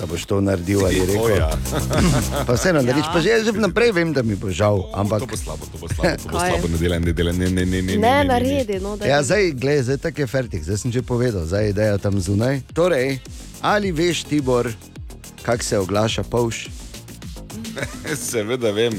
da 0.00 0.06
boš 0.06 0.24
to 0.24 0.40
naredil 0.40 0.84
ali 0.86 1.06
rekel. 1.06 1.38
Ja. 1.38 1.50
pa 2.46 2.52
vseeno, 2.52 2.82
da 2.82 2.90
Ja. 2.90 2.96
reč, 2.96 3.04
pa 3.12 3.20
že 3.20 3.44
že 3.44 3.52
vnaprej 3.52 3.92
vem, 3.92 4.12
da 4.12 4.22
mi 4.22 4.34
bo 4.34 4.50
žal. 4.50 4.90
Ampak... 4.94 5.20
To 5.20 5.26
bo 5.26 5.36
slabo, 5.36 5.64
to 5.66 5.78
bo 5.78 5.88
slabo, 5.88 6.16
to 6.16 6.28
bo 6.28 6.38
slabo, 6.38 6.68
ne 6.68 6.78
delaj, 6.78 7.00
ne 7.00 7.12
delaj, 7.12 7.34
ne, 7.34 7.48
ne, 7.50 7.64
ne, 7.64 7.82
ne. 7.82 7.96
Ne, 7.96 8.16
naredi, 8.24 8.80
no, 8.80 8.98
Ja, 9.00 9.22
zdaj, 9.22 9.50
gledaj, 9.52 9.82
zdaj 9.82 9.98
tako 9.98 10.20
je 10.20 10.26
fertik, 10.26 10.62
zdaj 10.62 10.78
sem 10.78 10.92
že 10.92 11.02
povedal, 11.02 11.46
zdaj 11.46 11.64
je 11.64 11.70
ideja 11.70 11.98
tam 11.98 12.20
zunaj. 12.20 12.60
Torej, 12.72 13.18
ali 13.62 13.92
veš, 13.92 14.24
Tibor, 14.24 14.70
kako 15.42 15.62
se 15.62 15.78
oglaša 15.78 16.22
povš? 16.22 16.68
Seveda 18.30 18.70
vem. 18.70 18.94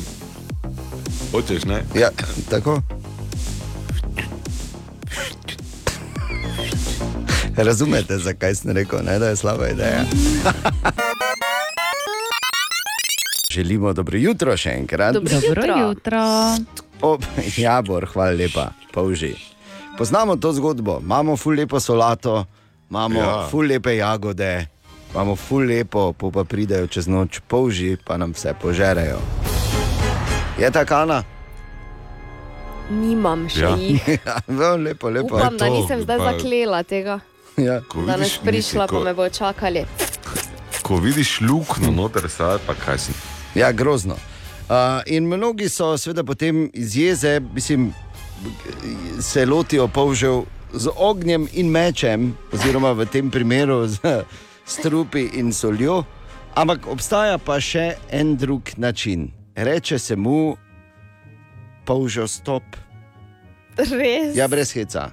Hočeš, 1.32 1.66
ne? 1.66 1.84
Ja, 1.94 2.10
tako. 2.50 2.82
Razumete, 7.58 8.18
zakaj 8.18 8.56
sem 8.56 8.72
rekel, 8.72 9.00
ne, 9.02 9.20
da 9.20 9.28
je 9.28 9.36
slaba 9.36 9.68
ideja? 9.68 10.04
Želimo 13.52 13.94
dobro 13.94 14.18
jutro 14.18 14.58
še 14.58 14.70
enkrat. 14.72 15.14
Dobro 15.14 15.64
jutro. 15.80 16.22
O, 17.02 17.18
jabor, 17.58 18.06
hvala 18.06 18.32
lepa, 18.32 18.66
polži. 18.92 19.34
Poznamo 19.98 20.36
to 20.36 20.54
zgodbo, 20.54 21.00
imamo 21.02 21.38
ful 21.38 21.54
lepo 21.54 21.80
solato, 21.80 22.46
imamo 22.90 23.20
Ja. 23.20 23.48
ful 23.52 23.66
lepe 23.66 23.96
jagode, 23.96 24.68
imamo 25.14 25.36
ful 25.38 25.62
lepo, 25.62 26.14
po 26.14 26.32
pa 26.32 26.44
pridejo 26.44 26.88
čez 26.88 27.08
noč 27.08 27.40
polži, 27.40 27.98
pa 27.98 28.18
nam 28.18 28.32
vse 28.32 28.54
požerejo. 28.54 29.20
Je 30.60 30.72
ta 30.72 30.86
kana? 30.86 31.24
Nimam 32.92 33.48
še 33.50 33.60
Ja. 33.62 33.76
jih. 33.78 34.04
Ja, 34.26 34.40
zelo 34.50 34.76
lepo, 34.78 35.10
lepo. 35.10 35.36
Upam, 35.36 35.58
da 35.58 35.70
nisem 35.70 36.02
zdaj 36.02 36.18
zaklela 36.20 36.84
tega. 36.84 37.20
Ja. 37.58 37.82
Da 38.08 38.18
ne 38.18 38.28
prišla, 38.44 38.88
pa 38.88 39.00
me 39.00 39.14
bo 39.14 39.30
čakali. 39.30 39.86
Ko 40.82 40.98
vidiš 40.98 41.42
luknjo 41.42 41.92
noter, 41.92 42.30
sad, 42.30 42.62
pa 42.68 42.74
kaj 42.74 42.98
si. 42.98 43.14
Ja, 43.56 43.72
grozno. 43.72 44.14
Uh, 44.14 45.02
in 45.06 45.28
mnogi 45.28 45.70
so 45.70 45.98
seveda 45.98 46.24
potem 46.24 46.70
iz 46.74 46.98
jeze, 46.98 47.40
mislim, 47.54 47.94
se 49.22 49.46
lotijo 49.46 49.88
polžev 49.88 50.44
z 50.74 50.90
ognjem 50.96 51.48
in 51.54 51.70
mečem, 51.72 52.34
oziroma 52.54 52.92
v 52.92 53.06
tem 53.06 53.32
primeru 53.32 53.88
z 53.88 54.24
strupi 54.66 55.30
in 55.34 55.54
soljo. 55.54 56.04
Ampak 56.56 56.88
obstaja 56.88 57.38
pa 57.38 57.60
še 57.60 57.96
en 58.10 58.36
drug 58.38 58.76
način. 58.78 59.32
Reče 59.56 60.00
se 60.00 60.16
mu 60.16 60.56
polžev 61.86 62.28
stop. 62.28 62.64
Res. 63.78 64.36
Ja, 64.36 64.48
brez 64.48 64.72
heca. 64.74 65.12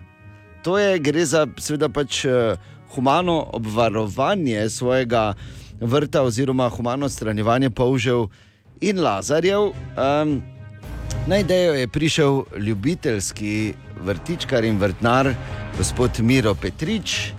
To 0.62 0.78
je, 0.78 0.98
gre 0.98 1.24
za 1.26 1.46
seveda 1.58 1.88
pač 1.88 2.24
eh, 2.24 2.56
humano 2.94 3.40
obvarovanje 3.52 4.68
svojega 4.70 5.34
vrta, 5.80 6.22
oziroma 6.22 6.68
humano 6.68 7.06
odstranjevanje 7.06 7.70
polžev 7.70 8.28
in 8.80 9.00
lazarjev. 9.00 9.72
Um, 9.98 10.42
na 11.26 11.38
idejo 11.38 11.74
je 11.74 11.88
prišel 11.88 12.42
ljubiteljski 12.58 13.74
vrtičkar 14.04 14.64
in 14.64 14.78
vrtnar, 14.78 15.34
gospod 15.78 16.20
Miro 16.20 16.54
Petrič, 16.54 17.32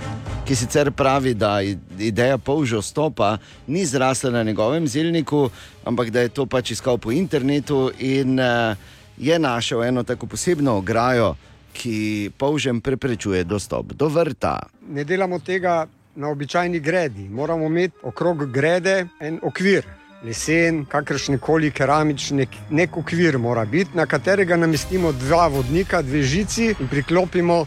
ki 0.46 0.56
sicer 0.56 0.92
pravi, 0.92 1.34
da 1.34 1.62
ideja 2.00 2.38
polžev 2.38 2.82
stopa 2.82 3.38
ni 3.68 3.86
zrasla 3.86 4.32
na 4.32 4.44
njegovem 4.44 4.88
zelniku, 4.88 5.50
ampak 5.86 6.10
da 6.10 6.22
je 6.22 6.30
to 6.30 6.46
pač 6.46 6.72
iskal 6.72 6.98
po 6.98 7.12
internetu 7.12 7.92
in 8.00 8.40
uh, 8.40 8.76
je 9.18 9.40
našel 9.40 9.84
eno 9.84 10.04
tako 10.04 10.28
posebno 10.28 10.78
ograjo, 10.78 11.36
ki 11.74 12.32
polžem 12.38 12.82
preprečuje 12.82 13.44
dostop 13.44 13.94
do 13.94 14.08
vrta. 14.08 14.70
ne 14.88 15.04
delamo 15.04 15.40
tega 15.40 15.88
na 16.16 16.30
običajni 16.30 16.80
gredi. 16.80 17.30
Moramo 17.30 17.66
imeti 17.66 17.98
okrog 18.04 18.52
grede 18.52 19.08
en 19.20 19.40
okvir, 19.44 19.84
lesen, 20.24 20.86
kakršen 20.86 21.40
koli 21.40 21.72
keramični, 21.72 22.48
nek 22.70 22.98
okvir 22.98 23.38
mora 23.38 23.66
biti, 23.66 23.98
na 23.98 24.06
katerega 24.06 24.58
namestimo 24.58 25.12
dva 25.12 25.48
vodnika, 25.48 26.02
dve 26.02 26.22
žici 26.24 26.76
in 26.80 26.88
priklopimo 26.88 27.66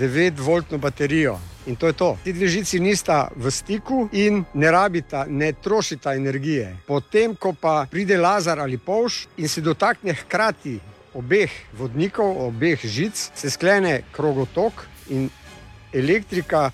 9-voltno 0.00 0.78
baterijo. 0.78 1.38
In 1.66 1.76
to 1.76 1.86
je 1.86 1.92
to. 1.92 2.16
Ti 2.24 2.32
dve 2.32 2.48
žici 2.48 2.80
nista 2.80 3.28
v 3.36 3.50
stiku 3.50 4.08
in 4.12 4.44
ne 4.54 4.70
rabita, 4.70 5.24
ne 5.28 5.52
trošita 5.52 6.14
energije. 6.14 6.76
Potem, 6.86 7.36
ko 7.36 7.54
pa 7.60 7.86
pride 7.90 8.16
lazar 8.16 8.60
ali 8.60 8.78
polž 8.78 9.26
in 9.36 9.48
se 9.48 9.60
dotakne 9.60 10.14
hkrati 10.14 10.80
obeh 11.14 11.50
vodnikov, 11.78 12.46
obeh 12.46 12.80
žic, 12.84 13.30
se 13.34 13.50
sklene 13.50 14.02
krogotok 14.12 14.86
in 15.08 15.28
elektrika 15.92 16.70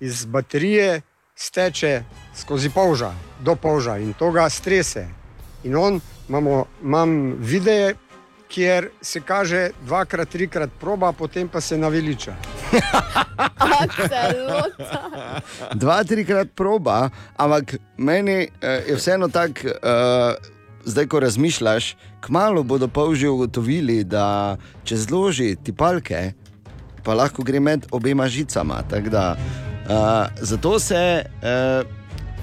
iz 0.00 0.24
baterije 0.24 1.00
steče 1.36 2.02
skozi 2.36 2.70
polža, 2.70 3.12
do 3.40 3.54
polža 3.56 3.98
in 3.98 4.12
to 4.12 4.30
ga 4.30 4.48
strese. 4.50 5.06
In 5.64 5.76
on 5.76 6.00
imamo, 6.28 6.64
imam 6.82 7.36
videe, 7.38 7.94
kjer 8.48 8.88
se 9.02 9.20
kaže 9.20 9.70
dvakrat, 9.86 10.28
trikrat 10.28 10.70
proba, 10.80 11.12
potem 11.12 11.48
pa 11.48 11.60
se 11.60 11.78
naveliča. 11.78 12.34
Celota. 14.08 15.10
Dva, 15.74 16.04
trikrat 16.04 16.48
proba, 16.56 17.10
ampak 17.36 17.74
meni 17.96 18.48
eh, 18.60 18.82
je 18.88 18.96
vseeno 18.96 19.28
tako, 19.28 19.68
uh, 19.68 20.57
zdaj 20.88 21.06
ko 21.06 21.20
razmišljaš, 21.20 21.96
kmalo 22.20 22.62
bodo 22.62 22.88
pa 22.88 23.04
že 23.14 23.28
ugotovili, 23.28 24.04
da 24.04 24.56
če 24.84 24.96
zloži 24.96 25.56
tipalke, 25.64 26.32
pa 27.04 27.14
lahko 27.14 27.42
gre 27.44 27.60
med 27.60 27.86
obema 27.90 28.28
žicama. 28.28 28.82
Da, 29.10 29.36
uh, 29.36 30.26
zato 30.40 30.78
se 30.78 31.24
uh, 31.24 31.86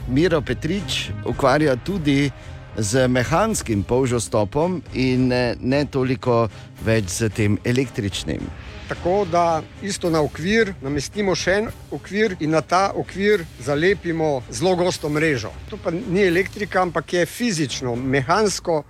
Miro 0.10 0.42
Petrič 0.42 1.10
ukvarja 1.26 1.76
tudi 1.76 2.32
z 2.78 3.08
mehanskim 3.08 3.84
polžostopom 3.84 4.82
in 4.94 5.28
ne, 5.28 5.56
ne 5.60 5.86
toliko 5.86 6.48
več 6.86 7.10
z 7.10 7.30
tem 7.30 7.58
električnim. 7.64 8.44
Tako 8.88 9.26
da 9.32 9.64
isto 9.82 10.10
na 10.10 10.22
okvir 10.22 10.74
namestimo 10.82 11.36
še 11.36 11.52
en 11.52 11.70
okvir 11.92 12.36
in 12.40 12.52
na 12.54 12.62
ta 12.62 12.92
okvir 12.96 13.46
zalepimo 13.60 14.44
zelo 14.52 14.76
gosto 14.76 15.10
mrežo. 15.10 15.50
To 15.70 15.78
pa 15.78 15.92
ni 15.92 16.22
elektrika, 16.28 16.82
ampak 16.82 17.14
je 17.14 17.26
fizično, 17.26 17.96
mehansko 17.96 18.84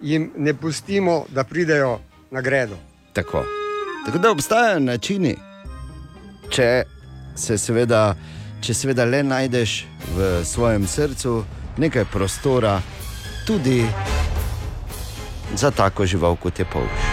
jim 0.00 0.30
ne 0.36 0.54
pustimo, 0.54 1.24
da 1.28 1.44
pridejo 1.44 1.98
na 2.30 2.40
gredo. 2.40 2.76
Tako. 3.12 3.44
Tako 4.06 4.18
da 4.18 4.30
obstajajo 4.30 4.80
načini, 4.80 5.36
če 6.50 6.84
se 7.36 7.58
seveda, 7.58 8.16
če 8.60 8.74
seveda 8.74 9.04
le 9.04 9.22
najdeš 9.22 9.84
v 10.16 10.32
svojem 10.44 10.86
srcu 10.86 11.44
nekaj 11.78 12.04
prostora, 12.12 12.80
tudi 13.46 13.84
za 15.54 15.70
tako 15.70 16.06
žival 16.06 16.36
kot 16.36 16.58
je 16.58 16.64
polž. 16.64 17.11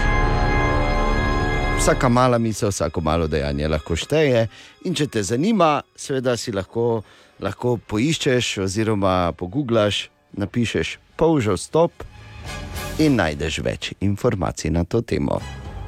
Vsaka 1.79 2.09
mala 2.09 2.37
misel, 2.37 2.69
vsako 2.69 3.01
malo 3.01 3.27
dejanje 3.27 3.67
lahko 3.67 3.95
šteje. 3.95 4.47
In 4.83 4.95
če 4.95 5.05
te 5.07 5.21
zanima, 5.23 5.79
seveda 5.95 6.33
si 6.35 6.51
lahko, 6.51 7.05
lahko 7.39 7.77
poiščeš 7.87 8.57
oziroma 8.65 9.31
pogooglaš, 9.39 10.09
napišeš 10.35 10.97
polžev 11.15 11.55
stop 11.55 12.03
in 12.99 13.15
najdeš 13.15 13.61
več 13.63 13.93
informacij 14.03 14.73
na 14.75 14.83
to 14.83 14.99
temo. 15.01 15.39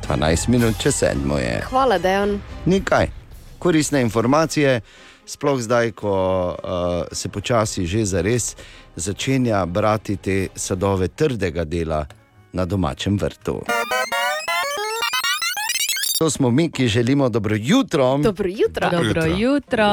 12 0.07 0.47
minut 0.47 0.79
čez 0.79 0.95
sedmo 1.03 1.41
je. 1.43 1.59
Hvala, 1.67 1.99
Dejan. 1.99 2.37
Nekaj 2.71 3.11
koristne 3.59 3.99
informacije, 4.07 4.79
sploh 5.27 5.59
zdaj, 5.59 5.91
ko 5.91 6.15
uh, 6.55 7.11
se 7.11 7.29
počasi 7.29 7.83
že 7.85 8.05
zares 8.05 8.55
začenja 8.95 9.65
brati 9.65 10.15
te 10.15 10.47
sadove 10.55 11.11
trdega 11.11 11.67
dela 11.67 12.05
na 12.53 12.65
domačem 12.65 13.19
vrtu. 13.19 13.59
To 16.21 16.29
smo 16.29 16.51
mi, 16.51 16.71
ki 16.71 16.87
želimo 16.87 17.29
dobro 17.29 17.55
jutro. 17.59 18.17
Dobro 18.17 18.49
jutro. 18.49 18.89
Dobro 18.91 19.25
jutro. 19.25 19.85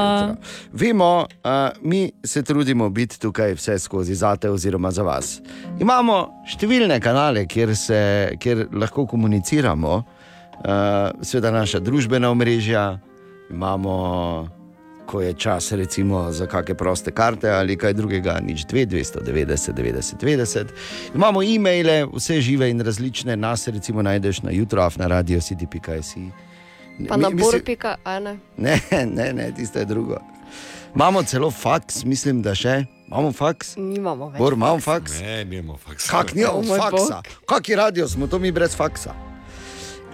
Vemo, 0.72 1.26
uh, 1.44 1.50
mi 1.82 2.12
se 2.24 2.42
trudimo 2.42 2.88
biti 2.90 3.20
tukaj 3.20 3.52
vse 3.52 3.78
skozi 3.78 4.14
zate 4.14 4.50
oziroma 4.50 4.90
za 4.90 5.02
vas. 5.02 5.40
Imamo 5.80 6.44
številne 6.44 7.00
kanale, 7.00 7.46
kjer, 7.48 7.72
se, 7.76 8.00
kjer 8.40 8.66
lahko 8.72 9.06
komuniciramo, 9.06 9.94
uh, 9.96 10.04
seveda 11.24 11.50
naša 11.50 11.80
družbena 11.80 12.28
omrežja, 12.30 12.98
imamo, 13.50 13.96
ko 15.08 15.22
je 15.24 15.32
čas, 15.32 15.72
recimo 15.72 16.28
za 16.32 16.46
kakšne 16.46 16.74
proste 16.76 17.10
karte 17.10 17.48
ali 17.50 17.76
kaj 17.80 17.94
drugega, 17.96 18.36
nič 18.44 18.66
2, 18.68 18.84
290, 19.24 19.72
90, 19.72 20.20
90. 20.20 20.66
Imamo 21.14 21.42
e-maile, 21.42 22.04
vse 22.12 22.40
žive 22.44 22.68
in 22.70 22.80
različne, 22.80 23.36
nas 23.36 23.68
recimo 23.68 24.02
najdeš 24.04 24.42
na 24.44 24.52
jutroaf 24.52 24.96
na 25.00 25.06
radio 25.08 25.40
city.si. 25.40 26.28
Pa 27.08 27.16
na 27.16 27.30
borpika, 27.30 27.96
a 28.04 28.18
ne. 28.20 28.36
Ne, 28.56 28.80
ne, 29.16 29.32
ne, 29.32 29.52
tisto 29.56 29.78
je 29.78 29.84
drugo. 29.84 30.20
Imamo 30.94 31.22
celo 31.22 31.50
faks, 31.50 32.04
mislim, 32.04 32.42
da 32.42 32.54
še. 32.54 32.84
Imamo 33.08 33.32
faks? 33.32 33.76
Nimamo 33.76 34.28
več. 34.28 34.38
Bor, 34.38 34.52
imamo 34.52 34.80
faks? 34.80 35.20
Ne, 35.20 35.44
nimamo 35.44 35.78
faksa. 35.78 36.10
Kak 36.10 36.34
nimamo 36.34 36.58
O 36.58 36.62
moj 36.62 36.78
faksa? 36.78 37.22
bog. 37.22 37.46
Kaki 37.48 37.74
radio 37.74 38.08
smo, 38.08 38.26
to 38.26 38.38
mi 38.38 38.52
brez 38.52 38.76
faksa. 38.76 39.14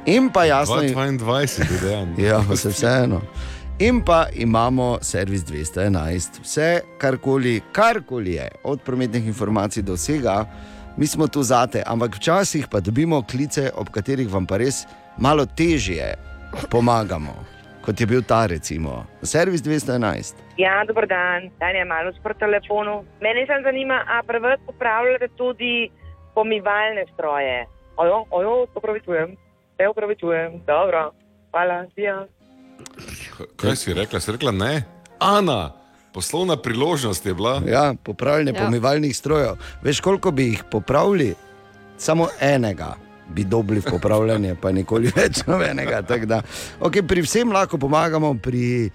In 0.07 0.29
pa 0.31 0.45
jasno. 0.45 0.83
22 0.83 1.73
je 1.73 1.79
dejan. 1.81 2.15
Ja, 2.21 2.43
pa 2.49 2.57
se 2.57 2.69
vseeno. 2.69 3.23
In 3.79 4.05
pa 4.07 4.27
imamo 4.35 4.99
servis 5.03 5.43
211, 5.45 6.41
vse 6.43 6.81
karkoli, 6.99 7.61
karkoli 7.73 8.33
je, 8.33 8.49
od 8.65 8.83
prometnih 8.83 9.27
informacij 9.27 9.83
do 9.83 9.93
vsega, 9.93 10.45
mi 10.97 11.07
smo 11.07 11.27
tu 11.27 11.43
zate, 11.43 11.83
ampak 11.87 12.15
včasih 12.17 12.69
pa 12.71 12.81
dobimo 12.81 13.23
klice, 13.23 13.71
ob 13.75 13.91
katerih 13.91 14.31
vam 14.31 14.47
pa 14.47 14.57
res 14.57 14.87
malo 15.19 15.47
težje 15.47 16.15
pomagamo, 16.71 17.35
kot 17.83 18.01
je 18.01 18.07
bil 18.07 18.23
ta 18.23 18.47
recimo. 18.47 19.07
Servis 19.23 19.63
211. 19.63 20.39
Ja, 20.57 20.85
dober 20.87 21.09
dan, 21.11 21.51
Tanja 21.59 21.85
malo 21.85 22.13
po 22.23 22.31
telefonu. 22.39 23.03
Mene 23.21 23.43
samo 23.47 23.67
zanima, 23.67 24.05
a 24.07 24.23
preveč 24.23 24.61
upravljate 24.69 25.29
tudi 25.37 25.91
pomivalne 26.35 27.05
stroje? 27.13 27.67
Ojo, 27.97 28.25
ojo, 28.31 28.67
opravičujem, 28.75 29.37
se 29.77 29.89
opravičujem, 29.89 30.63
dobro, 30.67 31.11
hvala, 31.51 31.87
ja. 31.97 32.27
Kaj 33.57 33.77
si 33.77 33.95
rekla? 33.95 34.21
Si 34.21 34.33
rekla 34.33 34.53
ne? 34.53 34.83
Ana, 35.19 35.73
poslovna 36.13 36.57
priložnost 36.57 37.27
je 37.27 37.35
bila. 37.35 37.63
Ja, 37.67 37.95
popravljanje 37.95 38.53
Ja. 38.55 38.65
pomivalnih 38.65 39.17
strojev. 39.17 39.55
Veš, 39.83 40.01
koliko 40.01 40.31
bi 40.31 40.45
jih 40.45 40.65
popravili? 40.71 41.35
Samo 41.99 42.29
enega. 42.41 42.97
bi 43.27 43.45
dobili 43.45 43.81
v 43.81 43.85
popravljanje, 43.85 44.55
pa 44.55 44.73
nikoli 44.73 45.09
več 45.17 45.47
nobenega. 45.47 46.01
Da, 46.03 46.43
okay, 46.81 47.01
pri 47.03 47.23
vsem 47.23 47.53
lahko 47.53 47.79
pomagamo, 47.79 48.35
pri, 48.35 48.91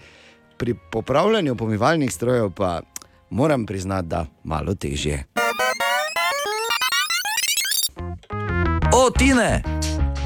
pri 0.57 0.75
popravljanju 0.91 1.55
pomivalnih 1.55 2.13
strojev 2.13 2.51
pa 2.51 2.81
moram 3.29 3.65
priznati, 3.65 4.07
da 4.07 4.25
malo 4.43 4.75
težje. 4.75 5.25
O, 8.93 9.09
Tine! 9.09 9.63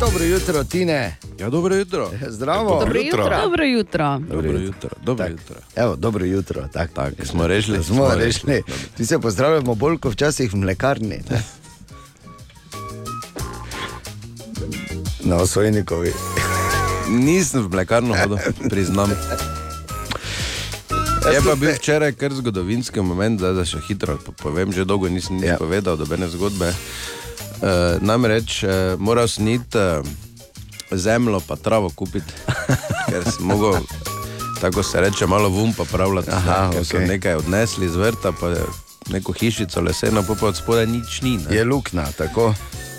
Dobro 0.04 0.24
jutro, 0.26 0.64
Tine. 0.64 1.16
Ja, 1.40 1.50
dobro 1.50 1.76
jutro. 1.76 2.12
Zdravo. 2.28 2.80
Dobro 2.80 3.00
jutro. 3.00 3.30
Dobro 3.42 3.64
jutro. 3.66 4.20
Dobro 4.20 4.52
jutro. 4.52 4.90
Dobro 5.04 5.26
jutro. 5.28 5.56
Evo, 5.76 5.96
dobro 5.96 6.26
jutro. 6.26 6.68
Tak, 6.68 6.92
tak, 6.94 7.14
smo 7.24 7.48
rešili. 7.48 7.84
Smo 7.84 8.16
rešili. 8.16 8.64
Mi 8.98 9.06
se 9.06 9.20
pozdravljamo 9.20 9.76
bolj 9.76 9.98
kot 9.98 10.14
včasih 10.14 10.54
v 10.54 10.58
mlekarni. 10.58 11.22
ne. 11.30 11.44
Na 15.22 15.36
osvojnikovi. 15.36 16.14
Nisem 17.10 17.62
v 17.62 17.70
mlekarno 17.70 18.16
hodil, 18.16 18.38
priznam. 18.70 19.10
Je 21.26 21.40
pa 21.40 21.56
bil 21.56 21.72
včeraj 21.72 22.12
kar 22.12 22.34
zgodovinski 22.34 23.02
moment, 23.02 23.40
da 23.40 23.66
še 23.66 23.80
hitro 23.88 24.18
po- 24.18 24.32
povem, 24.34 24.72
že 24.72 24.86
dolgo 24.86 25.10
nisem 25.10 25.40
ja. 25.44 25.56
povedal 25.58 25.96
dobene 25.98 26.28
zgodbe. 26.28 26.74
Uh, 27.62 28.02
namreč 28.02 28.64
uh, 28.64 28.70
moral 29.00 29.28
sem 29.28 29.48
iti 29.48 29.78
uh, 29.78 30.06
zemljo 30.92 31.40
pa 31.48 31.56
travo 31.56 31.90
kupiti, 31.90 32.34
ker 33.10 33.24
sem 33.24 33.46
mogel, 33.46 33.74
tako 34.62 34.84
se 34.84 35.02
reče, 35.02 35.28
malo 35.28 35.50
vum 35.50 35.74
popravljati. 35.74 36.30
Aha, 36.32 36.68
ne, 36.68 36.74
ker 36.74 36.86
so 36.86 37.00
nekaj 37.00 37.36
odnesli 37.36 37.86
iz 37.86 37.96
vrta, 37.96 38.32
pa 38.40 38.54
neko 39.10 39.34
hišico 39.34 39.82
leseno, 39.82 40.24
pa 40.28 40.36
pa 40.40 40.48
od 40.48 40.58
spodaj 40.58 40.88
nič 40.88 41.22
ni. 41.22 41.38
Ne. 41.38 41.56
Je 41.56 41.64
luknja, 41.64 42.06
tako. 42.18 42.54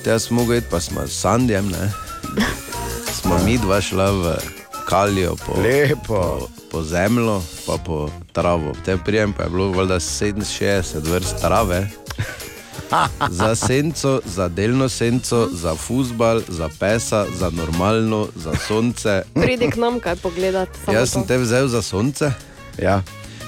Jaz 0.06 0.26
sem 0.26 0.36
mogel 0.36 0.56
iti, 0.56 0.66
pa 0.70 0.80
smo 0.80 1.06
s 1.06 1.20
Sandjem, 1.20 1.68
ne. 1.68 1.92
smo 3.20 3.38
mi 3.44 3.58
dva 3.58 3.80
šla 3.80 4.10
v 4.10 4.36
Kalijo 4.84 5.36
po, 5.46 5.60
Lepo. 5.60 5.96
po, 6.06 6.48
po 6.70 6.82
zemljo, 6.82 7.42
pa 7.66 7.76
po 7.84 8.10
travo. 8.32 8.72
V 8.72 8.82
tem 8.84 8.98
prijem 8.98 9.32
pa 9.32 9.42
je 9.42 9.50
bilo 9.50 9.70
valjda 9.72 10.00
67 10.00 11.08
vrst 11.10 11.40
trave. 11.40 11.88
Za 13.40 13.54
senco, 13.54 14.20
za 14.26 14.48
delno 14.48 14.88
senco, 14.88 15.48
za 15.52 15.74
fusbal, 15.74 16.40
za 16.48 16.68
pesa, 16.80 17.26
za 17.38 17.50
normalno, 17.50 18.28
za 18.36 18.54
sonce. 18.68 19.22
Pridi 19.34 19.70
k 19.70 19.76
nam 19.76 20.00
kaj 20.00 20.16
pogledati. 20.16 20.78
samo 20.84 20.98
Jaz 20.98 21.10
sem 21.10 21.22
to. 21.22 21.28
te 21.28 21.38
vzel 21.38 21.68
za 21.68 21.82
sonce. 21.82 22.32
Ja. 22.82 23.02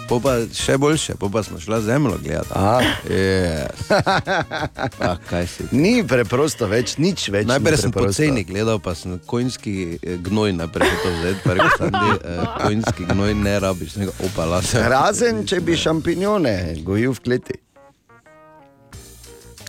Po 0.09 0.20
pa 0.23 0.36
še 0.55 0.77
boljše, 0.78 1.16
po 1.19 1.27
pa 1.31 1.43
smo 1.43 1.59
šla 1.61 1.81
zemljo 1.81 2.19
gledati. 2.23 2.51
Aha. 2.55 2.81
Yes. 3.09 3.90
Ah? 5.01 5.19
Ni 5.70 6.05
preprosto 6.07 6.66
več, 6.66 6.97
nič 6.98 7.28
več. 7.31 7.47
Najprej 7.48 7.78
sem 7.78 7.93
poceni 7.93 8.44
gledal, 8.47 8.78
pa 8.82 8.94
sem 8.94 9.19
konjski 9.27 9.98
eh, 9.98 10.16
gnoj 10.23 10.53
najprej 10.57 10.90
hotel 10.90 11.15
vzeti, 11.19 11.40
pa 11.44 11.57
rekel 11.59 11.74
sem, 11.78 11.90
da 11.90 12.07
eh, 12.15 12.43
konjski 12.62 13.07
gnoj 13.11 13.35
ne 13.35 13.55
rabiš, 13.61 13.97
nego 14.01 14.15
opala 14.27 14.62
se. 14.62 14.82
Razen, 14.89 15.44
če 15.47 15.61
bi 15.61 15.77
šampinjone 15.78 16.57
gojil 16.86 17.15
v 17.19 17.24
kleti. 17.27 17.59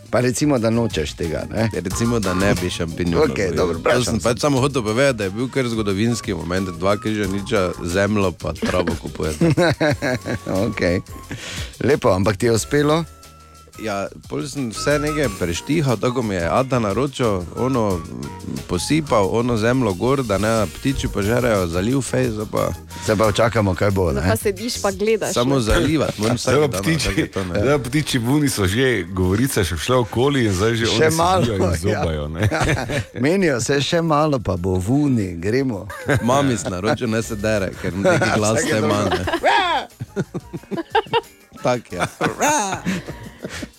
Pa 0.10 0.20
recimo, 0.20 0.58
da 0.60 0.70
nočeš 0.70 1.14
tega. 1.14 1.44
Ne? 1.52 1.70
Recimo, 1.74 2.20
da 2.20 2.34
ne 2.34 2.54
bi 2.62 2.70
šampinjonov. 2.70 3.28
Dobro, 3.56 3.74
To 3.74 3.80
vprašam 3.80 4.04
sem 4.04 4.20
se. 4.20 4.24
pač 4.24 4.40
samo 4.40 4.60
hotel 4.60 4.84
povedati, 4.84 5.18
da 5.18 5.24
je 5.24 5.30
bil 5.30 5.50
kar 5.50 5.68
zgodovinski 5.68 6.34
moment, 6.34 6.70
dva 6.70 6.98
križaniča, 6.98 7.72
zemljo 7.84 8.32
pa 8.32 8.54
travo 8.54 8.96
kupujete. 9.02 9.46
okay. 10.68 11.02
Lepo, 11.84 12.10
ampak 12.10 12.38
ti 12.38 12.46
je 12.46 12.52
uspelo? 12.52 13.04
Ja, 13.78 13.96
pol 14.26 14.42
sem 14.42 14.70
vse 14.70 14.98
nekaj 14.98 15.30
preštihal, 15.36 15.98
tako 15.98 16.22
mi 16.22 16.34
je 16.34 16.50
Ada 16.50 16.80
naročil, 16.80 17.28
ono 17.56 18.00
posipal, 18.68 19.30
ono 19.32 19.54
zemljo 19.56 19.94
gor, 19.94 20.24
da 20.24 20.38
ne 20.38 20.50
ptiči 20.68 21.08
požerejo, 21.08 21.68
zaliv 21.68 22.02
fejs, 22.02 22.34
pa 22.52 22.72
Se 23.06 23.16
pa 23.16 23.32
čakamo, 23.32 23.74
kaj 23.74 23.92
bo. 23.92 24.12
No, 24.12 24.22
pa 24.22 24.36
sediš, 24.36 24.82
pa 24.82 24.92
gledaš. 24.92 25.34
samo 25.34 25.56
ne. 25.56 25.62
zalivati, 25.62 26.14
moram 26.18 26.38
Zdaj 26.38 26.56
vsak 26.56 26.62
pa 26.64 26.68
dan. 26.70 26.84
ptiči, 26.84 27.28
to, 27.28 27.44
ne. 27.46 27.60
zdaj 27.60 27.78
pa 27.78 27.84
ptiči 27.86 28.20
buni 28.20 28.50
so 28.50 28.66
že, 28.66 28.88
govorice 29.06 29.64
še 29.64 29.78
šle 29.78 29.96
okoli 29.98 30.46
in 30.46 30.54
zdaj 30.54 30.74
že 30.74 30.86
Še 30.88 30.92
oni 31.04 31.16
malo. 31.16 31.44
sedijo 31.44 31.56
in 31.64 31.76
zobajo. 31.78 32.28
ne. 32.28 32.50
Menijo 33.22 33.62
se 33.62 33.78
še 33.80 34.02
malo, 34.02 34.40
pa 34.40 34.56
bo 34.56 34.74
vuni, 34.76 35.36
gremo. 35.36 35.86
Mami 36.22 36.58
si 36.58 36.66
naročil, 36.66 37.08
ne 37.08 37.22
se 37.22 37.36
dere, 37.38 37.72
ker 37.76 37.94
neki 37.94 38.26
glas 38.36 38.64
te 38.64 38.82
manj. 38.82 39.22
Tak 41.58 41.92
je. 41.92 42.00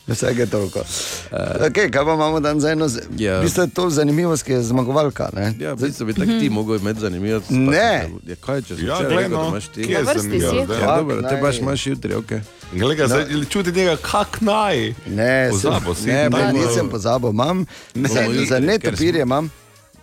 Vsake 0.08 0.46
toliko. 0.46 0.78
Uh, 0.78 1.36
okay, 1.60 1.90
kaj 1.90 2.04
pa 2.04 2.14
imamo 2.14 2.40
dan 2.40 2.60
za 2.60 2.70
eno? 2.70 2.88
Ja. 3.18 3.38
V 3.38 3.42
bistvu 3.42 3.62
je 3.62 3.68
to 3.68 3.90
zanimivost, 3.90 4.42
ki 4.42 4.52
je 4.52 4.62
zmagovalka. 4.62 5.28
Ne? 5.36 5.54
Ja, 5.60 5.74
v 5.74 5.76
bistvu 5.76 6.06
bi 6.06 6.14
tako 6.14 6.38
ti 6.40 6.50
mogel 6.50 6.76
imeti 6.76 7.00
zanimivo. 7.00 7.40
Ne. 7.50 8.10
Ja, 8.26 8.36
kaj 8.40 8.62
če 8.62 8.74
Ja, 8.78 8.98
glej, 8.98 9.16
rekel, 9.16 9.30
da 9.30 9.36
no, 9.36 9.48
imaš 9.48 9.68
ti? 9.68 9.84
kje 9.84 9.98
si. 10.20 10.38
Ja, 10.82 10.96
dobro, 10.96 11.22
te 11.22 11.36
baš 11.42 11.58
imaš 11.58 11.86
jutri, 11.86 12.14
ok. 12.14 12.32
Glej, 12.72 12.96
ga, 12.96 13.06
zdaj, 13.06 13.44
čuti 13.50 13.72
njega, 13.72 13.96
kak 13.96 14.40
naj. 14.40 14.94
Ne, 15.06 15.48
Pozabil 15.50 15.94
si. 15.94 16.06
Ne, 16.06 16.30
pa 16.30 16.52
nisem 16.52 16.88
pozabil, 16.88 17.30
imam. 17.30 17.64
Ne, 17.94 18.08
za, 18.48 18.58
netopirje 18.58 19.22
imam. 19.22 19.50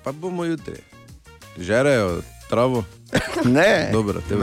Pa 0.03 0.11
bomo 0.11 0.45
jutri. 0.45 0.75
Žerejo 1.57 2.21
travo. 2.49 2.83
Ne. 3.45 3.89
Dobro, 3.91 4.21
Ne. 4.29 4.35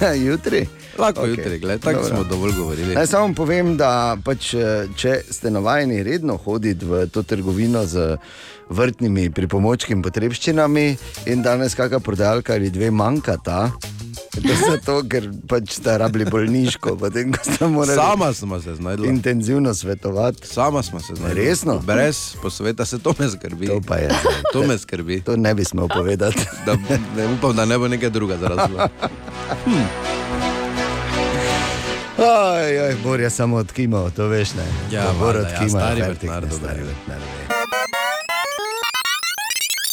ve. 0.00 0.16
jutri. 0.26 0.66
Lahko 0.98 1.20
Okej. 1.20 1.30
jutri, 1.30 1.58
gledaj, 1.58 1.78
tako 1.78 2.02
Dobro. 2.02 2.16
smo 2.16 2.24
dovolj 2.24 2.52
govorili. 2.52 2.94
Naj 2.94 3.06
samo 3.06 3.34
povem, 3.34 3.76
da 3.76 4.16
pač, 4.24 4.54
eh, 4.54 4.86
če 4.96 5.20
ste 5.30 5.50
navajeni 5.50 6.02
redno 6.02 6.36
hoditi 6.36 6.84
v 6.84 7.06
to 7.06 7.22
trgovino 7.22 7.86
z 7.86 8.16
vrtnimi 8.68 9.30
pripomočki 9.30 9.92
in 9.92 10.02
potrebščinami, 10.02 10.96
in 11.26 11.42
danes 11.42 11.74
kakšna 11.74 12.00
prodajalka 12.00 12.52
ali 12.52 12.70
dve 12.70 12.90
manjkata. 12.90 13.70
To 14.42 14.48
je 14.48 14.56
zato, 14.70 15.02
ker 15.04 15.28
pač 15.44 15.72
ste 15.72 15.98
rabili 15.98 16.24
bolniško, 16.24 16.96
potem 16.96 17.32
ko 17.32 17.44
ste 17.44 17.66
morali 17.66 17.94
Sama 17.94 18.32
smo 18.32 18.60
se 18.60 18.74
znašli. 18.74 19.08
intenzivno 19.08 19.74
svetovati. 19.74 20.46
Sama 20.46 20.82
smo 20.82 21.00
se 21.00 21.14
znašli. 21.14 21.34
Resno? 21.34 21.78
Brez 21.78 22.36
posveta 22.42 22.84
se 22.84 22.98
to 22.98 23.14
me 23.18 23.28
skrbi. 23.28 23.66
To 23.66 23.80
pa 23.80 23.96
je. 23.96 24.08
To 24.52 24.62
me 24.62 24.78
skrbi. 24.78 25.20
To 25.20 25.36
ne 25.36 25.54
bi 25.54 25.64
smel 25.64 25.88
povedati. 25.88 26.40
Da, 26.66 26.76
ne, 27.16 27.26
upam, 27.28 27.56
da 27.56 27.64
ne 27.64 27.78
bo 27.78 27.88
nekaj 27.88 28.10
druga 28.10 28.36
zaradi 28.36 28.72
Hm. 29.64 29.84
Aj, 32.18 32.80
aj, 32.80 32.94
Bor 33.02 33.20
je 33.20 33.30
samo 33.30 33.56
odkimal, 33.56 34.10
to 34.10 34.26
veš 34.28 34.54
ne. 34.54 34.64
Ja, 34.90 35.04
To 35.04 35.18
Bor 35.18 35.36
ja, 35.36 35.42
odkimal, 35.42 35.68
stari 35.70 36.00
fertik, 36.00 36.30
vrtnar, 36.30 36.42
dobro 36.42 36.56
stari 36.58 36.80
je. 36.80 37.51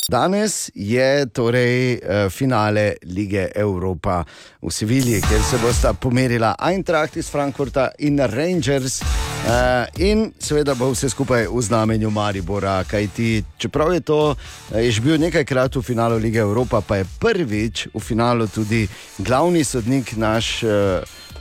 Danes 0.10 0.72
je 0.73 1.26
torej 1.30 1.94
eh, 1.94 2.30
finale 2.30 2.94
lige 3.06 3.52
Evropa 3.56 4.23
v 4.61 4.72
Sevilji, 4.73 5.22
kjer 5.22 5.41
se 5.45 5.57
bosta 5.61 5.94
pomerila 5.94 6.56
Eintracht 6.57 7.18
iz 7.18 7.30
Frankfurta 7.30 7.91
in 7.99 8.18
Rangers. 8.18 9.02
Uh, 9.40 10.02
in 10.02 10.31
seveda 10.40 10.73
bo 10.76 10.90
vse 10.91 11.10
skupaj 11.10 11.45
v 11.48 11.61
znamenju 11.61 12.10
Maribora, 12.11 12.84
kajti 12.84 13.44
čeprav 13.57 13.94
je 13.94 14.02
to 14.02 14.36
eh, 14.73 14.81
je 14.81 14.91
že 14.91 15.02
bil 15.02 15.22
nekajkrat 15.22 15.76
v 15.76 15.81
finalu 15.81 16.18
lige 16.18 16.40
Evropa, 16.40 16.81
pa 16.81 16.98
je 16.98 17.06
prvič 17.19 17.88
v 17.94 17.99
finalu 17.99 18.48
tudi 18.48 18.88
glavni 19.18 19.64
sodnik 19.64 20.18
naš. 20.18 20.65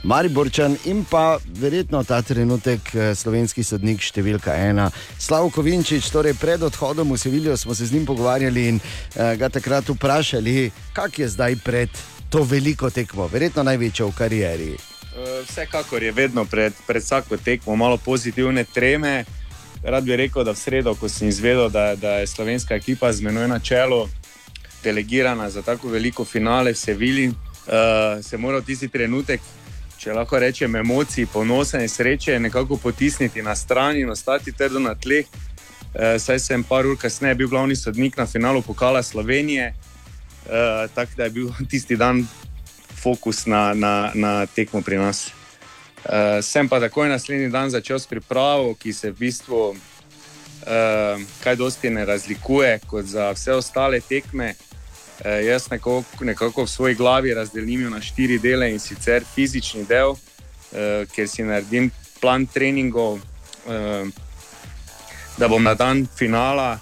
Mariborčan 0.03 0.77
in 0.85 1.03
pa 1.03 1.37
verjetno 1.59 2.03
ta 2.03 2.21
trenutek 2.21 2.95
eh, 2.95 3.15
slovenski 3.15 3.63
sodnik 3.63 3.99
številka 4.01 4.55
ena, 4.55 4.87
Slavko 5.19 5.61
Vinčič. 5.65 6.07
Torej 6.13 6.37
pred 6.39 6.63
odhodom 6.63 7.11
v 7.11 7.17
Sevilijo 7.19 7.57
smo 7.57 7.75
se 7.75 7.85
z 7.85 7.97
njim 7.97 8.05
pogovarjali 8.07 8.67
in 8.67 8.79
uh, 8.79 9.33
ga 9.35 9.49
takrat 9.49 9.89
vprašali, 9.89 10.71
kak 10.95 11.19
je 11.19 11.27
zdaj 11.27 11.59
pred 11.63 11.89
to 12.29 12.45
veliko 12.47 12.89
tekmo, 12.89 13.27
verjetno 13.27 13.63
največjo 13.67 14.07
v 14.07 14.15
karieri. 14.15 14.71
Eh, 14.73 15.43
Vsekakor 15.49 16.03
je 16.03 16.15
vedno 16.15 16.45
pred, 16.45 16.73
pred 16.87 17.03
vsako 17.03 17.37
tekmo 17.37 17.75
malo 17.75 17.97
pozitivne 17.97 18.63
treme. 18.63 19.25
Rad 19.83 20.03
bi 20.03 20.15
rekel, 20.15 20.43
da 20.43 20.55
v 20.55 20.59
sredo, 20.59 20.95
ko 20.95 21.09
sem 21.09 21.27
izvedel, 21.27 21.69
da, 21.69 21.95
da 21.95 22.19
je 22.23 22.27
slovenska 22.27 22.75
ekipa 22.75 23.11
z 23.11 23.23
menoj 23.23 23.47
na 23.47 23.59
čelu, 23.59 24.07
delegirana 24.83 25.49
za 25.49 25.61
tako 25.61 25.91
veliko 25.91 26.25
finale 26.25 26.71
v 26.71 26.79
Sevilji, 26.79 27.27
uh, 27.27 28.23
se 28.23 28.37
moral 28.37 28.61
tisti 28.61 28.87
trenutek, 28.87 29.41
če 29.99 30.13
lahko 30.15 30.39
rečem, 30.39 30.75
emocij, 30.75 31.27
ponosa 31.33 31.81
in 31.83 31.89
sreče 31.89 32.39
nekako 32.39 32.77
potisniti 32.77 33.41
na 33.41 33.55
stran 33.55 33.97
in 33.99 34.09
ostati 34.09 34.51
trdo 34.51 34.79
na 34.79 34.95
tleh. 34.95 35.25
Uh, 35.89 36.15
saj 36.21 36.39
sem 36.39 36.63
par 36.63 36.87
ur 36.87 36.97
kasneje 36.97 37.35
bil 37.35 37.49
glavni 37.49 37.75
sodnik 37.75 38.17
na 38.17 38.25
finalu 38.25 38.61
Pokala 38.61 39.03
Slovenije, 39.03 39.73
uh, 39.73 40.85
tako 40.95 41.11
da 41.17 41.23
je 41.23 41.29
bil 41.29 41.49
tisti 41.71 41.97
dan 41.97 42.27
fokus 43.01 43.45
na, 43.45 43.73
na, 43.73 44.11
na 44.15 44.45
tekmo 44.45 44.81
pri 44.81 44.97
nas. 44.97 45.29
Uh, 46.05 46.39
sem 46.41 46.69
pa 46.69 46.79
takoj 46.79 47.09
naslednji 47.09 47.49
dan 47.51 47.69
začel 47.69 47.99
s 47.99 48.07
pripravo, 48.07 48.73
ki 48.79 48.93
se 48.93 49.11
v 49.11 49.19
bistvu 49.19 49.59
uh, 49.69 51.27
kaj 51.43 51.55
dosti 51.55 51.89
ne 51.89 52.05
razlikuje 52.05 52.79
kot 52.87 53.05
za 53.05 53.31
vse 53.35 53.53
ostale 53.53 53.99
tekme. 53.99 54.53
Uh, 55.19 55.45
jaz 55.45 55.69
nekako, 55.71 56.03
nekako 56.21 56.63
v 56.63 56.69
svoji 56.69 56.95
glavi 56.95 57.33
razdelim 57.33 57.89
na 57.91 58.01
štiri 58.01 58.39
dele 58.39 58.71
in 58.71 58.79
sicer 58.79 59.23
fizični 59.35 59.83
del, 59.85 60.15
uh, 60.15 61.05
ker 61.15 61.27
si 61.27 61.43
naredim 61.43 61.91
plan 62.21 62.45
treningov, 62.45 63.19
uh, 63.67 64.07
da 65.39 65.47
bom 65.47 65.63
na 65.63 65.73
dan 65.73 66.07
finala 66.17 66.79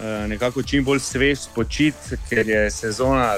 eh, 0.00 0.28
nekako 0.28 0.62
čim 0.62 0.84
bolj 0.84 1.00
svež 1.00 1.38
spočit, 1.38 1.94
ker 2.28 2.48
je 2.48 2.70
sezona 2.70 3.36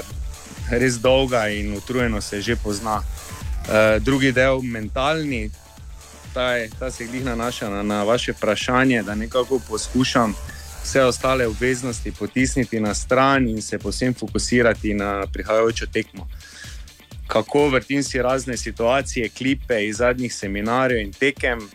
res 0.71 0.99
dolga 0.99 1.47
in 1.49 1.73
utrujeno 1.75 2.21
se 2.21 2.41
že 2.41 2.55
pozna. 2.55 3.01
Eh, 3.69 3.99
drugi 3.99 4.31
del, 4.31 4.61
mentalni, 4.61 5.51
ta, 6.33 6.53
je, 6.55 6.69
ta 6.79 6.91
se 6.91 7.05
glih 7.05 7.25
nanaša 7.25 7.69
na, 7.69 7.83
na 7.83 8.03
vaše 8.03 8.31
vprašanje, 8.31 9.03
da 9.03 9.15
nekako 9.15 9.59
poskušam 9.69 10.35
vse 10.83 11.03
ostale 11.03 11.47
obveznosti 11.47 12.11
potisniti 12.11 12.79
na 12.79 12.93
stran 12.93 13.47
in 13.47 13.61
se 13.61 13.79
posebej 13.79 14.13
fokusirati 14.13 14.93
na 14.93 15.27
prihajajočo 15.33 15.85
tekmo. 15.85 16.27
Kako 17.27 17.69
vrtim 17.69 18.03
si 18.03 18.21
razne 18.21 18.57
situacije, 18.57 19.29
klipe 19.29 19.85
iz 19.85 19.97
zadnjih 19.97 20.33
seminarjev 20.35 21.01
in 21.01 21.13
tekem. 21.13 21.69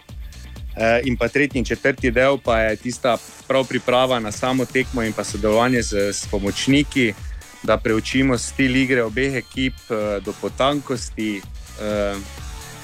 Eh, 0.76 1.00
in 1.04 1.16
pa 1.16 1.28
tretji 1.28 1.58
in 1.58 1.64
četrti 1.64 2.10
del 2.10 2.38
pa 2.38 2.60
je 2.60 2.76
tista 2.76 3.16
prav 3.48 3.64
priprava 3.64 4.20
na 4.20 4.32
samo 4.32 4.64
tekmo 4.64 5.02
in 5.02 5.12
pa 5.12 5.24
sodelovanje 5.24 5.82
z, 5.82 6.12
z 6.12 6.26
pomočniki, 6.30 7.14
da 7.62 7.76
preučimo 7.76 8.38
stil 8.38 8.76
igre 8.76 9.02
obeh 9.02 9.34
ekip 9.34 9.74
eh, 9.90 10.20
do 10.20 10.32
potankosti. 10.40 11.40
Eh, 11.80 12.16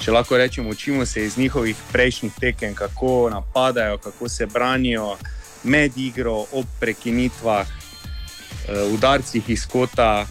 če 0.01 0.13
lahko 0.13 0.37
rečemo, 0.37 0.71
učimo 0.71 1.07
se 1.07 1.25
iz 1.25 1.39
njihovih 1.39 1.77
prejšnjih 1.93 2.33
tekem, 2.41 2.75
kako 2.75 3.31
napadajo, 3.31 3.99
kako 3.99 4.29
se 4.29 4.47
branijo 4.47 5.17
med 5.65 5.93
igro, 5.97 6.47
ob 6.53 6.67
prekinitvah, 6.81 7.67
udarcih 8.93 9.51
iz 9.51 9.67
kota, 9.67 10.27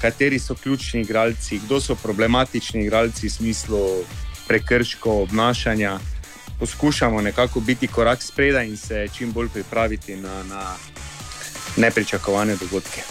kateri 0.00 0.38
so 0.38 0.54
ključni 0.54 1.00
igralci, 1.00 1.60
kdo 1.64 1.80
so 1.80 1.94
problematični 1.94 2.84
igralci 2.84 3.26
v 3.26 3.30
smislu 3.30 3.80
prekrškov, 4.48 5.22
obnašanja. 5.22 5.98
Poskušamo 6.58 7.20
nekako 7.20 7.60
biti 7.60 7.86
korak 7.86 8.22
spredaj 8.22 8.66
in 8.66 8.76
se 8.76 9.08
čim 9.16 9.32
bolj 9.32 9.48
pripraviti 9.48 10.16
na, 10.16 10.42
na 10.42 10.76
nepričakovane 11.76 12.56
dogodke, 12.56 13.02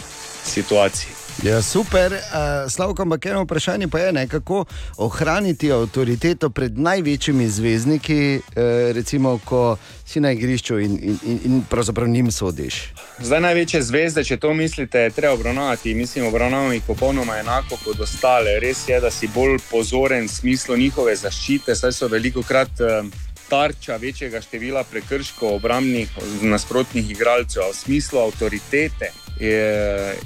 situacije. 0.44 1.19
Ja, 1.42 1.62
super, 1.62 2.12
uh, 2.12 2.70
Slavko, 2.70 3.02
ampak 3.02 3.26
eno 3.26 3.42
vprašanje 3.42 3.88
pa 3.88 3.98
je, 3.98 4.12
ne, 4.12 4.28
kako 4.28 4.64
ohraniti 4.96 5.72
avtoriteto 5.72 6.50
pred 6.50 6.78
največjimi 6.78 7.48
zvezdniki, 7.48 8.36
uh, 8.36 8.62
recimo, 8.92 9.38
ko 9.44 9.76
si 10.06 10.20
na 10.20 10.32
igrišču 10.32 10.78
in, 10.78 10.98
in, 11.02 11.18
in, 11.24 11.38
in 11.44 11.62
pravzaprav 11.70 12.08
njim 12.08 12.30
sodiš. 12.32 12.74
Zdaj 13.18 13.40
največje 13.40 13.82
zvezde, 13.82 14.24
če 14.24 14.36
to 14.36 14.52
mislite, 14.54 15.10
treba 15.16 15.34
obravnavati. 15.34 15.94
Mislim, 15.94 16.26
obravnavamo 16.26 16.72
jih 16.72 16.82
popolnoma 16.86 17.38
enako 17.38 17.78
kot 17.84 18.00
ostale. 18.00 18.60
Res 18.60 18.88
je, 18.88 19.00
da 19.00 19.10
si 19.10 19.28
bolj 19.34 19.58
pozoren 19.70 20.24
v 20.24 20.28
smislu 20.28 20.76
njihove 20.76 21.16
zaščite, 21.16 21.74
saj 21.74 21.92
so 21.92 22.08
veliko 22.08 22.42
krat. 22.42 22.84
Uh, 22.84 23.29
Tarča 23.50 23.96
večjega 23.96 24.40
števila 24.40 24.84
prekrškov 24.84 25.56
obrambnih 25.58 26.10
nasprotnih 26.42 27.10
igralcev, 27.10 27.66
v 27.70 27.74
smislu 27.74 28.20
avtoritete, 28.22 29.10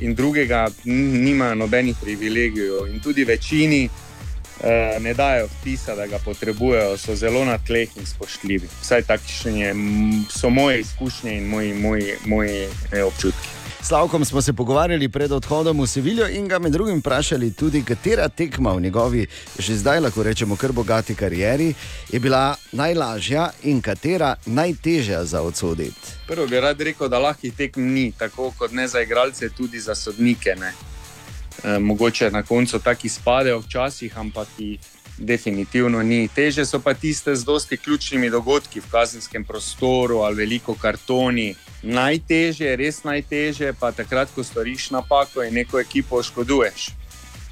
in 0.01 0.14
drugega 0.14 0.68
nimajo 0.84 1.55
nobenih 1.55 1.96
privilegijev. 2.02 2.86
In 2.86 3.01
tudi 3.01 3.24
večini 3.24 3.84
eh, 3.84 4.98
ne 5.01 5.14
dajo 5.14 5.46
vtisa, 5.46 5.94
da 5.94 6.06
ga 6.06 6.18
potrebujejo, 6.18 6.96
so 6.98 7.16
zelo 7.16 7.44
na 7.44 7.59
tleh 7.59 7.96
in 7.96 8.06
spoštljivi. 8.06 8.68
Vsaj 8.82 9.02
takšne 9.02 9.74
so 10.30 10.51
moje 10.51 10.80
izkušnje 10.80 11.36
in 11.36 11.48
moji, 11.48 11.74
moji, 11.74 12.14
moji 12.26 12.68
eh, 12.92 13.02
občutki. 13.05 13.53
Slavkom 13.89 14.24
smo 14.24 14.43
se 14.43 14.52
pogovarjali 14.52 15.09
pred 15.09 15.32
odhodom 15.32 15.81
v 15.81 15.86
Sevilijo 15.86 16.28
in 16.28 16.48
ga 16.48 16.59
med 16.59 16.73
drugim 16.73 16.98
vprašali 16.98 17.52
tudi, 17.52 17.82
katera 17.85 18.28
tekma 18.28 18.73
v 18.73 18.81
njegovi, 18.81 19.27
že 19.59 19.77
zdaj 19.77 20.01
lahko 20.01 20.23
rečemo, 20.23 20.56
kar 20.56 20.73
bogati 20.73 21.15
karieri, 21.15 21.74
je 22.12 22.20
bila 22.20 22.56
najlažja 22.73 23.51
in 23.62 23.82
katera 23.82 24.36
najtežja 24.47 25.24
za 25.24 25.43
odsoditi. 25.43 26.16
Prvo 26.27 26.47
bi 26.47 26.61
rad 26.61 26.81
rekel, 26.81 27.09
da 27.09 27.19
lahkih 27.19 27.55
tekm 27.55 27.93
ni, 27.93 28.12
tako 28.19 28.52
kot 28.59 28.73
ne 28.73 28.89
za 28.89 29.02
igralce, 29.02 29.48
tudi 29.48 29.81
za 29.81 29.94
sodnike. 29.94 30.56
E, 30.56 31.78
mogoče 31.78 32.31
na 32.31 32.43
koncu 32.43 32.78
tako 32.78 33.01
izpadejo 33.05 33.59
včasih, 33.59 34.19
ampak 34.19 34.48
jih 34.59 34.81
definitivno 35.19 36.03
ni. 36.03 36.28
Teže 36.28 36.65
so 36.66 36.81
pa 36.81 36.95
tiste 36.95 37.36
z 37.36 37.45
dosti 37.45 37.77
ključnimi 37.77 38.31
dogodki 38.31 38.81
v 38.81 38.91
kazenskem 38.91 39.45
prostoru 39.45 40.19
ali 40.19 40.36
veliko 40.36 40.74
kartoni. 40.74 41.55
Najtežje, 41.82 42.77
res 42.77 43.05
najtežje, 43.05 43.74
pa 43.81 43.93
takrat, 43.93 44.28
ko 44.35 44.45
storiš 44.45 44.91
napako 44.91 45.45
in 45.45 45.55
neko 45.55 45.81
ekipo 45.81 46.16
oškoduješ. 46.16 46.89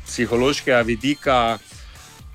Psihološkega 0.06 0.80
vidika 0.80 1.58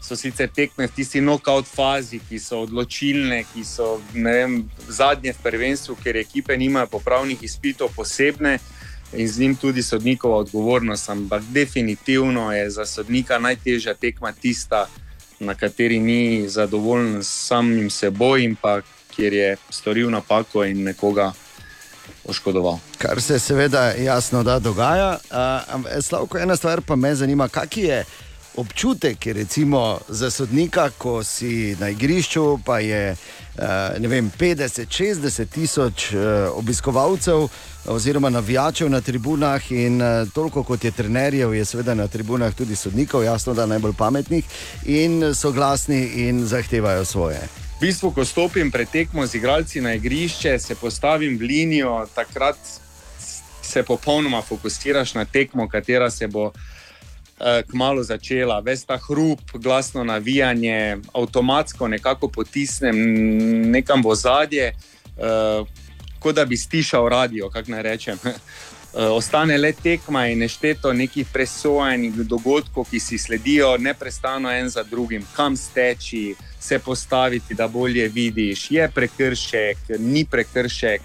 so 0.02 0.16
sicer 0.16 0.48
tekme 0.48 0.88
v 0.88 0.94
tisti 0.95 1.20
knockout 1.20 1.68
fazi, 1.68 2.20
ki 2.30 2.40
so 2.40 2.62
odločilne, 2.64 3.44
ki 3.54 3.64
so 3.66 3.98
vem, 4.14 4.70
zadnje 4.88 5.34
v 5.34 5.44
prvenstvu, 5.44 5.98
ker 6.04 6.18
ekipe 6.18 6.58
nimajo 6.58 6.88
popravnih 6.88 7.44
izpitov 7.44 7.91
posebne 7.95 8.60
in 9.14 9.28
z 9.28 9.40
njim 9.40 9.56
tudi 9.56 9.84
sodnikova 9.84 10.38
odgovornost. 10.38 11.10
Ampak 11.10 11.44
definitivno 11.52 12.52
je 12.54 12.70
za 12.70 12.86
sodnika 12.86 13.40
najtežja 13.40 13.94
tekma 13.94 14.32
tista, 14.32 14.88
na 15.39 15.55
kateri 15.55 15.99
ni 15.99 16.49
zadovoljen 16.49 17.23
s 17.23 17.47
samim 17.47 17.89
seboj 17.89 18.43
in 18.43 18.55
pa 18.55 18.81
kjer 19.15 19.34
je 19.34 19.57
storil 19.69 20.09
napako 20.09 20.64
in 20.65 20.84
nekoga. 20.84 21.31
Oškodoval. 22.27 22.80
Kar 22.97 23.22
se 23.22 23.39
seveda 23.39 23.91
jasno 23.91 24.43
da 24.43 24.59
dogaja. 24.59 25.18
Uh, 25.31 26.01
Slavko, 26.01 26.38
ena 26.38 26.55
stvar 26.55 26.81
pa 26.81 26.95
me 26.95 27.15
zanima, 27.15 27.47
kak 27.47 27.77
je 27.77 28.05
občutek 28.57 29.26
je 29.26 29.34
za 30.07 30.31
sodnika, 30.31 30.89
ko 30.97 31.23
si 31.23 31.76
na 31.80 31.89
igrišču, 31.89 32.59
pa 32.65 32.80
je 32.80 33.15
uh, 33.57 34.09
vem, 34.09 34.31
50-60 34.39 35.45
tisoč 35.45 36.13
uh, 36.13 36.19
obiskovalcev 36.57 37.47
oziroma 37.85 38.29
navijačev 38.29 38.89
na 38.89 39.01
tribunah 39.01 39.71
in 39.71 40.01
uh, 40.01 40.29
toliko 40.34 40.63
kot 40.63 40.84
je 40.84 40.91
trenerjev, 40.91 41.53
je 41.53 41.65
seveda 41.65 41.95
na 41.95 42.07
tribunah 42.07 42.53
tudi 42.55 42.75
sodnikov, 42.75 43.23
jasno 43.23 43.53
da 43.53 43.65
najbolj 43.65 43.93
pametnih 43.97 44.45
in 44.85 45.34
so 45.35 45.51
glasni 45.51 46.27
in 46.27 46.45
zahtevajo 46.45 47.05
svoje. 47.05 47.39
V 47.77 47.79
bistvu, 47.81 48.11
ko 48.11 48.25
stopim 48.25 48.71
pred 48.71 48.89
tekmo 48.89 49.25
z 49.27 49.35
igralci 49.35 49.81
na 49.81 49.93
igrišče, 49.93 50.59
se 50.59 50.75
postavim 50.75 51.38
v 51.38 51.41
linijo, 51.41 52.07
takrat 52.15 52.57
se 53.61 53.84
popolnoma 53.84 54.41
fokusiraš 54.41 55.13
na 55.13 55.25
tekmo, 55.25 55.69
katera 55.69 56.09
se 56.11 56.27
bo 56.27 56.47
eh, 56.47 56.77
kmalo 57.72 58.03
začela. 58.03 58.59
Ves 58.59 58.85
ta 58.85 58.97
hrup, 58.97 59.39
glasno 59.53 60.03
navijanje, 60.03 60.97
avtomatsko 61.14 61.88
nekako 61.88 62.27
potisnem 62.27 62.95
nekam 63.72 64.01
v 64.05 64.15
zadje, 64.15 64.68
eh, 64.68 65.64
kot 66.19 66.35
da 66.35 66.45
bi 66.45 66.57
stišal 66.57 67.09
radio, 67.09 67.49
kako 67.49 67.72
naj 67.72 67.81
rečem. 67.81 68.18
Eh, 68.97 69.03
ostane 69.03 69.57
le 69.57 69.73
tekma 69.73 70.27
in 70.27 70.39
nešteto 70.39 70.93
nekih 70.93 71.27
presojenih 71.34 72.15
dogodkov, 72.15 72.88
ki 72.89 72.99
si 72.99 73.18
sledijo 73.18 73.77
neustano 73.77 74.51
en 74.51 74.69
za 74.69 74.84
drugim, 74.84 75.26
kam 75.35 75.57
steči, 75.57 76.35
se 76.59 76.80
postaviti, 76.80 77.53
da 77.53 77.68
bolje 77.68 78.07
vidiš, 78.07 78.72
je 78.72 78.89
prekršek, 78.95 79.77
ni 79.99 80.26
prekršek, 80.26 81.01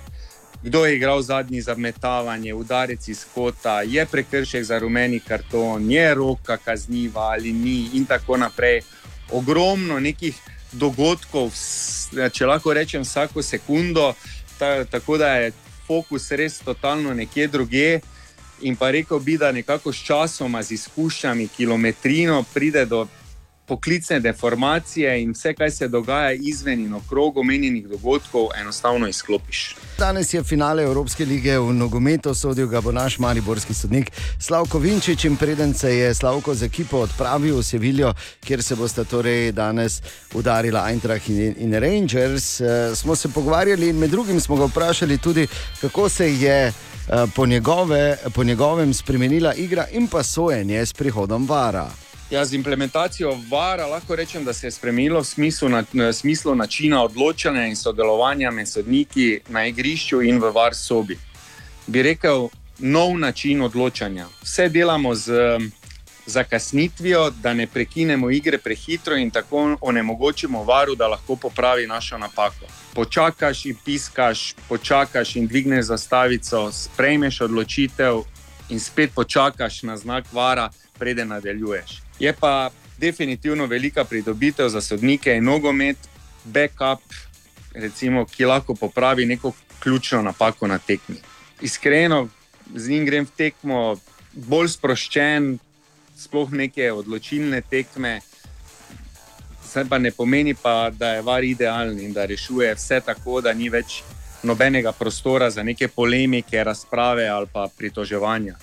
kdo 0.62 0.86
je 0.86 0.96
igral 0.96 1.22
zadnji 1.22 1.60
za 1.60 1.74
metavanje, 1.74 2.54
udarec 2.54 3.08
iz 3.08 3.24
kota, 3.34 3.82
je 3.82 4.06
prekršek 4.06 4.64
za 4.64 4.78
rumeni 4.78 5.20
karton, 5.20 5.90
je 5.90 6.14
roka 6.14 6.56
kazniva 6.56 7.20
ali 7.20 7.52
ni, 7.52 7.88
in 7.92 8.04
tako 8.04 8.36
naprej. 8.36 8.80
Ogromno 9.32 10.00
nekih 10.00 10.38
dogodkov, 10.72 11.50
če 12.32 12.46
lahko 12.46 12.72
rečem, 12.74 13.02
vsako 13.02 13.42
sekundo, 13.42 14.14
ta, 14.58 14.84
tako 14.84 15.18
da 15.18 15.34
je 15.34 15.52
fokus 15.86 16.30
res 16.30 16.58
totalno 16.58 17.14
nekje 17.14 17.48
druge. 17.48 18.00
In 18.62 18.76
pa 18.76 18.90
rekel 18.90 19.18
bi, 19.18 19.36
da 19.38 19.52
nekako 19.52 19.92
s 19.92 20.04
časom, 20.06 20.56
z 20.62 20.70
izkušnjami, 20.72 21.48
kilometrino 21.48 22.44
pride 22.54 22.86
do 22.86 23.06
poklicne 23.72 24.20
deformacije 24.20 25.22
in 25.22 25.30
vse, 25.32 25.54
kar 25.54 25.70
se 25.70 25.88
dogaja 25.88 26.32
izven 26.32 26.80
in 26.80 26.94
okrog 26.94 27.36
omenjenih 27.38 27.86
dogodkov, 27.88 28.48
enostavno 28.60 29.08
izklopiš. 29.08 29.76
Danes 29.98 30.34
je 30.34 30.42
finale 30.44 30.82
Evropske 30.82 31.24
lige 31.24 31.56
v 31.58 31.72
nogometu, 31.72 32.34
sodil 32.34 32.68
ga 32.68 32.80
bo 32.80 32.92
naš 32.92 33.16
mariborski 33.18 33.74
sodnik 33.74 34.10
Slavko 34.38 34.78
Vinčič 34.78 35.24
in 35.24 35.36
preden 35.36 35.74
se 35.74 35.94
je 35.96 36.14
Slavko 36.14 36.54
z 36.54 36.68
ekipo 36.68 37.00
odpravil 37.06 37.56
v 37.56 37.62
Sevilijo, 37.62 38.12
kjer 38.44 38.62
se 38.62 38.76
bosta 38.76 39.04
torej 39.04 39.52
danes 39.52 40.02
udarila 40.34 40.84
Eintracht 40.90 41.28
in, 41.28 41.54
in 41.56 41.72
Rangers, 41.72 42.60
uh, 42.60 42.92
smo 42.94 43.16
se 43.16 43.28
pogovarjali 43.28 43.88
in 43.88 43.98
med 43.98 44.10
drugim 44.10 44.40
smo 44.40 44.56
ga 44.56 44.68
vprašali 44.68 45.18
tudi, 45.18 45.46
kako 45.80 46.08
se 46.08 46.32
je. 46.34 46.72
Po, 47.34 47.46
njegove, 47.46 48.16
po 48.34 48.44
njegovem 48.44 48.94
spremenila 48.94 49.54
igra 49.54 49.86
in 49.92 50.06
pa 50.06 50.22
sojenje 50.22 50.86
s 50.86 50.92
prihodom 50.92 51.46
Vara. 51.46 51.90
Ja, 52.32 52.44
z 52.44 52.54
implementacijo 52.54 53.38
VAR-a 53.50 53.86
lahko 53.86 54.16
rečem, 54.16 54.44
da 54.44 54.52
se 54.52 54.66
je 54.66 54.70
spremenilo 54.70 55.20
v 55.20 55.24
smislu, 55.24 55.68
na, 55.68 55.84
v 55.92 56.12
smislu 56.12 56.54
načina 56.54 57.02
odločanja 57.04 57.66
in 57.66 57.76
sodelovanja 57.76 58.50
med 58.50 58.68
sodniki 58.68 59.40
na 59.48 59.66
igrišču 59.66 60.22
in 60.22 60.40
v 60.40 60.48
VAR 60.50 60.74
sobi. 60.74 61.18
Bi 61.86 62.02
rekel, 62.02 62.48
nov 62.78 63.18
način 63.18 63.60
odločanja. 63.62 64.26
Vse 64.42 64.68
delamo 64.68 65.14
z 65.14 65.58
zakasnitvijo, 66.26 67.30
da 67.30 67.52
ne 67.54 67.66
prekinemo 67.66 68.30
igre 68.30 68.58
prehitro 68.58 69.16
in 69.16 69.30
tako 69.30 69.76
onemogočimo 69.80 70.64
varu, 70.64 70.94
da 70.94 71.08
lahko 71.08 71.36
popravi 71.36 71.86
našo 71.86 72.18
napako. 72.18 72.64
Počakaš 72.94 73.66
in 73.66 73.76
piskaš, 73.84 74.54
počakaš 74.68 75.36
in 75.36 75.46
dvigneš 75.46 75.84
zastavico, 75.84 76.72
sprejmeš 76.72 77.40
odločitev 77.40 78.22
in 78.68 78.80
spet 78.80 79.10
počakaš 79.14 79.82
na 79.82 79.96
znak 79.96 80.24
vara, 80.32 80.70
preden 80.98 81.28
nadaljuješ. 81.28 82.02
Je 82.22 82.32
pa 82.32 82.70
definitivno 82.98 83.66
velika 83.66 84.04
pridobitev 84.04 84.68
za 84.68 84.80
sodnike 84.80 85.34
in 85.34 85.44
nogomet, 85.44 85.96
backup, 86.44 87.02
recimo, 87.74 88.24
ki 88.24 88.44
lahko 88.44 88.74
popravi 88.74 89.26
neko 89.26 89.52
ključno 89.80 90.22
napako 90.22 90.66
na 90.66 90.78
tekmi. 90.78 91.16
Iskreno, 91.60 92.28
z 92.74 92.88
njim 92.88 93.06
grem 93.06 93.24
v 93.24 93.36
tekmo 93.36 93.96
bolj 94.32 94.68
sproščen, 94.68 95.58
sploh 96.16 96.52
neke 96.52 96.92
odločilne 96.92 97.60
tekme. 97.60 98.20
Vse 99.64 99.84
pa 99.88 99.98
ne 99.98 100.10
pomeni, 100.10 100.54
pa, 100.54 100.90
da 100.90 101.14
je 101.16 101.22
var 101.22 101.44
idealen 101.44 101.98
in 102.00 102.12
da 102.12 102.24
rešuje 102.24 102.74
vse 102.74 103.00
tako, 103.00 103.40
da 103.40 103.52
ni 103.52 103.68
več 103.68 104.02
nobenega 104.42 104.92
prostora 104.92 105.50
za 105.50 105.62
neke 105.62 105.88
polemike, 105.88 106.64
razprave 106.64 107.26
ali 107.28 107.50
pa 107.52 107.66
pritoževanja. 107.76 108.54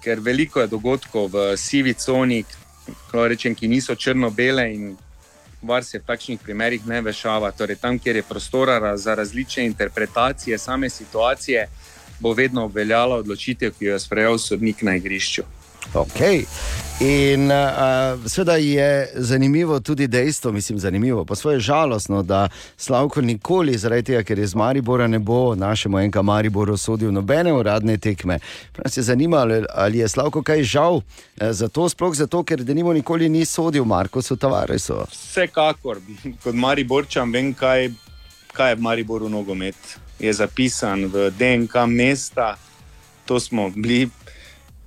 Ker 0.00 0.20
veliko 0.20 0.60
je 0.60 0.66
dogodkov 0.66 1.28
v 1.32 1.56
sivi 1.56 1.94
coni, 1.94 2.44
rečem, 3.12 3.54
ki 3.54 3.68
niso 3.68 3.94
črno-bele 3.94 4.66
in 4.74 4.96
var 5.62 5.84
se 5.84 5.98
v 5.98 6.06
takšnih 6.06 6.40
primerih 6.40 6.86
ne 6.86 7.00
vešava. 7.04 7.52
Torej, 7.52 7.76
tam, 7.76 7.98
kjer 7.98 8.16
je 8.16 8.22
prostora 8.22 8.96
za 8.96 9.14
različne 9.14 9.66
interpretacije 9.66 10.58
same 10.58 10.90
situacije, 10.90 11.68
bo 12.20 12.32
vedno 12.32 12.64
obveljala 12.64 13.16
odločitev, 13.16 13.72
ki 13.78 13.84
jo 13.84 13.92
je 13.92 14.00
sprejel 14.00 14.38
sodnik 14.38 14.82
na 14.82 14.96
igrišču. 14.96 15.42
Okay. 15.94 16.44
In 17.00 17.50
uh, 17.50 18.30
seveda 18.30 18.56
je 18.56 19.12
zanimivo 19.14 19.80
tudi 19.80 20.06
dejstvo, 20.06 20.52
mislim, 20.52 20.78
zanimivo, 20.78 21.24
pa 21.24 21.34
svoje 21.34 21.60
žalostno, 21.60 22.22
da 22.22 22.48
Slavko 22.76 23.20
nikoli, 23.20 23.78
zaradi 23.78 24.02
tega, 24.02 24.22
ker 24.22 24.38
je 24.38 24.46
z 24.46 24.54
Maribora 24.54 25.06
ne 25.06 25.18
bo 25.18 25.54
našemu 25.54 25.98
enka 25.98 26.22
Mariboru 26.22 26.76
sodil 26.76 27.12
nobene 27.12 27.52
uradne 27.52 27.96
tekme. 27.96 28.38
Nas 28.84 28.96
je 28.96 29.02
zanimalo, 29.02 29.62
ali 29.74 29.98
je 29.98 30.08
Slavko 30.08 30.42
kaj 30.42 30.62
žal, 30.62 31.00
zato 31.50 31.88
sploh 31.88 32.14
zato, 32.14 32.44
ker 32.44 32.64
denimo 32.64 32.92
nikoli 32.92 33.28
ni 33.28 33.44
sodil 33.44 33.84
Marko 33.84 34.22
Sotavareso. 34.22 35.06
Vsekakor, 35.10 35.98
kot 36.44 36.54
Mariborčan, 36.54 37.32
vem, 37.32 37.54
kaj, 37.54 37.88
kaj 38.52 38.70
je 38.70 38.76
v 38.76 38.80
Mariboru 38.80 39.28
nogomet. 39.28 39.96
Je 40.18 40.32
zapisan 40.32 41.08
v 41.08 41.30
DNK 41.38 41.86
mesta, 41.88 42.58
to 43.24 43.40
smo 43.40 43.70
bili 43.70 44.10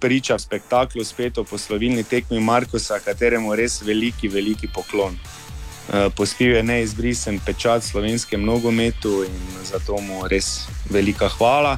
priča 0.03 0.35
spektaklu, 0.39 1.03
spet 1.03 1.37
o 1.37 1.43
poslovilni 1.47 2.03
tekmi 2.03 2.39
Markusa, 2.39 2.99
kateremu 2.99 3.55
res 3.55 3.79
veliki, 3.81 4.27
veliki 4.27 4.67
poklon. 4.67 5.15
Uh, 5.15 6.11
Postil 6.15 6.57
je 6.57 6.63
neizbrisen 6.63 7.39
pečat 7.45 7.83
slovenskem 7.83 8.43
nogometu 8.43 9.23
in 9.23 9.63
zato 9.63 10.01
mu 10.03 10.27
res 10.27 10.67
velika 10.91 11.31
hvala. 11.37 11.77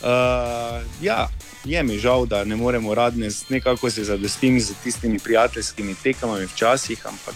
Uh, 0.00 0.80
ja, 1.04 1.28
je 1.64 1.82
mi 1.82 1.98
žal, 1.98 2.24
da 2.26 2.44
ne 2.44 2.56
moremo 2.56 2.94
radne, 2.94 3.28
nekako 3.48 3.90
se 3.90 4.04
zadostim 4.04 4.60
z 4.60 4.72
tistimi 4.84 5.18
prijateljskimi 5.18 5.96
tekmami 6.02 6.46
včasih, 6.46 7.06
ampak 7.06 7.34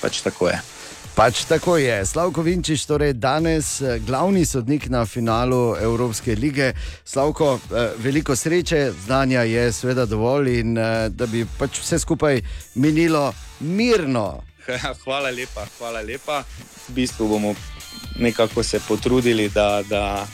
pač 0.00 0.24
tako 0.24 0.48
je. 0.48 0.71
Pač 1.14 1.44
tako 1.44 1.76
je. 1.76 2.06
Slavko 2.06 2.42
Vinčiš, 2.42 2.86
torej 2.88 3.12
danes 3.12 3.80
eh, 3.80 3.98
glavni 3.98 4.46
sodnik 4.46 4.88
na 4.88 5.04
finalu 5.06 5.76
Evropske 5.76 6.34
lige. 6.34 6.72
Slavko, 7.04 7.58
eh, 7.68 7.90
veliko 7.98 8.36
sreče, 8.36 8.92
znanja 9.04 9.42
je 9.42 9.72
seveda 9.72 10.06
dovolj 10.06 10.48
in 10.60 10.78
eh, 10.78 11.08
da 11.08 11.26
bi 11.26 11.44
pač 11.58 11.82
vse 11.82 11.98
skupaj 11.98 12.40
minilo 12.74 13.34
mirno. 13.60 14.40
Hvala 15.04 15.30
lepa, 15.30 15.66
hvala 15.78 16.00
lepa. 16.00 16.44
V 16.88 16.94
bistvu 16.94 17.28
bomo 17.28 17.54
nekako 18.18 18.62
se 18.62 18.80
potrudili, 18.88 19.48
da, 19.48 19.82
da 19.88 20.26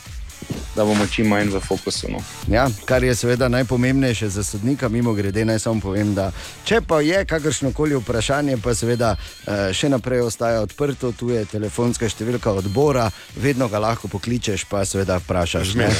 da 0.76 0.84
bomo 0.84 1.06
čim 1.06 1.26
manj 1.28 1.50
v 1.50 1.60
fokusu. 1.60 2.06
No. 2.10 2.18
Ja, 2.48 2.68
kar 2.84 3.04
je 3.04 3.14
seveda 3.14 3.48
najpomembnejše 3.48 4.28
za 4.28 4.44
sodnika, 4.44 4.88
mimo 4.88 5.12
grede, 5.12 5.44
naj 5.44 5.58
samo 5.58 5.80
povem, 5.80 6.14
da 6.14 6.30
če 6.64 6.80
pa 6.80 7.00
je 7.00 7.24
kakršno 7.24 7.72
koli 7.72 7.96
vprašanje, 7.96 8.56
pa 8.62 8.74
seveda 8.74 9.16
eh, 9.16 9.72
še 9.72 9.88
naprej 9.88 10.20
ostaja 10.20 10.62
odprto, 10.62 11.12
tu 11.12 11.30
je 11.30 11.44
telefonska 11.44 12.08
številka 12.08 12.52
odbora, 12.52 13.10
vedno 13.36 13.68
ga 13.68 13.78
lahko 13.78 14.08
pokličeš, 14.08 14.64
pa 14.70 14.84
seveda 14.84 15.18
vprašaš. 15.22 15.74
Zmeraj. 15.74 15.96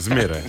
Zmeraj. 0.00 0.42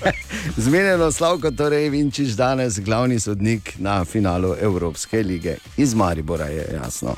Zmenjeno 0.64 1.12
Slavko, 1.12 1.50
torej 1.50 1.88
Vinčiš 1.88 2.36
danes 2.36 2.80
glavni 2.80 3.20
sodnik 3.20 3.74
na 3.78 4.04
finalu 4.04 4.54
Evropske 4.60 5.22
lige. 5.22 5.56
Iz 5.76 5.94
Maribora 5.94 6.46
je 6.46 6.68
jasno. 6.82 7.16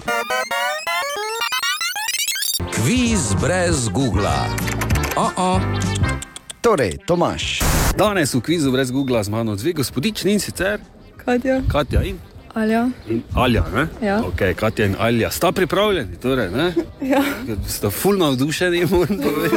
Kviz 2.82 3.34
brez 3.42 3.88
Google. 3.88 4.42
Oh 5.16 5.30
-oh. 5.36 5.60
Torej, 6.60 6.98
Tomaš. 7.06 7.60
Danes 7.98 8.34
v 8.34 8.40
kvizu 8.40 8.72
brez 8.72 8.90
Google 8.90 9.24
z 9.24 9.28
mano 9.28 9.54
dve 9.56 9.72
gospodični 9.72 10.32
in 10.32 10.40
sicer 10.40 10.80
Katja. 11.16 11.62
Katja 11.68 12.02
in 12.02 12.18
Alja. 12.54 12.88
In 13.08 13.22
Alja, 13.34 13.64
ne? 13.74 14.06
Ja. 14.06 14.22
Okay, 14.22 14.54
Katja 14.54 14.86
in 14.86 14.96
Alja 14.98 15.30
sta 15.30 15.52
pripravljeni, 15.52 16.16
torej, 16.16 16.50
ne? 16.50 16.74
Ja. 17.00 17.22
Ste 17.68 17.90
fulno 17.90 18.24
navdušeni, 18.24 18.86
moram 18.86 19.18
povedati. 19.18 19.56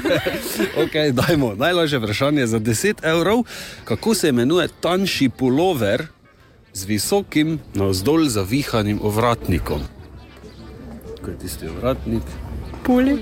okay, 0.82 1.12
dajmo, 1.12 1.54
najlažje 1.54 1.98
vprašanje 1.98 2.46
za 2.46 2.60
10 2.60 2.94
evrov. 3.02 3.42
Kako 3.84 4.14
se 4.14 4.28
imenuje 4.28 4.68
tanjši 4.80 5.28
pulover 5.28 6.06
z 6.72 6.84
visokim 6.84 7.58
navzdol 7.74 8.24
zavihanim 8.28 9.00
ovratnikom? 9.02 9.80
Kaj 11.22 11.34
je 11.34 11.38
tisti 11.38 11.68
ovratnik? 11.68 12.45
Puli. 12.86 13.18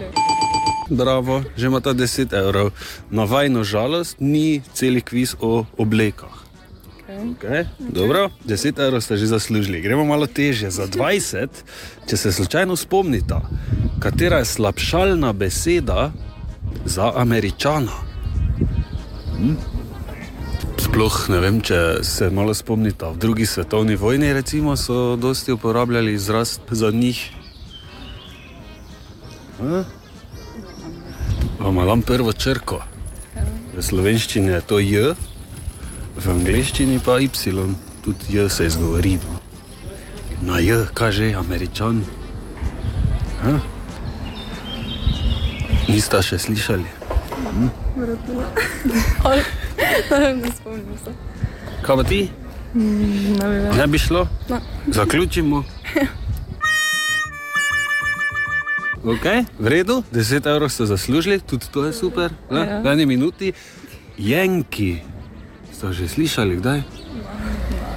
Bravo, 0.91 1.41
že 1.57 1.67
ima 1.67 1.81
ta 1.81 1.97
10 1.97 2.29
evrov. 2.37 2.71
Na 3.11 3.25
vajno 3.25 3.65
žalost 3.65 4.21
ni 4.21 4.61
celi 4.77 5.01
kviz 5.01 5.37
o 5.41 5.65
oblekah. 5.81 6.45
Okay. 7.09 7.65
Dobro, 7.79 8.29
10 8.45 8.77
evrov 8.77 9.01
ste 9.01 9.17
že 9.17 9.33
zaslužili. 9.33 9.81
Gremo 9.81 10.05
malo 10.05 10.27
teže, 10.27 10.69
za 10.71 10.85
20, 10.85 11.49
če 12.05 12.17
se 12.17 12.33
slučajno 12.33 12.77
spomnite, 12.77 13.41
katera 14.01 14.45
je 14.45 14.45
slabšalna 14.45 15.33
beseda 15.33 16.13
za 16.85 17.13
američana. 17.17 17.93
Hm? 19.41 19.57
Sploh 20.85 21.17
ne 21.33 21.39
vem, 21.41 21.61
če 21.65 22.05
se 22.05 22.29
malo 22.31 22.55
spomnite. 22.55 23.15
V 23.15 23.19
drugi 23.19 23.47
svetovni 23.47 23.97
vojni 23.97 24.33
recimo, 24.33 24.77
so 24.77 25.17
dosti 25.17 25.53
uporabljali 25.53 26.13
izraz 26.13 26.59
za 26.71 26.91
njih. 26.91 27.44
Imamo 31.61 31.87
tam 31.87 32.03
prvo 32.03 32.33
črko. 32.33 32.83
V 33.77 33.83
slovenščini 33.83 34.51
je 34.51 34.61
to 34.67 34.79
J, 34.79 35.15
v 36.17 36.25
angleščini 36.31 36.99
pa 37.03 37.19
Y, 37.23 37.31
tudi 38.05 38.37
J 38.37 38.49
se 38.51 38.67
izgovori. 38.67 39.19
Na 40.43 40.59
J, 40.59 40.87
kaže 40.95 41.35
američan. 41.35 42.05
Ha? 43.43 43.59
Nista 45.89 46.23
še 46.23 46.39
slišali. 46.39 46.87
Hm? 47.55 47.69
Ne 50.43 50.51
spomnim 50.57 50.99
se. 51.05 51.15
Kaj 51.83 51.97
pa 51.97 52.05
ti? 52.05 52.21
Ne 52.75 53.87
bi 53.87 53.99
šlo? 53.99 54.27
No. 54.49 54.61
Zaključimo. 54.87 55.65
Okay, 59.05 59.45
v 59.61 59.67
redu, 59.69 60.01
10 60.09 60.49
evrov 60.49 60.73
ste 60.73 60.89
zaslužili, 60.89 61.37
tudi 61.37 61.69
to 61.69 61.85
je 61.85 61.93
super. 61.93 62.33
Ne? 62.49 62.61
Ja. 62.65 62.81
V 62.81 62.89
eni 62.89 63.05
minuti. 63.05 63.53
Jenki, 64.17 65.05
ste 65.69 65.93
že 65.93 66.09
slišali 66.09 66.57
kdaj? 66.57 66.81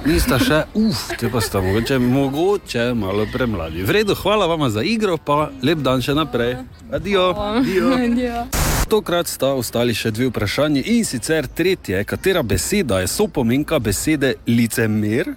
Nista 0.04 0.36
še, 0.36 0.68
uf, 0.76 1.08
te 1.16 1.32
pa 1.32 1.40
sta 1.40 1.64
mogoče, 1.64 1.96
mogoče 1.96 2.92
malo 2.92 3.24
premladi. 3.32 3.88
V 3.88 3.90
redu, 3.96 4.12
hvala 4.20 4.44
vam 4.52 4.68
za 4.68 4.84
igro, 4.84 5.16
pa 5.16 5.48
lep 5.64 5.80
dan 5.80 6.04
še 6.04 6.12
naprej. 6.12 6.60
Adijo. 6.92 7.32
Adijo. 7.32 8.44
Tokrat 8.92 9.32
sta 9.32 9.56
ostali 9.56 9.96
še 9.96 10.12
dve 10.12 10.28
vprašanje 10.28 10.84
in 10.92 11.08
sicer 11.08 11.48
tretje, 11.48 12.04
katera 12.04 12.44
beseda 12.44 13.00
je 13.00 13.08
sopomenka 13.08 13.80
besede 13.80 14.36
licemer. 14.44 15.32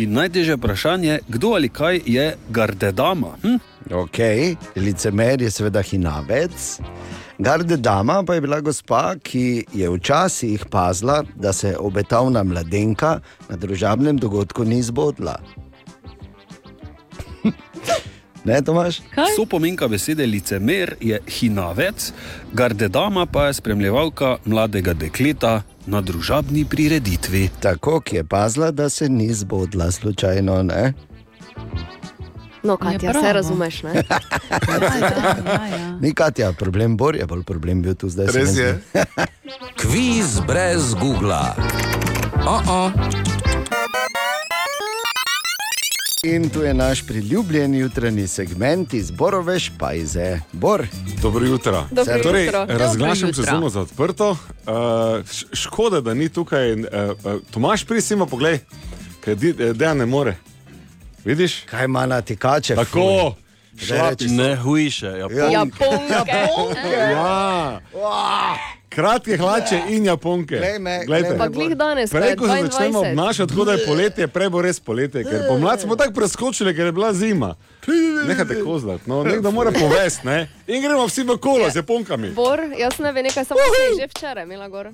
In 0.00 0.16
najtežje 0.16 0.56
vprašanje, 0.56 1.20
kdo 1.28 1.54
ali 1.60 1.68
kaj 1.68 2.00
je 2.08 2.32
gardedama? 2.48 3.36
Hm? 3.44 3.73
Ok, 3.92 4.18
licemer 4.76 5.42
je 5.42 5.50
seveda 5.50 5.82
hinavec. 5.82 6.80
Garde 7.38 7.76
dama 7.76 8.22
pa 8.22 8.34
je 8.34 8.40
bila 8.40 8.60
gospa, 8.60 9.14
ki 9.22 9.64
je 9.74 9.90
včasih 9.90 10.64
pazila, 10.70 11.24
da 11.34 11.52
se 11.52 11.76
obetavna 11.78 12.42
mladenka 12.42 13.20
na 13.48 13.56
družabnem 13.56 14.16
dogodku 14.16 14.64
ni 14.64 14.82
zbodla. 14.82 15.36
ne, 18.44 18.62
Tomaš? 18.62 19.02
Sopomenka 19.36 19.88
besede 19.88 20.26
licemer 20.26 20.94
je 21.00 21.20
hinavec, 21.26 22.12
gardedama 22.52 23.26
pa 23.26 23.46
je 23.46 23.54
spremljevalka 23.54 24.36
mladega 24.44 24.92
dekleta 24.92 25.62
na 25.86 26.00
družabni 26.00 26.64
prireditvi. 26.64 27.48
Tako, 27.60 28.00
ki 28.00 28.16
je 28.16 28.24
pazila, 28.24 28.70
da 28.70 28.88
se 28.88 29.08
ni 29.08 29.34
zbodla 29.34 29.90
slučajno. 29.90 30.62
Ne? 30.62 30.92
No, 32.64 32.76
Katja, 32.76 33.10
vse 33.10 33.26
no. 33.26 33.32
razumeš, 33.32 33.82
ne? 33.82 34.02
Ni 36.00 36.14
Katja, 36.14 36.52
problem 36.52 36.96
Bor 36.96 37.16
je 37.16 37.26
bolj 37.26 37.42
problem 37.42 37.82
bil 37.82 37.94
tu 37.94 38.08
zdaj. 38.08 38.28
se 38.28 38.38
Res 38.38 38.56
je. 38.56 38.80
Kviz 39.80 40.40
brez 40.46 40.94
Google. 40.94 41.52
Oh 42.46 42.62
-oh. 42.66 42.90
In 46.22 46.50
tu 46.50 46.62
je 46.62 46.74
naš 46.74 47.06
priljubljen 47.06 47.74
jutranji 47.74 48.26
segment 48.28 48.94
iz 48.94 49.10
Borove 49.10 49.60
špajze. 49.60 50.40
Bor. 50.52 50.86
Dobro 51.22 51.46
jutro. 51.46 51.86
Dobro 51.90 52.18
torej, 52.22 52.44
jutro. 52.44 52.66
Razglašam 52.68 53.20
Dobro 53.20 53.28
jutro. 53.28 53.44
sezono 53.44 53.68
za 53.68 53.80
odprto. 53.80 54.30
Uh, 54.30 54.36
škoda, 55.52 56.00
da 56.00 56.14
ni 56.14 56.28
tukaj. 56.28 56.72
Uh, 56.72 56.78
uh, 56.80 57.32
Tomaš, 57.50 57.84
prisimo, 57.84 58.26
poglej, 58.26 58.58
kaj 59.20 59.34
deja 59.74 59.94
ne 59.94 60.06
more. 60.06 60.36
Vidiš? 61.24 61.60
Kaj 61.60 61.84
ima 61.84 62.06
na 62.06 62.22
tikače? 62.22 62.74
Tako. 62.74 63.34
Fuj. 63.34 63.44
Šlapi 63.86 64.28
so. 64.28 64.34
Ne 64.34 64.56
hujše, 64.56 65.06
Japonke. 65.06 66.88
Ja. 67.12 67.80
Kratke 68.88 69.36
hlače 69.36 69.80
in 69.88 70.04
japonke. 70.04 70.56
Glej 70.56 70.78
me, 70.78 71.04
Glejte. 71.06 71.38
Pa 71.38 71.48
glih 71.48 71.74
danes, 71.76 72.10
Prej, 72.10 72.36
ko 72.36 72.46
se 72.46 72.62
začnemo 72.62 73.02
22. 73.02 73.10
obnašati, 73.10 73.54
kot 73.54 73.66
da 73.66 73.72
je 73.72 73.86
poletje, 73.86 74.28
prej 74.28 74.48
bo 74.48 74.62
res 74.62 74.80
poletje, 74.80 75.24
ker 75.24 75.48
pomlad 75.48 75.80
smo 75.80 75.96
tako 75.96 76.12
preskočili, 76.14 76.74
ker 76.74 76.86
je 76.86 76.92
bila 76.92 77.12
zima. 77.12 77.54
Nehajte 78.28 78.62
kozlati, 78.64 79.10
no, 79.10 79.24
nekdo 79.24 79.50
mora 79.50 79.72
povesti, 79.72 80.26
ne? 80.26 80.48
In 80.66 80.82
gremo 80.82 81.06
vsi 81.06 81.22
v 81.22 81.38
kolo 81.38 81.70
z 81.70 81.82
japonkami. 81.82 82.30
Bor, 82.30 82.60
jaz 82.78 82.98
ne 82.98 83.12
vem, 83.12 83.24
nekaj 83.24 83.44
samo 83.44 83.60
že 83.98 84.06
včeraj 84.14 84.44
imela 84.44 84.68
gor. 84.68 84.92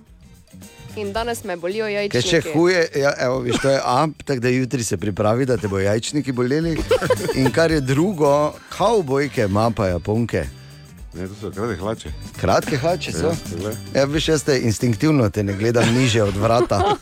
In 0.97 1.13
danes 1.13 1.45
me 1.45 1.57
bolijo 1.57 1.85
Ker 1.87 1.93
jajčniki. 1.95 2.29
še 2.29 2.41
huje, 2.53 2.89
ja, 2.99 3.13
evo, 3.19 3.39
viš, 3.41 3.59
to 3.63 3.71
je 3.71 3.81
amp, 3.85 4.23
tako 4.27 4.41
da 4.41 4.49
jutri 4.49 4.85
se 4.85 4.97
pripravi, 4.97 5.47
da 5.47 5.57
te 5.57 5.69
bo 5.69 5.79
jajčniki 5.79 6.33
boleli. 6.33 6.77
In 7.35 7.51
kar 7.55 7.71
je 7.71 7.81
drugo, 7.81 8.53
kavbojke 8.75 9.47
ima 9.47 9.71
pa 9.71 9.87
japonke. 9.87 10.45
Ne, 11.15 11.27
to 11.27 11.35
so 11.35 11.51
kratke 11.51 11.77
hlače. 11.81 12.13
Kratke 12.41 12.77
hlače 12.79 13.13
so. 13.13 13.33
Ja. 13.63 13.73
Ja, 13.95 14.05
veš, 14.07 14.29
jaz 14.29 14.45
te 14.47 14.61
instinktivno 14.61 15.31
te 15.31 15.43
ne 15.43 15.55
gledam 15.59 15.95
niže 15.95 16.23
od 16.23 16.37
vrata. 16.37 16.97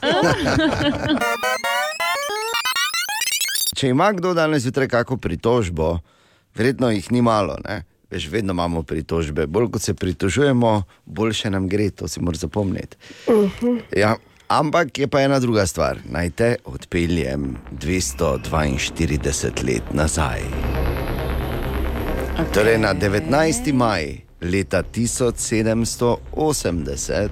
Če 3.77 3.89
ima 3.93 4.13
kdo 4.13 4.35
danes 4.35 4.63
zjutraj 4.65 4.89
kakšno 4.89 5.17
pritožbo, 5.17 5.99
verjetno 6.57 6.91
jih 6.91 7.13
ni 7.13 7.23
malo. 7.23 7.59
Ne? 7.65 7.83
Veš, 8.11 8.29
vedno 8.29 8.53
imamo 8.53 8.83
pritožbe. 8.83 9.47
Bolj 9.47 9.71
kot 9.71 9.83
se 9.83 9.95
pritožujemo, 9.95 10.83
boljše 11.05 11.51
nam 11.51 11.69
gre, 11.69 11.91
to 11.91 12.09
si 12.09 12.21
moraš 12.21 12.39
zapomniti. 12.39 12.97
Ja, 13.97 14.17
ampak 14.49 14.99
je 14.99 15.09
pa 15.09 15.21
ena 15.21 15.41
druga 15.41 15.67
stvar. 15.67 15.99
Naj 16.05 16.31
te 16.31 16.57
odpeljem 16.65 17.57
242 17.73 19.67
let 19.67 19.83
nazaj. 19.93 20.41
Okay. 22.39 22.53
Torej 22.55 22.79
na 22.79 22.95
19. 22.95 23.73
maj 23.73 24.17
leta 24.41 24.83
1780, 24.83 27.29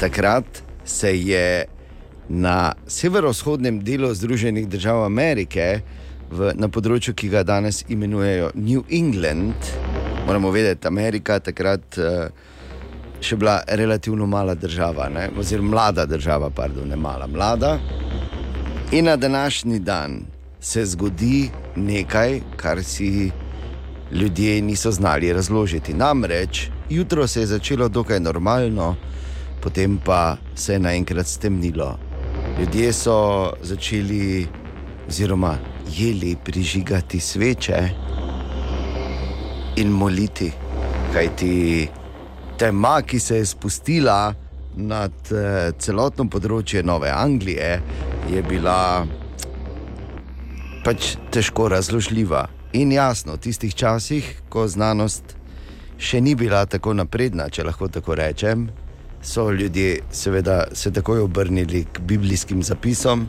takrat 0.00 0.44
se 0.84 1.20
je 1.20 1.64
na 2.28 2.72
severovzhodnem 2.86 3.84
delu 3.84 4.14
Združenih 4.14 4.68
držav 4.68 5.04
Amerike, 5.04 5.80
v, 6.34 6.52
na 6.58 6.68
področju, 6.68 7.14
ki 7.14 7.30
ga 7.32 7.44
danes 7.46 7.84
imenujejo 7.88 8.50
New 8.54 8.84
England, 8.90 9.70
moramo 10.26 10.50
vedeti, 10.54 10.90
Amerika 10.90 11.38
takrat. 11.40 11.98
Uh, 11.98 12.50
še 13.24 13.38
bila 13.40 13.62
relativno 13.80 14.26
mala 14.28 14.54
država, 14.54 15.08
ne? 15.08 15.30
oziroma 15.38 15.70
mlada 15.70 16.04
država, 16.06 16.50
pardon, 16.52 16.88
ne 16.88 16.96
mala, 16.96 17.24
mlada. 17.26 17.78
In 18.92 19.08
na 19.08 19.16
današnji 19.16 19.78
dan 19.80 20.18
se 20.60 20.84
zgodi 20.86 21.48
nekaj, 21.76 22.40
kar 22.56 22.82
si 22.84 23.30
ljudje 24.12 24.60
niso 24.62 24.90
znali 24.90 25.32
razložiti. 25.32 25.94
Namreč 25.94 26.68
jutro 26.90 27.26
se 27.26 27.40
je 27.40 27.46
začelo 27.46 27.88
dokaj 27.88 28.20
normalno, 28.20 28.96
potem 29.62 29.98
pa 30.04 30.36
se 30.54 30.72
je 30.72 30.78
naenkrat 30.78 31.26
stemnilo. 31.26 31.98
Ljudje 32.60 32.92
so 32.92 33.52
začeli, 33.62 34.46
oziroma 35.08 35.56
jeli 35.90 36.36
prižigati 36.44 37.20
sveče 37.20 37.90
in 39.76 39.88
moliti, 39.88 40.52
kajti 41.12 41.88
tema, 42.58 43.02
ki 43.02 43.20
se 43.20 43.36
je 43.36 43.46
spustila 43.46 44.34
nad 44.76 45.32
eh, 45.32 45.72
celotno 45.78 46.26
področje 46.30 46.82
Nove 46.82 47.10
Anglije, 47.10 47.80
je 48.30 48.42
bila 48.42 49.06
pač 50.84 51.14
težko 51.32 51.68
razložljiva. 51.68 52.46
In 52.74 52.92
jasno, 52.92 53.36
v 53.36 53.44
tistih 53.46 53.74
časih, 53.74 54.26
ko 54.50 54.66
znanost 54.68 55.36
še 55.98 56.20
ni 56.20 56.34
bila 56.34 56.64
tako 56.66 56.94
napredna, 56.94 57.48
če 57.48 57.64
lahko 57.66 57.88
tako 57.88 58.16
rečem, 58.18 58.68
so 59.24 59.46
ljudje 59.50 60.02
seveda 60.12 60.64
se 60.74 60.92
takoj 60.92 61.22
obrnili 61.24 61.84
k 61.92 62.02
biblijskim 62.02 62.62
zapisom, 62.62 63.28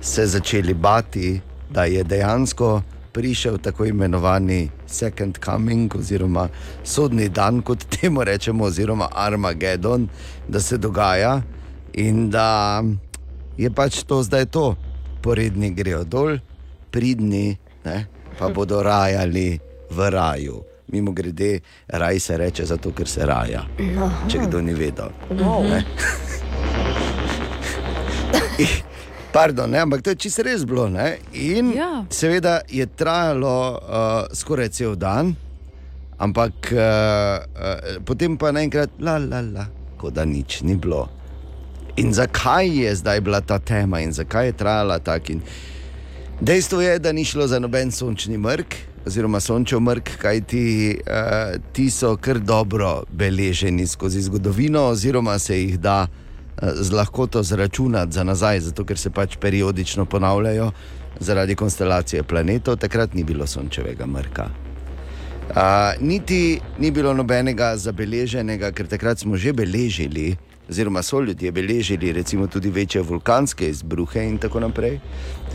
se 0.00 0.26
začeli 0.26 0.74
bati, 0.74 1.40
da 1.72 1.84
je 1.84 2.04
dejansko 2.04 2.82
prišel 3.12 3.58
tako 3.58 3.84
imenovani 3.84 4.68
Second 4.86 5.38
Coming, 5.44 5.96
oziroma 5.96 6.48
sodni 6.84 7.28
dan, 7.28 7.62
kot 7.62 7.84
temu 7.84 8.24
rečemo, 8.24 8.64
oziroma 8.64 9.08
Armagedon, 9.12 10.08
da 10.48 10.60
se 10.60 10.78
dogaja 10.78 11.42
in 11.92 12.30
da 12.30 12.82
je 13.56 13.70
pač 13.70 14.02
to 14.02 14.22
zdaj 14.22 14.46
to. 14.46 14.76
Poredni 15.22 15.70
grejo 15.70 16.04
dol, 16.04 16.38
pridni 16.90 17.56
ne, 17.84 18.06
pa 18.38 18.48
bodo 18.48 18.82
rajali 18.82 19.60
v 19.90 20.10
raju. 20.10 20.62
Mimo 20.92 21.12
grede, 21.12 21.60
raj 21.88 22.20
se 22.20 22.36
reče 22.36 22.64
zato, 22.64 22.90
ker 22.92 23.08
se 23.08 23.26
raja. 23.26 23.62
Aha. 23.80 24.10
Če 24.28 24.38
kdo 24.46 24.60
ni 24.60 24.74
vedel. 24.74 25.08
Wow. 25.30 25.82
Pardon, 29.32 29.70
ne, 29.70 29.78
ampak 29.78 30.02
to 30.02 30.10
je 30.10 30.16
čisto 30.16 30.42
res 30.44 30.64
bilo. 30.68 30.90
Ne? 30.92 31.16
In 31.32 31.72
ja. 31.72 32.04
seveda 32.12 32.60
je 32.68 32.86
trajalo 32.86 33.80
uh, 33.80 34.28
skoraj 34.36 34.68
cel 34.76 34.92
dan, 34.96 35.32
ampak 36.20 36.52
uh, 36.72 36.76
uh, 36.76 38.04
potem 38.04 38.36
pa 38.36 38.52
naenkrat, 38.52 39.00
la, 39.00 39.16
la, 39.16 39.40
la, 39.40 39.64
kot 39.96 40.12
da 40.12 40.28
nič 40.28 40.60
ni 40.68 40.76
bilo. 40.76 41.06
In 41.96 42.12
zakaj 42.12 42.68
je 42.68 42.94
zdaj 43.00 43.20
bila 43.24 43.40
ta 43.40 43.58
tema 43.58 44.00
in 44.04 44.12
zakaj 44.12 44.46
je 44.46 44.52
trajala 44.52 44.98
tako? 44.98 45.40
Dejstvo 46.40 46.80
je, 46.80 46.98
da 46.98 47.12
ni 47.12 47.24
šlo 47.24 47.46
za 47.46 47.58
noben 47.60 47.92
sončni 47.92 48.36
mrk, 48.36 48.76
oziroma 49.06 49.40
sončev 49.40 49.80
mrk, 49.80 50.16
kajti 50.20 50.64
uh, 51.00 51.56
ti 51.72 51.88
so 51.90 52.16
kar 52.20 52.38
dobro 52.38 53.02
beleženi 53.08 53.86
skozi 53.86 54.20
zgodovino, 54.20 54.90
oziroma 54.92 55.38
se 55.38 55.56
jih 55.56 55.80
da 55.80 56.02
uh, 56.02 56.21
z 56.60 56.92
lahkoto 56.92 57.42
zračunati 57.42 58.12
za 58.12 58.24
nazaj, 58.24 58.60
zato 58.60 58.84
ker 58.84 58.98
se 58.98 59.10
pač 59.10 59.36
periodično 59.36 60.04
ponavljajo 60.04 60.70
zaradi 61.20 61.54
konstelacije 61.54 62.22
planetov. 62.22 62.76
Takrat 62.76 63.14
ni 63.14 63.24
bilo 63.24 63.46
sončevega 63.46 64.06
mrka. 64.06 64.50
Uh, 65.52 65.58
niti 66.00 66.60
ni 66.78 66.90
bilo 66.90 67.14
nobenega 67.14 67.76
zabeleženega, 67.76 68.70
ker 68.72 68.86
takrat 68.86 69.18
smo 69.18 69.36
že 69.36 69.52
beležili, 69.52 70.36
oziroma 70.70 71.02
so 71.02 71.20
ljudje 71.20 71.52
beležili, 71.52 72.12
recimo 72.12 72.46
tudi 72.46 72.70
večje 72.70 73.02
vulkanske 73.02 73.68
izbruhe 73.68 74.22
in 74.24 74.38
tako 74.38 74.60
naprej. 74.60 75.00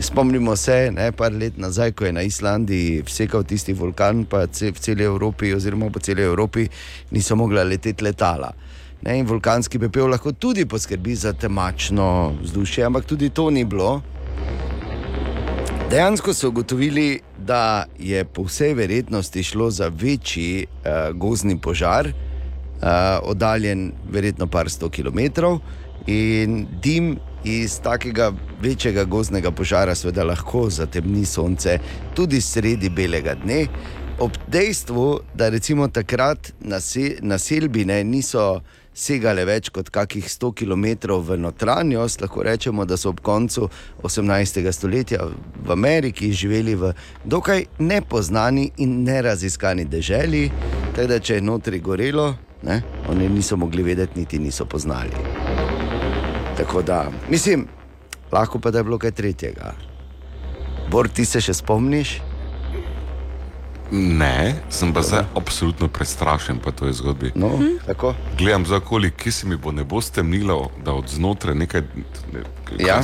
Spomnimo 0.00 0.56
se, 0.56 0.90
ne, 0.94 1.12
par 1.12 1.32
let 1.32 1.58
nazaj, 1.58 1.92
ko 1.92 2.04
je 2.04 2.12
na 2.12 2.22
Islandiji 2.22 3.02
vsekal 3.02 3.42
tisti 3.42 3.72
vulkan, 3.72 4.24
pa 4.24 4.44
v 4.46 4.72
celi 4.78 5.04
Evropi, 5.04 5.54
oziroma 5.54 5.90
po 5.90 5.98
celi 5.98 6.22
Evropi, 6.22 6.68
niso 7.10 7.36
mogla 7.36 7.64
leteti 7.64 8.04
letala. 8.04 8.52
Ne, 9.02 9.18
in 9.18 9.26
vulkanski 9.26 9.78
pepel 9.78 10.08
lahko 10.10 10.32
tudi 10.32 10.66
poskrbi 10.66 11.14
za 11.14 11.32
temačno 11.32 12.34
vzdušje, 12.42 12.84
ampak 12.84 13.04
tudi 13.06 13.30
to 13.30 13.50
ni 13.50 13.64
bilo. 13.64 14.02
Dejansko 15.90 16.34
so 16.34 16.48
ugotovili, 16.48 17.20
da 17.38 17.84
je 17.98 18.24
po 18.24 18.42
vsej 18.42 18.74
verjetnosti 18.74 19.42
šlo 19.42 19.70
za 19.70 19.88
večji 19.88 20.66
uh, 20.66 21.16
gozdni 21.16 21.58
požar, 21.60 22.08
uh, 22.08 22.88
oddaljen 23.22 23.92
verjetno 24.10 24.46
par 24.46 24.70
sto 24.70 24.90
km. 24.90 25.18
In 26.06 26.66
dim 26.82 27.16
iz 27.44 27.80
takega 27.80 28.32
večjega 28.60 29.04
gozdnega 29.04 29.50
požara 29.50 29.94
seveda 29.94 30.24
lahko 30.24 30.70
zatemni 30.70 31.24
sonce 31.24 31.78
tudi 32.14 32.40
sredi 32.40 32.88
belega 32.88 33.34
dne. 33.34 33.66
Ob 34.18 34.32
dejstvu, 34.48 35.20
da 35.34 35.48
recimo 35.48 35.88
takrat 35.88 36.52
nase, 36.60 37.16
naselbine 37.22 38.04
niso 38.04 38.60
segale 38.98 39.44
več 39.46 39.70
kot 39.74 39.90
kakih 39.94 40.26
100 40.26 40.50
km 40.58 41.14
v 41.22 41.38
notranjost, 41.38 42.22
lahko 42.24 42.42
rečemo, 42.46 42.84
da 42.84 42.98
so 42.98 43.12
ob 43.14 43.22
koncu 43.22 43.68
18. 44.02 44.60
stoletja 44.72 45.28
v 45.28 45.72
Ameriki 45.72 46.32
živeli 46.32 46.74
v 46.74 46.92
dokaj 47.24 47.64
nepoznani 47.78 48.70
in 48.82 49.02
neraziskani 49.06 49.86
deželi, 49.88 50.48
tako 50.96 51.08
da 51.14 51.20
če 51.20 51.38
je 51.38 51.46
notri 51.46 51.80
gorelo, 51.80 52.34
ne, 52.62 52.82
oni 53.08 53.28
niso 53.28 53.56
mogli 53.56 53.82
vedeti, 53.86 54.18
niti 54.20 54.38
niso 54.38 54.66
poznali. 54.66 55.14
Tako 56.58 56.82
da, 56.82 57.06
mislim, 57.30 57.68
lahko 58.32 58.58
pa 58.58 58.70
da 58.70 58.82
je 58.82 58.84
bilo 58.84 58.98
kaj 58.98 59.14
tretjega. 59.14 59.74
Bor, 60.90 61.08
ti 61.08 61.24
se 61.24 61.40
še 61.40 61.54
spomniš? 61.54 62.18
Ne, 63.90 64.54
sem 64.70 64.92
pa 64.92 65.02
zdaj 65.02 65.24
absolutno 65.34 65.88
prestrašen 65.88 66.58
po 66.58 66.70
toj 66.70 66.92
zgodbi. 66.92 67.32
No, 67.34 67.58
tako. 67.86 68.14
Gledam 68.38 68.66
za 68.66 68.76
okoli, 68.76 69.10
ki 69.10 69.32
se 69.32 69.46
mi 69.46 69.56
bo 69.56 69.72
ne 69.72 69.84
bo 69.84 70.00
stemnilo, 70.00 70.70
da 70.84 70.92
od 70.92 71.08
znotraj 71.08 71.54
nekaj. 71.54 71.80
Ne, 72.32 72.40
kaj, 72.64 72.86
Ja. 72.86 73.00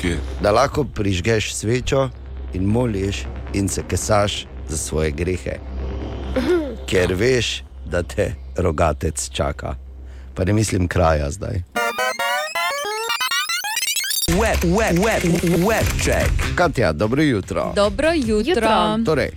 Kje? 0.00 0.18
Da 0.42 0.50
lahko 0.50 0.84
prižgeš 0.84 1.54
svečo 1.54 2.08
in 2.54 2.64
moliš 2.64 3.24
in 3.54 3.68
se 3.68 3.82
kesaš 3.88 4.46
za 4.68 4.76
svoje 4.76 5.10
grehe, 5.10 5.58
ker 6.86 7.14
veš, 7.14 7.62
da 7.84 8.02
te 8.02 8.34
rogatec 8.56 9.28
čaka. 9.30 9.74
Pa 10.34 10.44
ne 10.44 10.52
mislim 10.52 10.88
kraja 10.88 11.30
zdaj. 11.30 11.62
Web, 14.28 14.58
web, 14.64 14.98
web, 14.98 15.22
web 15.68 15.86
check. 16.02 16.30
Katja, 16.54 16.92
dobro 16.92 17.22
jutro. 17.22 17.72
Dobro 17.76 18.08
jutro. 18.14 18.98
Torej, 19.04 19.30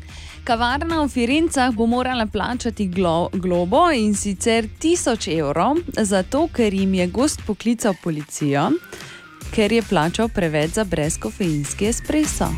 Kavarna 0.43 1.03
v 1.03 1.07
Firencah 1.09 1.73
bo 1.75 1.85
morala 1.85 2.25
plačati 2.25 2.87
glo 2.87 3.29
globo 3.33 3.91
in 3.91 4.15
sicer 4.15 4.67
1000 4.79 5.39
evrov, 5.39 5.77
zato 5.97 6.47
ker 6.53 6.73
jim 6.73 6.93
je 6.93 7.07
gost 7.07 7.41
poklical 7.47 7.93
policijo, 8.03 8.71
ker 9.53 9.71
je 9.71 9.81
plačal 9.81 10.29
preveč 10.29 10.71
za 10.71 10.83
brezkofeinski 10.83 11.85
espresso. 11.85 12.49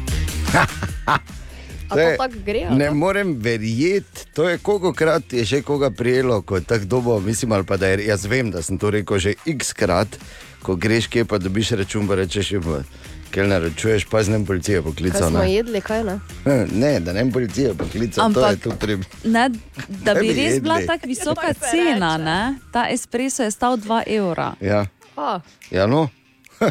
A 1.92 1.96
to 1.96 2.16
tako 2.18 2.40
gre, 2.46 2.66
ali 2.70 2.78
Ne 2.78 2.86
kako? 2.86 2.96
morem 2.98 3.36
verjeti, 3.40 4.26
to 4.34 4.50
je 4.50 4.58
kolikokrat 4.58 5.34
je 5.34 5.44
že 5.44 5.62
koga 5.62 5.92
prijelo, 5.92 6.42
ko 6.42 6.56
je 6.56 6.64
tako 6.64 6.86
dobo, 6.86 7.20
mislim, 7.20 7.52
ali 7.52 7.64
pa 7.64 7.78
da 7.78 7.88
je, 7.88 8.06
jaz 8.06 8.26
vem, 8.26 8.52
da 8.52 8.62
sem 8.62 8.78
to 8.78 8.90
rekel 8.90 9.20
že 9.20 9.34
x 9.46 9.74
krat, 9.74 10.08
ko 10.62 10.76
greš 10.76 11.08
kje 11.08 11.26
pa 11.26 11.38
dobiš 11.38 11.72
račun, 11.72 12.08
pa 12.08 12.16
rečeš, 12.16 12.54
ker 13.32 13.46
naročuješ, 13.46 14.06
pa 14.06 14.20
z 14.20 14.30
nem 14.30 14.44
policije 14.44 14.78
Kaj 14.78 14.84
poklical. 14.84 15.30
smo 15.30 15.40
Ne? 15.40 15.54
jedli, 15.54 15.82
kaj 15.82 16.04
ne? 16.04 16.20
ne, 16.76 17.00
da 17.00 17.14
ne 17.14 17.32
policije 17.32 17.74
poklical, 17.74 18.34
to 18.34 18.40
je 18.40 18.46
Ampak- 18.48 18.60
tu 18.60 18.72
treba. 18.78 19.04
Ne, 19.24 19.50
da 19.88 20.14
bi 20.14 20.20
bi 20.22 20.34
res 20.36 20.60
bila 20.60 20.76
jedli. 20.76 20.88
tako 20.88 21.08
visoka 21.08 21.54
cena, 21.54 22.18
ne? 22.20 22.40
ta 22.72 22.88
espresso 22.88 23.44
je 23.44 23.52
stal 23.52 23.78
2 23.78 24.04
evra. 24.10 24.54
Ja, 24.62 24.86
A, 25.18 25.40
ja 25.72 25.88
no, 25.88 26.10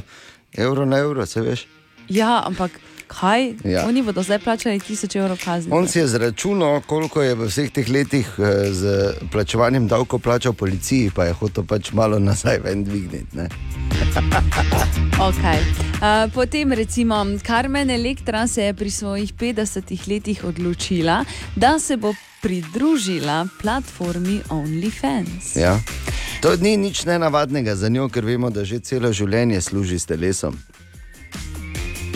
evro 0.56 0.84
na 0.84 0.98
evro, 0.98 1.26
se 1.26 1.40
veš. 1.40 1.66
Ja, 2.08 2.42
ampak 2.44 2.70
kaj? 3.10 3.54
Ja. 3.64 3.84
Oni 3.88 4.02
bodo 4.06 4.22
zdaj 4.22 4.38
plačali 4.38 4.78
1000 4.80 5.18
evrov 5.18 5.38
kazni. 5.44 5.72
On 5.74 5.88
si 5.88 5.98
je 5.98 6.06
zračunal, 6.06 6.80
koliko 6.86 7.22
je 7.22 7.34
v 7.34 7.50
vseh 7.50 7.70
teh 7.74 7.88
letih 7.90 8.30
eh, 8.38 8.70
z 8.72 9.14
plačevanjem 9.32 9.88
davkov 9.90 10.22
plačal 10.22 10.52
policiji, 10.52 11.10
pa 11.14 11.26
je 11.28 11.34
hotel 11.42 11.66
pač 11.66 11.92
malo 11.92 12.18
nazaj 12.18 12.62
ven 12.64 12.84
dvigniti. 12.84 13.36
ne. 13.36 13.48
Okay. 15.20 15.60
Uh, 16.00 16.32
potem 16.32 16.72
recimo 16.72 17.14
Carmen 17.44 17.90
Electra 17.90 18.46
se 18.46 18.62
je 18.62 18.74
pri 18.74 18.90
svojih 18.90 19.34
50 19.34 20.08
letih 20.08 20.44
odločila, 20.44 21.24
da 21.56 21.78
se 21.78 21.96
bo 21.96 22.14
pridružila 22.40 23.46
platformi 23.62 24.40
OnlyFans. 24.48 25.56
Ja. 25.56 25.76
To 26.40 26.56
ni 26.56 26.76
nič 26.76 27.04
nenavadnega 27.04 27.74
za 27.76 27.88
njo, 27.88 28.08
ker 28.08 28.24
vemo, 28.24 28.50
da 28.50 28.64
že 28.64 28.80
celo 28.80 29.12
življenje 29.12 29.60
služi 29.60 29.98
s 29.98 30.08
telesom. 30.08 30.56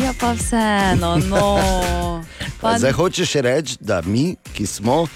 Ja, 0.05 0.13
pa 0.13 0.33
vseeno, 0.33 1.17
no. 1.19 1.57
Pa, 2.61 2.79
Zdaj 2.79 2.93
hočeš 2.93 3.35
reči, 3.35 3.77
da 3.81 4.03
mi, 4.03 4.37
ki 4.53 4.67
smo 4.67 5.07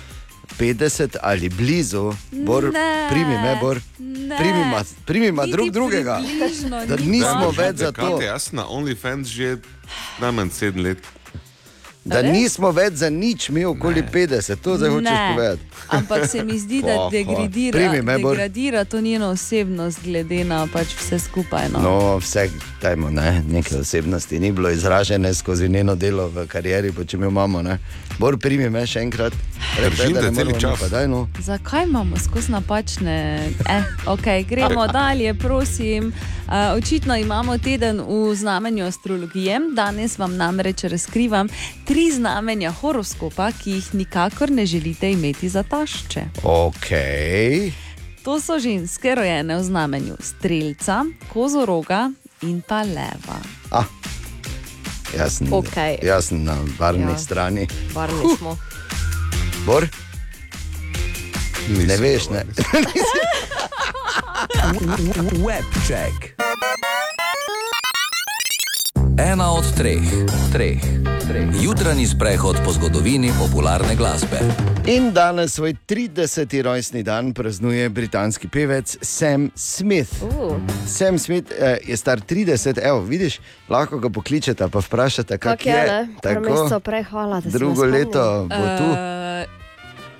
50 0.59 1.17
ali 1.23 1.49
blizu, 1.49 2.13
bor, 2.33 2.65
Ne, 2.65 3.07
primi 3.11 3.35
me, 3.35 3.57
bor, 3.61 3.81
ne. 3.99 4.37
primi 4.39 4.65
ma, 4.65 4.81
primi 5.05 5.33
ma 5.33 5.43
Niti 5.43 5.53
drug 5.53 5.71
drugega. 5.71 6.21
približno, 6.21 6.87
Da 6.87 6.97
nismo 6.97 7.51
več 7.51 7.77
za 7.77 7.93
to. 7.93 8.21
Jaz 8.23 8.43
sem 8.43 8.57
na 8.57 8.65
OnlyFans 8.67 9.29
že 9.29 9.57
najmanj 10.19 10.51
sedem 10.51 10.85
let. 10.85 10.99
Da 12.09 12.23
nismo 12.23 12.71
več 12.71 12.95
za 12.95 13.11
nič, 13.11 13.49
mi 13.49 13.65
okoli 13.65 14.03
50, 14.03 14.57
to 14.57 14.77
zdaj 14.77 14.91
hočeš 14.91 15.05
Ne. 15.05 15.33
povedati. 15.35 15.63
Ampak 15.89 16.27
se 16.27 16.45
mi 16.45 16.59
zdi, 16.59 16.83
da 16.83 16.97
degradira, 17.13 17.79
Primi 17.79 18.03
me, 18.03 18.17
degradira 18.19 18.85
to 18.85 19.01
njeno 19.01 19.27
osebnost, 19.29 19.99
glede 20.05 20.45
na 20.45 20.67
pač 20.67 20.87
vse 20.95 21.19
skupaj. 21.19 21.69
No. 21.73 21.79
No, 21.81 21.95
vse, 22.17 22.49
dajmo, 22.83 23.11
ne, 23.11 23.43
neke 23.49 23.77
osebnosti 23.77 24.41
ni 24.41 24.53
bilo 24.53 24.71
izražene 24.71 25.35
skozi 25.35 25.69
njeno 25.69 25.95
delo 25.95 26.29
v 26.29 26.47
karieri, 26.47 26.93
pa 26.93 27.05
če 27.05 27.17
mi 27.17 27.25
jo 27.25 27.31
imamo. 27.31 27.63
Ne. 27.63 27.79
Bor, 28.19 28.39
primi 28.39 28.71
me 28.71 28.87
še 28.87 29.01
enkrat. 29.01 29.33
Repete, 29.83 30.33
te 30.35 30.45
ne. 30.45 30.77
Pa, 30.81 30.89
daj, 30.89 31.09
no. 31.09 31.29
Zakaj 31.39 31.85
imamo 31.85 32.17
skozi 32.19 32.53
napačne? 32.53 33.17
Eh, 33.69 33.83
okay, 34.07 34.47
gremo 34.47 34.87
dalje, 35.01 35.35
prosim. 35.35 36.13
Uh, 36.49 36.55
očitno 36.79 37.17
imamo 37.17 37.59
teden 37.59 38.01
v 38.01 38.35
znamenju 38.35 38.85
astrologije. 38.87 39.61
Danes 39.75 40.19
vam 40.19 40.37
namreč 40.37 40.85
razkrivam 40.85 41.49
tri 41.85 41.98
znamenja 42.13 42.71
horoskopa, 42.73 43.53
ki 43.53 43.71
jih 43.73 43.95
nikakor 43.95 44.51
ne 44.51 44.67
želite 44.67 45.11
imeti 45.11 45.49
za 45.49 45.63
tašče. 45.63 46.23
Ok. 46.43 46.87
To 48.23 48.41
so 48.41 48.59
ženske 48.59 49.15
rojene 49.15 49.57
v 49.57 49.63
znamenju 49.63 50.17
strelca, 50.21 51.05
kozoroga 51.29 52.11
in 52.43 52.61
pa 52.61 52.79
leva. 52.79 53.39
Ah, 53.71 53.85
jaz 55.17 55.39
sem, 55.39 55.53
Okej. 55.53 55.99
jaz 56.03 56.31
na 56.31 56.57
varni 56.79 57.03
Ja. 57.09 57.19
strani. 57.19 57.67
Varni 57.95 58.37
smo. 58.39 58.57
Bor? 59.67 59.89
ne 61.69 61.97
veš, 61.97 62.29
ne. 62.31 62.45
Web 65.47 65.65
check. 65.87 66.35
Ena 69.19 69.53
od 69.53 69.67
treh, 69.75 69.99
treh, 70.53 70.79
treh. 71.29 71.49
Jutranji 71.63 72.07
sprehod 72.07 72.57
po 72.65 72.73
zgodovini 72.73 73.33
popularne 73.39 73.97
glasbe. 73.97 74.39
In 74.87 75.11
danes 75.13 75.55
svoj 75.55 75.75
30. 75.87 76.63
rojstni 76.63 77.03
dan 77.03 77.33
praznuje 77.35 77.89
britanski 77.89 78.49
pevec 78.49 78.97
Sam 79.03 79.51
Smith. 79.55 80.23
Uh. 80.23 80.55
Sam 80.87 81.19
Smith 81.19 81.53
eh, 81.59 81.79
je 81.87 81.97
star 81.97 82.21
30, 82.21 82.79
evo, 82.83 83.01
vidiš, 83.01 83.41
lahko 83.69 83.99
ga 83.99 84.09
pokličete, 84.09 84.69
pa 84.69 84.79
vprašate, 84.79 85.39
Kak 85.39 85.59
kako 85.59 85.69
je, 85.69 85.75
je. 85.75 86.09
Par 86.23 86.41
mesecev 86.41 86.81
prej, 86.81 87.03
hvala, 87.03 87.41
Drugo 87.45 87.85
leto 87.85 88.47
bo 88.49 88.65
tu. 88.79 88.85
Uh, 88.85 89.68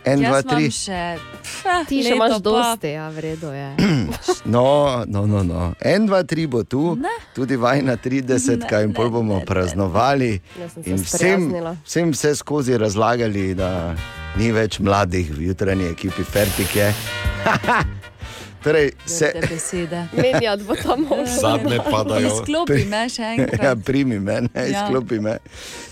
En, 0.09 0.19
dva, 0.19 0.29
jaz 0.31 0.45
imam 0.45 0.51
tri. 0.51 0.71
še. 0.71 1.01
Pf, 1.39 1.55
Ti 1.85 1.99
še 2.01 2.15
imaš 2.15 2.37
dosti, 2.41 2.91
ja, 2.91 3.09
v 3.09 3.19
redu 3.21 3.51
je. 3.51 3.69
No, 4.47 4.65
no, 5.07 5.27
no, 5.27 5.43
no. 5.43 5.63
En, 5.79 6.07
dva, 6.07 6.23
tri 6.25 6.47
bo 6.47 6.63
tu, 6.65 6.97
Ne. 6.97 7.13
tudi 7.35 7.57
vajna 7.57 7.97
30, 7.99 8.63
Ne, 8.63 8.83
in 8.83 8.93
pol 8.93 9.11
bomo 9.11 9.41
praznovali. 9.43 10.41
Jaz 10.55 10.73
sem 10.73 10.83
se 10.83 10.91
In 10.91 10.97
vsem, 10.99 11.41
vsem 11.85 12.11
vse 12.11 12.35
skozi 12.35 12.77
razlagali, 12.77 13.53
da 13.55 13.93
ni 14.35 14.49
več 14.51 14.79
mladih 14.79 15.29
v 15.31 15.47
jutranji 15.47 15.87
ekipi 15.87 16.25
Fertike. 16.25 16.93
torej, 18.63 18.93
se. 19.07 19.33
Menjati 20.15 20.65
bo 20.65 20.75
tam 20.75 21.01
možno. 21.03 22.17
Izklopi 22.19 22.85
me 22.85 23.09
še 23.09 23.23
enkrat. 23.35 23.63
Ja, 23.63 23.77
primi 23.77 24.19
me, 24.19 24.41
ne, 24.43 24.49
Ja. 24.65 24.85
izklopi 24.85 25.21
me. 25.21 25.39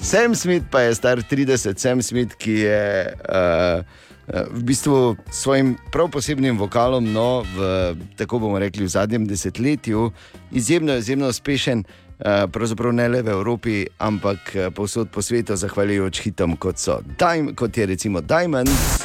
Sam 0.00 0.34
Smith 0.34 0.66
pa 0.70 0.80
je 0.80 0.94
star 0.94 1.18
30, 1.20 1.78
Sam 1.78 2.02
Smith, 2.02 2.34
ki 2.34 2.52
je 2.52 2.82
uh, 3.14 3.84
v 4.26 4.62
bistvu 4.62 5.16
s 5.30 5.42
svojim 5.42 5.76
prav 5.92 6.10
posebnim 6.10 6.58
vokalom, 6.58 7.12
no, 7.12 7.44
v, 7.56 7.94
tako 8.16 8.38
bomo 8.38 8.58
rekli, 8.58 8.84
v 8.84 8.88
zadnjem 8.88 9.26
desetletju, 9.26 10.10
izjemno, 10.52 10.96
izjemno 10.96 11.28
uspešen. 11.28 11.84
Uh, 12.16 12.48
pravzaprav 12.48 12.94
ne 12.96 13.08
le 13.12 13.18
v 13.22 13.28
Evropi, 13.28 13.84
ampak 14.00 14.38
uh, 14.54 14.72
povsod 14.72 15.10
po 15.12 15.20
svetu, 15.22 15.52
zahvaljujoč 15.56 16.22
hitom, 16.24 16.56
kot, 16.56 16.80
so, 16.80 17.02
Dime, 17.04 17.52
kot 17.52 17.76
je 17.76 17.86
recimo 17.86 18.24
diamonds 18.24 18.96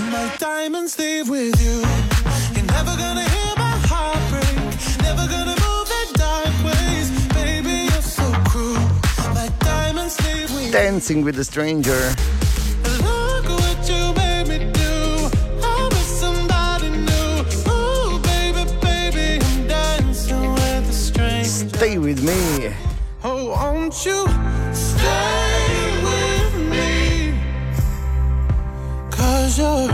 with 1.27 1.61
you. 1.61 1.81
Never 2.68 2.95
gonna 2.98 3.27
hear 3.35 3.53
my 3.57 3.76
heart 3.88 4.19
break. 4.30 4.56
Never 5.02 5.27
gonna 5.27 5.56
move 5.65 5.88
the 5.88 6.18
dark 6.18 6.56
ways. 6.64 7.10
Baby, 7.34 7.88
you're 7.91 8.02
so 8.02 8.31
cruel. 8.49 8.80
My 9.34 9.49
diamonds 9.60 10.14
stay 10.14 10.43
with 10.43 10.65
you. 10.65 10.72
Dancing 10.72 11.23
with 11.23 11.39
a 11.39 11.43
Stranger. 11.43 12.40
Stay 21.82 21.98
with 21.98 22.22
me. 22.22 22.70
Oh, 23.24 23.49
won't 23.49 24.06
you 24.06 24.22
stay 24.70 25.98
with 26.06 26.53
me? 26.70 27.34
Cause 29.10 29.58
you're 29.58 29.90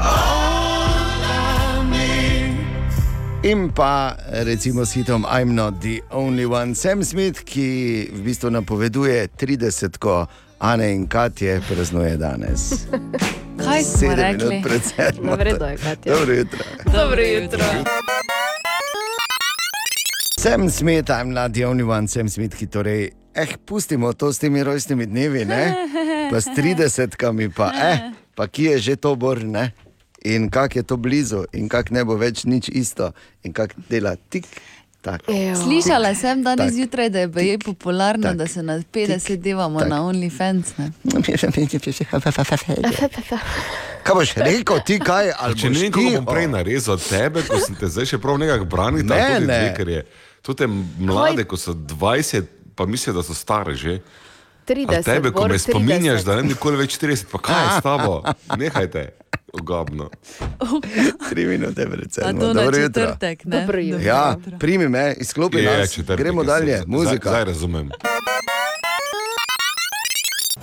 all 0.00 1.20
I 1.28 1.84
need. 1.92 3.44
In 3.44 3.68
pa 3.68 4.16
recimo 4.48 4.88
s 4.88 4.96
hitom 4.96 5.28
I'm 5.28 5.52
not 5.52 5.84
the 5.84 6.00
only 6.08 6.48
one, 6.48 6.72
Sam 6.72 7.04
Smith, 7.04 7.44
ki 7.44 8.08
v 8.16 8.18
bistvu 8.24 8.56
napoveduje 8.56 9.28
30, 9.36 10.00
ko 10.00 10.24
Ane 10.64 10.88
in 10.88 11.04
Katje 11.04 11.60
praznuje 11.68 12.16
danes. 12.16 12.88
Kaj 13.60 13.84
smo 13.84 14.16
Sedem 14.16 14.40
rekli? 14.40 14.48
minut 14.48 14.64
pred 14.64 15.52
redu 15.52 15.64
je, 15.68 15.76
Katja. 15.76 16.16
Dobro 16.16 16.32
jutro. 16.32 16.64
Dobro 16.88 17.20
jutro. 17.20 17.60
Sem 20.46 20.70
smet, 20.70 21.10
I'm 21.10 21.34
not 21.34 21.52
the 21.52 21.64
only 21.66 21.82
one, 21.82 22.06
sem 22.06 22.28
smet, 22.30 22.54
ki 22.54 22.68
torej, 22.70 23.10
eh, 23.34 23.56
pustimo 23.66 24.12
to 24.14 24.30
s 24.30 24.38
temi 24.38 24.62
rojstnimi 24.62 25.06
dnevi, 25.06 25.42
ne? 25.42 25.74
pa 26.30 26.38
s 26.38 26.46
30-kami, 26.54 27.50
pa, 27.50 27.72
eh, 27.74 28.14
pa 28.30 28.46
ki 28.46 28.70
je 28.70 28.78
že 28.78 28.94
to 28.94 29.16
bor, 29.18 29.42
ne? 29.42 29.74
In 30.22 30.46
kak 30.46 30.76
je 30.78 30.86
to 30.86 30.94
blizu, 30.96 31.50
in 31.50 31.66
kak 31.66 31.90
ne 31.90 32.06
bo 32.06 32.14
več 32.14 32.44
nič 32.46 32.70
isto, 32.70 33.10
in 33.42 33.50
kak 33.50 33.74
dela 33.90 34.14
tik. 34.30 34.46
Tak. 35.02 35.26
Slišala 35.54 36.14
sem 36.14 36.42
danes 36.42 36.70
Tak. 36.70 36.74
zjutraj, 36.74 37.08
da 37.10 37.18
je 37.20 37.28
bilo 37.28 37.58
popularno, 37.64 38.34
da 38.34 38.46
se 38.46 38.62
na 38.62 38.78
50 38.78 39.36
devamo 39.36 39.78
Tak. 39.80 39.88
na 39.88 40.02
OnlyFans. 40.02 40.78
ne. 40.78 40.90
Kaj 44.02 44.14
boš 44.14 44.34
rekel, 44.34 44.78
ti 44.86 44.98
kaj? 44.98 45.30
Ali 45.38 45.58
Če 45.58 45.70
ne 45.70 45.90
kako 45.90 46.10
bom 46.16 46.26
prej 46.26 46.46
narezal 46.46 46.98
tebe, 46.98 47.42
ko 47.42 47.58
sem 47.58 47.74
te 47.74 47.86
zdaj 47.86 48.14
še 48.14 48.18
prav 48.18 48.38
nekako 48.38 48.64
branil, 48.64 49.02
Ne, 49.02 49.10
tako 49.10 49.34
tudi 49.34 49.46
ne. 49.46 49.74
zdaj, 49.74 50.02
To 50.46 50.54
te 50.54 50.66
mlade, 50.98 51.42
ko 51.44 51.56
so 51.56 51.74
20, 51.74 52.42
pa 52.74 52.86
mislijo, 52.86 53.14
da 53.14 53.22
so 53.22 53.34
stare 53.34 53.74
že. 53.74 53.98
A 53.98 54.68
30, 54.68 55.02
tebe, 55.02 55.30
ko 55.30 55.48
me 55.48 55.58
spominjaš, 55.58 56.20
30. 56.20 56.24
da 56.24 56.36
ne 56.36 56.42
bi 56.42 56.48
nikoli 56.48 56.76
več 56.76 56.98
30, 56.98 57.24
pa 57.26 57.38
kaj 57.40 57.62
je 57.64 57.70
s 57.70 57.82
tabo? 57.82 58.22
Nehajte, 58.58 59.02
ogabno. 59.52 60.08
Tri 61.30 61.46
minute 61.46 61.86
pred 61.86 62.18
A 62.18 62.32
na 62.32 62.52
Dobro 62.52 62.76
jutro. 62.76 63.02
četrtek, 63.02 63.44
ne? 63.44 63.60
Dobro 63.60 63.80
jutro. 63.80 64.02
Ja, 64.02 64.22
primi 64.58 64.88
me, 64.88 65.14
izklopi 65.16 65.58
Je, 65.58 65.78
nas. 65.78 65.90
četrtek 65.90 66.18
Gremo 66.18 66.42
je, 66.42 66.46
dalje, 66.46 66.76
zdaj- 66.76 66.86
muzika. 66.88 67.28
Zdaj 67.28 67.44
razumem. 67.44 67.90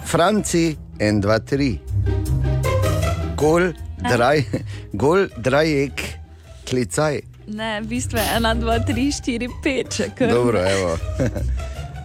Franci, 0.05 0.65
en, 0.99 1.21
dva, 1.21 1.39
tri. 1.39 1.79
Gol, 3.35 3.71
draj, 4.01 4.43
gol, 4.93 5.27
drajek, 5.37 6.01
klicaj. 6.63 7.21
Ne, 7.53 7.81
v 7.81 7.87
bistvu 7.87 8.17
je 8.17 8.25
1, 8.33 8.59
2, 8.59 8.79
3, 8.85 9.07
4, 9.13 9.49
5, 9.61 9.89
če 9.89 10.09
kar. 10.11 10.29
Dobro, 10.29 10.59
evo. 10.59 10.97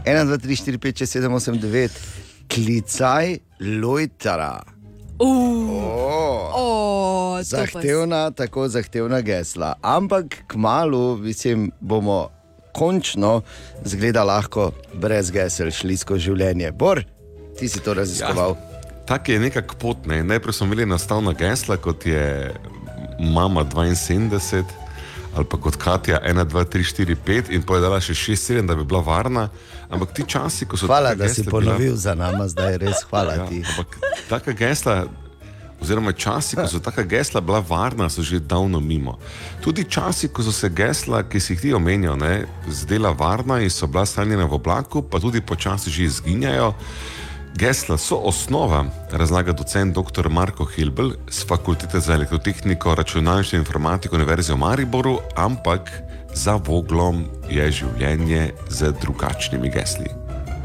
1, 0.04 0.26
2, 0.26 0.38
3, 0.38 0.56
4, 0.56 0.78
5, 0.78 0.92
6, 0.98 1.18
7, 1.18 1.28
8, 1.30 1.58
9. 1.58 2.00
Klicaj 2.48 3.38
lojtara. 3.60 4.62
Uh. 5.18 5.28
Oh, 6.54 7.34
pa 7.34 7.42
s- 7.42 7.48
Zahtevna, 7.48 8.30
tako 8.30 8.68
zahtevna 8.68 9.20
gesla. 9.20 9.74
Ampak 9.82 10.24
kmalo, 10.46 11.16
mislim, 11.16 11.70
bomo 11.80 12.28
končno 12.72 13.42
zgleda 13.84 14.24
lahko 14.24 14.70
brez 14.94 15.30
gesel 15.30 15.70
šli 15.70 15.96
skozi 15.96 16.20
življenje. 16.22 16.72
Bor, 16.72 17.02
ti 17.58 17.68
si 17.68 17.80
to 17.80 17.94
raziskoval. 17.94 18.50
Ja, 18.52 18.80
tak 19.04 19.28
je 19.28 19.38
nekako 19.40 19.74
pot. 19.76 20.06
Ne? 20.06 20.22
Najprej 20.22 20.52
smo 20.52 20.66
imeli 20.66 20.82
enostavna 20.82 21.32
gesla, 21.32 21.76
kot 21.76 22.06
je 22.06 22.54
mama 23.20 23.64
72 23.64 24.62
ali 25.34 25.44
pa 25.44 25.56
kot 25.56 25.76
Katja 25.76 26.20
1, 26.24 26.44
2, 26.44 26.64
3, 26.64 26.82
4, 26.84 27.16
5 27.16 27.50
in 27.50 27.62
povedala 27.62 28.00
še 28.00 28.14
6, 28.14 28.36
7, 28.60 28.66
da 28.66 28.74
bi 28.74 28.84
bila 28.84 29.00
varna. 29.00 29.48
Ampak 29.90 30.12
ti 30.12 30.22
časi, 30.26 30.66
ko 30.66 30.76
so 30.76 30.86
Hvala, 30.86 31.14
taka 31.16 31.24
da 31.24 31.28
si 31.28 31.44
ponovil 31.44 31.92
bila- 31.92 31.96
za 31.96 32.14
nama, 32.14 32.48
zdaj 32.48 32.76
res 32.76 33.04
hvala 33.10 33.34
Ja, 33.34 33.46
ti. 33.46 33.62
Ampak 33.64 33.88
taka 34.28 34.52
gesla, 34.52 35.06
oziroma 35.80 36.12
časi, 36.12 36.56
ko 36.56 36.66
so 36.66 36.80
taka 36.80 37.02
gesla 37.02 37.40
bila 37.40 37.60
varna, 37.60 38.10
so 38.10 38.22
že 38.22 38.40
davno 38.40 38.80
mimo. 38.80 39.18
Tudi 39.62 39.84
časi, 39.84 40.28
ko 40.28 40.42
so 40.42 40.52
se 40.52 40.68
gesla, 40.68 41.22
ki 41.22 41.40
si 41.40 41.54
jih 41.54 41.60
ti 41.60 41.70
omenjal, 41.72 42.18
zdela 42.68 43.14
varna 43.14 43.60
in 43.60 43.70
so 43.70 43.86
bila 43.86 44.04
shranjena 44.04 44.44
v 44.44 44.54
oblaku, 44.58 45.02
pa 45.02 45.18
tudi 45.18 45.40
počasi 45.40 45.90
že 45.90 46.02
izginjajo. 46.04 46.74
Gesla 47.56 47.96
so 47.98 48.16
osnova, 48.16 48.84
razlaga 49.12 49.52
docent 49.52 49.94
dr. 49.94 50.28
Marko 50.28 50.64
Hilbel 50.64 51.10
z 51.30 51.46
Fakultete 51.48 52.00
za 52.00 52.14
elektrotehniko, 52.14 52.94
računalništvo 52.94 53.56
in 53.56 53.60
informatiko 53.60 54.16
Univerze 54.16 54.52
v 54.52 54.56
Mariboru, 54.56 55.18
ampak 55.36 55.90
za 56.34 56.54
voglom 56.66 57.24
je 57.50 57.70
življenje 57.72 58.50
z 58.68 58.92
drugačnimi 59.00 59.70
gesli. 59.70 60.06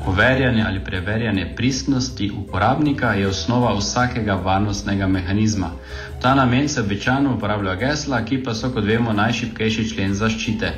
Overjanje 0.08 0.64
ali 0.68 0.84
preverjanje 0.84 1.54
pristnosti 1.56 2.32
uporabnika 2.38 3.14
je 3.14 3.28
osnova 3.28 3.74
vsakega 3.78 4.34
varnostnega 4.34 5.08
mehanizma. 5.08 5.72
V 6.18 6.22
ta 6.22 6.36
namen 6.36 6.70
se 6.70 6.82
običajno 6.82 7.36
uporabljajo 7.36 7.80
gesla, 7.80 8.26
ki 8.26 8.44
pa 8.44 8.54
so, 8.54 8.70
kot 8.70 8.84
vemo, 8.84 9.14
najšipkejši 9.14 9.90
člen 9.90 10.14
zaščite. 10.14 10.74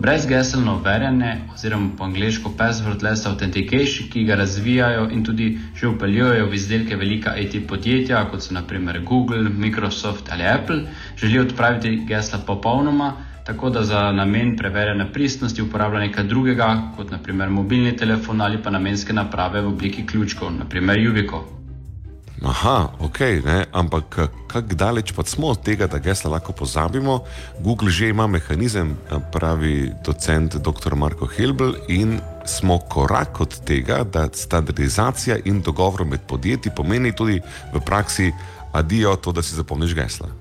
Brezgeselno 0.00 0.74
overjanje, 0.74 1.30
oziroma 1.54 1.90
po 1.98 2.04
angliško 2.04 2.50
passwordless 2.58 3.26
authentication, 3.26 4.08
ki 4.08 4.22
ga 4.24 4.34
razvijajo 4.34 5.10
in 5.12 5.24
tudi 5.24 5.48
že 5.76 5.88
upeljujejo 5.88 6.46
v 6.46 6.54
izdelke 6.54 6.96
velika 6.96 7.34
IT 7.36 7.58
podjetja, 7.68 8.22
kot 8.30 8.42
so 8.42 8.54
naprimer 8.54 9.02
Google, 9.04 9.50
Microsoft 9.50 10.32
ali 10.32 10.42
Apple, 10.44 10.80
želijo 11.16 11.42
odpraviti 11.42 12.04
gesla 12.08 12.38
popolnoma, 12.46 13.12
tako 13.44 13.70
da 13.70 13.82
za 13.82 14.12
namen 14.12 14.56
preverjanja 14.56 15.10
pristnosti 15.12 15.62
uporablja 15.62 16.00
nekaj 16.00 16.24
drugega, 16.24 16.92
kot 16.96 17.10
naprimer 17.10 17.48
mobilni 17.50 17.96
telefon 17.96 18.40
ali 18.40 18.62
pa 18.62 18.70
namenske 18.70 19.12
naprave 19.12 19.60
v 19.60 19.68
obliki 19.68 20.06
ključkov, 20.06 20.52
naprimer 20.52 20.98
Jubico. 20.98 21.59
Aha, 22.40 22.96
ok, 23.00 23.20
ne? 23.44 23.68
ampak 23.72 24.16
kako 24.48 24.74
daleč 24.74 25.12
pa 25.12 25.20
smo 25.28 25.52
od 25.52 25.60
tega, 25.60 25.84
da 25.86 26.00
gesla 26.00 26.30
lahko 26.30 26.52
pozabimo? 26.56 27.20
Google 27.60 27.90
že 27.92 28.08
ima 28.08 28.26
mehanizem, 28.26 28.96
pravi 29.32 29.92
docent 30.04 30.56
dr. 30.56 30.96
Marko 30.96 31.28
Helbel, 31.28 31.74
in 31.88 32.20
smo 32.48 32.78
korak 32.78 33.40
od 33.40 33.60
tega, 33.68 34.04
da 34.04 34.28
standardizacija 34.32 35.36
in 35.44 35.60
dogovor 35.60 36.04
med 36.04 36.20
podjetji 36.28 36.72
pomeni 36.76 37.12
tudi 37.12 37.40
v 37.74 37.80
praksi 37.84 38.32
adijo 38.72 39.16
to, 39.16 39.32
da 39.32 39.42
si 39.42 39.54
zapomniš 39.54 39.94
gesla. 39.94 40.39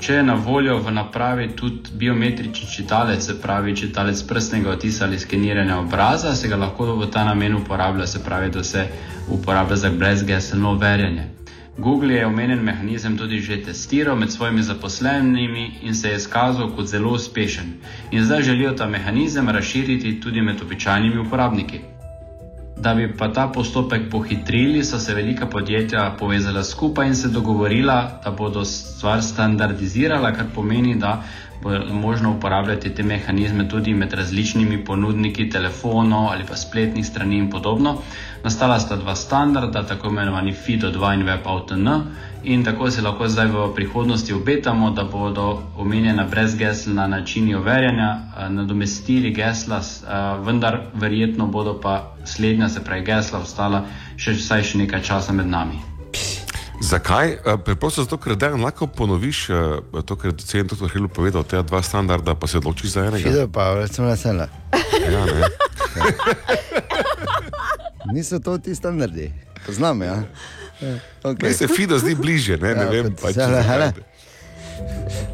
Če 0.00 0.14
je 0.14 0.22
na 0.22 0.34
voljo 0.34 0.76
v 0.78 0.92
napravi 0.92 1.46
tudi 1.56 1.94
biometrični 1.96 2.68
čitalec, 2.68 3.24
se 3.24 3.40
pravi 3.40 3.76
čitalec 3.76 4.22
prstnega 4.28 4.70
odtisa 4.70 5.04
ali 5.04 5.18
skeniranja 5.18 5.78
obraza, 5.78 6.34
se 6.36 6.48
ga 6.48 6.56
lahko 6.56 6.90
v 7.00 7.08
ta 7.10 7.24
namen 7.24 7.56
uporablja, 7.56 8.06
se 8.06 8.20
pravi, 8.24 8.50
da 8.50 8.64
se 8.64 8.84
uporablja 9.28 9.76
za 9.76 9.90
brezgeselno 9.90 10.70
overjanje. 10.76 11.24
Google 11.78 12.14
je 12.14 12.26
omenjen 12.26 12.62
mehanizem 12.64 13.16
tudi 13.18 13.40
že 13.40 13.62
testiral 13.62 14.16
med 14.16 14.32
svojimi 14.32 14.62
zaposlenimi 14.62 15.70
in 15.82 15.94
se 15.94 16.08
je 16.08 16.16
izkazal 16.16 16.70
kot 16.76 16.86
zelo 16.86 17.10
uspešen. 17.12 17.74
In 18.10 18.24
zdaj 18.24 18.42
želijo 18.42 18.72
ta 18.72 18.86
mehanizem 18.86 19.48
razširiti 19.48 20.20
tudi 20.20 20.40
med 20.40 20.62
običajnimi 20.62 21.18
uporabniki. 21.18 21.80
Da 22.76 22.94
bi 22.94 23.16
pa 23.18 23.32
ta 23.32 23.48
postopek 23.48 24.10
pohitrili, 24.10 24.84
so 24.84 24.98
se 24.98 25.14
velika 25.14 25.46
podjetja 25.46 26.16
povezala 26.18 26.64
skupaj 26.64 27.06
in 27.06 27.14
se 27.16 27.28
dogovorila, 27.28 28.20
da 28.24 28.30
bodo 28.30 28.64
stvar 28.64 29.22
standardizirala, 29.22 30.32
kar 30.32 30.46
pomeni, 30.54 30.94
da 30.94 31.22
bo 31.62 31.70
možno 31.92 32.36
uporabljati 32.36 32.94
te 32.94 33.02
mehanizme 33.02 33.68
tudi 33.68 33.94
med 33.94 34.12
različnimi 34.12 34.84
ponudniki 34.84 35.50
telefonov 35.50 36.28
ali 36.28 36.44
pa 36.44 36.56
spletnih 36.56 37.06
strani 37.06 37.38
in 37.38 37.50
podobno. 37.50 37.98
Nastala 38.44 38.80
sta 38.80 38.96
dva 38.96 39.14
standarda, 39.14 39.82
tako 39.86 40.08
imenovani 40.08 40.54
FIDO2 40.54 41.14
in 41.14 41.26
WebAutoN, 41.26 42.02
in 42.44 42.64
tako 42.64 42.90
se 42.90 43.02
lahko 43.02 43.28
zdaj 43.28 43.46
v 43.46 43.74
prihodnosti 43.74 44.32
obetamo, 44.32 44.90
da 44.90 45.04
bodo 45.04 45.62
omenjena 45.76 46.24
brezgeselna 46.24 47.06
načini 47.06 47.54
overjanja 47.54 48.10
eh, 48.12 48.48
nadomestili 48.48 49.30
gesla, 49.34 49.78
eh, 49.78 50.44
vendar 50.44 50.80
verjetno 50.94 51.46
bodo 51.46 51.80
pa 51.80 52.14
slednja, 52.24 52.68
se 52.68 52.84
pravi 52.84 53.04
gesla, 53.04 53.38
ostala 53.38 53.84
še 54.16 54.32
vsaj 54.32 54.62
še 54.62 54.78
nekaj 54.78 55.02
časa 55.02 55.32
med 55.32 55.46
nami. 55.46 55.80
Zakaj? 56.80 57.32
Eh, 57.32 57.56
Preprosto 57.64 58.02
zato, 58.02 58.16
ker 58.16 58.36
da 58.36 58.52
lahko 58.54 58.86
ponoviš 58.86 59.46
to, 60.06 60.16
kar 60.16 60.30
je 60.30 60.36
docent 60.36 60.72
dr. 60.72 60.88
Helbel 60.92 61.08
povedal, 61.08 61.42
te 61.42 61.62
dva 61.62 61.82
standarda, 61.82 62.34
pa 62.34 62.46
se 62.46 62.58
odločiš 62.58 62.90
za 62.90 63.06
enega. 63.06 63.30
Fido 63.30 63.48
pa, 63.48 63.74
recimo, 63.74 64.06
na 64.06 64.16
sela. 64.16 64.48
Ja, 65.10 65.24
ne. 65.24 65.50
Niso 68.12 68.38
to 68.38 68.58
ti 68.58 68.74
standardi, 68.74 69.32
poznam, 69.66 70.02
ja. 70.02 70.22
Okay. 71.22 71.42
Meni 71.42 71.54
se 71.54 71.68
Fido 71.68 71.98
zdi 71.98 72.14
bližje, 72.14 72.56
ne, 72.56 72.74
ne 72.74 72.82
Ja, 72.82 72.90
vem. 72.90 73.14
Pač, 73.22 73.34
hele. 73.36 73.92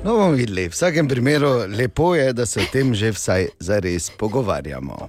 No, 0.05 0.15
bomo 0.15 0.31
videli. 0.31 0.69
V 0.69 0.73
vsakem 0.73 1.09
primeru 1.09 1.66
lepo 1.69 2.15
je, 2.15 2.32
da 2.32 2.47
se 2.47 2.61
o 2.61 2.66
tem 2.73 2.94
že 2.94 3.11
vsaj 3.11 3.49
zares 3.59 4.11
pogovarjamo. 4.11 5.09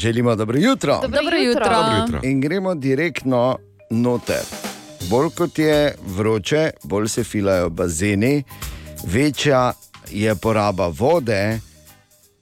Želimo 0.00 0.34
dobro 0.36 0.58
jutro. 0.58 0.98
Dobro 1.02 1.20
Dobro 1.20 1.36
jutro. 1.36 1.64
jutro. 1.64 1.76
Dobro 1.76 1.96
jutro. 2.00 2.28
In 2.28 2.40
gremo 2.40 2.74
direktno 2.74 3.58
noter. 3.90 4.42
Bolj 5.10 5.30
kot 5.36 5.58
je 5.58 5.94
vroče, 6.06 6.70
bolj 6.82 7.08
se 7.08 7.24
filajo 7.24 7.68
bazeni, 7.70 8.44
večja 9.04 9.72
je 10.10 10.34
poraba 10.34 10.86
vode, 10.88 11.60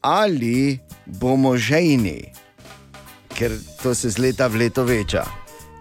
ali 0.01 0.78
bomo 1.07 1.57
žejni, 1.57 2.32
ker 3.35 3.52
to 3.82 3.94
se 3.94 4.11
z 4.11 4.19
leta 4.19 4.47
v 4.48 4.65
leto 4.65 4.85
veča. 4.85 5.24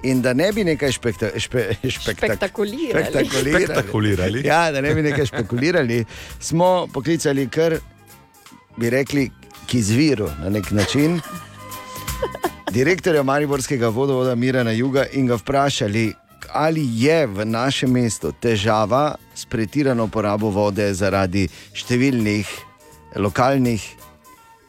In 0.03 0.21
da 0.21 0.33
ne 0.33 0.51
bi 0.51 0.63
nekaj 0.67 0.91
špekta, 0.91 1.29
špe, 1.39 1.77
špektak, 1.87 2.35
spektakulirali. 2.35 3.05
Spektakulirali. 3.53 4.41
Ja, 4.45 4.71
da 4.71 4.81
ne 4.81 4.91
bi 4.95 5.01
nekaj 5.01 5.25
špekulirali, 5.25 6.03
smo 6.39 6.87
poklicali 6.93 7.47
kar, 7.47 7.77
bi 8.77 8.89
rekli, 8.89 9.29
k 9.67 9.79
izviru 9.79 10.27
na 10.41 10.49
nek 10.49 10.71
način. 10.71 11.21
Direktorja 12.71 13.23
Mariborskega 13.23 13.87
vodovoda 13.87 14.35
Mirana 14.35 14.71
Juga 14.71 15.05
in 15.13 15.27
ga 15.27 15.35
vprašali, 15.35 16.13
ali 16.51 16.83
je 17.05 17.27
v 17.27 17.45
našem 17.45 17.91
mestu 17.91 18.33
težava 18.41 19.15
s 19.35 19.45
pretirano 19.45 20.07
porabo 20.07 20.49
vode 20.49 20.93
zaradi 20.93 21.47
številnih 21.73 22.49
lokalnih 23.15 23.85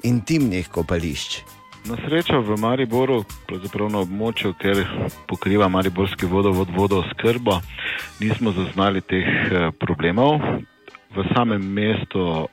intimnih 0.05 0.69
kopališč. 0.69 1.54
Na 1.85 1.97
srečo 2.01 2.41
v 2.41 2.57
Mariboru, 2.57 3.25
pravzaprav 3.45 3.91
na 3.93 4.01
območju, 4.01 4.55
kjer 4.57 4.79
pokriva 5.29 5.69
Mariborski 5.69 6.25
vodovod 6.25 6.71
vodoskrbo, 6.73 7.59
nismo 8.25 8.55
zaznali 8.57 9.03
teh 9.05 9.29
eh, 9.29 9.69
problemov. 9.77 10.41
V 11.13 11.27
samem 11.37 11.61
mestu 11.61 12.49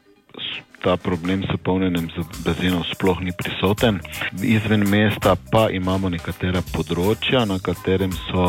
ta 0.83 0.97
problem 0.97 1.43
s 1.43 1.57
polnjenjem 1.63 2.09
bazenov 2.45 2.83
sploh 2.93 3.21
ni 3.21 3.31
prisoten. 3.37 3.99
Izven 4.41 4.83
mesta 4.89 5.35
pa 5.51 5.67
imamo 5.69 6.09
nekatera 6.09 6.61
področja, 6.73 7.45
na 7.45 7.59
katerem 7.59 8.13
so 8.29 8.45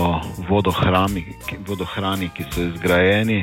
vodohrani, 0.49 1.25
vodohrani, 1.69 2.31
ki 2.35 2.47
so 2.51 2.67
izgrajeni, 2.71 3.43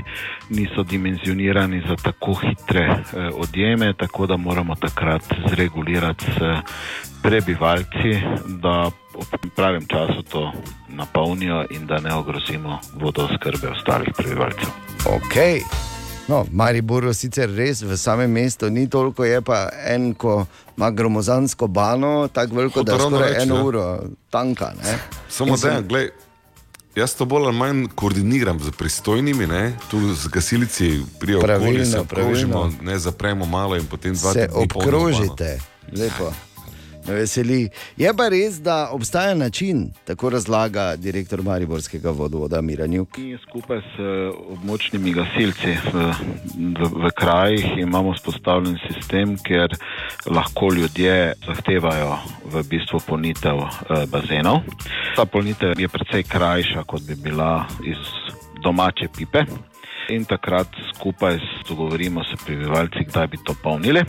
niso 0.50 0.84
dimenzionirani 0.84 1.84
za 1.88 1.98
tako 2.04 2.38
hitre 2.42 2.86
eh, 2.90 3.30
odjeme, 3.34 3.94
tako 3.94 4.28
da 4.28 4.38
moramo 4.38 4.76
takrat 4.76 5.26
zregulirati 5.50 6.26
s 6.38 7.22
prebivalci, 7.22 8.16
da 8.64 8.90
ob 9.20 9.52
pravem 9.56 9.86
času 9.88 10.24
to 10.32 10.52
napolnijo 10.88 11.66
in 11.76 11.86
da 11.88 12.00
ne 12.00 12.14
ogrozimo 12.16 12.80
vodooskrbe 12.94 13.68
ostalih 13.76 14.14
prebivalcev. 14.18 14.70
Ok. 15.06 15.36
No, 16.30 16.44
v 16.46 16.54
Mariboru 16.54 17.10
sicer 17.14 17.50
res 17.50 17.82
v 17.82 17.98
samem 17.98 18.30
mestu 18.30 18.70
ni 18.70 18.86
toliko, 18.86 19.26
je 19.26 19.42
pa 19.42 19.66
en, 19.90 20.14
ko 20.14 20.46
ima 20.78 20.92
gromozansko 20.92 21.68
bano, 21.68 22.28
tako 22.28 22.56
veliko, 22.56 22.84
da 22.84 22.94
je 22.94 23.00
skoraj 23.00 23.30
reči, 23.34 23.42
eno 23.42 23.56
ne. 23.56 23.64
uro 23.64 23.86
tanka. 24.30 24.74
Ne? 24.78 25.00
Samo 25.30 25.52
In 25.52 25.58
sem- 25.58 25.74
da, 25.74 25.82
gledaj, 25.82 26.10
jaz 26.96 27.16
to 27.16 27.26
bolj 27.26 27.46
ali 27.46 27.58
manj 27.58 27.88
koordiniram 27.96 28.60
z 28.60 28.72
pristojnimi, 28.72 29.48
ne? 29.48 29.74
tu 29.90 30.14
z 30.14 30.28
gasilci 30.28 31.02
Pravilno, 31.42 31.66
okoli, 31.66 31.86
se 31.86 31.92
pravilno. 31.92 32.02
obkrožimo, 32.02 32.72
ne 32.82 33.00
zapremo 33.00 33.46
malo 33.46 33.76
in 33.76 33.86
potem 33.86 34.14
dva 34.14 34.34
se 34.34 34.48
dni 34.48 34.68
polno 34.68 34.88
obkrožite, 34.88 35.58
lepo. 35.92 36.30
Me 37.10 37.16
veseli. 37.16 37.70
Je 37.98 38.10
pa 38.14 38.28
res, 38.30 38.60
da 38.62 38.90
obstaja 38.94 39.34
način, 39.34 39.88
tako 40.06 40.30
razlaga 40.30 40.96
direktor 40.96 41.42
Mariborskega 41.42 42.12
vodovoda 42.14 42.62
Miranjuk. 42.62 43.18
Mi 43.18 43.38
skupaj 43.48 43.80
s 43.82 44.00
eh, 44.00 44.30
območnimi 44.54 45.14
gasilci 45.18 45.74
v, 45.94 46.04
v, 46.54 46.90
v 47.06 47.12
krajih 47.18 47.66
imamo 47.82 48.14
spostavljen 48.18 48.78
sistem, 48.88 49.34
kjer 49.42 49.74
lahko 50.30 50.70
ljudje 50.74 51.34
zahtevajo 51.48 52.20
v 52.54 52.64
bistvu 52.70 53.02
polnitev 53.08 53.58
eh, 53.58 54.06
bazenov. 54.12 54.62
Ta 55.16 55.26
polnitev 55.26 55.82
je 55.82 55.90
precej 55.90 56.24
krajša, 56.30 56.86
kot 56.86 57.10
bi 57.10 57.18
bila 57.18 57.66
iz 57.90 58.06
domače 58.62 59.10
pipe. 59.18 59.48
In 60.10 60.26
takrat 60.26 60.68
skupaj 60.96 61.38
dogovorimo 61.70 62.24
se 62.24 62.38
prebivalci, 62.46 63.06
kdaj 63.08 63.28
bi 63.28 63.38
to 63.44 63.54
polnili. 63.64 64.02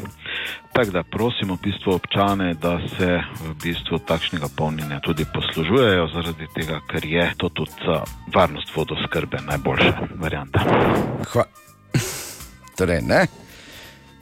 Tako 0.73 0.91
da 0.91 1.03
prosimo 1.03 1.55
v 1.55 1.59
bistvu 1.63 1.93
občane, 1.93 2.55
da 2.55 2.79
se 2.97 3.21
v 3.45 3.55
bistvu 3.63 3.99
takšnega 3.99 4.49
polnjenja 4.57 5.01
tudi 5.01 5.27
poslužujejo, 5.35 6.09
zaradi 6.15 6.47
tega, 6.55 6.81
ker 6.91 7.05
je 7.05 7.33
to 7.37 7.49
tudi 7.49 7.71
za 7.85 8.03
varnost 8.35 8.77
vodoskrbe 8.77 9.39
najboljša 9.47 10.09
varianta. 10.15 10.65
Hva... 11.33 11.45
Torej, 12.79 13.03
ne? 13.03 13.27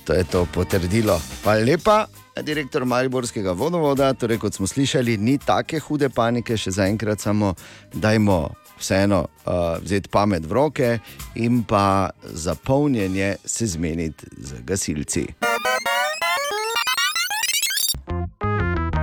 To 0.04 0.12
je 0.12 0.24
to 0.24 0.46
potrdilo. 0.54 1.20
Hvala 1.42 1.64
lepa, 1.64 2.06
direktor 2.42 2.84
Mariborskega 2.84 3.52
vodovoda. 3.52 4.14
Torej, 4.14 4.38
kot 4.38 4.54
smo 4.54 4.66
slišali, 4.66 5.18
ni 5.18 5.38
take 5.38 5.78
hude 5.78 6.08
panike, 6.08 6.56
še 6.56 6.70
zaenkrat 6.70 7.20
samo 7.20 7.54
dajmo 7.94 8.48
vseeno 8.78 9.20
uh, 9.46 9.52
vzeti 9.82 10.08
pamet 10.08 10.44
v 10.44 10.52
roke 10.52 10.98
in 11.36 11.62
pa 11.62 11.84
za 12.24 12.54
polnjenje 12.56 13.36
se 13.44 13.66
zmeniti 13.66 14.26
z 14.38 14.52
gasilci. 14.60 15.26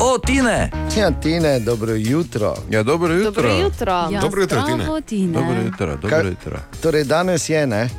O, 0.01 0.17
Tine! 0.17 0.71
Ja, 0.97 1.11
Tine, 1.13 1.59
dobro 1.59 1.93
jutro. 1.93 2.55
Ja, 2.69 2.83
dobro 2.83 3.13
jutro. 3.13 3.31
Dobro 3.31 3.53
jutro. 3.53 4.07
Ja, 4.11 4.21
Dobro 4.21 4.41
jutro, 4.41 4.61
zdravo, 4.61 5.01
Tine. 5.01 5.01
Tine. 5.01 5.33
Dobro 5.33 5.61
jutro, 5.61 5.87
dobro 5.87 6.09
Kaj- 6.11 6.25
jutro. 6.25 6.59
Torej, 6.81 7.03
danes 7.03 7.49
je 7.49 7.67
ne. 7.67 7.89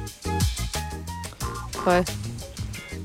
Kaj? 1.84 2.02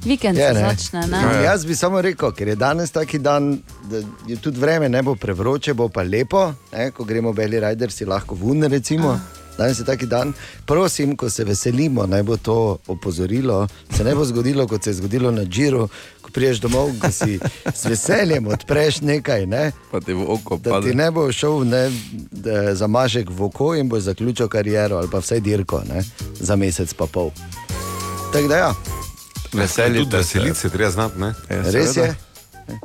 Vikend 0.03 0.37
Je, 0.37 0.47
se 0.47 0.53
ne. 0.53 0.69
začne, 0.69 1.07
ne? 1.07 1.17
Ja, 1.17 1.41
Jaz 1.41 1.65
bi 1.65 1.75
samo 1.75 2.01
rekel, 2.01 2.31
ker 2.31 2.47
je 2.47 2.55
danes 2.55 2.91
taki 2.91 3.19
dan, 3.19 3.59
da 3.91 4.01
je 4.27 4.39
tudi 4.41 4.59
vreme 4.59 4.89
ne 4.89 5.03
bo 5.03 5.15
prevroče, 5.15 5.73
bo 5.73 5.89
pa 5.89 6.03
lepo, 6.03 6.53
ne, 6.73 6.91
ko 6.91 7.03
gremo 7.03 7.33
beli 7.33 7.59
rider, 7.59 7.91
si 7.91 8.05
lahko 8.05 8.35
vun, 8.35 8.63
recimo. 8.63 9.19
Danes 9.57 9.79
je 9.79 9.85
taki 9.85 10.05
dan. 10.05 10.33
Prosim, 10.65 11.15
ko 11.17 11.29
se 11.29 11.43
veselimo, 11.43 12.05
naj 12.05 12.23
bo 12.23 12.37
to 12.37 12.77
opozorilo. 12.87 13.67
Se 13.97 14.03
ne 14.03 14.15
bo 14.15 14.25
zgodilo, 14.25 14.67
kot 14.67 14.83
se 14.83 14.89
je 14.89 14.93
zgodilo 14.93 15.31
na 15.31 15.43
Džiru, 15.43 15.89
ko 16.21 16.31
priješ 16.31 16.59
domov, 16.59 16.89
ko 17.01 17.11
si 17.11 17.39
z 17.75 17.85
veseljem 17.85 18.47
odpreš 18.47 19.01
nekaj. 19.01 19.45
Ne? 19.45 19.71
Pa 19.91 19.99
ti 19.99 20.13
v 20.13 20.25
oko 20.27 20.57
pade. 20.57 20.89
ti 20.89 20.95
ne 20.95 21.11
bo 21.11 21.31
šel 21.31 21.67
ne, 21.67 21.91
da, 22.31 22.75
zamašek 22.75 23.29
v 23.29 23.43
oko 23.43 23.75
in 23.75 23.89
bo 23.89 23.99
zaključil 23.99 24.47
kariero 24.47 24.97
ali 24.97 25.11
pa 25.11 25.19
vsaj 25.19 25.39
dirko 25.39 25.83
ne, 25.89 26.03
za 26.39 26.55
mesec 26.55 26.93
pa 26.93 27.05
pol. 27.05 27.31
Tako 28.33 28.47
da 28.47 28.57
ja. 28.57 28.73
Veselje, 29.53 29.99
tudi 29.99 30.15
veselice, 30.17 30.69
treba 30.69 30.91
znati. 30.91 31.19
Ne? 31.19 31.33
Res 31.49 31.97
je. 31.97 32.15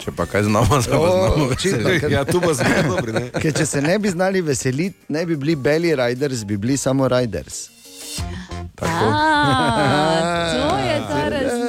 Če 0.00 0.12
pa 0.16 0.26
kaj 0.26 0.42
znamo, 0.42 0.82
se 0.82 0.90
pa 1.02 1.10
znamo 1.10 1.48
veseliti. 1.48 2.12
Ja, 2.12 2.24
tu 2.24 2.40
pa 2.40 2.54
smo 2.54 2.94
dobri. 2.96 3.12
Ne? 3.12 3.30
Ker 3.30 3.52
če 3.54 3.66
se 3.66 3.82
ne 3.82 3.98
bi 3.98 4.10
znali 4.10 4.40
veseliti, 4.40 4.98
ne 5.08 5.26
bi 5.26 5.36
bili 5.36 5.56
beli 5.56 5.94
riders, 5.96 6.44
bi 6.44 6.56
bili 6.56 6.76
samo 6.76 7.08
riders. 7.08 7.68
A, 8.82 8.86
to 10.52 10.78
je 10.78 10.96
ta 11.08 11.28
razlika. 11.28 11.65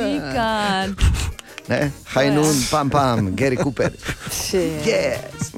Ne? 1.67 1.91
Hajnun, 2.13 2.55
pam, 2.71 2.89
pam, 2.89 3.35
Gary 3.35 3.57
Cooper. 3.59 3.91
Yes. 4.87 5.51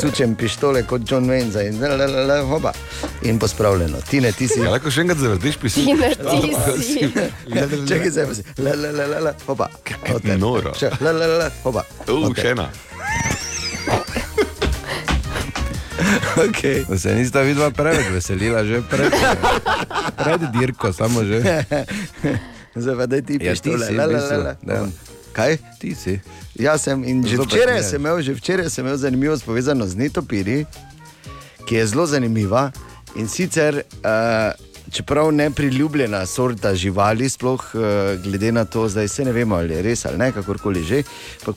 Sučem 0.00 0.34
pištole 0.38 0.82
kot 0.86 1.02
John 1.10 1.26
Wayne 1.26 1.68
in, 1.68 1.80
la, 1.80 1.96
la, 1.96 2.06
la, 2.06 2.22
la, 2.22 2.36
hoba. 2.46 2.72
in 3.22 3.38
pospravljeno. 3.38 3.98
Tine, 4.10 4.32
ti 4.32 4.48
si. 4.48 4.60
Ja, 4.60 4.70
lahko 4.70 4.90
še 4.90 5.00
enkrat 5.02 5.18
zavrtiš 5.18 5.58
pismo. 5.58 5.82
Tine, 5.84 6.10
ti 6.14 6.54
si. 6.82 7.08
Čakaj, 7.88 8.10
zdaj 8.10 8.26
pa 8.26 8.34
si. 8.34 8.44
La, 8.58 8.74
la, 8.74 8.90
la, 8.90 9.06
la, 9.06 9.18
la, 9.20 9.32
hoba. 9.46 9.66
Hotel. 10.06 10.38
Noro. 10.38 10.74
Še, 10.78 10.92
La, 11.00 11.10
la, 11.10 11.26
la, 11.26 11.38
la, 11.42 11.50
hoba. 11.64 11.82
Uh, 12.06 12.28
Hotel. 12.28 12.42
še 12.42 12.54
ena. 12.54 12.68
Okay. 16.36 16.84
Da 16.86 16.98
se 16.98 17.14
nista 17.14 17.40
vidva 17.42 17.70
preveč 17.74 18.06
veselila, 18.12 18.60
že 18.64 18.82
pred, 18.90 19.10
pred 20.16 20.40
dirko, 20.52 20.92
samo 20.92 21.24
že. 21.24 21.40
Zdaj 22.76 22.94
pa 22.94 23.06
da 23.08 23.20
ti 23.24 23.40
Ja, 23.40 23.56
ti 23.56 23.72
pištole. 23.72 23.86
si, 23.88 25.15
Kaj? 25.36 25.58
Ti 25.80 25.92
si. 25.92 26.16
Jaz 26.56 26.86
sem 26.88 27.04
in 27.04 27.20
že 27.20 27.36
Zopet 27.36 27.60
včeraj 27.60 27.82
sem 27.84 28.00
imel, 28.00 28.22
že 28.24 28.32
včeraj 28.32 28.70
sem 28.72 28.86
imel 28.86 28.96
zanimivost 28.96 29.44
povezano 29.44 29.84
z 29.84 30.00
netopiri, 30.00 30.64
ki 31.68 31.76
je 31.76 31.84
zelo 31.92 32.06
zanimiva. 32.08 32.72
In 33.20 33.28
sicer, 33.28 33.84
uh, 34.00 34.56
čeprav 34.90 35.32
ne 35.32 35.50
priljubljena 35.50 36.26
sorta 36.26 36.74
živali, 36.74 37.28
sploh 37.28 37.64
uh, 37.74 37.80
glede 38.22 38.52
na 38.52 38.64
to, 38.64 38.88
zdaj 38.88 39.08
se 39.08 39.24
ne 39.24 39.32
vemo, 39.32 39.56
ali 39.56 39.74
je 39.74 39.82
res 39.82 40.04
ali 40.06 40.18
ne, 40.18 40.32
kakorkoli 40.32 40.82
že. 40.82 41.02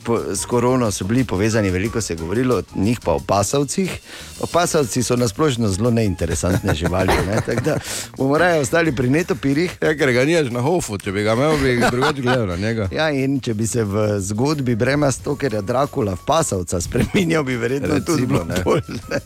Po, 0.04 0.20
s 0.34 0.44
korono 0.44 0.90
so 0.90 1.04
bili 1.04 1.24
povezani, 1.24 1.70
veliko 1.70 2.00
se 2.00 2.12
je 2.12 2.16
govorilo 2.16 2.58
o 2.58 2.62
njih, 2.74 3.00
pa 3.04 3.12
o 3.12 3.20
pasavcih. 3.20 3.98
Opasavci 4.40 5.02
so 5.02 5.16
nasplošno 5.16 5.68
zelo 5.68 5.90
neinteresantne 5.90 6.74
živali. 6.74 7.12
Ne? 7.26 7.40
Tako 7.46 7.60
da 7.60 7.78
bomo 8.16 8.38
raje 8.38 8.60
ostali 8.60 8.96
pri 8.96 9.10
netopirih. 9.10 9.78
Ja, 9.82 9.96
ker 9.96 10.12
ga 10.12 10.24
nimaš 10.24 10.50
na 10.50 10.60
hofu, 10.60 10.98
če 10.98 11.12
bi 11.12 11.22
ga 11.22 11.32
imel, 11.32 11.56
bi 11.58 11.76
drugače 11.90 12.22
gledal 12.22 12.46
na 12.46 12.56
njega. 12.56 12.88
Ja, 12.92 13.10
in 13.10 13.40
če 13.40 13.54
bi 13.54 13.66
se 13.66 13.84
v 13.84 14.20
zgodbi 14.20 14.74
Brema 14.74 15.12
Stokerja 15.12 15.60
Drakula 15.60 16.14
v 16.14 16.24
pasavca 16.26 16.80
spremenil, 16.80 17.42
bi 17.42 17.56
verjetno 17.56 17.94
Recimo, 17.94 18.06
tudi 18.06 18.26
bilo 18.26 18.44
ne. 18.44 18.62
bolj. 18.64 18.82
Ne, 19.10 19.20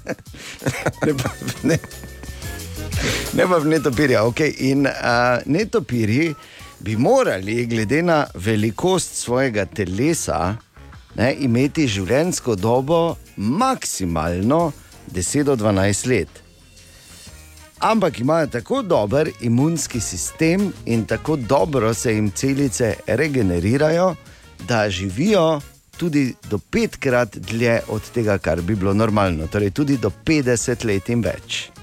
ne, 1.12 1.14
ne. 1.62 1.78
ne 3.36 3.47
pa 3.51 3.59
v 3.59 3.66
netopirja. 3.66 4.23
Okay. 4.31 4.55
In 4.70 4.86
uh, 4.86 5.43
netopirji 5.47 6.35
bi 6.78 6.97
morali, 6.97 7.66
glede 7.66 8.02
na 8.02 8.27
velikost 8.35 9.15
svojega 9.15 9.65
telesa, 9.66 10.56
ne, 11.16 11.35
imeti 11.40 11.89
življenjsko 11.89 12.55
dobo 12.55 13.16
maksimalno 13.36 14.73
10 15.11 15.51
do 15.51 15.56
12 15.56 16.06
let. 16.11 16.40
Ampak 17.85 18.20
imajo 18.20 18.47
tako 18.47 18.82
dober 18.82 19.31
imunski 19.40 20.01
sistem 20.01 20.70
in 20.86 21.05
tako 21.05 21.36
dobro 21.36 21.94
se 21.94 22.15
jim 22.15 22.31
celice 22.31 22.94
regenerirajo, 23.06 24.15
da 24.69 24.90
živijo 24.90 25.61
tudi 25.97 26.35
do 26.51 26.59
petkrat 26.59 27.36
dlje 27.36 27.81
od 27.89 28.11
tega, 28.15 28.39
kar 28.39 28.62
bi 28.62 28.74
bilo 28.74 28.94
normalno, 28.94 29.47
torej 29.47 29.70
tudi 29.70 29.98
do 29.98 30.11
50 30.24 30.85
let 30.85 31.09
in 31.09 31.23
več. 31.23 31.73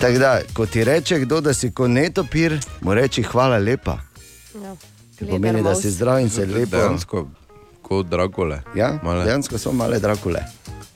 Tako 0.00 0.18
da, 0.18 0.40
ko 0.54 0.66
ti 0.66 0.84
reče 0.84 1.18
kdo, 1.18 1.40
da 1.40 1.54
si 1.54 1.70
kot 1.70 1.90
netopir, 1.90 2.60
mu 2.80 2.94
reči 2.94 3.22
hvala 3.22 3.58
lepa. 3.58 3.98
Ja. 4.54 4.74
To 5.18 5.26
pomeni, 5.26 5.62
da 5.62 5.74
si 5.74 5.90
zdrav 5.90 6.20
in 6.20 6.30
se 6.30 6.46
lepo. 6.46 6.76
Dejansko, 6.76 7.28
kot 7.82 8.06
Drakule. 8.06 8.62
Ja, 8.74 8.98
Male. 9.02 9.24
dejansko 9.24 9.58
so 9.58 9.72
male 9.72 9.98
drakule. 9.98 10.44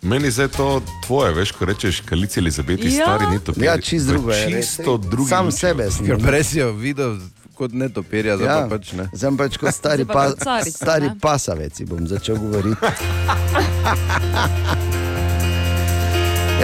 Meni 0.02 0.28
je 0.28 0.48
to 0.48 0.82
tvoje, 1.06 1.32
veš, 1.32 1.52
ko 1.52 1.64
rečeš 1.64 2.00
kraljici 2.00 2.40
Elizabeti, 2.40 2.88
Ja. 2.88 3.04
stari 3.04 3.38
to 3.38 3.52
Ja, 3.56 3.80
čisto 3.80 4.12
drugo 4.12 4.32
je. 4.32 4.52
Čisto 4.52 4.96
drugi. 4.96 5.28
Sam 5.28 5.46
luči. 5.46 5.56
sebe 5.56 5.90
sem. 5.90 6.06
Ker 6.06 6.18
prej 6.18 6.44
si 6.44 6.58
jo 6.58 6.72
videl 6.72 7.18
kot 7.54 7.72
netopirja, 7.72 8.36
zdaj 8.36 8.48
Ja, 8.48 8.60
pa 8.60 8.68
pač 8.68 8.92
ne. 8.92 9.08
Zdaj 9.12 9.36
pač 9.38 9.56
kot 9.56 9.74
stari, 9.74 10.04
pa 10.04 10.12
pa, 10.12 10.34
carica, 10.34 10.70
stari 10.70 11.06
ne? 11.06 11.16
pasavec, 11.20 11.80
bom 11.82 12.06
začel 12.06 12.36
govoriti. 12.36 12.76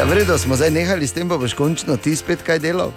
ja, 0.01 0.07
vredno 0.07 0.39
smo 0.39 0.57
zdaj 0.57 0.71
nehali 0.71 1.07
s 1.07 1.13
tem, 1.13 1.29
pa 1.29 1.37
boš 1.37 1.53
končno 1.55 1.97
ti 1.97 2.17
spet 2.17 2.43
kaj 2.43 2.59
delal. 2.59 2.93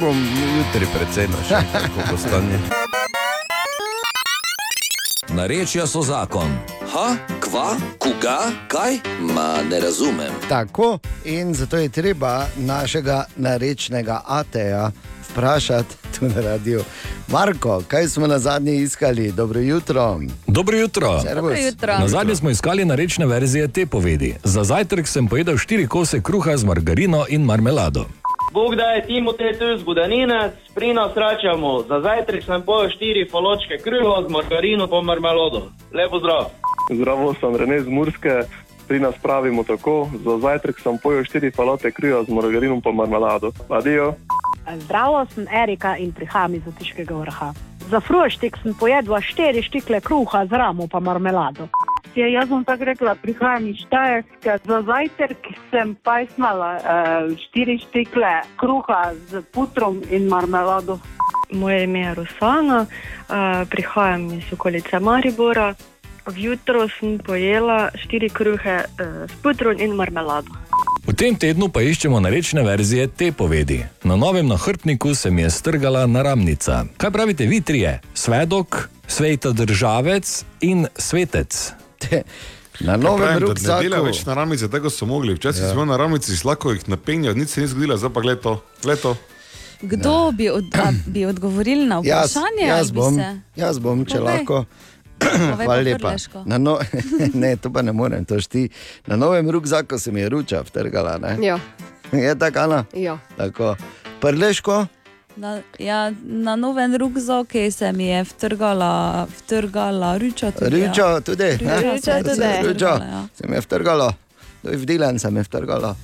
Bom 0.00 0.16
jutri 0.56 0.88
predvsem 0.94 1.34
še 1.48 1.60
kako 1.72 2.08
bo 2.10 2.16
stanje. 2.16 2.60
Narečja 5.30 5.86
so 5.86 6.02
zakon. 6.02 6.50
Ha, 6.92 7.16
kva, 7.40 7.76
koga, 7.98 8.38
kaj? 8.68 8.98
Ma 9.20 9.62
ne 9.70 9.80
razumem. 9.80 10.32
Tako 10.48 10.98
in 11.24 11.54
zato 11.54 11.76
je 11.76 11.88
treba 11.88 12.46
našega 12.56 13.24
narečnega 13.36 14.20
Ateja 14.26 14.90
vprašati 15.30 15.94
tu 16.18 16.28
na 16.28 16.40
radiju. 16.40 16.84
Marko, 17.28 17.82
kaj 17.88 18.08
smo 18.08 18.26
na 18.26 18.38
zadnje 18.38 18.76
iskali? 18.76 19.32
Dobro 19.32 19.60
jutro. 19.60 20.20
Dobro 20.46 20.76
jutro. 20.76 21.20
Servus. 21.20 21.42
Dobro 21.42 21.56
jutro. 21.56 21.98
Na 21.98 22.08
zadnje 22.08 22.36
smo 22.36 22.50
iskali 22.50 22.84
narečne 22.84 23.26
verzije 23.26 23.68
te 23.68 23.86
povedi. 23.86 24.34
Za 24.44 24.64
zajtrk 24.64 25.06
sem 25.06 25.28
pojedel 25.28 25.56
štiri 25.56 25.86
kose 25.86 26.20
kruha 26.20 26.56
z 26.56 26.64
margarino 26.64 27.24
in 27.28 27.42
marmelado. 27.42 28.06
Bog 28.52 28.74
da 28.74 28.82
je 28.82 29.06
Timotej 29.06 29.52
tu 29.58 29.76
zgodaninec, 29.78 30.52
pri 30.74 30.94
nas 30.94 31.16
račamo. 31.16 31.82
Za 31.88 32.00
zajtrk 32.00 32.44
sem 32.44 32.62
pojel 32.62 32.90
štiri 32.90 33.28
faločke 33.30 33.78
kruha 33.84 34.28
z 34.28 34.32
margarino 34.32 34.86
po 34.86 35.02
marmelodo. 35.02 35.62
Lepo 35.92 36.18
zdrav. 36.18 36.44
Zdravo, 36.90 37.34
sem 37.34 37.56
Rene 37.56 37.80
z 37.80 37.88
Murske, 37.88 38.42
pri 38.88 39.00
nas 39.00 39.14
pravimo 39.22 39.64
tako. 39.64 40.08
Za 40.24 40.38
zajtrk 40.38 40.80
sem 40.80 40.98
pojel 40.98 41.24
štiri 41.24 41.50
falote 41.50 41.90
kruha 41.90 42.24
z 42.24 42.28
margarinom 42.28 42.82
po 42.82 42.92
marmelado. 42.92 43.52
Adijo. 43.68 44.14
Zdravo, 44.76 45.26
sem 45.34 45.48
Erika 45.48 45.96
in 45.96 46.12
prihajam 46.12 46.54
iz 46.54 46.68
Otiškega 46.68 47.14
vrha. 47.14 47.52
Za 47.88 48.00
fruštik 48.00 48.56
sem 48.62 48.74
pojedla 48.74 49.20
štiri 49.20 49.62
štikle 49.62 50.00
kruha 50.00 50.46
z 50.46 50.52
ramo 50.52 50.88
pa 50.92 51.00
marmelado. 51.00 51.68
Ja, 52.14 52.26
jaz 52.28 52.48
bom 52.48 52.64
tako 52.64 52.84
rekla, 52.84 53.14
prihajam 53.14 53.66
iz 53.66 53.76
Štajerske. 53.76 54.58
Za 54.64 54.82
zajtrk 54.82 55.46
sem 55.70 55.94
pa 56.02 56.20
imela 56.20 56.76
uh, 56.76 57.38
štiri 57.38 57.78
štikle 57.78 58.42
kruha 58.60 59.14
z 59.30 59.42
putrom 59.52 60.02
in 60.10 60.28
marmelado. 60.28 60.98
Moje 61.52 61.84
ime 61.84 62.00
je 62.00 62.14
Rusana, 62.14 62.86
uh, 62.86 63.68
prihajam 63.70 64.32
iz 64.38 64.52
okolice 64.52 65.00
Maribora. 65.00 65.74
Vjutro 66.26 66.88
sem 66.88 67.18
pojela 67.18 67.88
štiri 67.94 68.28
kruhe 68.28 68.76
uh, 68.84 69.30
s 69.30 69.42
putrom 69.42 69.80
in 69.80 69.96
marmelado. 69.96 70.52
V 71.06 71.16
tem 71.18 71.34
tednu 71.34 71.66
pa 71.68 71.82
iščemo 71.82 72.20
narečne 72.20 72.62
verzije 72.62 73.08
te 73.08 73.32
povedi. 73.32 73.80
Na 74.04 74.16
novem 74.16 74.46
nahrbtniku 74.46 75.14
se 75.14 75.30
mi 75.30 75.42
je 75.42 75.50
strgala 75.50 76.06
naramnica. 76.06 76.84
Kaj 76.96 77.10
pravite 77.10 77.46
vi 77.46 77.60
trije? 77.60 78.00
Svedok, 78.14 78.88
sveta 79.06 79.50
državec 79.50 80.44
in 80.60 80.86
svetec. 80.94 81.81
Na 82.80 82.92
Ja, 82.92 82.98
pravim, 82.98 83.40
da 83.40 83.74
Ne 83.76 83.82
dela 83.82 84.00
več 84.00 84.24
na 84.24 84.34
ramice, 84.34 84.68
tako 84.68 84.90
so 84.90 85.06
mogli. 85.06 85.34
Včasih 85.34 85.62
Ja. 85.62 85.66
ja. 85.66 85.72
smo 85.72 85.84
na 85.84 85.96
ramici, 85.96 86.32
lahko 86.44 86.72
jih 86.72 86.88
napenjajo, 86.88 87.34
nič 87.34 87.48
se 87.48 87.60
ni 87.60 87.66
zgodilo, 87.66 87.96
zdaj 87.96 88.10
pa 88.10 88.20
gled 88.20 88.40
to. 88.40 88.54
Gled 88.82 89.00
to. 89.00 89.16
Kdo 89.82 90.32
bi, 90.32 90.48
od, 90.48 90.64
a, 90.74 90.92
bi 91.06 91.26
odgovoril 91.26 91.86
na 91.86 92.00
Jaz, 92.00 92.30
vprašanje? 92.30 92.66
jaz, 92.68 92.90
bi 92.90 92.96
bom, 92.96 93.14
se- 93.14 93.40
jaz 93.56 93.78
bom, 93.78 94.04
če 94.04 94.18
Povej. 94.18 94.26
lahko. 94.26 94.64
Hvala 95.22 95.64
pa 95.66 95.74
lepa. 95.76 96.12
No, 96.46 96.78
ne, 97.34 97.56
to 97.56 97.70
pa 97.70 97.82
ne 97.82 97.92
morem, 97.92 98.24
to 98.24 98.40
šti. 98.40 98.68
Na 99.06 99.16
novem 99.16 99.50
rukzaku 99.50 99.98
se 99.98 100.12
mi 100.12 100.20
je 100.20 100.28
ruča 100.28 100.60
vtrgala. 100.60 101.18
Ne? 101.18 101.36
Ja. 101.40 101.58
Je 102.12 102.38
tako, 102.38 102.58
Ana? 102.58 102.84
Ja. 102.94 103.18
Tako. 103.36 103.76
Prleško, 104.20 104.86
Na, 105.36 105.60
ja, 105.78 106.12
na 106.22 106.56
novem 106.56 106.96
rukzaku 106.96 107.70
se 107.70 107.92
mi 107.92 108.06
je 108.06 108.24
vtrgala, 108.24 109.26
vtrgala 109.38 110.18
ruča. 110.18 110.50
Tudi, 110.50 110.86
ruča 110.86 111.02
ja. 111.02 111.20
tudi. 111.20 111.58
ne? 111.60 111.94
Ruča 111.94 112.18
tudi. 112.18 112.68
Ruča. 112.68 112.94
Vtrgala, 112.94 113.04
ja. 113.04 113.28
Se 113.34 113.48
mi 113.48 113.56
je 113.56 113.60
vtrgalo, 113.60 114.12
tudi 114.62 114.76
v 114.76 114.86
Dilan 114.86 115.18
se 115.18 115.30
mi 115.30 115.38
je 115.38 115.42
vtrgalo. 115.42 115.96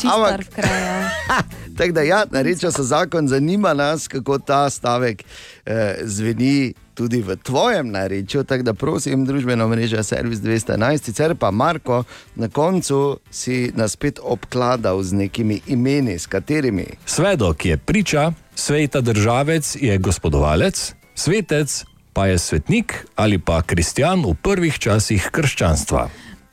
Čistar 0.00 0.40
v 0.40 0.54
kraju. 0.54 1.08
Tako 1.76 1.92
da, 1.92 2.02
ja, 2.02 2.24
nareča 2.30 2.70
se 2.70 2.82
zakon, 2.82 3.28
zanima 3.28 3.74
nas, 3.74 4.08
kako 4.08 4.38
ta 4.38 4.70
stavek 4.70 5.24
eh, 5.66 5.96
zveni 6.02 6.74
tudi 6.94 7.22
v 7.22 7.36
tvojem 7.36 7.90
narečju. 7.90 8.44
Tako 8.44 8.62
da, 8.62 8.74
prosim, 8.74 9.24
družbeno 9.26 9.68
mrežo 9.68 10.02
Servis 10.02 10.38
211, 10.38 11.04
sicer 11.04 11.34
pa 11.34 11.50
Marko, 11.50 12.04
na 12.34 12.48
koncu 12.48 13.18
si 13.30 13.72
nas 13.74 13.92
spet 13.92 14.20
obkladal 14.22 15.02
z 15.02 15.12
nekimi 15.12 15.60
imeni, 15.66 16.18
s 16.18 16.26
katerimi. 16.26 16.86
Svedok 17.06 17.64
je 17.64 17.76
priča, 17.76 18.32
sveta 18.54 19.00
državec 19.00 19.76
je 19.80 19.98
gospodovalec, 19.98 20.94
svetec 21.14 21.84
pa 22.12 22.26
je 22.26 22.38
svetnik 22.38 23.06
ali 23.16 23.38
pa 23.38 23.62
kristjan 23.62 24.22
v 24.22 24.34
prvih 24.34 24.78
časih 24.78 25.28
krščanstva. 25.32 26.08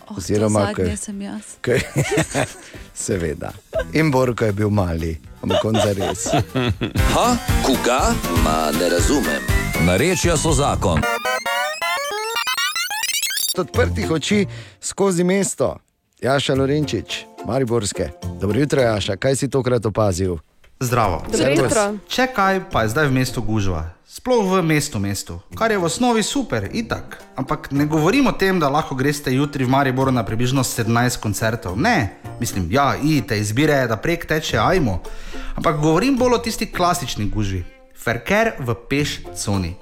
Oh, 0.08 0.18
Oziroma, 0.18 0.74
zadnje 0.76 0.98
sem 0.98 1.22
jaz. 1.22 1.56
Kaj, 1.62 1.80
seveda. 3.06 3.54
In 3.94 4.12
Borko 4.12 4.46
je 4.46 4.52
bil 4.52 4.70
mali, 4.70 5.18
ampak 5.42 5.66
on 5.66 5.76
za 5.76 5.94
res. 5.94 6.28
Ha, 7.14 7.38
koga? 7.66 8.14
Ma 8.44 8.72
ne 8.80 8.90
razumem. 8.90 9.42
Narečja 9.86 10.38
so 10.38 10.52
zakon. 10.52 11.02
Odprtih 13.58 14.12
oči 14.12 14.46
skozi 14.82 15.24
mesto. 15.24 15.78
Jaša 16.22 16.56
Lorenčič, 16.56 17.26
Mariborske. 17.46 18.10
Dobro 18.42 18.60
jutro, 18.60 18.82
Jaša, 18.82 19.16
kaj 19.16 19.36
si 19.36 19.50
tokrat 19.50 19.86
opazil? 19.86 20.38
Zdravo. 20.82 21.22
Jutro. 21.30 21.94
Če 22.10 22.26
kaj, 22.34 22.66
pa 22.74 22.82
je 22.82 22.90
zdaj 22.90 23.06
v 23.06 23.14
mestu 23.14 23.42
gužva. 23.46 23.94
Sploh 24.10 24.50
v 24.50 24.64
mestu, 24.66 25.00
mestu, 25.00 25.38
kar 25.56 25.72
je 25.72 25.78
v 25.78 25.86
osnovi 25.88 26.24
super, 26.26 26.66
itak. 26.74 27.22
Ampak 27.38 27.70
ne 27.72 27.86
govorim 27.86 28.28
o 28.28 28.34
tem, 28.34 28.58
da 28.60 28.68
lahko 28.68 28.98
greste 28.98 29.32
jutri 29.32 29.64
v 29.64 29.72
Mariboru 29.72 30.12
na 30.12 30.26
približno 30.26 30.66
17 30.66 31.22
koncertov. 31.22 31.78
Ne, 31.78 32.18
mislim, 32.42 32.66
ja, 32.74 32.98
idite, 32.98 33.38
izbire 33.40 33.78
je, 33.86 33.92
da 33.94 33.96
prek 33.96 34.26
teče, 34.26 34.58
ajmo. 34.58 35.00
Ampak 35.56 35.80
govorim 35.80 36.18
bolj 36.18 36.36
o 36.36 36.42
tisti 36.42 36.66
klasični 36.66 37.30
gužvi. 37.30 37.62
Ferker 38.02 38.58
v 38.58 38.74
peš 38.90 39.20
coni. 39.38 39.76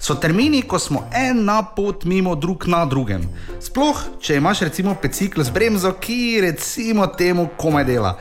So 0.00 0.16
termini, 0.16 0.62
ko 0.64 0.80
smo 0.80 1.04
en 1.12 1.44
na 1.44 1.60
pot 1.60 2.08
mimo 2.08 2.32
drug 2.34 2.64
na 2.72 2.86
drugem. 2.88 3.28
Sploh, 3.60 4.00
če 4.24 4.40
imaš 4.40 4.64
recimo 4.64 4.96
pecikl 4.96 5.44
z 5.44 5.52
bremzo, 5.52 5.92
ki 6.00 6.40
recimo 6.40 7.06
temu 7.12 7.50
komaj 7.60 7.84
dela. 7.84 8.16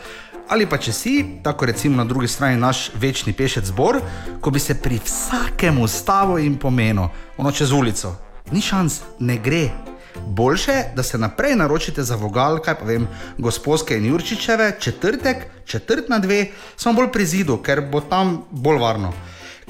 Ali 0.47 0.67
pa 0.69 0.77
če 0.77 0.93
si, 0.93 1.13
tako 1.43 1.65
recimo 1.65 1.97
na 1.97 2.05
drugi 2.05 2.27
strani 2.27 2.59
naš 2.61 2.91
večni 3.01 3.33
pešec 3.33 3.65
zbor, 3.65 3.97
ko 4.41 4.51
bi 4.53 4.59
se 4.59 4.75
pri 4.77 4.99
vsakem 5.01 5.79
ustavu 5.81 6.37
in 6.39 6.59
pomenu, 6.61 7.07
ono 7.37 7.51
čez 7.51 7.71
ulico, 7.71 8.13
ni 8.51 8.61
šans, 8.61 9.01
ne 9.19 9.37
gre. 9.41 9.69
Boljše, 10.15 10.75
da 10.95 11.03
se 11.03 11.17
naprej 11.17 11.55
naročite 11.55 12.03
za 12.03 12.15
vogal, 12.15 12.59
kaj 12.61 12.77
pa 12.79 12.85
vem, 12.85 13.07
gospodske 13.37 13.97
in 13.97 14.05
Jurčičeve, 14.05 14.75
četrtek, 14.79 15.47
četrt 15.65 16.09
na 16.09 16.19
dve, 16.19 16.45
samo 16.77 17.01
bolj 17.01 17.09
pri 17.11 17.25
zidu, 17.25 17.57
ker 17.57 17.81
bo 17.91 18.01
tam 18.01 18.37
bolj 18.51 18.79
varno. 18.79 19.11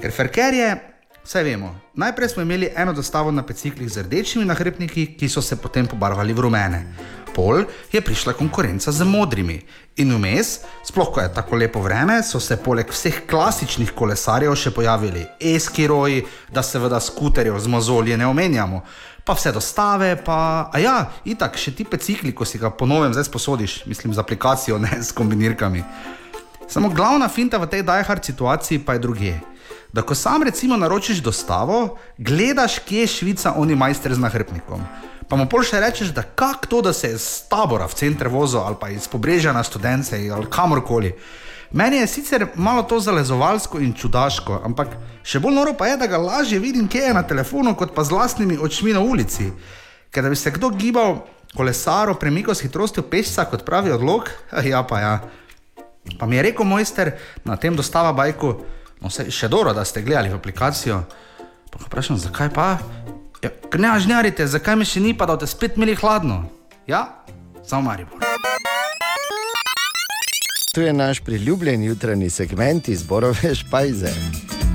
Ker 0.02 0.12
ferker 0.12 0.54
je, 0.54 0.70
vse 1.24 1.44
vemo. 1.44 1.72
Najprej 1.94 2.30
smo 2.30 2.44
imeli 2.44 2.70
eno 2.76 2.94
dostavo 2.94 3.32
na 3.32 3.44
peciklih 3.48 3.90
z 3.90 4.04
rdečimi 4.04 4.46
nahrbtniki, 4.46 5.14
ki 5.18 5.30
so 5.30 5.42
se 5.42 5.56
potem 5.56 5.88
pobarvali 5.88 6.34
v 6.34 6.46
rumene. 6.46 6.86
Pol 7.36 7.66
je 7.92 8.00
prišla 8.02 8.34
konkurenca 8.34 8.92
z 8.92 9.04
modrimi. 9.04 9.60
In 10.00 10.14
vmes, 10.16 10.62
sploh 10.88 11.12
ko 11.12 11.20
je 11.20 11.34
tako 11.36 11.60
lepo 11.60 11.82
vreme, 11.84 12.22
so 12.24 12.40
se 12.40 12.56
poleg 12.56 12.88
vseh 12.92 13.26
klasičnih 13.28 13.92
kolesarjev 13.96 14.56
še 14.56 14.72
pojavili 14.72 15.26
eskiroji, 15.40 16.24
da 16.52 16.64
seveda 16.64 17.00
skuterjev 17.00 17.60
z 17.60 17.72
mozolje 17.72 18.18
ne 18.18 18.28
omenjamo. 18.28 18.82
Pa 19.26 19.34
vse 19.34 19.52
dostave, 19.52 20.14
pa, 20.24 20.70
ja, 20.80 21.10
itak, 21.26 21.58
še 21.58 21.74
ti 21.76 21.84
pecikli, 21.84 22.32
ko 22.32 22.46
si 22.46 22.62
ga 22.62 22.70
ponovem 22.70 23.12
zdaj 23.12 23.28
sposodiš, 23.28 23.80
mislim 23.90 24.14
z 24.14 24.22
aplikacijo, 24.22 24.78
ne 24.80 25.02
s 25.02 25.12
kombinirkami. 25.12 25.84
Samo 26.68 26.90
glavna 26.90 27.28
finta 27.30 27.58
v 27.58 27.70
tej 27.70 27.84
dajhard 27.84 28.24
situaciji 28.26 28.86
pa 28.86 28.96
je 28.96 29.04
druge. 29.04 29.34
Da 29.94 30.02
ko 30.02 30.16
sam 30.16 30.44
recimo 30.44 30.78
naročiš 30.78 31.24
dostavo, 31.24 31.98
gledaš, 32.18 32.80
kje 32.86 33.06
je 33.06 33.08
Švica, 33.08 33.54
oni 33.58 33.76
majster 33.76 34.14
z 34.14 34.20
nahrbtnikom. 34.20 34.84
Pa 35.30 35.38
mu 35.40 35.48
pol 35.50 35.66
še 35.66 35.82
rečeš, 35.82 36.14
da 36.14 36.22
kak 36.22 36.68
to, 36.70 36.84
da 36.86 36.94
se 36.94 37.10
je 37.10 37.18
z 37.18 37.50
tabora 37.50 37.88
v 37.90 37.98
center 37.98 38.30
vozil 38.30 38.62
ali 38.62 38.78
pa 38.80 38.90
iz 38.94 39.08
pobrežja 39.10 39.54
na 39.54 39.64
študence 39.66 40.20
ali 40.30 40.50
kamorkoli. 40.50 41.16
Meni 41.72 41.98
je 41.98 42.08
sicer 42.08 42.46
malo 42.56 42.84
to 42.84 43.00
zalezovalsko 43.00 43.82
in 43.82 43.94
čudaško, 43.98 44.62
ampak 44.64 44.94
še 45.26 45.42
bolj 45.42 45.58
noro 45.58 45.74
pa 45.74 45.90
je, 45.90 45.98
da 45.98 46.08
ga 46.08 46.22
lažje 46.22 46.60
vidim, 46.62 46.88
kje 46.88 47.10
je 47.10 47.16
na 47.18 47.24
telefonu, 47.26 47.74
kot 47.76 47.96
pa 47.96 48.06
z 48.06 48.14
vlastnimi 48.14 48.58
očmi 48.62 48.94
na 48.94 49.02
ulici. 49.02 49.50
Ker 50.14 50.24
da 50.24 50.30
bi 50.30 50.38
se 50.38 50.54
kdo 50.54 50.70
gibal 50.70 51.26
kolesaro 51.58 52.14
premiko 52.16 52.54
s 52.54 52.62
hitrostjo 52.62 53.04
pešca, 53.10 53.48
kot 53.50 53.66
pravi 53.66 53.92
odlog, 53.92 54.30
ja 54.72 54.86
pa 54.86 55.02
ja. 55.02 55.16
Pa 56.20 56.30
mi 56.30 56.38
je 56.38 56.46
rekel 56.46 56.70
mojster 56.70 57.16
na 57.44 57.58
tem 57.58 57.76
dostava 57.76 58.14
bajku, 58.14 58.54
no 59.02 59.10
se 59.10 59.26
še 59.34 59.50
dobro, 59.50 59.74
da 59.74 59.84
ste 59.84 60.06
gledali 60.06 60.30
v 60.30 60.38
aplikacijo. 60.38 61.02
Pa 61.74 61.82
ga 61.82 61.90
vprašam, 61.90 62.22
zakaj 62.22 62.54
pa? 62.54 62.78
Ja, 63.44 63.50
ker 63.72 63.80
ne 63.80 63.90
ažnjarite, 63.96 64.48
zakaj 64.48 64.76
me 64.80 64.86
še 64.86 65.00
ni 65.04 65.14
pa, 65.18 65.26
da 65.26 65.36
boste 65.36 65.52
spet 65.52 65.78
imeli 65.78 65.96
hladno? 65.96 66.44
Ja, 66.88 67.24
samo 67.68 67.90
Maribor. 67.90 68.20
Tu 70.76 70.82
je 70.82 70.94
naš 70.94 71.20
priljubljen 71.24 71.84
jutranji 71.84 72.30
segment 72.30 72.88
izborove 72.88 73.56
špajze. 73.56 74.12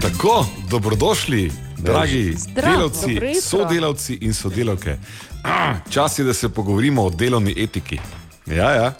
Tako, 0.00 0.46
dobrodošli, 0.70 1.50
dragi 1.78 2.34
Zdrav, 2.36 2.72
delavci, 2.72 3.40
sodelavci 3.42 4.14
in 4.20 4.34
sodelavke. 4.34 4.96
Ah, 5.44 5.74
Čas 5.90 6.18
je, 6.18 6.24
da 6.24 6.34
se 6.34 6.48
pogovorimo 6.48 7.04
o 7.04 7.10
delovni 7.10 7.54
etiki. 7.56 7.98
Ja, 8.46 8.70
ja. 8.70 8.92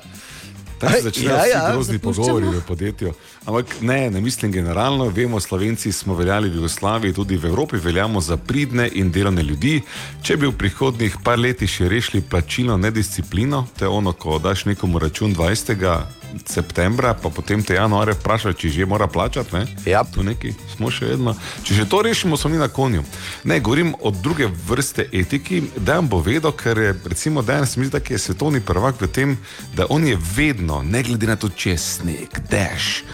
Tako 0.81 0.93
se 0.93 1.03
začnejo 1.03 1.31
Ja, 1.31 1.47
ja, 1.47 1.73
grozni 1.73 1.99
zapuščamo. 1.99 2.27
pogovori 2.27 2.57
v 2.57 2.63
podjetju. 2.65 3.13
Ampak 3.45 3.75
ne, 3.81 4.11
ne 4.11 4.21
mislim 4.21 4.53
generalno. 4.53 5.09
Vemo, 5.09 5.41
Slovenci 5.41 5.93
smo 5.93 6.15
veljali 6.15 6.49
v 6.49 6.55
Jugoslaviji, 6.55 7.13
tudi 7.13 7.37
v 7.37 7.45
Evropi 7.47 7.77
veljamo 7.77 8.21
za 8.21 8.37
pridne 8.37 8.89
in 8.93 9.11
delovne 9.11 9.43
ljudi. 9.43 9.83
Če 10.23 10.37
bi 10.37 10.47
v 10.47 10.57
prihodnih 10.57 11.21
par 11.25 11.39
letih 11.39 11.69
še 11.71 11.89
rešili 11.89 12.23
plačilno 12.23 12.77
nedisciplino, 12.77 13.67
to 13.79 13.85
je 13.85 13.89
ono, 13.89 14.13
ko 14.13 14.39
daš 14.39 14.65
nekomu 14.65 14.99
račun 14.99 15.35
20. 15.35 16.20
septembra, 16.47 17.15
pa 17.15 17.31
potem 17.31 17.63
te 17.63 17.75
januarja 17.75 18.15
vprašaš, 18.15 18.57
či 18.57 18.71
že 18.71 18.87
mora 18.87 19.07
plačati. 19.07 19.55
Ne? 19.55 19.67
Ja, 19.87 20.05
tu 20.05 20.23
neki 20.23 20.55
smo 20.77 20.91
še 20.91 21.13
vedno. 21.13 21.35
Če 21.63 21.75
že 21.75 21.89
to 21.89 22.03
rešimo, 22.03 22.37
smo 22.37 22.51
mi 22.51 22.59
na 22.59 22.69
konju. 22.69 23.05
Ne, 23.45 23.61
govorim 23.61 23.95
o 24.01 24.11
druge 24.11 24.49
vrste 24.69 25.07
etiki. 25.13 25.63
Dejan 25.77 26.09
bo 26.09 26.21
vedel, 26.25 26.53
ker 26.53 26.79
je 26.79 26.95
recimo 27.05 27.43
se 27.43 27.81
mi 27.81 27.87
zdi, 27.87 27.99
da 27.99 28.01
je 28.01 28.19
svetovni 28.19 28.61
prvak 28.61 29.01
v 29.01 29.09
tem, 29.09 29.39
da 29.75 29.87
on 29.89 30.07
je 30.07 30.19
vedno, 30.37 30.83
ne 30.83 31.03
glede 31.03 31.27
na 31.27 31.37
to, 31.37 31.49
če 31.49 31.71
je 31.71 31.79
sneg, 31.79 32.41
dež, 32.51 33.05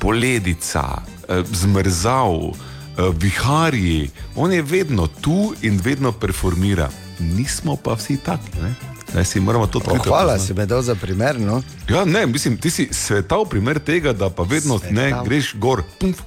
poledica, 0.00 1.02
eh, 1.28 1.42
zmrzal, 1.52 2.52
eh, 2.52 3.10
viharji, 3.12 4.10
on 4.34 4.52
je 4.52 4.62
vedno 4.62 5.06
tu 5.06 5.54
in 5.62 5.80
vedno 5.82 6.12
performira. 6.12 6.90
Nismo 7.18 7.76
pa 7.76 7.94
vsi 7.94 8.16
taki. 8.16 8.60
Ne? 8.62 8.74
Ne, 9.14 9.24
si 9.24 9.40
moramo 9.40 9.66
to 9.66 9.80
Oh, 9.86 9.98
hvala, 9.98 10.38
si 10.38 10.54
me 10.54 10.66
dal 10.66 10.82
za 10.82 10.94
primer. 10.94 11.40
No? 11.40 11.62
Ja, 11.88 12.04
ne, 12.04 12.26
mislim, 12.26 12.56
ti 12.56 12.70
si 12.70 12.88
svetav 12.92 13.44
primer 13.50 13.78
tega, 13.78 14.12
da 14.12 14.30
pa 14.30 14.42
vedno 14.42 14.78
Svetav. 14.78 14.94
ne 14.94 15.12
greš 15.24 15.54
gor. 15.54 15.82
Pumf, 15.98 16.22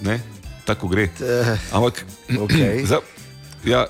ne, 0.00 0.20
tako 0.64 0.88
gre. 0.88 1.08
Ampak, 1.72 2.04
okej. 2.40 2.84
za, 2.90 3.00
ja, 3.64 3.86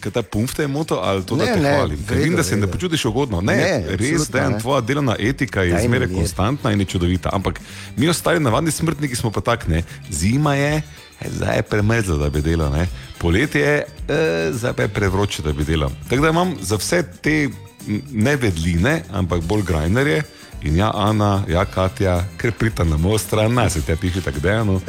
kaj 0.00 0.12
ta 0.12 0.22
pumf 0.22 0.54
te 0.54 0.62
je 0.62 0.68
moto 0.68 1.00
ali 1.02 1.26
to, 1.26 1.36
da 1.36 1.44
Ne, 1.44 1.54
te 1.54 1.60
ne, 1.60 1.74
hvalim? 1.74 2.04
Ker 2.08 2.16
vidim, 2.16 2.36
da 2.36 2.44
se 2.44 2.56
ne 2.56 2.66
počutiš 2.66 3.04
ugodno. 3.04 3.40
Ne, 3.40 3.56
Ne, 3.56 3.96
res, 3.96 4.28
da 4.30 4.38
je 4.38 4.58
tvoja 4.60 4.80
delovna 4.80 5.16
etika 5.18 5.62
je 5.62 5.82
zmeraj 5.82 6.08
konstantna 6.08 6.72
in 6.72 6.80
je 6.80 6.86
čudovita. 6.86 7.30
Ampak 7.32 7.60
mi 7.96 8.08
ostali 8.08 8.40
navadni 8.40 8.70
smrtniki 8.70 9.16
smo 9.16 9.30
pa 9.30 9.40
tak, 9.40 9.68
ne, 9.68 9.82
zima 10.10 10.54
je. 10.54 10.82
Zdaj 11.24 11.56
je 11.56 11.62
premrzlo, 11.62 12.16
da 12.16 12.30
bi 12.30 12.42
delal, 12.42 12.72
ne? 12.72 12.88
poletje 13.18 13.60
je, 13.60 13.84
e, 14.08 14.50
zdaj 14.52 14.72
pa 14.72 14.82
je 14.82 14.88
prevroče, 14.88 15.42
da 15.42 15.52
bi 15.52 15.64
delal. 15.64 15.90
Tako 16.08 16.22
da 16.22 16.28
imam 16.28 16.54
za 16.60 16.76
vse 16.76 17.02
te 17.22 17.48
m, 17.86 18.02
ne 18.12 18.36
vedline, 18.36 19.02
ampak 19.12 19.42
bolj 19.42 19.62
grajnerje. 19.62 20.22
In 20.62 20.76
ja, 20.76 20.90
Ana, 20.94 21.44
ja, 21.48 21.64
Katja, 21.64 22.24
ker 22.36 22.52
prita 22.52 22.84
na 22.84 22.96
mojo 22.96 23.18
stran, 23.18 23.54
naj 23.54 23.70
se 23.70 23.82
te 23.82 23.96
piše 23.96 24.20
tako 24.20 24.40
dejano. 24.40 24.80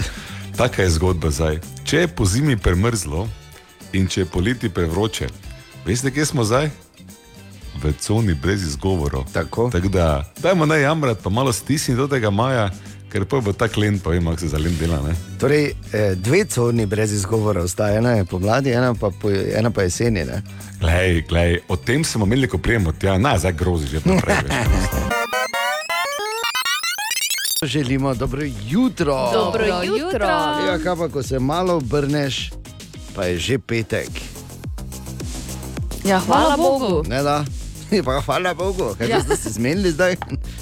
Taka 0.58 0.82
je 0.82 0.90
zgodba 0.90 1.32
zdaj. 1.32 1.60
Če 1.86 1.98
je 1.98 2.08
po 2.08 2.26
zimi 2.26 2.58
premrzlo 2.58 3.28
in 3.94 4.08
če 4.08 4.22
je 4.22 4.26
poleti 4.26 4.70
prevroče, 4.70 5.28
veste, 5.86 6.12
kje 6.12 6.26
smo 6.26 6.44
zdaj? 6.44 6.70
V 7.84 7.94
coni 8.02 8.34
brez 8.34 8.64
izgovorov. 8.64 9.28
Tako. 9.34 9.70
tako 9.70 9.88
da, 9.88 10.26
dajmo 10.42 10.66
ne 10.66 10.82
jamrati, 10.82 11.22
pa 11.24 11.30
malo 11.30 11.54
stisniti 11.54 11.98
do 11.98 12.08
tega 12.08 12.30
maja, 12.30 12.72
ker 13.12 13.26
pa 13.26 13.40
bo 13.42 13.54
tak 13.54 13.78
len, 13.78 14.00
pa 14.00 14.10
vemo, 14.10 14.32
kako 14.32 14.40
se 14.40 14.48
za 14.48 14.58
len 14.58 14.78
dela. 14.78 15.02
Ne? 15.02 15.16
Torej, 15.40 15.72
eh, 15.94 16.16
dve 16.16 16.46
coni 16.46 16.86
brez 16.86 17.14
izgovora 17.14 17.64
ostaja, 17.64 17.98
ena 17.98 18.12
je 18.12 18.26
pomladi, 18.26 18.72
ena 18.72 18.94
pa, 18.94 19.10
po, 19.22 19.32
ena 19.32 19.72
pa 19.72 19.82
jeseni. 19.88 20.26
Ne? 20.26 20.42
Glej, 20.80 21.22
glej, 21.30 21.60
o 21.68 21.76
tem 21.76 22.04
smo 22.04 22.26
imeli, 22.26 22.48
ko 22.48 22.58
prijemo 22.58 22.92
tja, 22.92 23.18
na, 23.18 23.38
zdaj 23.38 23.54
grozi 23.54 23.88
že 23.88 24.02
naprej. 24.06 24.36
Želimo 27.64 28.14
dobro 28.14 28.42
jutro. 28.70 29.32
Dobro 29.34 29.66
jutro. 29.84 30.26
Ja, 30.68 30.80
kaj 30.84 30.96
pa, 30.96 31.10
ko 31.10 31.24
se 31.24 31.40
malo 31.40 31.78
obrneš, 31.78 32.52
pa 33.16 33.24
je 33.24 33.38
že 33.38 33.60
petek. 33.60 34.10
Ja, 36.06 36.20
hvala 36.20 36.58
Bogu. 36.58 37.04
Ne, 37.10 37.24
da. 37.24 37.46
Pa 38.06 38.22
hvala 38.22 38.54
Bogu, 38.54 38.96
kaj 38.98 39.10
Ja. 39.10 39.18
ja. 39.18 39.24
ste 39.24 39.36
se 39.36 39.50
zmenili 39.50 39.92
zdaj? 39.92 40.16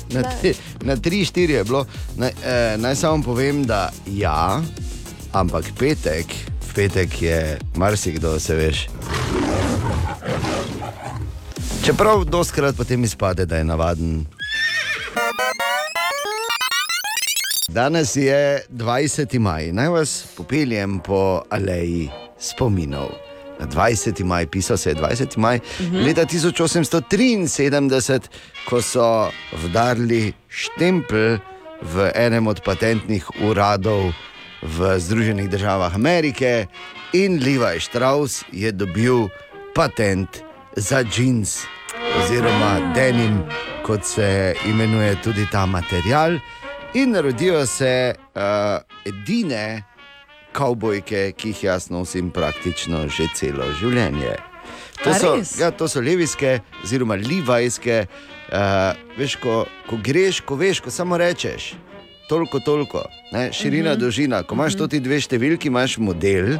Na, 0.09 0.21
Ne. 0.21 0.37
tri, 0.41 0.53
na 0.81 0.95
tri, 0.95 1.25
štiri 1.25 1.53
je 1.53 1.63
bilo. 1.63 1.85
Naj, 2.15 2.31
eh, 2.43 2.77
naj 2.77 2.95
samo 2.95 3.23
povem, 3.23 3.63
da 3.63 3.89
ja, 4.07 4.61
ampak 5.31 5.65
petek, 5.73 6.25
v 6.61 6.73
petek 6.73 7.21
je 7.21 7.39
marsikdo, 7.75 8.39
se 8.39 8.55
veš. 8.55 8.87
Čeprav 11.83 12.23
doskrat 12.25 12.75
potem 12.75 13.03
izpade, 13.03 13.45
da 13.45 13.57
je 13.57 13.63
navaden. 13.63 14.25
Danes 17.67 18.15
je 18.15 18.65
20. 18.69 19.39
maj, 19.39 19.71
naj 19.71 19.89
vas 19.89 20.25
popeljem 20.37 20.99
po 20.99 21.41
aleji 21.49 22.09
spominov. 22.39 23.24
Na 23.59 23.67
20. 23.67 24.23
maj, 24.23 24.47
pisal 24.47 24.77
se 24.77 24.89
je 24.89 24.95
20. 24.95 25.37
maj 25.37 25.59
Mhm. 25.79 26.03
leta 26.03 26.25
1873, 26.25 28.29
ko 28.69 28.81
so 28.81 29.29
vdarili 29.63 30.33
štempelj 30.49 31.39
v 31.81 32.11
enem 32.15 32.47
od 32.47 32.61
patentnih 32.63 33.25
uradov 33.41 34.11
v 34.61 34.99
Združenih 34.99 35.49
državah 35.49 35.95
Amerike 35.95 36.67
in 37.13 37.39
Levi 37.39 37.79
Strauss 37.79 38.43
je 38.51 38.71
dobil 38.71 39.27
patent 39.75 40.43
za 40.75 41.03
džins 41.03 41.63
oziroma 42.23 42.93
denim, 42.95 43.43
kot 43.83 44.05
se 44.05 44.55
imenuje 44.65 45.15
tudi 45.23 45.47
ta 45.51 45.65
material. 45.65 46.39
In 46.93 47.15
rodijo 47.15 47.65
se 47.65 48.15
uh, 48.15 48.41
edine 49.05 49.83
kavbojke, 50.55 51.31
ki 51.35 51.51
jih 51.51 51.63
jaz 51.65 51.89
nosim 51.91 52.31
praktično 52.31 53.05
že 53.11 53.27
celo 53.35 53.67
življenje. 53.79 54.35
To 55.03 55.11
A 55.11 55.19
so, 55.19 55.33
res? 55.35 55.57
ja, 55.59 55.69
to 55.71 55.87
so 55.87 55.99
levijske, 55.99 56.55
oziroma 56.81 57.15
livajske. 57.15 58.05
Uh, 58.45 58.93
veš, 59.17 59.35
ko, 59.41 59.55
ko 59.89 59.97
greš, 59.99 60.39
ko 60.41 60.55
veš, 60.55 60.79
ko 60.79 60.91
samo 60.91 61.17
rečeš, 61.17 61.73
toliko, 62.29 62.59
toliko, 62.59 63.01
ne, 63.31 63.49
širina, 63.51 63.89
Mhm. 63.89 63.93
mhm. 63.93 64.01
dolžina. 64.01 64.43
Ko 64.43 64.55
imaš 64.55 64.77
to 64.77 64.87
ti 64.87 64.99
dve 64.99 65.17
številki, 65.17 65.67
imaš 65.67 65.97
model, 65.97 66.55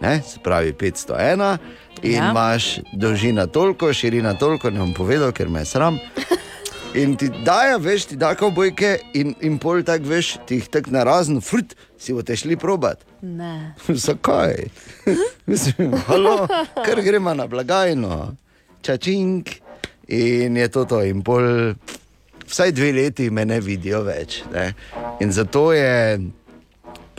ne, 0.00 0.22
se 0.22 0.40
pravi 0.40 0.72
501, 0.72 1.58
in 2.02 2.12
Ja. 2.12 2.30
imaš 2.30 2.80
dolžina 2.94 3.46
toliko, 3.46 3.92
širina 3.92 4.34
toliko, 4.34 4.70
ne 4.70 4.80
bom 4.80 4.94
povedal, 4.94 5.32
ker 5.32 5.48
me 5.48 5.64
sram. 5.64 6.00
In 6.94 7.16
ti 7.16 7.28
dajo, 7.44 7.78
veš, 7.78 8.04
ti 8.10 8.16
da 8.18 8.32
kavbojke 8.34 8.96
in, 9.14 9.34
in 9.46 9.58
pol 9.62 9.84
tak 9.86 10.02
veš, 10.02 10.32
ti 10.46 10.58
jih 10.58 10.66
tako 10.74 10.90
na 10.90 11.04
razen, 11.06 11.38
frut, 11.38 11.76
si 11.98 12.14
boste 12.16 12.34
šli 12.36 12.56
probat. 12.58 13.04
Ne. 13.22 13.74
Zakaj? 14.06 14.56
Mislim, 15.50 15.94
halo, 16.08 16.48
ker 16.82 17.02
gremo 17.06 17.34
na 17.34 17.46
blagajno, 17.46 18.34
čačink 18.82 19.54
in 20.08 20.58
je 20.58 20.68
to 20.68 20.84
to. 20.90 21.02
In 21.06 21.22
pol, 21.22 21.76
vsaj 22.50 22.74
dve 22.74 22.90
leti 22.98 23.30
me 23.30 23.46
ne 23.46 23.60
vidijo 23.62 24.02
več. 24.02 24.42
Ne? 24.50 24.72
In 25.22 25.30
zato 25.32 25.70
je. 25.72 26.18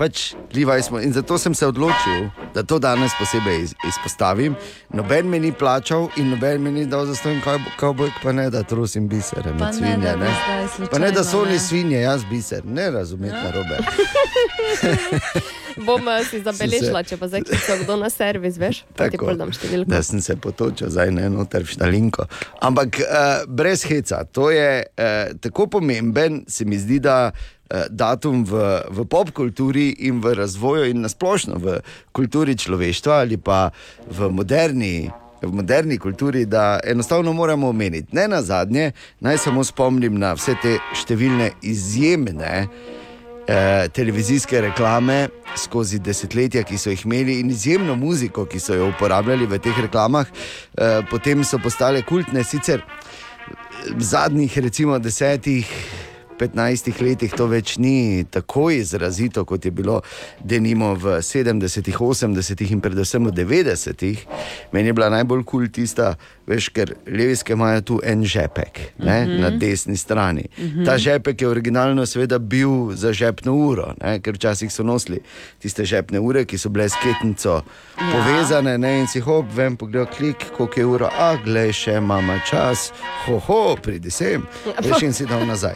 Pač, 0.02 0.34
Levi 0.56 0.82
smo, 0.82 1.00
in 1.00 1.14
zato 1.14 1.38
sem 1.38 1.54
se 1.54 1.68
odločil, 1.68 2.32
da 2.56 2.64
to 2.64 2.80
danes 2.82 3.12
posebej 3.20 3.60
iz, 3.62 3.74
izpostavim. 3.86 4.56
Noben 4.90 5.30
me 5.30 5.40
ni 5.40 5.52
plačal 5.54 6.10
in 6.18 6.30
noben 6.34 6.64
me 6.64 6.72
ni 6.72 6.86
dal 6.90 7.06
za 7.06 7.14
to, 7.22 7.30
kaj 7.78 7.94
bo, 7.94 8.08
pa 8.24 8.32
ne, 8.34 8.50
da 8.50 8.64
trosim 8.66 9.06
biser, 9.08 9.44
Pa 9.46 9.54
med 9.54 9.62
ne, 9.62 9.74
svinje. 9.74 9.98
da 10.02 10.16
bi 10.18 10.26
Ne, 10.26 10.34
zdaj 10.34 10.88
pa 10.90 10.98
ne, 11.00 11.12
da 11.12 11.24
so 11.24 11.30
slučajno, 11.30 11.44
oni 11.44 11.54
ne. 11.54 11.60
svinje, 11.60 12.02
jaz 12.02 12.22
biser, 12.32 12.66
ne 12.66 12.92
razumeti 12.92 13.36
ja. 13.36 13.44
narobe. 13.44 13.78
Bom 15.86 16.02
eh, 16.10 16.26
si 16.26 16.42
zabeležila, 16.42 17.04
če 17.06 17.18
pa 17.22 17.28
zdaj 17.30 17.46
klical 17.48 17.78
kdo 17.86 17.96
na 18.02 18.10
servis, 18.10 18.58
veš? 18.58 18.82
Pol 18.98 19.38
dam 19.38 19.54
številko. 19.54 19.86
da 19.92 20.02
sem 20.04 20.18
se 20.22 20.34
potočil 20.36 20.90
zdaj 20.90 21.12
ne 21.14 21.30
noter 21.30 21.62
v 21.62 21.70
štalinko. 21.78 22.26
Ampak 22.66 22.98
uh, 23.06 23.46
brez 23.48 23.86
heca, 23.86 24.26
to 24.26 24.50
je 24.50 24.82
uh, 24.82 25.38
tako 25.46 25.68
pomemben, 25.78 26.42
se 26.50 26.66
mi 26.66 26.76
zdi, 26.82 26.98
da 27.00 27.30
datum 27.90 28.44
v, 28.46 28.82
v 28.90 29.06
popkulturi 29.06 29.90
in 30.08 30.22
v 30.22 30.36
razvoju 30.36 30.90
in 30.92 31.02
nasplošno 31.06 31.60
v 31.62 31.80
kulturi 32.12 32.58
človeštva 32.58 33.22
ali 33.24 33.38
pa 33.38 33.70
v 34.10 34.32
moderni. 34.32 35.10
V 35.42 35.50
moderni 35.50 35.98
kulturi, 35.98 36.46
da 36.46 36.80
enostavno 36.86 37.34
moramo 37.34 37.70
omeniti. 37.70 38.14
Ne 38.14 38.28
na 38.28 38.42
zadnje, 38.46 38.92
naj 39.20 39.38
samo 39.38 39.64
spomnim 39.66 40.20
na 40.22 40.36
vse 40.38 40.54
te 40.62 40.76
številne 40.94 41.48
izjemne 41.66 42.52
eh, 43.48 43.88
televizijske 43.90 44.62
reklame 44.62 45.32
skozi 45.58 45.98
desetletja, 46.00 46.62
ki 46.62 46.78
so 46.78 46.94
jih 46.94 47.08
imeli, 47.10 47.40
in 47.42 47.50
izjemno 47.50 47.96
muziko, 47.98 48.46
ki 48.46 48.62
so 48.62 48.78
jo 48.78 48.92
uporabljali 48.94 49.50
v 49.50 49.58
teh 49.66 49.82
reklamah, 49.88 50.30
eh, 50.30 51.02
potem 51.10 51.42
so 51.44 51.58
postale 51.58 52.06
kultne. 52.06 52.44
Sicer 52.46 52.86
v 53.90 54.04
zadnjih, 54.04 54.58
recimo, 54.62 55.00
desetih, 55.02 55.66
15 56.42 57.02
letih 57.02 57.34
to 57.38 57.46
več 57.46 57.76
ni 57.78 58.26
tako 58.26 58.72
izrazito, 58.74 59.44
kot 59.46 59.66
je 59.66 59.72
bilo 59.72 60.00
denimo 60.42 60.96
v 60.96 61.20
70-ih, 61.22 61.98
80-ih 61.98 62.72
in 62.72 62.82
predvsem 62.82 63.26
v 63.26 63.32
90-ih. 63.32 64.24
Meni 64.74 64.90
je 64.90 64.94
bila 64.94 65.10
najbolj 65.10 65.44
kul 65.44 65.62
cool 65.62 65.70
tista, 65.70 66.16
veš, 66.48 66.70
ker 66.70 66.96
levijske 67.06 67.54
imajo 67.54 67.82
tu 67.84 68.00
en 68.04 68.24
žepek 68.26 68.80
ne, 68.98 69.20
Mhm. 69.22 69.42
na 69.42 69.50
desni 69.52 69.98
strani. 69.98 70.48
Mhm. 70.58 70.84
Ta 70.84 70.98
žepek 70.98 71.42
je 71.42 71.48
originalno 71.48 72.06
seveda 72.06 72.40
bil 72.40 72.92
za 72.92 73.14
žepno 73.14 73.54
uro, 73.54 73.94
ne, 74.02 74.20
ker 74.20 74.34
včasih 74.34 74.72
so 74.72 74.84
nosili 74.84 75.22
tiste 75.60 75.86
žepne 75.86 76.20
ure, 76.20 76.46
ki 76.46 76.58
so 76.58 76.70
bile 76.70 76.90
s 76.90 76.96
ketnico 76.96 77.62
Ja. 78.02 78.12
povezane 78.12 78.78
ne, 78.78 79.00
in 79.00 79.08
si 79.08 79.20
hop, 79.20 79.46
vem, 79.54 79.78
pogled, 79.78 80.08
klik, 80.10 80.50
koliko 80.58 80.80
je 80.80 80.86
ura, 80.86 81.10
a 81.12 81.36
glej, 81.38 81.72
še 81.74 81.94
imamo 81.94 82.40
čas, 82.50 82.90
ho, 83.26 83.38
ho, 83.40 83.76
pridi 83.76 84.10
sem, 84.12 84.42
veš 84.80 85.04
in 85.04 85.14
si 85.14 85.26
dal 85.26 85.46
nazaj. 85.46 85.76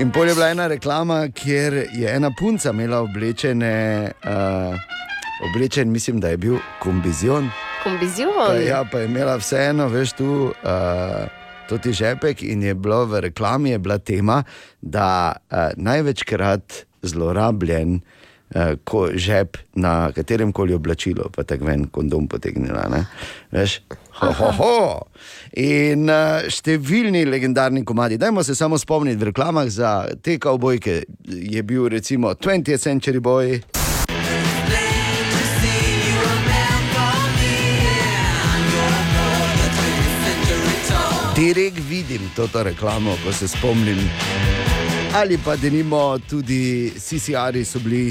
In 0.00 0.12
pol 0.14 0.28
je 0.28 0.34
bila 0.34 0.48
ena 0.50 0.66
reklama, 0.70 1.28
kjer 1.34 1.74
je 1.92 2.10
ena 2.16 2.30
punca 2.38 2.70
imela 2.70 3.00
oblečene, 3.02 4.10
uh, 4.24 4.76
oblečen, 5.50 5.90
mislim, 5.90 6.20
da 6.20 6.28
je 6.28 6.36
bil 6.36 6.58
kombizion. 6.82 7.50
Kombizion. 7.82 8.30
Pa, 8.36 8.54
ja, 8.62 8.84
pa 8.92 8.98
je 8.98 9.08
imela 9.10 9.36
vseeno, 9.36 9.88
veš, 9.88 10.12
tu. 10.12 10.52
Uh, 10.62 11.26
To 11.68 11.76
ti 11.76 11.92
žepek 11.92 12.40
in 12.48 12.62
je 12.64 12.72
bilo 12.74 13.02
v 13.04 13.20
reklami 13.20 13.70
je 13.70 13.78
bila 13.78 13.98
tema, 13.98 14.38
da 14.80 15.36
uh, 15.36 15.68
največkrat 15.76 16.72
zlorabljen 17.02 17.98
uh, 18.00 18.72
ko 18.88 19.10
žep 19.12 19.58
na 19.76 20.08
katerem 20.16 20.52
koli 20.52 20.72
oblačilu, 20.72 21.28
pa 21.28 21.44
tako 21.44 21.68
ven 21.68 21.84
kondom 21.92 22.24
potegnila. 22.24 22.88
ne. 22.88 23.04
Veš, 23.52 23.82
ho, 24.20 24.32
ho, 24.32 24.50
ho. 24.58 25.06
In 25.58 26.08
uh, 26.10 26.46
številni 26.50 27.24
legendarni 27.28 27.84
komadi. 27.86 28.18
Dajmo 28.18 28.42
se 28.42 28.56
samo 28.58 28.78
spomniti 28.78 29.20
v 29.20 29.30
reklamah 29.30 29.68
za 29.70 29.92
te 30.22 30.38
kavbojke. 30.38 31.02
Je 31.28 31.62
bil 31.62 31.88
recimo 31.88 32.34
20th 32.34 32.82
Century 32.82 33.22
Boy. 33.22 33.60
Direkt 41.38 41.78
vidim 41.88 42.30
to 42.34 42.48
reklamo, 42.62 43.14
ko 43.24 43.32
se 43.32 43.48
spomnim. 43.48 43.98
Ali 45.14 45.38
pa 45.38 45.56
da 45.56 45.70
nimo 45.70 46.18
tudi 46.18 46.92
CCR-ji 46.98 47.64
so 47.64 47.78
bili. 47.78 48.10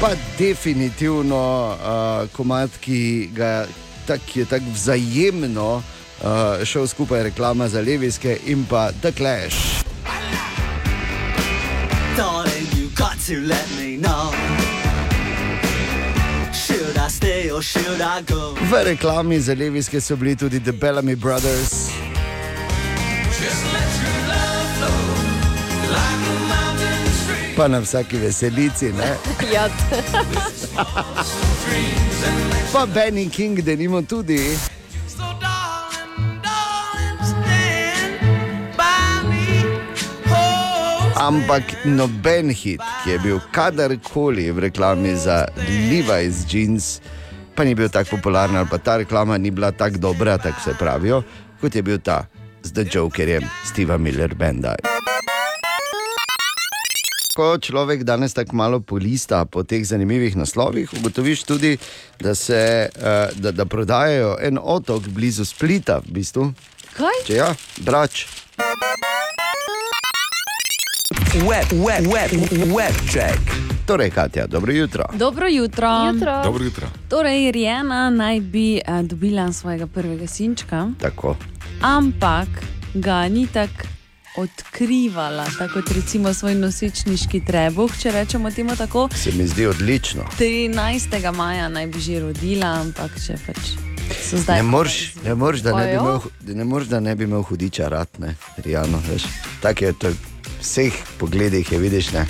Pa 0.00 0.10
definitivno 0.38 1.76
uh, 1.76 2.28
komat, 2.32 2.70
ki 2.80 3.30
ga, 3.36 3.66
tak, 4.06 4.36
je 4.36 4.44
tako 4.44 4.64
vzajemno 4.72 5.74
uh, 5.76 6.64
šel 6.64 6.86
skupaj 6.86 7.22
reklama 7.22 7.68
za 7.68 7.80
Levijske 7.80 8.38
in 8.46 8.64
pa 8.64 8.92
The 9.02 9.12
Clash. 9.12 9.84
Darling, 12.16 12.66
you 12.76 12.88
got 12.96 13.20
to 13.26 13.34
let 13.44 13.68
me 13.78 13.96
know. 13.96 14.32
Should 16.52 16.96
I 16.96 17.08
stay 17.08 17.50
or 17.50 17.62
should 17.62 18.00
I 18.00 18.22
go? 18.22 18.54
V 18.70 18.84
reklami 18.84 19.40
za 19.40 19.54
Levijske 19.54 20.00
so 20.00 20.16
bili 20.16 20.36
tudi 20.36 20.60
The 20.60 20.72
Bellamy 20.72 21.16
Brothers. 21.16 21.90
Just 23.40 23.64
let 23.72 23.89
Pa 27.60 27.68
na 27.68 27.80
vsaki 27.80 28.16
veselici, 28.16 28.88
ne? 28.88 29.16
Ja. 29.54 29.68
Pa 32.72 32.86
Benny 32.86 33.28
King, 33.28 33.60
da 33.60 33.76
nimo 33.76 34.00
tudi. 34.02 34.56
Ampak 41.20 41.84
noben 41.84 42.48
hit, 42.48 42.80
ki 43.04 43.10
je 43.10 43.18
bil 43.20 43.40
kadarkoli 43.52 44.48
v 44.56 44.58
reklami 44.58 45.12
za 45.12 45.44
Levi's 45.68 46.48
jeans, 46.48 47.04
pa 47.52 47.68
ni 47.68 47.76
bil 47.76 47.92
tako 47.92 48.16
popularen, 48.16 48.56
ali 48.56 48.72
pa 48.72 48.80
ta 48.80 48.96
reklama 49.04 49.36
ni 49.36 49.52
bila 49.52 49.68
tako 49.68 50.00
dobra, 50.00 50.38
tako 50.40 50.64
se 50.64 50.72
pravijo, 50.80 51.20
kot 51.60 51.76
je 51.76 51.82
bil 51.84 52.00
ta 52.00 52.24
z 52.64 52.72
The 52.72 52.88
Jokerjem 52.88 53.44
Steva 53.68 54.00
Miller 54.00 54.32
Benda. 54.34 54.80
Ko 57.30 57.58
človek 57.58 58.02
danes 58.02 58.34
tako 58.34 58.56
malo 58.56 58.80
polista 58.80 59.44
po 59.44 59.62
teh 59.62 59.84
zanimivih 59.86 60.36
naslovih, 60.36 60.90
ugotoviš 60.98 61.42
tudi, 61.42 61.76
da, 62.20 62.34
se, 62.34 62.90
eh, 62.90 63.28
da, 63.34 63.50
da 63.50 63.64
prodajajo 63.64 64.36
en 64.42 64.58
otok 64.62 65.08
blizu 65.08 65.44
Splita, 65.44 66.00
v 66.06 66.10
bistvu. 66.10 66.52
Kaj? 66.96 67.20
Če 67.26 67.34
ja, 67.34 67.54
brač. 67.86 68.26
Web, 71.46 71.70
web, 71.86 72.10
web, 72.10 72.34
web 72.74 72.94
check. 73.06 73.38
Torej, 73.86 74.10
Katja, 74.10 74.46
dobro 74.46 74.72
jutro. 74.72 75.04
Dobro 75.14 75.48
jutro. 75.48 75.88
Jutro. 76.12 76.42
Dobro 76.44 76.64
jutro. 76.64 76.86
Torej, 77.08 77.52
Rijena 77.52 78.10
naj 78.10 78.40
bi 78.40 78.76
eh, 78.76 79.02
dobila 79.02 79.52
svojega 79.52 79.86
prvega 79.86 80.26
sinčka, 80.26 80.88
Tako. 81.00 81.36
ampak 81.80 82.48
ga 82.94 83.28
ni 83.28 83.46
tako 83.46 83.99
odkrivala, 84.36 85.46
tako 85.58 85.74
kot 85.74 85.90
recimo 85.90 86.34
svoj 86.34 86.54
nosečniški 86.54 87.42
trebuh, 87.46 87.98
če 87.98 88.12
rečemo 88.12 88.50
temu 88.50 88.76
tako. 88.76 89.08
Se 89.16 89.32
mi 89.32 89.46
zdi 89.46 89.66
odlično. 89.66 90.24
13. 90.38 91.32
maja 91.32 91.68
naj 91.68 91.86
bi 91.86 92.00
že 92.00 92.20
rodila, 92.20 92.74
ampak 92.80 93.18
če 93.26 93.38
pač. 93.46 93.74
Ne 94.48 94.62
moreš, 94.62 95.14
ne 95.24 95.34
moreš, 95.34 95.60
da, 95.60 95.76
ne 95.76 95.92
imel, 95.94 96.20
da 96.40 96.54
ne 96.54 96.64
moreš, 96.64 96.88
da 96.88 97.00
ne 97.00 97.14
bi 97.16 97.24
imel 97.24 97.42
hudiča 97.42 97.88
rad, 97.88 98.08
ne, 98.18 98.34
Rijano, 98.56 99.02
veš. 99.10 99.22
Tako 99.62 99.84
je 99.84 99.92
to 99.92 100.08
v 100.08 100.16
vseh 100.60 100.94
pogledih, 101.18 101.72
je 101.72 101.78
vidiš, 101.78 102.12
ne. 102.12 102.26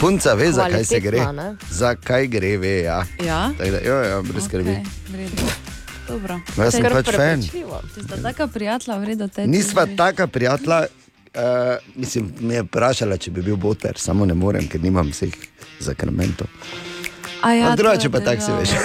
Punca 0.00 0.34
ve, 0.34 0.52
za 0.52 0.68
kaj 0.68 0.84
se 0.84 1.00
gre. 1.00 1.18
Kvalitetna, 1.18 1.50
ne? 1.50 1.56
Za 1.70 1.94
kaj 1.94 2.26
gre, 2.26 2.56
ve, 2.56 2.76
ja. 2.80 3.04
Ja? 3.24 3.50
Da, 3.58 3.64
jo, 3.64 3.98
jo, 4.04 4.22
brez 4.22 4.44
skrbi. 4.44 4.70
Okej, 4.70 4.84
v 5.12 5.16
redu. 5.16 5.69
Dobro. 6.10 6.40
No, 6.56 6.64
jaz 6.64 6.74
sem 6.74 6.82
pač 6.82 6.92
fan. 6.92 7.14
prepričljivo. 7.14 7.80
Ti 7.94 8.02
sta 8.02 8.22
taka 8.22 8.46
prijatelja, 8.46 8.98
v 8.98 9.04
redu 9.04 9.28
te. 9.28 9.46
Nisva 9.46 9.86
taka 9.96 10.26
prijatelja, 10.26 10.86
uh, 10.86 11.42
mislim, 11.94 12.32
me 12.40 12.54
je 12.54 12.62
vprašala, 12.62 13.16
če 13.16 13.30
bi 13.30 13.42
bil 13.42 13.56
boter, 13.56 13.98
samo 13.98 14.26
ne 14.26 14.34
morem, 14.34 14.68
ker 14.68 14.82
nimam 14.82 15.10
vseh 15.10 15.34
zakramentov. 15.80 16.48
A 17.42 17.52
ja, 17.52 17.76
drugače 17.76 18.10
pa 18.10 18.20
tako 18.20 18.42
si 18.42 18.52
veš. 18.52 18.70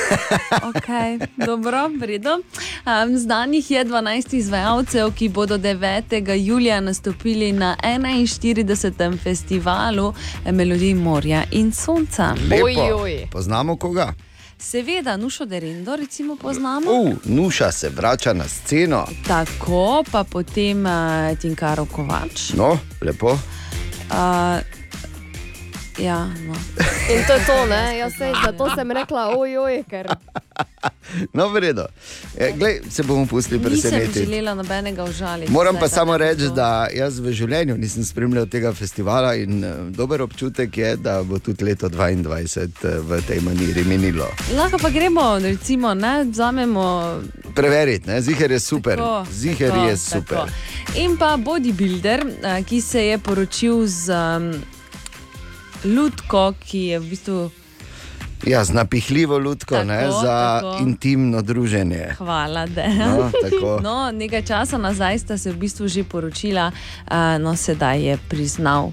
Okay, 0.76 1.20
dobro, 1.36 1.88
v 2.00 2.04
redu. 2.08 2.30
Um, 2.30 3.18
znanih 3.18 3.72
je 3.72 3.86
12 3.86 4.36
izvajalcev, 4.38 5.12
ki 5.12 5.30
bodo 5.30 5.58
9. 5.58 6.34
julija 6.36 6.80
nastopili 6.82 7.52
na 7.52 7.76
41. 7.84 9.20
festivalu 9.24 10.14
Melodij 10.52 10.94
morja 10.94 11.44
in 11.52 11.72
sonca. 11.72 12.36
Lepo. 12.50 13.06
Poznamo 13.32 13.78
koga? 13.78 14.14
Seveda, 14.60 15.18
Nušo 15.18 15.46
Derendo, 15.46 15.96
recimo, 15.96 16.36
poznamo. 16.36 16.92
Uh, 16.92 17.14
Nuša 17.26 17.72
se 17.72 17.90
vrača 17.90 18.34
na 18.34 18.48
sceno. 18.48 19.06
Tako 19.28 20.04
pa 20.12 20.24
potem 20.24 20.86
uh, 20.86 21.38
Tinkaro 21.42 21.86
Kovač. 21.86 22.54
No, 22.58 22.78
lepo. 23.02 23.32
Uh, 23.32 23.38
ja, 25.98 26.26
no. 26.26 26.54
In 27.16 27.24
to 27.28 27.34
je 27.34 27.46
to, 27.46 27.66
ne? 27.66 27.98
Jaz 27.98 28.14
se, 28.18 28.32
zato 28.46 28.70
sem 28.76 28.92
rekla, 28.92 29.38
ojoj, 29.38 29.84
ker 29.90 30.08
No, 31.34 31.50
v 31.50 31.60
redu. 31.60 31.82
E, 32.38 32.52
glej, 32.58 32.82
se 32.90 33.04
bomo 33.04 33.26
pustili 33.26 33.60
Nisem 33.60 33.72
presenetiti. 33.72 34.20
želela 34.20 34.54
nobenega 34.54 35.04
užaliti. 35.04 35.52
Moram 35.52 35.76
pa 35.80 35.88
samo 35.88 36.18
reči, 36.18 36.50
da 36.56 36.88
jaz 36.94 37.20
v 37.20 37.32
življenju 37.32 37.78
nisem 37.78 38.04
spremljal 38.04 38.46
tega 38.46 38.74
festivala 38.74 39.36
in 39.36 39.64
uh, 39.64 39.72
dober 39.90 40.22
občutek 40.22 40.78
je, 40.78 40.96
da 40.96 41.24
bo 41.24 41.40
tudi 41.40 41.64
leto 41.64 41.90
2022 41.90 43.00
uh, 43.00 43.06
v 43.06 43.22
tej 43.28 43.40
maniri 43.42 43.84
minilo. 43.84 44.28
Lahko 44.56 44.78
pa 44.82 44.90
gremo, 44.90 45.38
recimo, 45.40 45.94
ne, 45.94 46.24
vzamemo. 46.24 46.86
Preveriti, 47.56 48.10
ne? 48.10 48.22
ziger 48.22 48.52
je 48.52 48.60
super. 48.60 48.98
Tako, 48.98 49.26
ziger 49.32 49.70
tako, 49.72 49.88
je 49.88 49.98
super. 49.98 50.38
tako. 50.38 51.00
In 51.00 51.18
pa 51.18 51.38
bodybuilder, 51.38 52.26
eh, 52.44 52.64
ki 52.64 52.82
se 52.82 53.06
je 53.06 53.18
poročil 53.18 53.88
z 53.88 54.10
um, 54.12 54.52
Ludko, 55.84 56.54
ki 56.60 56.80
je 56.88 57.00
v 57.00 57.06
bistvu 57.06 57.52
Ja, 58.44 58.64
z 58.64 58.72
napihljivo 58.72 59.38
lutko 59.38 59.76
Tako, 59.76 59.86
ne, 59.86 60.12
za 60.12 60.60
tako. 60.62 60.78
intimno 60.80 61.42
druženje. 61.42 62.14
Hvala, 62.18 62.66
Dejan. 62.68 62.98
No, 63.10 63.32
tako. 63.34 63.80
no, 63.84 64.12
nekaj 64.12 64.42
časa 64.44 64.78
nazaj 64.78 65.20
sta 65.20 65.38
se 65.38 65.52
v 65.52 65.58
bistvu 65.58 65.88
že 65.88 66.04
poročila, 66.04 66.70
uh, 66.70 67.14
no 67.40 67.56
sedaj 67.56 68.02
je 68.02 68.18
priznal, 68.30 68.92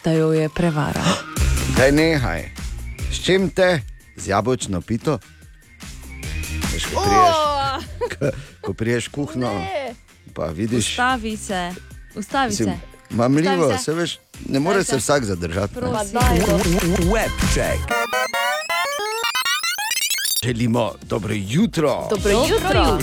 da 0.00 0.12
jo 0.12 0.32
je 0.32 0.48
prevaral. 0.48 1.04
Daj 1.76 1.92
nehaj. 1.92 2.48
S 3.10 3.20
čim 3.20 3.50
te? 3.50 3.82
Z 4.16 4.28
jabolčno 4.28 4.80
pito? 4.80 5.18
Veš, 6.72 6.84
ko 6.86 7.02
priješ, 7.02 7.36
k- 8.08 8.32
ko 8.64 8.70
priješ 8.72 9.08
kuhno, 9.08 9.52
pa 10.32 10.46
vidiš. 10.46 10.88
Ustavi 10.90 11.36
se, 11.36 11.74
ustavi 12.14 12.50
Mislim, 12.50 12.68
se. 12.70 12.93
Mamljivo, 13.14 13.78
se. 13.78 13.92
veš, 13.92 14.18
ne 14.48 14.60
more 14.60 14.84
se 14.84 14.96
vsak 14.96 15.24
zadržati. 15.24 15.74
Prosim. 15.74 16.18
Webček. 17.12 17.78
Želimo 20.44 20.92
dobro 21.02 21.34
jutro. 21.34 22.08
Dobro 22.10 22.30
jutro. 22.30 22.98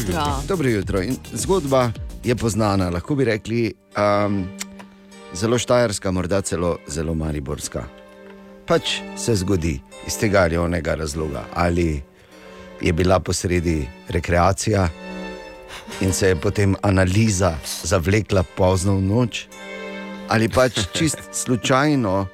Dobro 0.47 0.69
jutro. 0.69 1.01
In 1.01 1.15
zgodba 1.33 1.91
je 2.23 2.35
poznana, 2.35 2.89
lahko 2.89 3.15
bi 3.15 3.25
rekli, 3.25 3.73
um, 4.25 4.47
zelo 5.33 5.57
štajerska, 5.57 6.11
morda 6.11 6.41
celo 6.41 6.77
zelo 6.87 7.13
mariborska. 7.13 7.83
Pač 8.67 8.99
se 9.17 9.35
zgodi 9.35 9.81
iz 10.07 10.17
tega 10.17 10.39
ali 10.39 10.57
onega 10.57 10.95
razloga. 10.95 11.43
Ali 11.53 12.01
je 12.81 12.93
bila 12.93 13.19
posredi 13.19 13.87
rekreacija 14.07 14.89
in 16.01 16.13
se 16.13 16.27
je 16.27 16.35
potem 16.35 16.75
analiza 16.81 17.55
zavlekla 17.83 18.43
pozno 18.55 18.95
v 18.95 19.01
noč, 19.01 19.47
ali 20.31 20.47
pač 20.49 20.79
čist 20.95 21.19
slučajno 21.31 22.27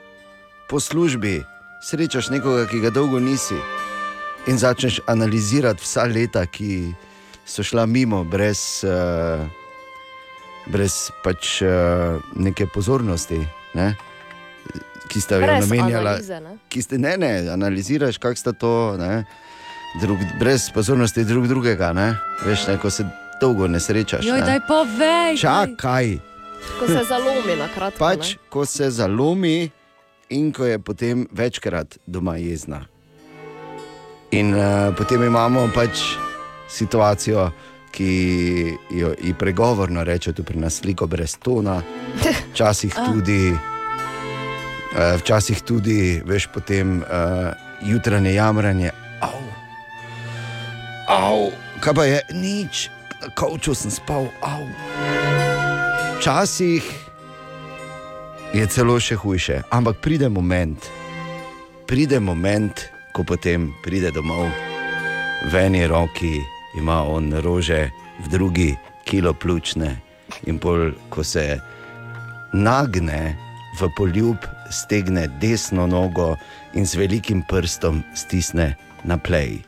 po 0.70 0.80
službi 0.80 1.44
srečaš 1.82 2.30
nekoga, 2.30 2.68
ki 2.70 2.80
ga 2.80 2.90
dolgo 2.90 3.20
nisi 3.20 3.58
in 4.48 4.58
začneš 4.58 5.00
analizirati 5.08 5.82
vsa 5.84 6.04
leta, 6.04 6.46
ki 6.46 6.94
so 7.46 7.64
šla 7.64 7.86
mimo, 7.86 8.24
brez, 8.24 8.84
uh, 8.86 9.44
brez 10.72 11.10
pač 11.24 11.62
uh, 11.66 12.22
neke 12.36 12.68
pozornosti, 12.70 13.42
ne? 13.74 13.96
ki 15.08 15.22
ste 15.24 15.36
jo 15.36 15.42
Brez 15.42 15.64
namenjali. 15.64 16.08
analize, 16.08 16.40
ne? 16.44 16.58
Ki 16.70 16.82
ste 16.84 16.98
ne, 17.00 17.18
ne, 17.18 17.34
analiziraš, 17.50 18.18
kako 18.20 18.36
sta 18.36 18.52
to, 18.52 18.96
ne? 19.00 19.24
Drug, 20.02 20.20
brez 20.40 20.70
pozornosti 20.74 21.24
drug 21.26 21.48
drugega, 21.48 21.94
ne? 21.96 22.14
veš, 22.46 22.68
ne, 22.68 22.78
ko 22.78 22.92
se 22.92 23.08
dolgo 23.42 23.68
ne 23.68 23.80
srečaš. 23.80 24.26
Joj, 24.28 24.44
ne? 24.44 24.60
povej. 24.68 25.40
Čakaj. 25.40 26.37
Ko 26.80 26.88
se 26.88 27.04
zalomi 27.10 27.56
na 27.58 27.68
kratko. 27.68 28.00
Pač, 28.00 28.36
ko 28.50 28.66
se 28.66 28.90
zalomi 28.92 29.72
in 30.30 30.52
ko 30.54 30.66
je 30.66 30.80
potem 30.80 31.28
večkrat 31.32 31.98
doma 32.08 32.38
jezna. 32.38 32.86
In 34.32 34.54
uh, 34.54 34.92
potem 34.98 35.24
imamo 35.24 35.70
pač 35.76 36.04
situacijo, 36.70 37.52
ki 37.92 38.76
jo 38.92 39.14
ji 39.24 39.34
pregovorno 39.34 40.04
reče 40.04 40.34
tu 40.34 40.44
pri 40.44 40.60
nas, 40.60 40.82
sliko 40.82 41.08
brez 41.08 41.38
tona, 41.40 41.82
včasih 42.52 42.94
tudi, 42.94 43.52
uh, 43.56 45.16
včasih 45.22 45.62
tudi, 45.62 46.22
veš, 46.26 46.50
potem 46.54 47.00
uh, 47.02 47.54
jutranje 47.88 48.34
jamranje. 48.34 48.92
Au, 49.22 49.42
au, 51.08 51.52
kaj 51.80 51.94
pa 51.94 52.06
je, 52.06 52.22
nič, 52.36 52.90
kaučo 53.34 53.74
sem 53.74 53.92
spal, 53.92 54.28
au. 54.42 55.47
Včasih 56.18 56.82
je 58.50 58.66
celo 58.74 58.96
še 58.98 59.14
hujše, 59.22 59.60
ampak 59.70 60.02
pride 60.02 60.26
moment, 60.34 60.82
pride 61.86 62.18
moment, 62.18 62.74
ko 63.14 63.22
potem 63.22 63.70
pride 63.86 64.10
domov, 64.10 64.50
v 65.46 65.54
eni 65.62 65.86
roki 65.86 66.42
ima 66.74 67.06
on 67.06 67.30
rože, 67.46 67.94
v 68.26 68.34
drugi 68.34 68.74
kilo 69.06 69.38
pljučne 69.38 69.94
in 70.50 70.58
pol, 70.58 70.98
ko 71.14 71.22
se 71.22 71.62
nagne 72.50 73.38
v 73.78 73.94
poljub, 73.94 74.42
stegne 74.74 75.30
desno 75.38 75.86
nogo 75.86 76.34
in 76.74 76.82
z 76.82 76.98
velikim 76.98 77.46
prstom 77.46 78.02
stisne 78.18 78.74
na 79.06 79.22
play. 79.22 79.62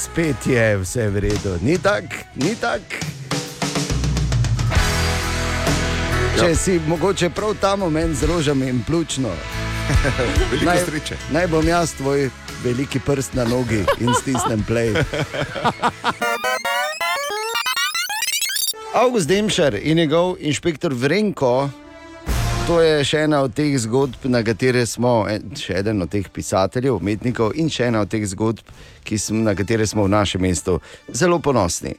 Spet 0.00 0.46
je 0.46 0.78
vse 0.78 1.08
v 1.08 1.18
redu, 1.18 1.58
ni 1.60 1.78
tako, 1.78 2.16
ni 2.36 2.54
tako. 2.56 2.96
Če 6.34 6.46
Ja. 6.46 6.54
si 6.56 6.80
mogoče 6.86 7.30
prav 7.30 7.54
ta 7.54 7.76
moment 7.76 8.16
z 8.16 8.24
rožami 8.24 8.68
in 8.68 8.82
pljučno. 8.82 9.28
Veliko 10.50 10.76
sreče. 10.86 11.16
Naj 11.30 11.46
bom 11.46 11.68
jaz 11.68 11.92
tvoj 11.92 12.30
veliki 12.64 13.00
prst 13.00 13.34
na 13.34 13.44
nogi 13.44 13.84
in 14.00 14.14
stisnem 14.14 14.64
play. 14.68 14.94
August 18.94 19.28
Demšar 19.28 19.74
in 19.74 19.96
njegov 19.96 20.36
inšpektor 20.40 20.94
Vrenko. 20.94 21.68
To 22.70 22.76
je 22.78 23.00
še 23.02 23.24
ena 23.26 23.40
od 23.42 23.50
teh 23.50 23.72
zgodb, 23.82 24.28
na 24.30 24.44
katere 24.46 24.84
smo, 24.86 25.24
en- 25.26 25.56
še 25.58 25.80
eden 25.80 26.04
od 26.04 26.10
teh 26.12 26.28
pisateljev, 26.30 27.00
umetnikov 27.00 27.56
in 27.58 27.66
še 27.66 27.88
ena 27.90 28.04
od 28.04 28.10
teh 28.12 28.22
zgodb, 28.22 28.62
smo, 29.18 29.40
na 29.42 29.56
katere 29.58 29.86
smo 29.90 30.04
v 30.06 30.12
našem 30.14 30.38
mestu 30.46 30.76
zelo 31.10 31.40
ponosni. 31.42 31.96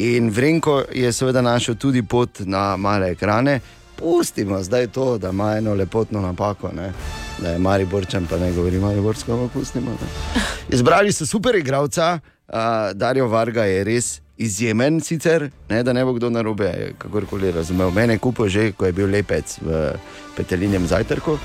In 0.00 0.30
Vrenko 0.32 0.78
je 0.88 1.12
seveda 1.12 1.42
našel 1.44 1.76
tudi 1.76 2.00
pot 2.00 2.40
na 2.40 2.72
male 2.76 3.12
ekrane. 3.12 3.60
Pustimo 4.00 4.62
zdaj 4.64 4.88
to, 4.96 5.18
da 5.18 5.28
ima 5.28 5.58
eno 5.58 5.74
lepotno 5.74 6.24
napako, 6.24 6.72
ne? 6.72 6.92
da 7.38 7.52
je 7.52 7.58
Mariborčan, 7.58 8.24
pa 8.26 8.40
ne 8.40 8.48
govori 8.52 8.80
Mariborsko, 8.80 9.32
ampak 9.32 9.52
pustimo. 9.52 9.92
Ne? 9.92 10.40
Izbrali 10.72 11.12
so 11.12 11.26
super 11.26 11.54
igralca, 11.54 12.18
uh, 12.48 12.96
Darijo 12.96 13.28
Varga 13.28 13.68
je 13.68 13.84
res 13.84 14.23
izjemen, 14.38 15.00
sicer, 15.00 15.50
ne, 15.68 15.82
da 15.82 15.92
ne 15.92 16.04
bo 16.04 16.12
kdo 16.12 16.30
narobe, 16.30 16.92
kakorkoli 16.98 17.52
razumel. 17.52 17.90
Mene 17.90 18.18
kupo 18.18 18.48
že, 18.48 18.72
ko 18.72 18.86
je 18.86 18.92
bil 18.92 19.10
lepec 19.10 19.58
v 19.62 19.94
petelinjem 20.36 20.86
zajtrku. 20.86 21.38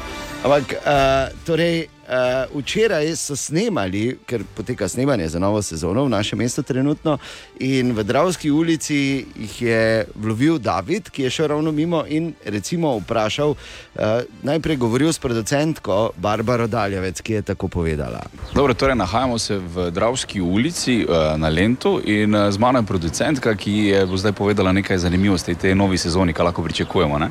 Ampak 0.43 0.73
uh, 0.79 1.29
torej, 1.45 1.87
uh, 2.09 2.61
včeraj 2.61 3.15
so 3.15 3.35
snemali, 3.35 4.17
ker 4.25 4.43
poteka 4.55 4.87
snemanje 4.89 5.27
za 5.27 5.39
novo 5.39 5.61
sezono 5.61 6.03
v 6.05 6.09
našem 6.09 6.39
mestu 6.39 6.63
trenutno, 6.63 7.17
in 7.59 7.93
v 7.93 8.03
Dravski 8.03 8.51
ulici 8.51 9.25
jih 9.35 9.61
je 9.61 10.05
vlovil 10.15 10.57
David, 10.57 11.09
ki 11.09 11.23
je 11.23 11.29
šel 11.29 11.47
ravno 11.47 11.71
mimo 11.71 12.03
in 12.07 12.33
recimo 12.45 12.97
vprašal, 12.97 13.49
uh, 13.49 14.01
najprej 14.43 14.77
govoril 14.77 15.13
s 15.13 15.19
producentko 15.19 16.11
Barbaro 16.17 16.67
Daljevec, 16.67 17.21
ki 17.21 17.33
je 17.33 17.41
tako 17.41 17.67
povedala. 17.67 18.21
Dobro, 18.53 18.73
torej 18.73 18.95
nahajamo 18.95 19.39
se 19.39 19.57
v 19.57 19.91
Dravski 19.91 20.41
ulici 20.41 21.05
uh, 21.05 21.37
na 21.37 21.49
Lentu 21.49 22.01
in 22.05 22.35
uh, 22.35 22.51
z 22.51 22.57
mano 22.57 22.79
je 22.79 22.85
producentka, 22.85 23.55
ki 23.55 23.71
je 23.71 24.05
bo 24.05 24.17
zdaj 24.17 24.31
povedala 24.31 24.71
nekaj 24.71 24.97
zanimivosti 24.97 25.55
tej 25.55 25.75
novi 25.75 25.97
sezoni, 25.97 26.33
kaj 26.33 26.45
lahko 26.45 26.63
pričakujemo. 26.63 27.19
Ne? 27.19 27.29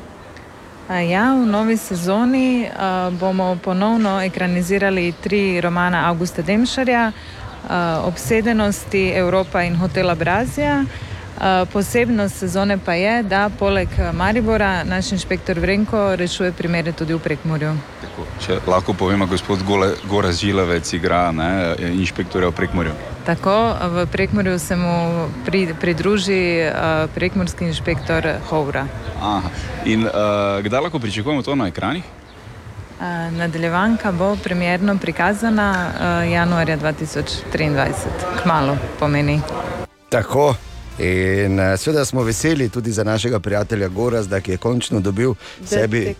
Ja, 0.89 1.37
v 1.37 1.45
novi 1.45 1.77
sezoni 1.77 2.65
uh, 2.65 3.13
bomo 3.13 3.57
ponovno 3.61 4.21
ekranizirali 4.21 5.13
tri 5.21 5.61
romane 5.61 5.97
Augusta 6.05 6.41
Demšarja, 6.41 7.11
uh, 7.11 8.07
Obsedenosti, 8.07 9.11
Evropa 9.13 9.61
in 9.63 9.75
Hotela 9.75 10.15
Brazija. 10.15 10.81
Uh, 10.81 11.69
posebnost 11.73 12.35
sezone 12.35 12.77
pa 12.77 12.93
je, 12.93 13.23
da 13.23 13.49
poleg 13.59 13.89
Maribora 14.13 14.83
naš 14.83 15.11
inšpektor 15.11 15.59
Vrenko 15.59 16.15
rešuje 16.15 16.51
primere 16.51 16.91
tudi 16.91 17.13
v 17.13 17.19
Prekmorju. 17.19 17.77
Tako, 18.19 18.43
če 18.43 18.55
lahko 18.67 18.93
povemo, 18.93 19.25
gospod 19.31 19.63
Gole, 19.63 19.93
Gora 20.09 20.31
Žilavec 20.35 20.91
igra 20.93 21.31
ne, 21.31 21.75
inšpektorja 21.79 22.49
v 22.49 22.55
Prekmorju. 22.57 22.93
Tako 23.25 23.55
v 23.95 24.05
Prekmorju 24.11 24.59
se 24.59 24.75
mu 24.75 25.29
pri, 25.45 25.69
pridruži 25.79 26.67
uh, 26.67 27.07
prekmorski 27.15 27.69
inšpektor 27.69 28.27
Hovra. 28.49 28.87
Aha. 29.21 29.51
In 29.85 30.03
uh, 30.03 30.59
kdaj 30.63 30.89
lahko 30.89 30.99
pričakujemo 30.99 31.43
to 31.43 31.55
na 31.55 31.67
ekranih? 31.71 32.03
Uh, 32.03 33.31
nadaljevanka 33.37 34.11
bo 34.11 34.35
premjerno 34.43 34.97
prikazana 34.97 35.69
uh, 35.87 36.31
januarja 36.31 36.77
2023, 36.77 37.95
kmalo 38.43 38.77
pomeni. 38.99 39.39
Tako. 40.09 40.68
In 40.99 41.59
uh, 41.59 41.77
seveda 41.79 42.05
smo 42.05 42.23
veseli 42.23 42.69
tudi 42.69 42.91
za 42.91 43.03
našega 43.03 43.39
prijatelja 43.39 43.87
Gorazda, 43.87 44.41
ki 44.41 44.51
je 44.51 44.57
končno 44.57 44.99
dobil 44.99 45.33
sebi, 45.65 46.15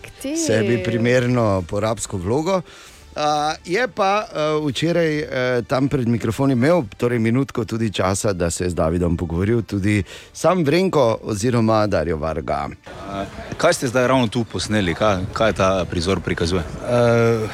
sebi 0.46 0.82
primerno 0.84 1.62
porabsko 1.68 2.16
vlogo. 2.16 2.62
Uh, 3.10 3.22
je 3.64 3.88
pa 3.88 4.24
uh, 4.24 4.68
včeraj 4.68 5.18
uh, 5.18 5.26
tam 5.66 5.88
pred 5.88 6.08
mikrofonom 6.08 6.52
imel 6.52 6.82
torej 6.96 7.18
minutko 7.18 7.64
tudi 7.64 7.92
časa, 7.92 8.32
da 8.32 8.50
se 8.50 8.64
je 8.64 8.70
z 8.70 8.74
Davidom 8.74 9.16
pogovoril, 9.16 9.62
tudi 9.62 10.02
sam 10.32 10.64
Vrenko 10.64 11.18
oziroma 11.22 11.86
Darjo 11.86 12.16
Varga. 12.16 12.68
Uh, 12.86 13.26
kaj 13.56 13.74
ste 13.74 13.88
zdaj 13.88 14.06
ravno 14.06 14.28
tu 14.28 14.44
posneli, 14.44 14.94
kaj, 14.94 15.24
kaj 15.32 15.52
ta 15.52 15.84
prizor 15.90 16.20
prikazuje? 16.20 16.62
Uh, 16.62 17.50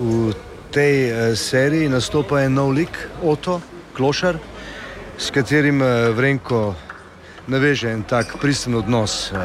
v 0.00 0.34
tej 0.72 1.12
uh, 1.12 1.36
seriji 1.36 1.88
nastopa 1.88 2.42
en 2.42 2.54
nov 2.54 2.72
lik, 2.72 2.96
Oto 3.22 3.60
Klošar, 3.96 4.40
s 5.18 5.30
katerim 5.30 5.80
uh, 5.82 5.88
Vrenko 6.16 6.74
naveže 7.46 7.90
en 7.92 8.02
tak 8.02 8.36
pristen 8.40 8.74
odnos. 8.74 9.32
Uh, 9.32 9.38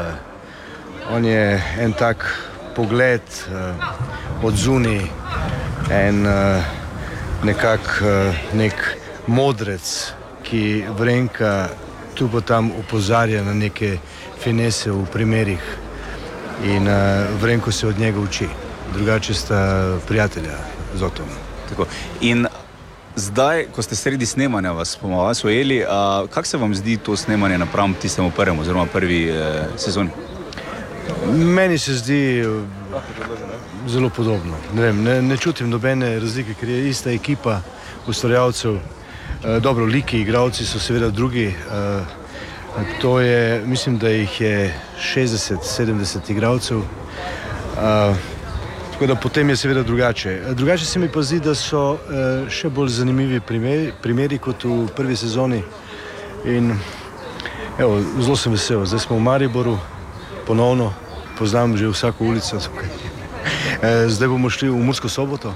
On 1.11 1.25
je 1.25 1.61
en 1.79 1.93
tak 1.93 2.23
pogled 2.75 3.21
uh, 3.51 3.75
od 4.43 4.55
zunaj, 4.55 5.01
en 5.91 6.23
nekak 7.43 8.01
nek 8.53 8.77
modrec, 9.27 10.13
ki 10.43 10.85
vrenka 10.97 11.69
tu 12.15 12.29
pa 12.31 12.41
tam 12.41 12.71
opozarja 12.79 13.43
na 13.43 13.53
neke 13.53 13.97
finese 14.39 14.91
v 14.91 15.03
primerih 15.11 15.61
in 16.63 16.87
vrenko 17.41 17.71
se 17.71 17.87
od 17.87 17.99
njega 17.99 18.19
uči. 18.19 18.47
Drugače 18.93 19.33
sta 19.33 19.59
prijatelja 20.07 20.57
z 20.95 21.03
otom. 21.03 21.27
Tako. 21.69 21.85
In 22.21 22.47
zdaj, 23.21 23.65
ko 23.75 23.81
ste 23.81 23.95
sredi 23.95 24.25
snemanja, 24.25 24.71
vas 24.71 24.97
bomo 25.01 25.23
vas 25.23 25.43
ujeli, 25.43 25.83
kako 26.33 26.47
se 26.47 26.57
vam 26.57 26.75
zdi 26.75 26.97
to 26.97 27.15
snemanje 27.15 27.57
napram 27.57 27.93
tistemu 27.93 28.31
prvemu, 28.31 28.61
oziroma 28.61 28.85
prvi 28.85 29.29
eh, 29.29 29.65
sezoni? 29.77 30.09
Meni 31.33 31.77
se 31.77 31.93
zdi 31.93 32.39
eh, 32.39 32.45
zelo 33.87 34.09
podobno. 34.09 34.57
Ne, 34.73 34.81
vem, 34.81 35.03
ne, 35.03 35.21
ne 35.21 35.37
čutim 35.37 35.69
nobene 35.69 36.19
razlike, 36.19 36.53
ker 36.53 36.69
je 36.69 36.89
ista 36.89 37.11
ekipa 37.11 37.61
ustvarjalcev. 38.07 38.75
Eh, 38.75 39.59
Dobro, 39.59 39.85
liki, 39.85 40.21
igravci 40.21 40.65
so 40.65 40.79
seveda 40.79 41.09
drugi. 41.09 41.47
eh, 41.47 42.19
To 43.01 43.19
je, 43.19 43.61
mislim, 43.65 43.97
da 43.97 44.09
jih 44.09 44.41
je 44.41 44.73
60-70 45.15 46.31
igralcev. 46.31 46.77
Uh, 46.77 48.15
tako 49.01 49.13
da 49.13 49.19
potem 49.19 49.49
je 49.49 49.55
seveda 49.55 49.83
drugače. 49.83 50.29
Eh, 50.29 50.53
Drugače 50.53 50.85
se 50.85 50.99
mi 50.99 51.09
pa 51.09 51.21
zdi, 51.21 51.39
da 51.39 51.55
so 51.57 51.93
uh, 51.93 52.49
še 52.53 52.69
bolj 52.69 52.91
zanimivi 52.93 53.39
primeri, 53.41 53.87
primeri 54.01 54.37
kot 54.37 54.61
v 54.63 54.91
prvi 54.93 55.15
sezoni. 55.17 55.63
In 56.45 56.75
evo, 57.81 57.97
zelo 58.19 58.37
sem 58.37 58.53
vesel, 58.53 58.85
zdaj 58.85 59.01
smo 59.07 59.17
v 59.17 59.25
Mariboru, 59.25 59.73
ponovno 60.45 60.91
poznam 61.39 61.73
že 61.77 61.89
vsako 61.89 62.29
ulico 62.29 62.61
tukaj. 62.61 62.89
Eh, 63.81 64.05
Zdaj 64.05 64.27
bomo 64.29 64.49
šli 64.53 64.69
v 64.69 64.77
Mursko 64.77 65.09
soboto, 65.09 65.55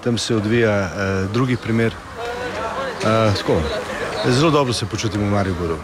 tam 0.00 0.16
se 0.18 0.32
odvija 0.36 0.72
uh, 0.72 1.32
drugi 1.32 1.56
primer. 1.60 1.92
Tako, 3.02 3.60
zelo 4.24 4.50
dobro 4.50 4.72
se 4.72 4.86
počutim 4.86 5.20
v 5.20 5.30
Mariboru. 5.30 5.76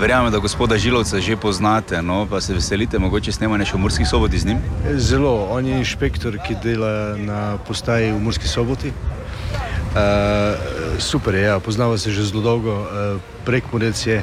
Verjamem, 0.00 0.32
da 0.32 0.38
gospoda 0.38 0.78
Žilovca 0.78 1.20
že 1.20 1.36
poznate, 1.36 2.02
no, 2.02 2.26
pa 2.30 2.40
se 2.40 2.54
veselite 2.56 2.98
mogoče 2.98 3.32
snemanja 3.36 3.66
še 3.68 3.76
v 3.76 3.80
Murski 3.84 4.04
soboti 4.08 4.38
z 4.40 4.48
njim. 4.48 4.60
Zelo, 4.96 5.44
on 5.52 5.66
je 5.66 5.76
inšpektor, 5.76 6.38
ki 6.40 6.56
dela 6.62 7.18
na 7.20 7.40
postaji 7.68 8.08
v 8.08 8.16
Murski 8.16 8.48
soboti. 8.48 8.94
Uh, 8.96 10.56
super 10.96 11.36
je, 11.36 11.42
ja, 11.42 11.58
poznava 11.60 11.98
se 11.98 12.14
že 12.16 12.24
zelo 12.24 12.40
dolgo, 12.40 12.78
uh, 12.80 13.20
prekmorec 13.44 14.06
je, 14.06 14.22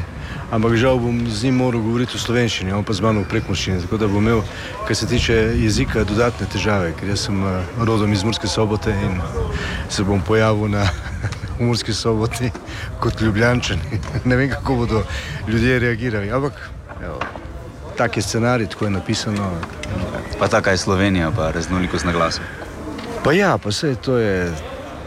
ampak 0.49 0.73
žal 0.81 0.97
bom 0.97 1.13
z 1.29 1.45
njim 1.45 1.61
moral 1.61 1.85
govoriti 1.85 2.17
v 2.17 2.25
slovenščini, 2.25 2.73
on 2.73 2.81
pa 2.81 2.97
z 2.97 3.05
mano 3.05 3.21
v 3.21 3.29
prekmorščini, 3.29 3.83
tako 3.85 4.01
da 4.01 4.09
bom 4.09 4.23
imel, 4.25 4.41
kar 4.87 4.97
se 4.97 5.05
tiče 5.05 5.53
jezika, 5.61 6.07
dodatne 6.09 6.49
težave, 6.49 6.95
ker 6.97 7.13
jaz 7.13 7.29
sem 7.29 7.37
uh, 7.37 7.61
rodom 7.77 8.09
iz 8.17 8.25
Murske 8.25 8.49
sobote 8.49 8.97
in 8.97 9.21
se 9.93 10.01
bom 10.01 10.25
pojavil 10.25 10.73
na 10.73 10.89
v 11.59 11.65
Murski 11.65 11.93
soboti 11.93 12.51
kot 12.99 13.21
ljubljančan. 13.21 13.79
ne 14.29 14.35
vem, 14.35 14.49
kako 14.49 14.75
bodo 14.75 15.03
ljudje 15.47 15.79
reagirali, 15.79 16.31
ampak 16.31 16.69
evo, 17.03 17.19
tak 17.97 18.17
je 18.17 18.23
scenarij, 18.23 18.67
tako 18.67 18.85
je 18.85 18.91
napisano. 18.91 19.51
Pa 20.39 20.47
taka 20.47 20.71
je 20.71 20.77
Slovenija, 20.77 21.31
pa 21.31 21.51
raznolikost 21.51 22.05
na 22.05 22.11
glasu. 22.11 22.41
Pa 23.23 23.34
ja, 23.34 23.57
pa 23.57 23.69
vse 23.69 23.95
to 23.95 24.17
je, 24.17 24.51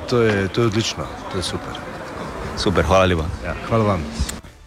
to 0.09 0.23
je, 0.23 0.49
to 0.49 0.61
je 0.61 0.67
odlično, 0.67 1.07
to 1.33 1.39
je 1.39 1.43
super. 1.43 1.79
Super, 2.57 2.85
hvala 2.85 3.05
lepa. 3.05 3.25
Ja, 3.45 3.55
hvala 3.69 3.85
vam. 3.85 4.05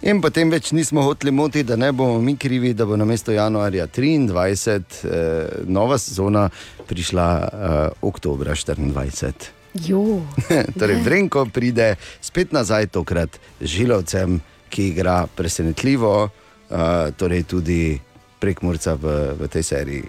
In 0.03 0.19
potem 0.19 0.49
več 0.51 0.73
nismo 0.75 1.03
hoteli 1.05 1.31
motiti, 1.31 1.63
da 1.63 1.77
ne 1.79 1.91
bomo 1.95 2.19
mi 2.21 2.35
krivi, 2.37 2.73
da 2.75 2.85
bo 2.85 2.97
na 2.99 3.05
mesto 3.07 3.31
januarja 3.31 3.87
23 3.87 4.81
eh, 5.07 5.63
nova 5.63 5.97
sezona 5.97 6.49
prišla 6.87 7.27
eh, 7.39 7.89
oktobra 8.01 8.51
24. 8.51 9.62
Jo. 9.73 10.21
torej, 10.79 11.01
Vrenko 11.03 11.45
pride 11.45 11.95
spet 12.21 12.51
nazaj, 12.51 12.87
tokrat 12.87 13.39
z 13.59 13.65
Žilovcem, 13.65 14.41
ki 14.69 14.87
igra 14.87 15.27
presenetljivo, 15.35 16.29
uh, 16.29 16.77
torej 17.17 17.43
tudi 17.43 17.99
prek 18.39 18.61
Murca 18.61 18.93
v, 18.93 19.33
v 19.39 19.47
tej 19.47 19.63
seriji. 19.63 20.07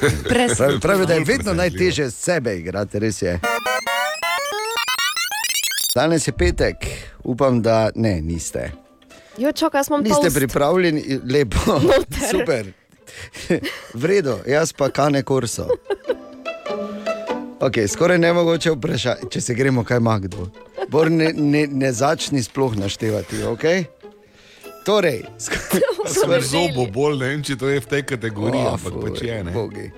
Pravi, 0.28 0.80
pravi, 0.80 1.06
da 1.06 1.14
je 1.14 1.24
vedno 1.24 1.52
najtežje 1.54 2.08
z 2.08 2.14
sebe 2.14 2.56
igrati, 2.56 2.98
res 2.98 3.22
je. 3.22 3.36
Danes 5.94 6.26
je 6.26 6.32
petek, 6.32 6.86
upam, 7.22 7.62
da 7.62 7.90
ne, 7.94 8.20
niste. 8.20 8.70
Jo, 9.38 9.50
imam 9.88 10.02
Niste 10.02 10.22
toast. 10.22 10.36
pripravljeni, 10.36 11.20
lepo, 11.32 11.58
Noter. 11.66 12.28
super. 12.32 12.72
V 13.94 14.04
redu, 14.04 14.38
jaz 14.46 14.72
pa 14.72 14.88
kane 14.90 15.22
korso. 15.22 15.68
Okay, 17.60 17.88
skoraj 17.88 18.18
ne 18.18 18.32
mogoče 18.32 18.70
vprašati, 18.70 19.26
če 19.30 19.40
se 19.40 19.54
gremo 19.54 19.84
kaj 19.84 20.00
magdo. 20.00 20.46
Bor 20.88 21.10
ne, 21.10 21.32
ne, 21.36 21.66
ne 21.66 21.92
začni 21.92 22.40
sploh 22.42 22.76
naštevati. 22.76 23.42
Okay? 23.52 23.84
Torej, 24.86 25.20
Skoraj 26.14 26.40
zobo 26.40 26.86
bolj, 26.88 27.18
ne 27.20 27.28
vem, 27.28 27.42
če 27.44 27.58
to 27.60 27.68
je 27.68 27.82
v 27.84 27.90
tej 27.90 28.06
kategoriji, 28.14 28.64
O, 28.64 28.72
ampak 28.78 28.96
pač 29.04 29.20
je. 29.26 29.36
Ne? 29.44 29.52
bogi. 29.52 29.90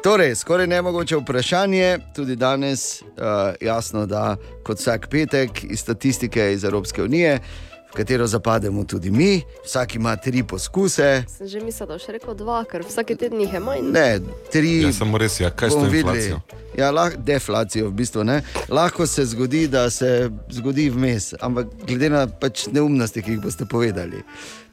Torej, 0.00 0.32
skoraj 0.40 0.70
ne 0.72 0.80
mogoče 0.82 1.20
vprašanje, 1.20 1.98
tudi 2.16 2.38
danes, 2.40 3.02
uh, 3.02 3.52
jasno, 3.60 4.06
da 4.08 4.38
kot 4.64 4.80
vsak 4.80 5.10
petek 5.12 5.60
iz 5.68 5.84
statistike 5.84 6.48
iz 6.54 6.64
Evropske 6.64 7.04
unije, 7.04 7.42
v 7.90 7.96
katero 7.96 8.26
zapademo 8.26 8.84
tudi 8.84 9.10
mi, 9.10 9.42
vsak 9.64 9.94
ima 9.94 10.16
tri 10.16 10.42
poskuse. 10.42 11.24
Sem 11.28 11.48
že 11.48 11.60
mislil, 11.60 11.86
da 11.86 11.94
boš 11.98 12.06
rekel 12.06 12.34
dva, 12.34 12.62
ker 12.64 12.84
vsake 12.86 13.16
teden 13.16 13.40
jih 13.40 13.52
je 13.52 13.60
manj. 13.60 13.90
Ne, 13.90 14.20
tri. 14.52 14.82
Ja, 14.82 14.92
samo 14.92 15.18
res, 15.18 15.40
ja, 15.40 15.50
kaj 15.50 15.70
s 15.70 15.72
to 15.72 15.78
bomo 15.80 15.90
videli. 15.90 16.22
inflacijo? 16.22 16.40
Ja, 16.78 16.90
lah, 16.94 17.16
deflacijo 17.16 17.90
v 17.90 17.92
bistvu 17.98 18.24
ne. 18.24 18.42
Lahko 18.68 19.06
se 19.06 19.24
zgodi, 19.26 19.66
da 19.68 19.90
se 19.90 20.30
zgodi 20.50 20.86
vmes, 20.90 21.34
ampak 21.40 21.66
glede 21.86 22.10
na 22.10 22.26
pač 22.30 22.68
neumnosti, 22.70 23.22
ki 23.22 23.36
jih 23.36 23.42
boste 23.42 23.66
povedali. 23.66 24.22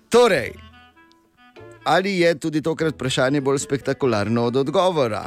Torej, 0.10 0.54
ali 1.84 2.20
je 2.20 2.36
tudi 2.40 2.62
tokrat 2.62 2.94
vprašanje 2.94 3.42
bolj 3.42 3.60
spektakularno 3.66 4.46
od 4.46 4.56
odgovora? 4.56 5.26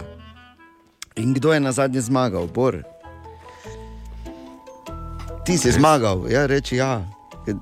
In 1.16 1.34
kdo 1.34 1.52
je 1.52 1.60
na 1.60 1.72
zadnje 1.72 2.00
zmagal, 2.00 2.46
Bor? 2.46 2.82
Ti 5.44 5.58
si 5.58 5.72
zmagal, 5.72 6.30
ja, 6.30 6.46
reči 6.46 6.76
ja. 6.76 7.02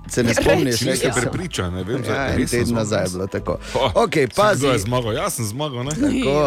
Se 0.06 0.22
ne 0.22 0.34
spomniš, 0.34 0.78
Če 0.78 0.84
kaj 0.86 0.96
sem- 0.96 1.12
prepričani, 1.14 1.76
ne 1.76 1.82
vem, 1.82 1.96
Ja, 1.96 2.04
zakaj. 2.04 2.28
en 2.28 2.38
res 2.38 2.50
sem 2.50 2.60
teden 2.60 2.74
nazaj 2.74 3.04
je 3.04 3.10
bilo 3.10 3.26
tako. 3.26 3.58
Oh, 3.74 3.92
Okej, 3.96 4.26
saj 4.26 4.36
pazi. 4.36 4.60
Kdo 4.60 4.72
je 4.72 4.78
zmagal? 4.78 5.12
Jaz 5.14 5.32
sem 5.32 5.44
zmagal, 5.46 5.84
ne? 5.84 5.90
Tako, 5.92 6.38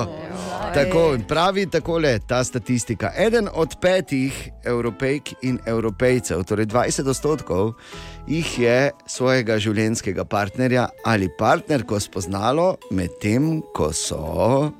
tako 0.73 1.13
in 1.13 1.23
pravi 1.23 1.65
takole 1.67 2.19
ta 2.21 2.43
statistika. 2.43 3.11
Eden 3.17 3.49
od 3.53 3.75
petih 3.77 4.33
evropejk 4.63 5.33
in 5.41 5.59
evropejcev, 5.65 6.43
torej 6.43 6.65
20 6.65 7.07
odstotkov, 7.07 7.73
jih 8.27 8.59
je 8.59 8.77
svojega 9.05 9.57
življenjskega 9.57 10.25
partnerja 10.25 10.89
ali 11.03 11.29
partnerko 11.29 11.99
spoznalo, 11.99 12.75
medtem 12.91 13.61
ko 13.73 13.91
so 13.91 14.71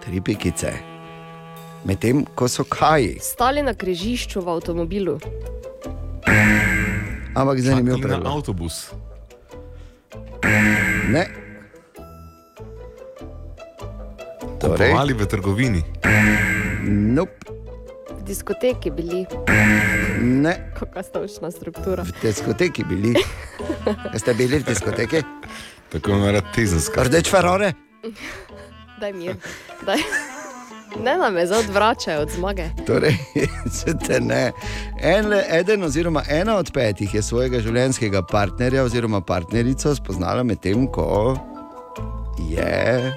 tri 0.00 0.20
pikice. 0.20 0.72
Medtem 1.84 2.24
ko 2.34 2.48
so 2.48 2.64
kaji. 2.64 3.18
Stali 3.22 3.62
na 3.62 3.70
križišču 3.72 4.40
v 4.40 4.48
avtomobilu. 4.48 5.18
Ampak 7.36 7.60
zanimivo 7.60 7.96
Čakali 7.98 8.16
na 8.16 8.22
je. 8.22 8.32
avtobus. 8.32 8.76
Ne. 11.06 11.24
Torej, 14.56 14.88
Kupovali 14.88 15.12
v 15.12 15.22
trgovini. 15.22 15.80
nope, 16.88 17.44
V 18.10 18.22
diskoteki 18.24 18.88
bili. 18.90 19.28
ne. 20.18 20.72
Kakšna 20.72 21.02
stavčna 21.02 21.48
struktura. 21.50 22.02
v 22.02 22.12
diskoteki 22.18 22.84
bili. 22.84 23.12
Ste 24.16 24.32
bili 24.32 24.58
v 24.58 24.64
diskoteki? 24.64 25.20
Tako 25.88 26.10
imenovana 26.10 26.40
tezenska. 26.50 27.04
Rdeč 27.04 27.28
ferore? 27.28 27.76
Daj 28.96 29.12
mir. 29.12 29.36
Daj. 29.84 30.00
Ne 31.04 31.16
nam 31.16 31.36
je 31.36 31.46
zdaj 31.46 31.58
odvračajo 31.58 32.22
od 32.22 32.30
zmage. 32.30 32.68
Torej, 32.86 33.16
te 34.06 34.20
ne. 34.20 34.52
En, 35.00 35.32
eden 35.50 35.84
oziroma 35.84 36.22
ena 36.28 36.56
od 36.56 36.72
petih 36.72 37.14
je 37.14 37.22
svojega 37.22 37.60
življenjskega 37.60 38.22
partnerja 38.22 38.84
oziroma 38.84 39.20
partnerico 39.20 39.94
spoznala 39.94 40.42
medtem, 40.42 40.86
ko 40.86 41.36
je. 42.50 43.16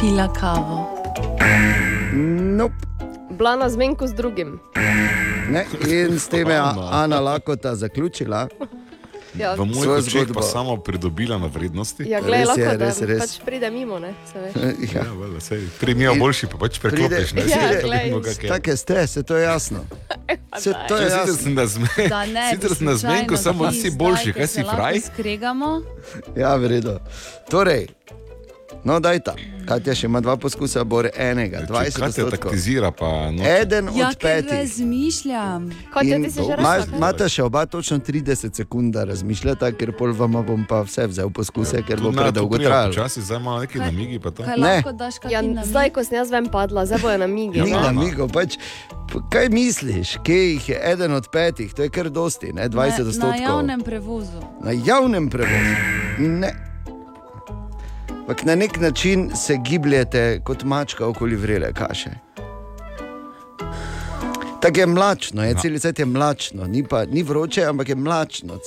Pila 0.00 0.28
kavo. 0.32 0.86
Nope. 2.56 2.74
Bila 3.30 3.56
na 3.56 3.68
zmenku 3.68 4.06
z 4.06 4.14
drugim. 4.14 4.60
Ne, 5.50 5.66
in 5.88 6.18
s 6.18 6.28
tem 6.28 6.48
je 6.50 6.60
Ana 6.90 7.20
Lakota 7.20 7.74
zaključila. 7.74 8.48
Ja, 9.38 9.54
V 9.54 9.64
mojih 9.64 9.90
očeh 9.90 10.28
pa 10.28 10.42
samo 10.42 10.76
pridobila 10.76 11.38
na 11.38 11.46
vrednosti. 11.46 12.02
ja 12.02 12.20
glej, 12.20 12.40
Res 12.40 12.56
je, 12.56 12.64
lahko, 12.64 12.78
da 12.78 12.84
res, 12.84 13.00
res. 13.00 13.20
pač 13.20 13.44
pride 13.44 13.70
mimo, 13.70 13.98
ne? 13.98 14.14
se 14.26 14.38
veš. 14.38 14.54
Ja. 14.94 15.02
Ja, 15.02 15.12
vele, 15.12 15.40
sej, 15.40 15.68
Prej 15.80 15.94
mi 15.94 16.04
je 16.04 16.14
boljši, 16.14 16.46
pa 16.46 16.56
pač 16.58 16.78
preklopiš. 16.78 17.32
ne. 17.32 17.42
Ja, 17.48 17.60
je. 17.70 18.48
Take 18.48 18.76
ste, 18.76 19.06
se 19.06 19.22
to 19.22 19.36
je 19.36 19.44
jasno. 19.44 19.84
Se, 20.56 20.72
to 20.88 20.96
je 20.96 21.04
jasno. 21.04 21.34
sem 21.36 21.54
nazmen, 21.54 22.08
Da 22.08 22.26
ne, 22.26 22.50
sicer 22.50 22.74
sem 22.74 22.86
nazmen, 22.86 23.26
ko 23.28 23.36
samo 23.36 23.72
si 23.72 23.90
boljši, 23.90 24.32
kaj 24.32 24.46
si 24.46 24.62
fraj? 24.64 25.00
Skregamo. 25.02 25.82
Ja, 26.32 26.54
vredno. 26.56 26.96
Torej, 27.50 27.86
no, 28.84 29.00
daj 29.00 29.20
ta. 29.20 29.34
Katja 29.64 29.94
še 29.94 30.06
ima 30.06 30.20
dva 30.20 30.36
poskusa, 30.36 30.84
bor 30.84 31.08
enega, 31.12 31.58
20 31.60 31.68
Katja 31.90 32.04
odstotkov. 32.06 32.50
taktizira, 32.50 32.90
pa 32.92 33.30
no. 33.30 33.42
Eden 33.42 33.88
Ja, 33.92 34.08
od 34.08 34.16
petih. 34.16 34.52
razmišljam. 34.52 35.70
In 36.02 36.26
ma- 36.58 36.86
Imata 36.88 37.28
še 37.28 37.42
oba 37.42 37.66
točno 37.66 37.98
30 38.00 38.54
sekund, 38.54 38.94
da 38.94 39.04
razmišljata, 39.04 39.72
ker 39.72 39.92
pol 39.92 40.12
vama 40.12 40.42
bom 40.42 40.64
pa 40.64 40.82
vse 40.82 41.06
vzel 41.06 41.30
poskuse, 41.30 41.82
ker 41.82 41.98
bo 41.98 42.12
predolgo 42.12 42.58
trajalo. 42.58 42.92
Včasih 42.92 43.22
zdaj 43.22 43.38
malo 43.40 43.60
neki 43.60 43.78
namigi, 43.80 44.18
pa 44.18 44.30
to. 44.30 44.42
Kaj 44.42 44.56
Ne. 44.56 44.62
lahko 44.76 44.92
daš 44.94 45.14
Ja, 45.26 45.42
zdaj, 45.64 45.90
ko 45.90 46.04
sem 46.04 46.14
jaz 46.14 46.30
ven 46.30 46.46
padla, 46.48 46.86
zdaj 46.86 47.00
bojo 47.00 47.18
na 47.18 47.26
migi. 47.28 47.60
Ni 47.60 47.70
na 47.72 47.90
migo, 47.92 48.28
pač, 48.28 48.56
kaj 49.30 49.48
misliš, 49.50 50.16
kje 50.22 50.38
jih 50.46 50.68
je 50.68 50.80
eden 50.84 51.12
od 51.12 51.28
petih, 51.28 51.72
to 51.72 51.82
je 51.82 51.90
kar 51.90 52.08
dosti, 52.08 52.52
ne, 52.52 52.68
20 52.68 52.70
Na, 52.98 53.04
na 53.04 53.08
odstotkov. 53.08 53.40
javnem 53.42 53.80
prevozu. 53.82 54.40
Na 54.60 54.70
javnem 54.72 55.28
prevozu. 55.28 55.74
Ne. 56.18 56.75
Ampak 58.26 58.44
na 58.44 58.54
nek 58.54 58.80
način 58.80 59.30
se 59.36 59.56
gibljete 59.56 60.40
kot 60.44 60.64
mačka 60.64 61.06
okoli 61.06 61.36
vrele 61.36 61.72
kaše. 61.72 62.10
Tako 64.60 64.80
je 64.80 64.86
mlačno, 64.86 65.44
je, 65.44 65.54
celi 65.62 65.78
cajt 65.78 65.98
je 65.98 66.04
mlačno, 66.04 66.66
ni, 66.66 66.82
pa, 66.82 67.04
ni 67.04 67.22
vroče, 67.22 67.64
ampak 67.64 67.88
je 67.88 67.94
mlačno. 67.94 68.58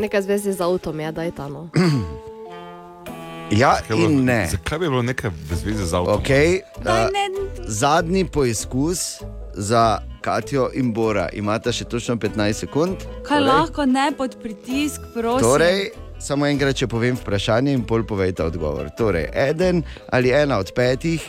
Nekaj 0.00 0.22
zvezi 0.22 0.52
z 0.52 0.60
avtom 0.60 1.00
je, 1.00 1.12
daj 1.12 1.30
ta 1.30 1.48
no. 1.48 1.68
Ja 3.50 3.76
Zakaj 3.76 3.96
bi 3.96 4.02
bilo- 4.02 4.10
in 4.10 4.24
ne. 4.24 4.48
Zakaj 4.50 4.78
bi 4.78 4.88
bilo 4.88 5.02
nekaj 5.02 5.30
v 5.30 5.56
zvezi 5.56 5.86
z 5.86 5.94
avtom? 5.94 6.20
Okay, 6.20 6.60
uh, 6.76 6.84
ne. 6.84 7.48
zadnji 7.68 8.24
poizkus 8.24 9.22
za 9.54 9.98
Katijo 10.20 10.70
in 10.74 10.92
Bora. 10.92 11.28
Imate 11.32 11.72
še 11.72 11.84
točno 11.84 12.16
15 12.16 12.52
sekund. 12.52 12.96
Kaj 13.22 13.40
lahko 13.40 13.86
ne 13.86 14.12
pod 14.16 14.36
pritisk, 14.42 15.00
prosim. 15.14 15.48
Torej, 15.48 15.90
samo 16.18 16.46
enkrat, 16.46 16.76
če 16.76 16.88
povem 16.90 17.16
vprašanje 17.18 17.74
in 17.74 17.84
pol 17.86 18.04
povejte 18.08 18.44
odgovor. 18.46 18.88
Torej, 18.96 19.28
eden 19.32 19.82
ali 20.12 20.32
ena 20.34 20.58
od 20.58 20.72
petih 20.76 21.22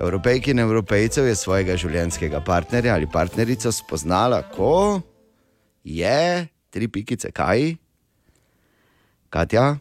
evropejk 0.00 0.48
in 0.52 0.62
evropejcev 0.62 1.26
je 1.28 1.34
svojega 1.36 1.76
življenjskega 1.76 2.40
partnerja 2.46 2.94
ali 2.94 3.10
partnerico 3.10 3.72
spoznala, 3.74 4.42
ko 4.54 5.00
je 5.84 6.48
tri 6.70 6.88
pikice 6.88 7.32
kaj? 7.34 7.74
Katja? 9.28 9.76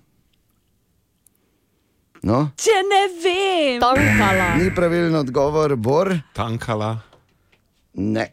No? 2.27 2.39
Če 2.59 2.79
ne 2.83 3.03
vem, 3.23 3.77
tankala. 3.83 4.47
Ni 4.59 4.71
pravilen 4.75 5.15
odgovor, 5.15 5.77
Bor. 5.77 6.11
Tankala. 6.35 6.97
Ne. 7.97 8.31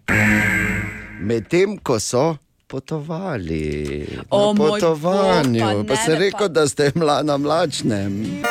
Medtem 1.24 1.76
ko 1.78 2.00
so 2.02 2.34
potovali, 2.66 4.06
O, 4.30 4.52
na 4.52 4.58
potovanju, 4.58 5.60
Bog, 5.60 5.86
pa 5.86 5.94
pa, 5.94 5.94
pa 5.94 5.94
ne, 5.94 6.04
se 6.04 6.12
ne, 6.12 6.18
rekel, 6.18 6.48
da 6.48 6.68
ste 6.68 6.90
mla, 6.94 7.22
na 7.22 7.36
mlačnem. 7.36 8.42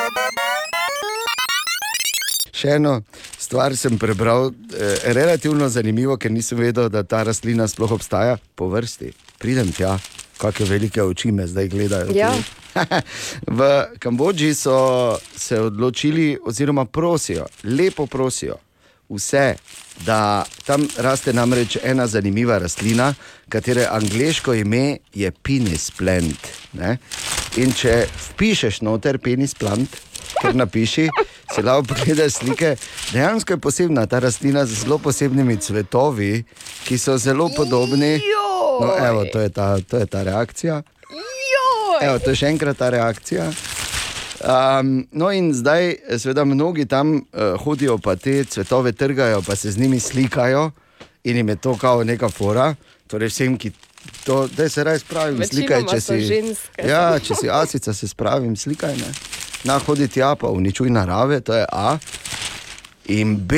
Še 2.54 2.76
eno 2.78 3.00
stvar 3.38 3.76
sem 3.76 3.98
prebral, 3.98 4.48
eh, 4.48 5.12
relativno 5.12 5.68
zanimivo, 5.68 6.16
ker 6.16 6.32
nisem 6.32 6.58
vedel, 6.58 6.88
da 6.88 7.02
ta 7.02 7.22
rastlina 7.22 7.68
sploh 7.68 7.92
obstaja 7.92 8.38
po 8.54 8.68
vrsti. 8.72 9.12
Pridem 9.38 9.72
tja, 9.72 9.98
kakšne 10.38 10.66
velike 10.66 11.02
oči 11.02 11.32
me 11.32 11.46
zdaj 11.46 11.68
gledajo. 11.68 12.14
Ja. 12.16 12.32
v 13.58 13.70
Kambodži 13.98 14.54
so 14.54 15.18
se 15.36 15.60
odločili, 15.60 16.38
oziroma 16.42 16.84
prosijo, 16.84 17.46
lepo 17.64 18.06
prosijo 18.06 18.58
vse, 19.08 19.56
da 20.06 20.44
tam 20.66 20.86
raste 20.98 21.32
namreč 21.32 21.76
ena 21.82 22.06
zanimiva 22.06 22.58
rastlina, 22.58 23.14
katere 23.48 23.86
angliško 23.90 24.54
ime 24.54 24.98
je 25.14 25.30
penis 25.30 25.90
plant. 25.90 26.50
Ne? 26.72 26.96
In 27.56 27.72
če 27.72 28.04
vpišeš 28.30 28.82
noter 28.82 29.18
penis 29.22 29.54
plant, 29.54 30.00
ker 30.40 30.56
napiši, 30.56 31.08
si 31.54 31.62
lahko 31.62 31.94
pogledaš 31.94 32.40
slike. 32.40 32.74
Dejansko 33.12 33.54
je 33.54 33.60
posebna 33.60 34.06
ta 34.06 34.18
rastlina 34.18 34.66
z 34.66 34.82
zelo 34.82 34.98
posebnimi 34.98 35.56
cvetovi, 35.56 36.44
ki 36.84 36.98
so 36.98 37.18
zelo 37.18 37.48
podobni. 37.56 38.18
No, 38.80 38.90
evo, 39.06 39.24
to 39.32 39.40
je 39.40 39.48
ta, 39.48 39.76
to 39.80 39.98
je 39.98 40.06
ta 40.06 40.22
reakcija. 40.22 40.82
Evo, 42.02 42.18
to 42.18 42.34
je 42.34 42.36
še 42.42 42.50
enkrat 42.50 42.78
ta 42.78 42.90
reakcija. 42.90 43.52
Um, 44.40 45.06
no, 45.12 45.30
in 45.32 45.52
zdaj, 45.54 45.94
seveda, 46.18 46.44
mnogi 46.44 46.86
tam 46.86 47.14
uh, 47.14 47.22
hodijo, 47.64 47.98
pa 47.98 48.16
te 48.16 48.44
cvetove 48.44 48.92
trgajo, 48.92 49.42
pa 49.42 49.56
se 49.56 49.70
z 49.70 49.78
njimi 49.78 50.00
slikajo, 50.00 50.70
in 51.24 51.36
jim 51.36 51.48
je 51.48 51.56
to 51.56 51.76
kao 51.78 52.04
neka 52.04 52.28
fora. 52.28 52.74
Torej, 53.06 53.28
vsem, 53.28 53.56
ki 53.58 53.70
to, 54.24 54.48
da 54.56 54.68
se 54.68 54.84
raje 54.84 54.98
spravim, 54.98 55.38
Večinoma 55.38 55.66
slikaj, 55.66 55.94
če 55.94 56.00
si. 56.00 56.20
ženske. 56.20 56.88
Ja, 56.88 57.18
če 57.18 57.34
si 57.34 57.50
asica, 57.50 57.94
se 57.94 58.08
spravim, 58.08 58.56
slikaj. 58.56 58.96
Ne? 58.96 59.12
Na 59.64 59.78
hodi 59.78 60.08
tja, 60.08 60.34
pa 60.34 60.48
uničuj 60.48 60.90
narave, 60.90 61.40
to 61.40 61.54
je 61.54 61.66
A. 61.72 61.98
In 63.06 63.36
B, 63.36 63.56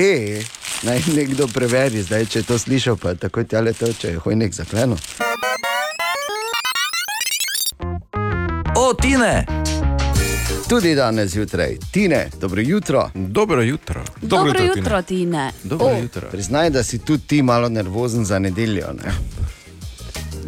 naj 0.83 1.03
nekdo 1.15 1.49
preveri, 1.49 2.03
zdaj, 2.03 2.27
če 2.27 2.39
je 2.39 2.45
to 2.45 2.59
slišal, 2.59 2.97
pa 2.97 3.15
takoj 3.15 3.47
tja 3.49 3.61
leto, 3.61 3.93
če 3.93 4.17
je 4.17 4.19
hojnik 4.19 4.55
zaklenil. 4.55 4.99
O, 8.77 8.93
Tine! 8.95 9.47
Tudi 10.69 10.95
danes 10.95 11.31
zjutraj. 11.31 11.77
Tine, 11.91 12.31
dobro 12.41 12.61
jutro. 12.61 13.11
Dobro 13.15 13.62
jutro. 13.62 14.03
Dobro 14.23 14.62
jutro, 14.62 15.03
Tine. 15.03 15.51
Dobro 15.65 15.86
O, 15.86 15.99
jutro. 16.03 16.28
Priznaj, 16.31 16.70
da 16.70 16.83
si 16.83 16.99
tudi 16.99 17.23
ti 17.27 17.43
malo 17.43 17.69
nervozen 17.69 18.25
za 18.25 18.39
nedeljo. 18.39 18.86
Ne? 18.93 19.12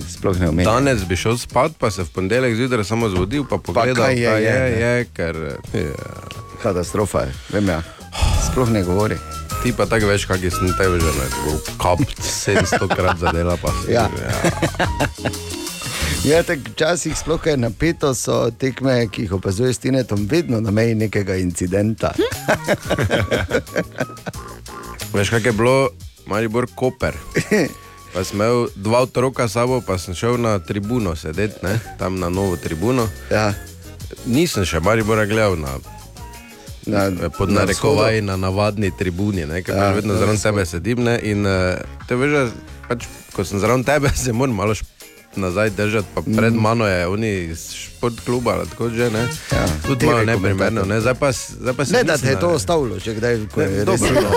Sploh 0.09 0.41
ne 0.41 0.49
omenjam. 0.49 0.75
Danes 0.75 1.05
bi 1.09 1.17
šel 1.17 1.39
spat, 1.39 1.73
pa 1.79 1.91
se 1.91 2.03
v 2.03 2.09
ponedeljek 2.15 2.57
zjutraj 2.57 2.85
samo 2.85 3.09
zbudil, 3.09 3.45
pa 3.51 3.59
pogledal, 3.59 4.05
kaj 4.05 4.15
je, 4.15 4.21
je, 4.21 4.41
je, 4.43 4.81
je, 4.81 5.07
ker 5.17 5.37
je. 5.73 5.93
Katastrofa 6.63 7.21
je, 7.21 7.35
vem 7.53 7.69
ja. 7.69 7.83
Sploh 8.51 8.71
ne 8.71 8.83
govori. 8.83 9.17
Ti 9.63 9.73
pa 9.77 9.87
tako 9.87 10.07
veš, 10.07 10.27
kak 10.27 10.43
je 10.43 10.51
sem 10.51 10.75
tebe 10.79 11.01
že 11.01 11.07
ne, 11.07 11.27
kap 11.79 11.99
700 12.23 12.97
krat 12.97 13.19
zadela, 13.19 13.57
pa 13.63 13.71
si. 13.85 13.93
Ja. 13.93 14.11
Ja, 14.19 14.51
tako 16.23 16.61
včasih, 16.67 17.19
sploh 17.19 17.47
je 17.47 17.57
napeto, 17.57 18.15
so 18.15 18.51
tekme, 18.51 19.09
ki 19.09 19.23
jih 19.23 19.33
opazuješ 19.33 19.77
s 19.77 19.79
Tinetom, 19.79 20.27
vedno 20.27 20.61
na 20.61 20.71
meji 20.71 20.95
nekega 20.95 21.37
incidenta. 21.37 22.13
Veš, 25.13 25.31
kak 25.31 25.45
je 25.45 25.53
bilo, 25.53 25.89
Maribor 26.27 26.67
Koper. 26.75 27.15
Pa 28.15 28.25
sem 28.25 28.37
imel 28.37 28.69
dva 28.75 29.01
otroka 29.01 29.49
s 29.49 29.53
sabo, 29.53 29.81
pa 29.81 29.99
sem 29.99 30.15
šel 30.17 30.41
na 30.41 30.59
tribuno 30.59 31.13
sedeti, 31.17 31.61
ne? 31.63 31.77
tam 31.99 32.17
na 32.19 32.29
novo 32.29 32.57
tribuno. 32.57 33.05
Ja. 33.31 33.53
Nisem 34.25 34.65
še 34.65 34.81
Maribora 34.81 35.27
gledal 35.29 35.61
na, 35.61 35.77
na, 36.87 37.29
pod 37.29 37.53
na 37.53 37.61
narekovaj 37.61 38.23
na 38.25 38.37
navadni 38.37 38.89
tribuni, 38.91 39.45
ne? 39.45 39.61
ker 39.63 39.77
Ja, 39.77 39.85
ja, 39.85 39.93
vedno 39.93 40.17
na 40.17 40.19
zraven 40.19 40.41
vzhodu. 40.41 40.57
tebe 40.57 40.65
sedim. 40.67 41.05
Ne? 41.05 41.19
In 41.21 41.45
uh, 41.45 41.77
te 42.09 42.17
veš, 42.17 42.57
pač, 42.89 43.05
ko 43.37 43.45
sem 43.45 43.61
zraven 43.61 43.85
tebe, 43.85 44.09
se 44.17 44.33
moram 44.33 44.57
malo 44.57 44.73
šp- 44.73 44.89
nazaj 45.37 45.71
držati, 45.71 46.09
pa 46.15 46.23
pred 46.33 46.55
mano 46.55 46.87
je 46.87 47.07
oni 47.07 47.29
iz 47.45 47.73
športkluba, 47.73 48.53
ali 48.53 48.69
tako 48.69 48.91
že 48.91 49.11
ne. 49.11 49.21
Ja, 49.53 49.67
Tudi 49.87 50.07
malo 50.07 50.25
neprimerno, 50.25 50.83
ne? 50.85 51.01
zdaj 51.01 51.15
pa, 51.15 51.33
zdaj 51.33 51.75
pa 51.75 51.85
se 51.85 51.93
Ne, 51.93 52.05
da 52.05 52.19
te 52.19 52.29
je 52.29 52.41
to 52.41 52.49
ostavilo, 52.49 53.01
če 53.01 53.15
kdaj, 53.15 53.47
ko 53.49 53.61
je 53.61 53.85
Dobro, 53.85 54.09
no. 54.13 54.31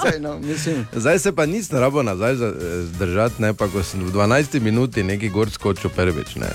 Zdaj, 0.00 0.20
no, 0.20 0.38
mislim. 0.38 0.86
Zdaj 0.92 1.18
se 1.18 1.32
pa 1.32 1.46
nisem 1.46 1.78
rabo 1.78 2.02
nazaj 2.02 2.34
za- 2.34 2.54
eh, 2.56 2.82
zdržati, 2.86 3.42
ne 3.42 3.54
pa 3.54 3.68
ko 3.68 3.82
sem 3.82 4.00
v 4.02 4.12
12 4.12 4.60
minuti 4.60 5.02
neki 5.02 5.28
gor 5.28 5.50
skočil 5.50 5.90
prvič. 5.90 6.36
Ne. 6.36 6.46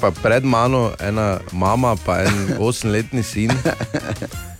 Pa 0.00 0.10
pred 0.12 0.44
mano 0.44 0.92
ena 1.00 1.40
mama, 1.52 1.96
pa 1.96 2.20
en 2.20 2.34
8-letni 2.60 3.22
sin. 3.22 3.50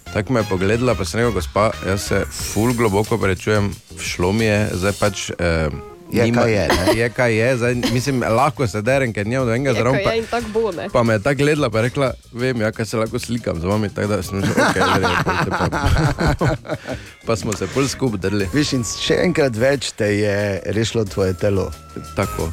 Tako 0.05 0.33
me 0.33 0.41
je 0.41 0.45
pogledala, 0.45 0.95
pa 0.95 1.05
sem 1.05 1.20
rekel, 1.20 1.33
gospa, 1.33 1.70
jaz 1.87 2.03
se 2.03 2.25
ful 2.27 2.73
globoko 2.73 3.19
prečujem, 3.19 3.70
šlo 3.97 4.33
mi 4.33 4.45
je, 4.45 4.69
zdaj 4.75 4.93
pač. 4.93 5.31
Eh, 5.31 5.69
Je, 6.12 6.26
kaj 6.34 6.52
je, 6.52 6.68
ne? 6.68 6.94
je, 7.00 7.08
kaj 7.14 7.34
je, 7.34 7.56
zdaj, 7.56 7.74
mislim, 7.92 8.22
lahko 8.22 8.66
se 8.66 8.82
derem, 8.82 9.12
ker 9.12 9.26
nimam 9.26 9.47
do 9.47 9.55
enega 9.55 9.70
Je, 9.70 9.82
zraven. 9.82 10.00
je 10.00 10.18
in 10.18 10.26
tako 10.30 10.48
bo, 10.52 10.72
ne. 10.72 10.89
pa 10.92 11.02
me 11.02 11.14
je 11.14 11.22
tako 11.22 11.39
gledala, 11.39 11.70
pa 11.70 11.80
rekla, 11.80 12.12
vem, 12.32 12.60
ja, 12.60 12.72
kaj 12.72 12.86
se 12.86 12.97
lahko 12.97 13.18
slikam 13.18 13.60
z 13.60 13.64
vami, 13.64 13.89
tako 13.94 14.16
da 14.16 14.22
sem 14.22 14.42
že 14.44 14.50
ok, 14.50 14.76
okay 14.90 16.39
pa, 16.39 16.56
pa 17.26 17.36
smo 17.36 17.52
se 17.56 17.66
pol 17.74 17.89
skupaj 17.89 18.20
drli. 18.26 18.50
Viš, 18.55 18.72
in 18.78 18.84
še 18.84 19.20
enkrat 19.24 19.56
več 19.56 19.92
te 19.97 20.10
je 20.18 20.36
rešilo 20.74 21.05
tvoje 21.05 21.34
telo. 21.39 21.70
Tako, 22.16 22.50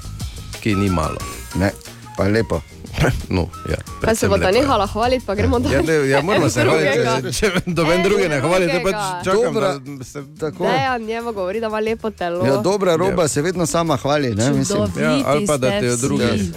ki 0.62 0.76
ni 0.76 0.90
malo. 0.90 1.18
Ne, 1.58 1.72
pa 2.18 2.30
lepo. 2.30 2.62
No, 3.30 3.42
ja, 3.70 3.76
Kaj 4.02 4.16
se 4.16 4.28
bo 4.28 4.38
ta 4.38 4.52
nehala 4.52 4.88
hvaliti, 4.88 5.26
pa 5.26 5.36
gremo 5.36 5.58
Ja, 5.58 5.60
dalje. 5.62 5.82
ne, 5.84 6.10
ja, 6.10 6.22
moramo 6.22 6.50
se 6.50 6.64
hvaliti, 6.64 7.00
če, 7.24 7.32
če 7.34 7.62
doben 7.68 8.04
drugi 8.04 8.30
ne 8.30 8.40
hvali, 8.40 8.68
te 8.68 8.80
pač 8.82 8.96
čakam, 9.24 9.42
Dobra, 9.44 9.70
da 9.78 10.04
se... 10.04 10.24
Tako. 10.40 10.64
Dejan 10.66 11.02
njemu 11.04 11.34
govori, 11.34 11.60
da 11.60 11.68
ima 11.68 11.80
lepo 11.82 12.10
telo. 12.12 12.46
Ja, 12.46 12.58
dobra 12.58 12.96
roba 12.96 13.28
se 13.28 13.42
vedno 13.42 13.66
sama 13.66 13.98
hvali. 13.98 14.32
Ne, 14.32 14.52
mislim. 14.52 14.82
Ja, 14.98 15.20
ali 15.26 15.46
pa 15.46 15.58
da 15.58 15.80
ti 15.80 15.86
jo 15.86 15.96
drugi. 15.98 16.52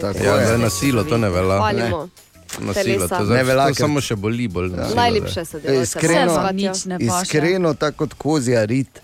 Tako 0.00 0.18
Ja, 0.18 0.46
zdaj 0.46 0.58
na 0.58 0.70
silo 0.70 1.04
to 1.04 1.18
ne 1.18 1.28
velja. 1.30 1.56
Hvalimo. 1.56 2.08
Na 2.56 2.74
silo, 2.74 2.84
Telesa. 2.96 3.18
to, 3.18 3.24
zdaj, 3.24 3.36
Ne 3.36 3.44
velja, 3.44 3.64
to 3.64 3.70
ker- 3.70 3.78
samo 3.78 4.00
še 4.00 4.16
boli 4.16 4.48
bolj. 4.48 4.68
na 4.68 4.84
silo, 4.84 4.96
Najlepše 4.96 5.32
zdaj. 5.34 5.46
so 5.46 5.58
delati. 5.60 5.82
Iskreno, 5.82 6.50
ne 6.86 6.98
iskreno 7.00 7.74
tako 7.74 7.96
kot 7.98 8.14
kozja 8.14 8.64
rit. 8.64 9.00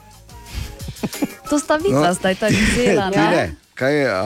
To 1.50 1.58
sta 1.58 1.76
videla, 1.76 2.12
zdaj 2.14 2.34
ta 2.34 2.46
vzela. 2.48 3.10
Tine, 3.12 3.54
kaj, 3.80 3.94
a, 4.04 4.20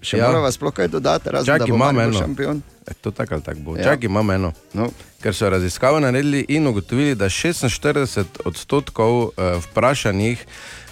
še 0.00 0.16
Ja. 0.16 0.26
moramo 0.26 0.48
sploh 0.50 0.72
kaj 0.72 0.88
dodati, 0.88 1.28
razen 1.28 1.46
Čakaj, 1.46 1.58
da 1.60 1.66
bo 1.66 1.76
imam 1.76 1.94
Maribor 1.94 2.10
eno. 2.10 2.20
šampion? 2.20 2.62
E, 2.82 2.94
to 2.96 3.10
tako 3.12 3.34
ali 3.34 3.44
tako 3.44 3.60
bo. 3.60 3.76
Ja. 3.76 3.84
Čakaj, 3.84 4.06
imam 4.06 4.30
eno. 4.30 4.52
No. 4.72 4.88
Ker 5.18 5.34
so 5.34 5.48
raziskave 5.48 6.00
naredili 6.00 6.44
in 6.48 6.66
ugotovili, 6.66 7.14
da 7.14 7.26
46 7.26 8.24
odstotkov 8.44 9.12
eh, 9.28 9.60
vprašanih 9.62 10.46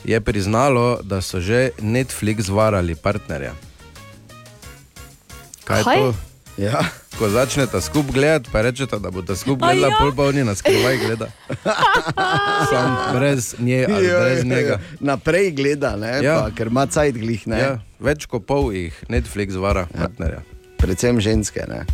je 0.05 0.21
priznalo, 0.21 1.01
da 1.03 1.21
so 1.21 1.41
že 1.41 1.71
Netflix 1.79 2.49
varali 2.49 2.95
partnerja. 2.97 3.55
Kaj 5.65 5.79
je 5.79 5.85
Kaj? 5.85 5.97
to? 5.99 6.15
Ja. 6.57 6.81
Ko 7.19 7.29
začnete 7.29 7.81
skupaj 7.81 8.13
gledati, 8.13 8.49
pa 8.53 8.63
rečete, 8.63 8.99
da 8.99 9.11
boste 9.11 9.37
skupaj 9.37 9.75
gledali, 9.77 9.93
ja? 9.93 9.99
pol 10.01 10.13
pa 10.17 10.23
oni 10.29 10.45
nas 10.45 10.59
skrivaj 10.59 10.97
gleda. 10.99 11.27
Sam 12.71 12.97
brez 13.13 13.55
nje 13.59 13.87
ali 13.95 14.07
Jo, 14.07 14.21
brez 14.21 14.39
jo, 14.39 14.45
njega. 14.45 14.73
jo. 14.73 14.79
Naprej 15.01 15.51
gleda, 15.51 15.97
ne, 15.97 16.25
ja. 16.25 16.41
pa, 16.43 16.51
ker 16.57 16.67
ima 16.67 16.87
cajt 16.87 17.15
glih. 17.19 17.47
Ne? 17.47 17.59
Ja, 17.61 17.79
več 18.01 18.27
kot 18.27 18.47
pol 18.47 18.73
jih 18.73 18.97
Netflix 19.09 19.57
vara 19.61 19.87
ja. 19.95 20.01
partnerja. 20.01 20.41
Predvsem 20.81 21.21
ženske. 21.21 21.65
Ne? 21.69 21.85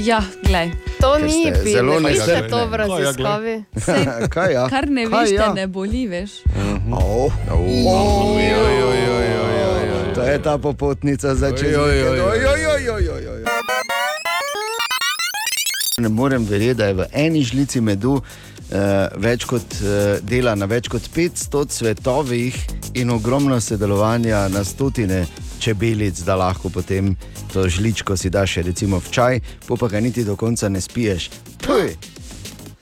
Ja, 0.00 0.22
glej. 0.46 0.70
To 1.00 1.12
Ker 1.16 1.26
ni 1.28 1.44
bilo, 1.44 1.72
zelo 1.72 2.00
ne 2.00 2.10
negativni. 2.10 2.50
to 2.50 2.56
v 2.66 2.72
ja, 2.72 2.76
raziskavi. 2.76 3.56
Kaj 4.34 4.52
ja? 4.52 4.64
Kar 4.72 4.88
ne 4.88 5.04
Kaj 5.08 5.24
veš, 5.24 5.32
ja? 5.36 5.48
te 5.48 5.60
ne 5.60 5.66
boli, 5.68 6.06
veš. 6.08 6.40
Oh. 6.92 7.32
Oh. 7.52 8.40
To 10.14 10.22
je 10.22 10.38
ta 10.42 10.58
popotnica 10.58 11.34
za 11.34 11.52
Ne 15.98 16.08
morem 16.08 16.44
verjeti, 16.44 16.74
da 16.74 16.86
je 16.86 16.94
v 16.94 17.04
eni 17.12 17.42
žlici 17.46 17.78
medu 17.80 18.16
uh, 18.18 18.22
več 19.22 19.44
kot 19.46 19.76
uh, 19.78 20.16
dela 20.26 20.56
na 20.58 20.66
več 20.66 20.88
kot 20.90 21.04
500 21.14 21.60
svetovih 21.70 22.56
in 22.98 23.12
ogromno 23.14 23.60
sodelovanja 23.62 24.48
na 24.50 24.64
stotine 24.66 25.20
čebelic, 25.62 26.18
da 26.26 26.34
lahko 26.34 26.68
potem 26.74 27.12
to 27.52 27.68
žličko 27.68 28.16
si 28.16 28.30
daš 28.30 28.56
recimo 28.66 28.98
v 28.98 29.10
čaj, 29.10 29.40
po 29.68 29.76
pa 29.78 29.86
ga 29.88 30.00
niti 30.02 30.24
do 30.26 30.34
konca 30.36 30.68
ne 30.68 30.80
spiješ. 30.82 31.28
Puj! 31.62 31.94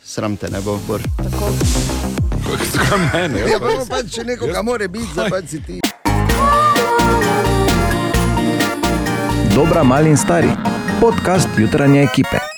Sram 0.05 0.37
te 0.41 0.49
ne 0.49 0.63
bo, 0.65 0.79
bor. 0.89 1.05
Kaj 2.79 3.03
mene? 3.13 3.43
Ja, 3.51 3.59
pa 3.61 3.75
pač 3.91 4.09
če 4.17 4.25
nekoga 4.25 4.63
more 4.65 4.89
biti, 4.89 5.11
zdaj 5.13 5.29
pač 5.35 5.53
si 5.53 5.61
ti. 5.61 5.77
Dobra, 9.53 9.85
mali 9.85 10.17
in 10.17 10.17
stari. 10.17 10.49
Podcast 10.97 11.61
jutranje 11.61 12.07
ekipe. 12.09 12.52